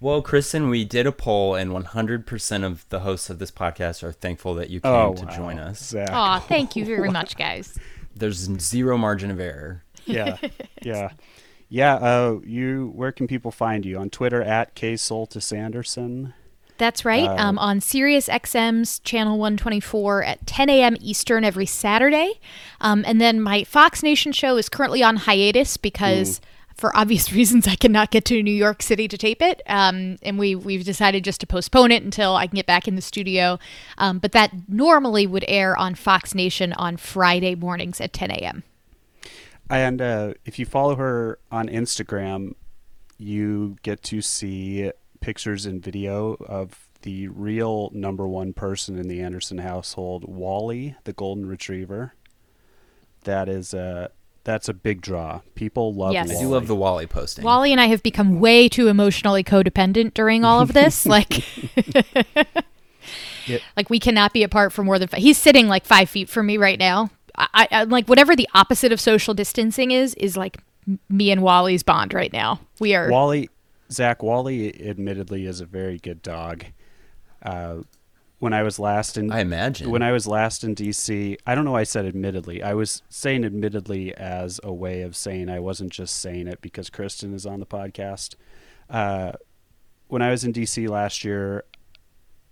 Well, 0.00 0.22
Kristen, 0.22 0.68
we 0.68 0.84
did 0.84 1.06
a 1.06 1.12
poll, 1.12 1.56
and 1.56 1.72
100% 1.72 2.64
of 2.64 2.88
the 2.88 3.00
hosts 3.00 3.30
of 3.30 3.40
this 3.40 3.50
podcast 3.50 4.04
are 4.04 4.12
thankful 4.12 4.54
that 4.54 4.70
you 4.70 4.80
came 4.80 4.92
Oh, 4.92 5.12
to 5.14 5.24
wow. 5.26 5.36
join 5.36 5.58
us. 5.58 5.82
Zac. 5.88 6.10
Aw, 6.12 6.38
thank 6.48 6.76
you 6.76 6.84
very 6.84 7.10
much, 7.10 7.36
guys. 7.36 7.76
There's 8.14 8.36
zero 8.60 8.96
margin 8.96 9.30
of 9.32 9.40
error. 9.40 9.82
yeah, 10.04 10.36
yeah, 10.82 11.10
yeah. 11.68 11.94
Uh, 11.96 12.38
you. 12.44 12.92
Where 12.94 13.10
can 13.12 13.26
people 13.26 13.50
find 13.50 13.84
you 13.84 13.98
on 13.98 14.08
Twitter 14.10 14.40
at 14.42 14.74
ksoltis 14.76 15.56
Anderson? 15.56 16.32
That's 16.78 17.04
right. 17.04 17.24
Uh, 17.28 17.34
um, 17.36 17.58
on 17.58 17.80
Sirius 17.80 18.28
XM's 18.28 19.00
channel 19.00 19.36
124 19.38 20.22
at 20.22 20.46
10 20.46 20.70
a.m. 20.70 20.96
Eastern 21.00 21.42
every 21.42 21.66
Saturday. 21.66 22.38
Um, 22.80 23.02
and 23.04 23.20
then 23.20 23.40
my 23.40 23.64
Fox 23.64 24.00
Nation 24.04 24.30
show 24.30 24.56
is 24.56 24.68
currently 24.68 25.02
on 25.02 25.16
hiatus 25.16 25.76
because, 25.76 26.40
for 26.78 26.96
obvious 26.96 27.32
reasons, 27.34 27.66
I 27.66 27.74
cannot 27.74 28.10
get 28.10 28.24
to 28.26 28.42
New 28.42 28.54
York 28.54 28.82
City 28.82 29.06
to 29.08 29.18
tape 29.18 29.42
it. 29.42 29.60
Um, 29.66 30.16
and 30.22 30.38
we, 30.38 30.54
we've 30.54 30.84
decided 30.84 31.24
just 31.24 31.40
to 31.42 31.46
postpone 31.46 31.90
it 31.90 32.02
until 32.02 32.36
I 32.36 32.46
can 32.46 32.56
get 32.56 32.66
back 32.66 32.88
in 32.88 32.94
the 32.94 33.02
studio. 33.02 33.58
Um, 33.98 34.18
but 34.18 34.32
that 34.32 34.52
normally 34.68 35.26
would 35.26 35.44
air 35.48 35.76
on 35.76 35.94
Fox 35.94 36.34
Nation 36.34 36.72
on 36.72 36.96
Friday 36.96 37.54
mornings 37.54 38.00
at 38.00 38.12
10 38.14 38.30
a.m. 38.30 38.62
And 39.68 40.00
uh, 40.00 40.34
if 40.46 40.58
you 40.58 40.64
follow 40.64 40.96
her 40.96 41.38
on 41.52 41.68
Instagram, 41.68 42.54
you 43.18 43.76
get 43.82 44.02
to 44.04 44.22
see 44.22 44.90
pictures 45.20 45.66
and 45.66 45.82
video 45.82 46.34
of 46.46 46.88
the 47.02 47.28
real 47.28 47.90
number 47.92 48.26
one 48.26 48.52
person 48.52 48.98
in 48.98 49.08
the 49.08 49.20
Anderson 49.20 49.58
household, 49.58 50.24
Wally, 50.26 50.96
the 51.04 51.12
golden 51.12 51.46
retriever. 51.46 52.14
That 53.24 53.48
is 53.48 53.74
a 53.74 54.10
that's 54.48 54.66
a 54.66 54.72
big 54.72 55.02
draw. 55.02 55.42
People 55.54 55.92
love. 55.92 56.14
Yes. 56.14 56.30
I 56.34 56.40
do 56.40 56.48
love 56.48 56.68
the 56.68 56.74
Wally 56.74 57.06
posting. 57.06 57.44
Wally 57.44 57.70
and 57.70 57.78
I 57.78 57.86
have 57.88 58.02
become 58.02 58.40
way 58.40 58.66
too 58.66 58.88
emotionally 58.88 59.44
codependent 59.44 60.14
during 60.14 60.42
all 60.42 60.62
of 60.62 60.72
this. 60.72 61.04
like, 61.16 61.44
It- 63.46 63.62
like 63.76 63.90
we 63.90 64.00
cannot 64.00 64.32
be 64.32 64.42
apart 64.42 64.72
for 64.72 64.82
more 64.82 64.98
than 64.98 65.06
five. 65.08 65.20
He's 65.20 65.36
sitting 65.36 65.68
like 65.68 65.84
five 65.84 66.08
feet 66.08 66.30
from 66.30 66.46
me 66.46 66.56
right 66.56 66.78
now. 66.78 67.10
I, 67.36 67.68
I 67.70 67.84
like 67.84 68.06
whatever 68.08 68.34
the 68.34 68.48
opposite 68.54 68.90
of 68.90 69.00
social 69.00 69.34
distancing 69.34 69.90
is 69.90 70.14
is 70.14 70.34
like 70.34 70.56
me 71.10 71.30
and 71.30 71.42
Wally's 71.42 71.82
bond 71.82 72.14
right 72.14 72.32
now. 72.32 72.60
We 72.80 72.94
are. 72.94 73.10
Wally, 73.10 73.50
Zac 73.92 74.22
Wally, 74.22 74.88
admittedly, 74.88 75.44
is 75.44 75.60
a 75.60 75.66
very 75.66 75.98
good 75.98 76.22
dog. 76.22 76.64
Uh, 77.42 77.78
when 78.38 78.52
I 78.52 78.62
was 78.62 78.78
last 78.78 79.16
in, 79.16 79.32
I 79.32 79.40
imagine. 79.40 79.90
when 79.90 80.02
I 80.02 80.12
was 80.12 80.26
last 80.26 80.62
in 80.62 80.74
DC, 80.74 81.36
I 81.46 81.54
don't 81.54 81.64
know 81.64 81.72
why 81.72 81.80
I 81.80 81.84
said 81.84 82.06
admittedly. 82.06 82.62
I 82.62 82.74
was 82.74 83.02
saying 83.08 83.44
admittedly 83.44 84.14
as 84.14 84.60
a 84.62 84.72
way 84.72 85.02
of 85.02 85.16
saying 85.16 85.48
I 85.48 85.58
wasn't 85.58 85.92
just 85.92 86.18
saying 86.18 86.46
it 86.46 86.60
because 86.60 86.88
Kristen 86.88 87.34
is 87.34 87.46
on 87.46 87.60
the 87.60 87.66
podcast. 87.66 88.36
Uh, 88.88 89.32
when 90.06 90.22
I 90.22 90.30
was 90.30 90.44
in 90.44 90.52
DC 90.52 90.88
last 90.88 91.24
year, 91.24 91.64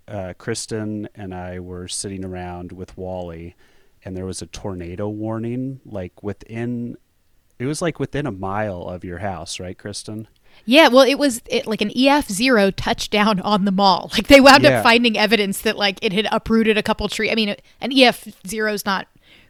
uh, 0.08 0.34
Kristen 0.38 1.08
and 1.14 1.34
I 1.34 1.60
were 1.60 1.88
sitting 1.88 2.24
around 2.24 2.72
with 2.72 2.96
Wally, 2.96 3.54
and 4.04 4.16
there 4.16 4.26
was 4.26 4.42
a 4.42 4.46
tornado 4.46 5.08
warning 5.08 5.80
like 5.84 6.22
within. 6.22 6.96
It 7.58 7.66
was 7.66 7.80
like 7.80 7.98
within 7.98 8.26
a 8.26 8.32
mile 8.32 8.82
of 8.82 9.02
your 9.02 9.18
house, 9.18 9.58
right, 9.58 9.78
Kristen? 9.78 10.28
Yeah, 10.64 10.88
well, 10.88 11.04
it 11.04 11.16
was 11.18 11.42
it, 11.46 11.66
like 11.66 11.80
an 11.80 11.92
EF 11.96 12.28
zero 12.28 12.70
touchdown 12.70 13.40
on 13.40 13.64
the 13.64 13.70
mall. 13.72 14.10
Like 14.16 14.28
they 14.28 14.40
wound 14.40 14.64
Yeah. 14.64 14.78
up 14.78 14.82
finding 14.82 15.16
evidence 15.18 15.60
that 15.60 15.76
like 15.76 15.98
it 16.02 16.12
had 16.12 16.26
uprooted 16.32 16.76
a 16.78 16.82
couple 16.82 17.08
trees. 17.08 17.30
I 17.30 17.34
mean, 17.34 17.54
an 17.80 17.92
EF 17.96 18.28
zero 18.46 18.72
is 18.72 18.84
not 18.86 19.06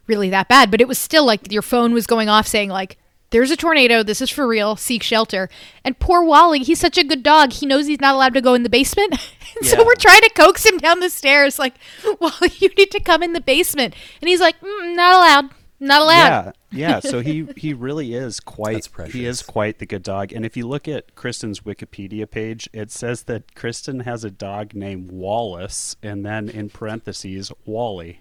really 0.06 0.30
that 0.30 0.48
bad, 0.48 0.70
but 0.70 0.80
it 0.80 0.88
was 0.88 0.98
still 0.98 1.24
like 1.24 1.50
your 1.52 1.62
phone 1.62 1.92
was 1.92 2.06
going 2.06 2.28
off 2.28 2.46
saying 2.46 2.68
like, 2.70 2.96
"There's 3.30 3.50
a 3.50 3.56
tornado. 3.56 4.02
This 4.02 4.20
is 4.20 4.30
for 4.30 4.46
real. 4.46 4.76
Seek 4.76 5.02
shelter." 5.02 5.48
And 5.84 5.98
poor 5.98 6.22
Wally, 6.22 6.60
he's 6.60 6.78
such 6.80 6.98
a 6.98 7.04
good 7.04 7.22
dog. 7.22 7.52
He 7.52 7.66
knows 7.66 7.86
he's 7.86 8.00
not 8.00 8.14
allowed 8.14 8.34
to 8.34 8.40
go 8.40 8.54
in 8.54 8.62
the 8.62 8.68
basement, 8.68 9.12
and 9.56 9.66
so 9.66 9.84
we're 9.84 9.94
trying 9.96 10.20
to 10.22 10.30
coax 10.30 10.64
him 10.66 10.78
down 10.78 11.00
the 11.00 11.10
stairs. 11.10 11.58
Like, 11.58 11.74
Wally, 12.20 12.52
you 12.58 12.68
need 12.76 12.90
to 12.92 13.00
come 13.00 13.22
in 13.22 13.32
the 13.32 13.40
basement, 13.40 13.94
and 14.20 14.28
he's 14.28 14.40
like, 14.40 14.60
mm, 14.60 14.94
"Not 14.94 15.14
allowed. 15.14 15.50
Not 15.78 16.02
allowed." 16.02 16.52
Yeah, 16.70 16.90
yeah. 16.94 17.00
So 17.00 17.20
he 17.20 17.46
he 17.56 17.72
really 17.74 18.14
is 18.14 18.40
quite 18.40 18.88
he 19.10 19.24
is 19.26 19.42
quite 19.42 19.78
the 19.78 19.86
good 19.86 20.02
dog. 20.02 20.32
And 20.32 20.44
if 20.44 20.56
you 20.56 20.66
look 20.66 20.88
at 20.88 21.14
Kristen's 21.14 21.60
Wikipedia 21.60 22.30
page, 22.30 22.68
it 22.72 22.90
says 22.90 23.24
that 23.24 23.54
Kristen 23.54 24.00
has 24.00 24.24
a 24.24 24.30
dog 24.30 24.74
named 24.74 25.10
Wallace, 25.12 25.96
and 26.02 26.24
then 26.24 26.48
in 26.48 26.70
parentheses 26.70 27.52
Wally. 27.64 28.20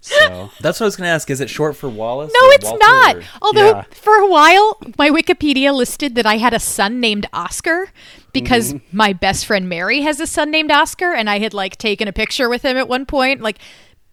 So 0.00 0.50
That's 0.60 0.80
what 0.80 0.84
I 0.84 0.88
was 0.88 0.96
going 0.96 1.08
to 1.08 1.12
ask. 1.14 1.30
Is 1.30 1.40
it 1.40 1.48
short 1.48 1.76
for 1.76 1.88
Wallace? 1.88 2.30
No, 2.30 2.48
it's 2.50 2.64
Walter, 2.66 2.78
not. 2.78 3.16
or- 3.16 3.22
Although 3.40 3.68
Yeah. 3.70 3.82
for 3.90 4.14
a 4.16 4.28
while, 4.28 4.76
my 4.98 5.08
Wikipedia 5.08 5.74
listed 5.74 6.14
that 6.16 6.26
I 6.26 6.36
had 6.36 6.52
a 6.52 6.60
son 6.60 7.00
named 7.00 7.26
Oscar 7.32 7.88
because 8.34 8.74
Mm-hmm. 8.74 8.96
my 8.96 9.14
best 9.14 9.46
friend 9.46 9.66
Mary 9.66 10.02
has 10.02 10.20
a 10.20 10.26
son 10.26 10.50
named 10.50 10.70
Oscar, 10.70 11.14
and 11.14 11.30
I 11.30 11.38
had 11.38 11.54
like 11.54 11.78
taken 11.78 12.06
a 12.06 12.12
picture 12.12 12.50
with 12.50 12.62
him 12.66 12.76
at 12.76 12.86
one 12.86 13.06
point. 13.06 13.40
Like 13.40 13.58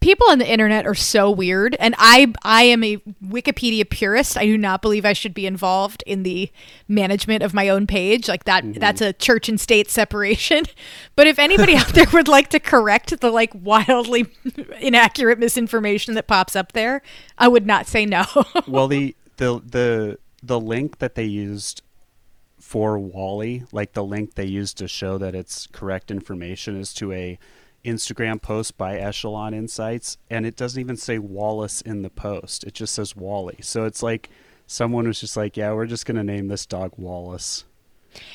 people 0.02 0.28
on 0.28 0.38
the 0.38 0.50
internet 0.50 0.86
are 0.86 0.94
so 0.94 1.30
weird, 1.30 1.74
and 1.80 1.94
I 1.98 2.32
I 2.42 2.64
am 2.64 2.84
a 2.84 2.98
Wikipedia 3.24 3.88
purist. 3.88 4.36
I 4.36 4.44
do 4.44 4.58
not 4.58 4.82
believe 4.82 5.06
I 5.06 5.14
should 5.14 5.32
be 5.32 5.46
involved 5.46 6.02
in 6.06 6.22
the 6.24 6.50
management 6.88 7.42
of 7.42 7.54
my 7.54 7.68
own 7.70 7.86
page. 7.86 8.28
Like 8.28 8.44
that 8.44 8.64
Mm-hmm. 8.64 8.80
that's 8.80 9.00
a 9.00 9.12
church 9.14 9.48
and 9.48 9.58
state 9.60 9.88
separation. 9.90 10.64
But 11.14 11.26
if 11.26 11.38
anybody 11.38 11.76
out 11.76 11.88
there 11.88 12.06
would 12.12 12.28
like 12.28 12.48
to 12.50 12.58
correct 12.60 13.20
the 13.20 13.30
like 13.30 13.50
wildly 13.54 14.26
inaccurate 14.80 15.38
misinformation 15.38 16.14
that 16.14 16.26
pops 16.26 16.56
up 16.56 16.72
there, 16.72 17.02
I 17.38 17.48
would 17.48 17.66
not 17.66 17.86
say 17.86 18.04
no. 18.06 18.24
well 18.66 18.88
the 18.88 19.14
the 19.36 19.60
the 19.64 20.18
the 20.42 20.58
link 20.58 20.98
that 20.98 21.14
they 21.14 21.24
used 21.24 21.82
for 22.58 22.98
Wally, 22.98 23.64
like 23.72 23.92
the 23.92 24.04
link 24.04 24.34
they 24.34 24.46
used 24.46 24.78
to 24.78 24.88
show 24.88 25.18
that 25.18 25.34
it's 25.34 25.66
correct 25.68 26.10
information, 26.10 26.80
is 26.80 26.92
to 26.94 27.12
a 27.12 27.38
Instagram 27.84 28.40
post 28.40 28.76
by 28.78 28.96
Echelon 28.98 29.54
Insights, 29.54 30.18
and 30.30 30.46
it 30.46 30.56
doesn't 30.56 30.80
even 30.80 30.96
say 30.96 31.18
Wallace 31.18 31.80
in 31.80 32.02
the 32.02 32.10
post. 32.10 32.64
It 32.64 32.74
just 32.74 32.94
says 32.94 33.16
Wally. 33.16 33.58
So 33.60 33.84
it's 33.84 34.02
like 34.02 34.30
someone 34.66 35.06
was 35.06 35.20
just 35.20 35.36
like, 35.36 35.56
"Yeah, 35.56 35.72
we're 35.72 35.86
just 35.86 36.06
gonna 36.06 36.22
name 36.24 36.48
this 36.48 36.66
dog 36.66 36.92
Wallace." 36.96 37.64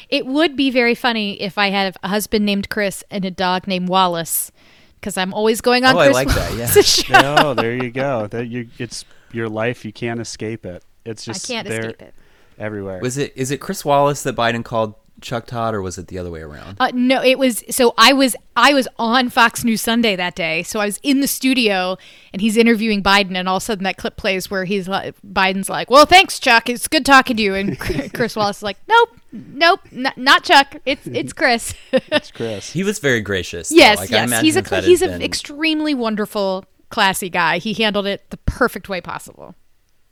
It 0.10 0.26
would 0.26 0.56
be 0.56 0.70
very 0.72 0.96
funny 0.96 1.40
if 1.42 1.58
I 1.58 1.70
had 1.70 1.96
a 2.02 2.08
husband 2.08 2.46
named 2.46 2.70
Chris 2.70 3.04
and 3.12 3.24
a 3.24 3.32
dog 3.32 3.68
named 3.68 3.90
Wallace, 3.90 4.52
because 4.96 5.18
I'm 5.18 5.34
always 5.34 5.62
going 5.62 5.86
on 5.86 5.96
Oh, 5.96 6.00
I 6.00 6.06
Chris 6.06 6.16
like 6.16 6.28
that, 6.30 6.52
yeah. 6.54 6.58
Wallace's 6.58 6.94
show. 6.94 7.36
oh, 7.40 7.54
there 7.54 7.76
you 7.76 7.92
go. 7.92 8.26
That 8.28 8.48
you, 8.48 8.70
it's 8.80 9.06
your 9.32 9.48
life. 9.50 9.86
You 9.86 9.94
can't 9.94 10.20
escape 10.20 10.66
it. 10.66 10.84
It's 11.06 11.24
just 11.24 11.50
I 11.50 11.54
can't 11.54 11.68
there 11.68 11.80
escape 11.92 12.02
it. 12.02 12.14
everywhere. 12.58 13.00
Was 13.02 13.18
it 13.18 13.34
is 13.36 13.52
it 13.52 13.60
Chris 13.60 13.86
Wallace 13.86 14.24
that 14.24 14.36
Biden 14.36 14.64
called 14.66 14.96
Chuck 15.22 15.48
Todd, 15.48 15.74
or 15.74 15.82
was 15.82 15.98
it 15.98 16.08
the 16.08 16.18
other 16.20 16.30
way 16.30 16.42
around? 16.42 16.78
Uh, 16.80 16.92
no, 16.94 17.24
it 17.24 17.40
was 17.40 17.64
so 17.70 17.94
I 17.98 18.14
was 18.14 18.36
I 18.56 18.74
was 18.74 18.88
on 19.00 19.30
Fox 19.30 19.64
News 19.64 19.82
Sunday 19.82 20.16
that 20.16 20.36
day. 20.36 20.64
So 20.64 20.80
I 20.80 20.86
was 20.86 21.00
in 21.04 21.22
the 21.22 21.28
studio 21.28 21.98
and 22.34 22.42
he's 22.42 22.56
interviewing 22.56 23.02
Biden, 23.02 23.36
and 23.36 23.50
all 23.50 23.58
of 23.58 23.64
a 23.64 23.66
sudden 23.66 23.84
that 23.86 23.98
clip 23.98 24.16
plays 24.18 24.52
where 24.52 24.66
he's 24.66 24.88
like, 24.88 25.16
Biden's 25.22 25.70
like, 25.70 25.90
"Well, 25.90 26.06
thanks, 26.06 26.40
Chuck. 26.40 26.70
It's 26.70 26.88
good 26.88 27.06
talking 27.06 27.36
to 27.38 27.44
you." 27.44 27.56
And 27.56 27.80
Chris 28.14 28.36
Wallace 28.36 28.58
is 28.58 28.64
like, 28.64 28.78
"Nope, 28.88 29.10
nope, 29.32 29.80
n- 29.92 30.14
not 30.18 30.44
Chuck. 30.44 30.76
It's 30.86 31.06
it's 31.08 31.34
Chris." 31.34 31.74
It's 31.92 32.32
Chris. 32.32 32.72
He 32.74 32.84
was 32.84 33.00
very 33.00 33.22
gracious. 33.22 33.72
yes, 33.72 33.98
Like, 33.98 34.10
yes, 34.12 34.42
he's 34.42 34.56
a 34.56 34.60
if 34.60 34.86
he's 34.86 35.02
an 35.02 35.12
been- 35.12 35.22
extremely 35.24 35.96
wonderful, 35.96 36.66
classy 36.90 37.30
guy. 37.30 37.58
He 37.58 37.74
handled 37.74 38.06
it 38.06 38.30
the 38.30 38.38
perfect 38.38 38.88
way 38.88 39.02
possible. 39.02 39.56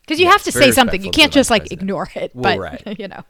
Because 0.01 0.19
you 0.19 0.25
Yes, 0.25 0.33
have 0.33 0.43
to 0.43 0.51
say 0.51 0.71
something. 0.71 1.03
You 1.03 1.09
can't 1.09 1.31
just 1.33 1.49
like 1.49 1.63
president. 1.63 1.81
ignore 1.81 2.09
it. 2.15 2.31
Well, 2.35 2.55
but 2.55 2.59
right. 2.59 2.99
you 2.99 3.07
know. 3.07 3.23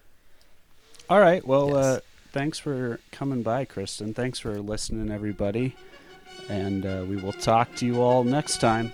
All 1.09 1.19
right. 1.19 1.45
Well, 1.45 1.67
Yes. 1.69 1.75
uh, 1.75 1.99
thanks 2.31 2.57
for 2.57 2.99
coming 3.11 3.43
by, 3.43 3.65
Kristen. 3.65 4.13
Thanks 4.13 4.39
for 4.39 4.59
listening, 4.59 5.11
everybody. 5.11 5.75
And 6.49 6.85
uh, 6.85 7.05
we 7.07 7.15
will 7.15 7.33
talk 7.33 7.73
to 7.75 7.85
you 7.85 8.01
all 8.01 8.23
next 8.23 8.59
time. 8.59 8.91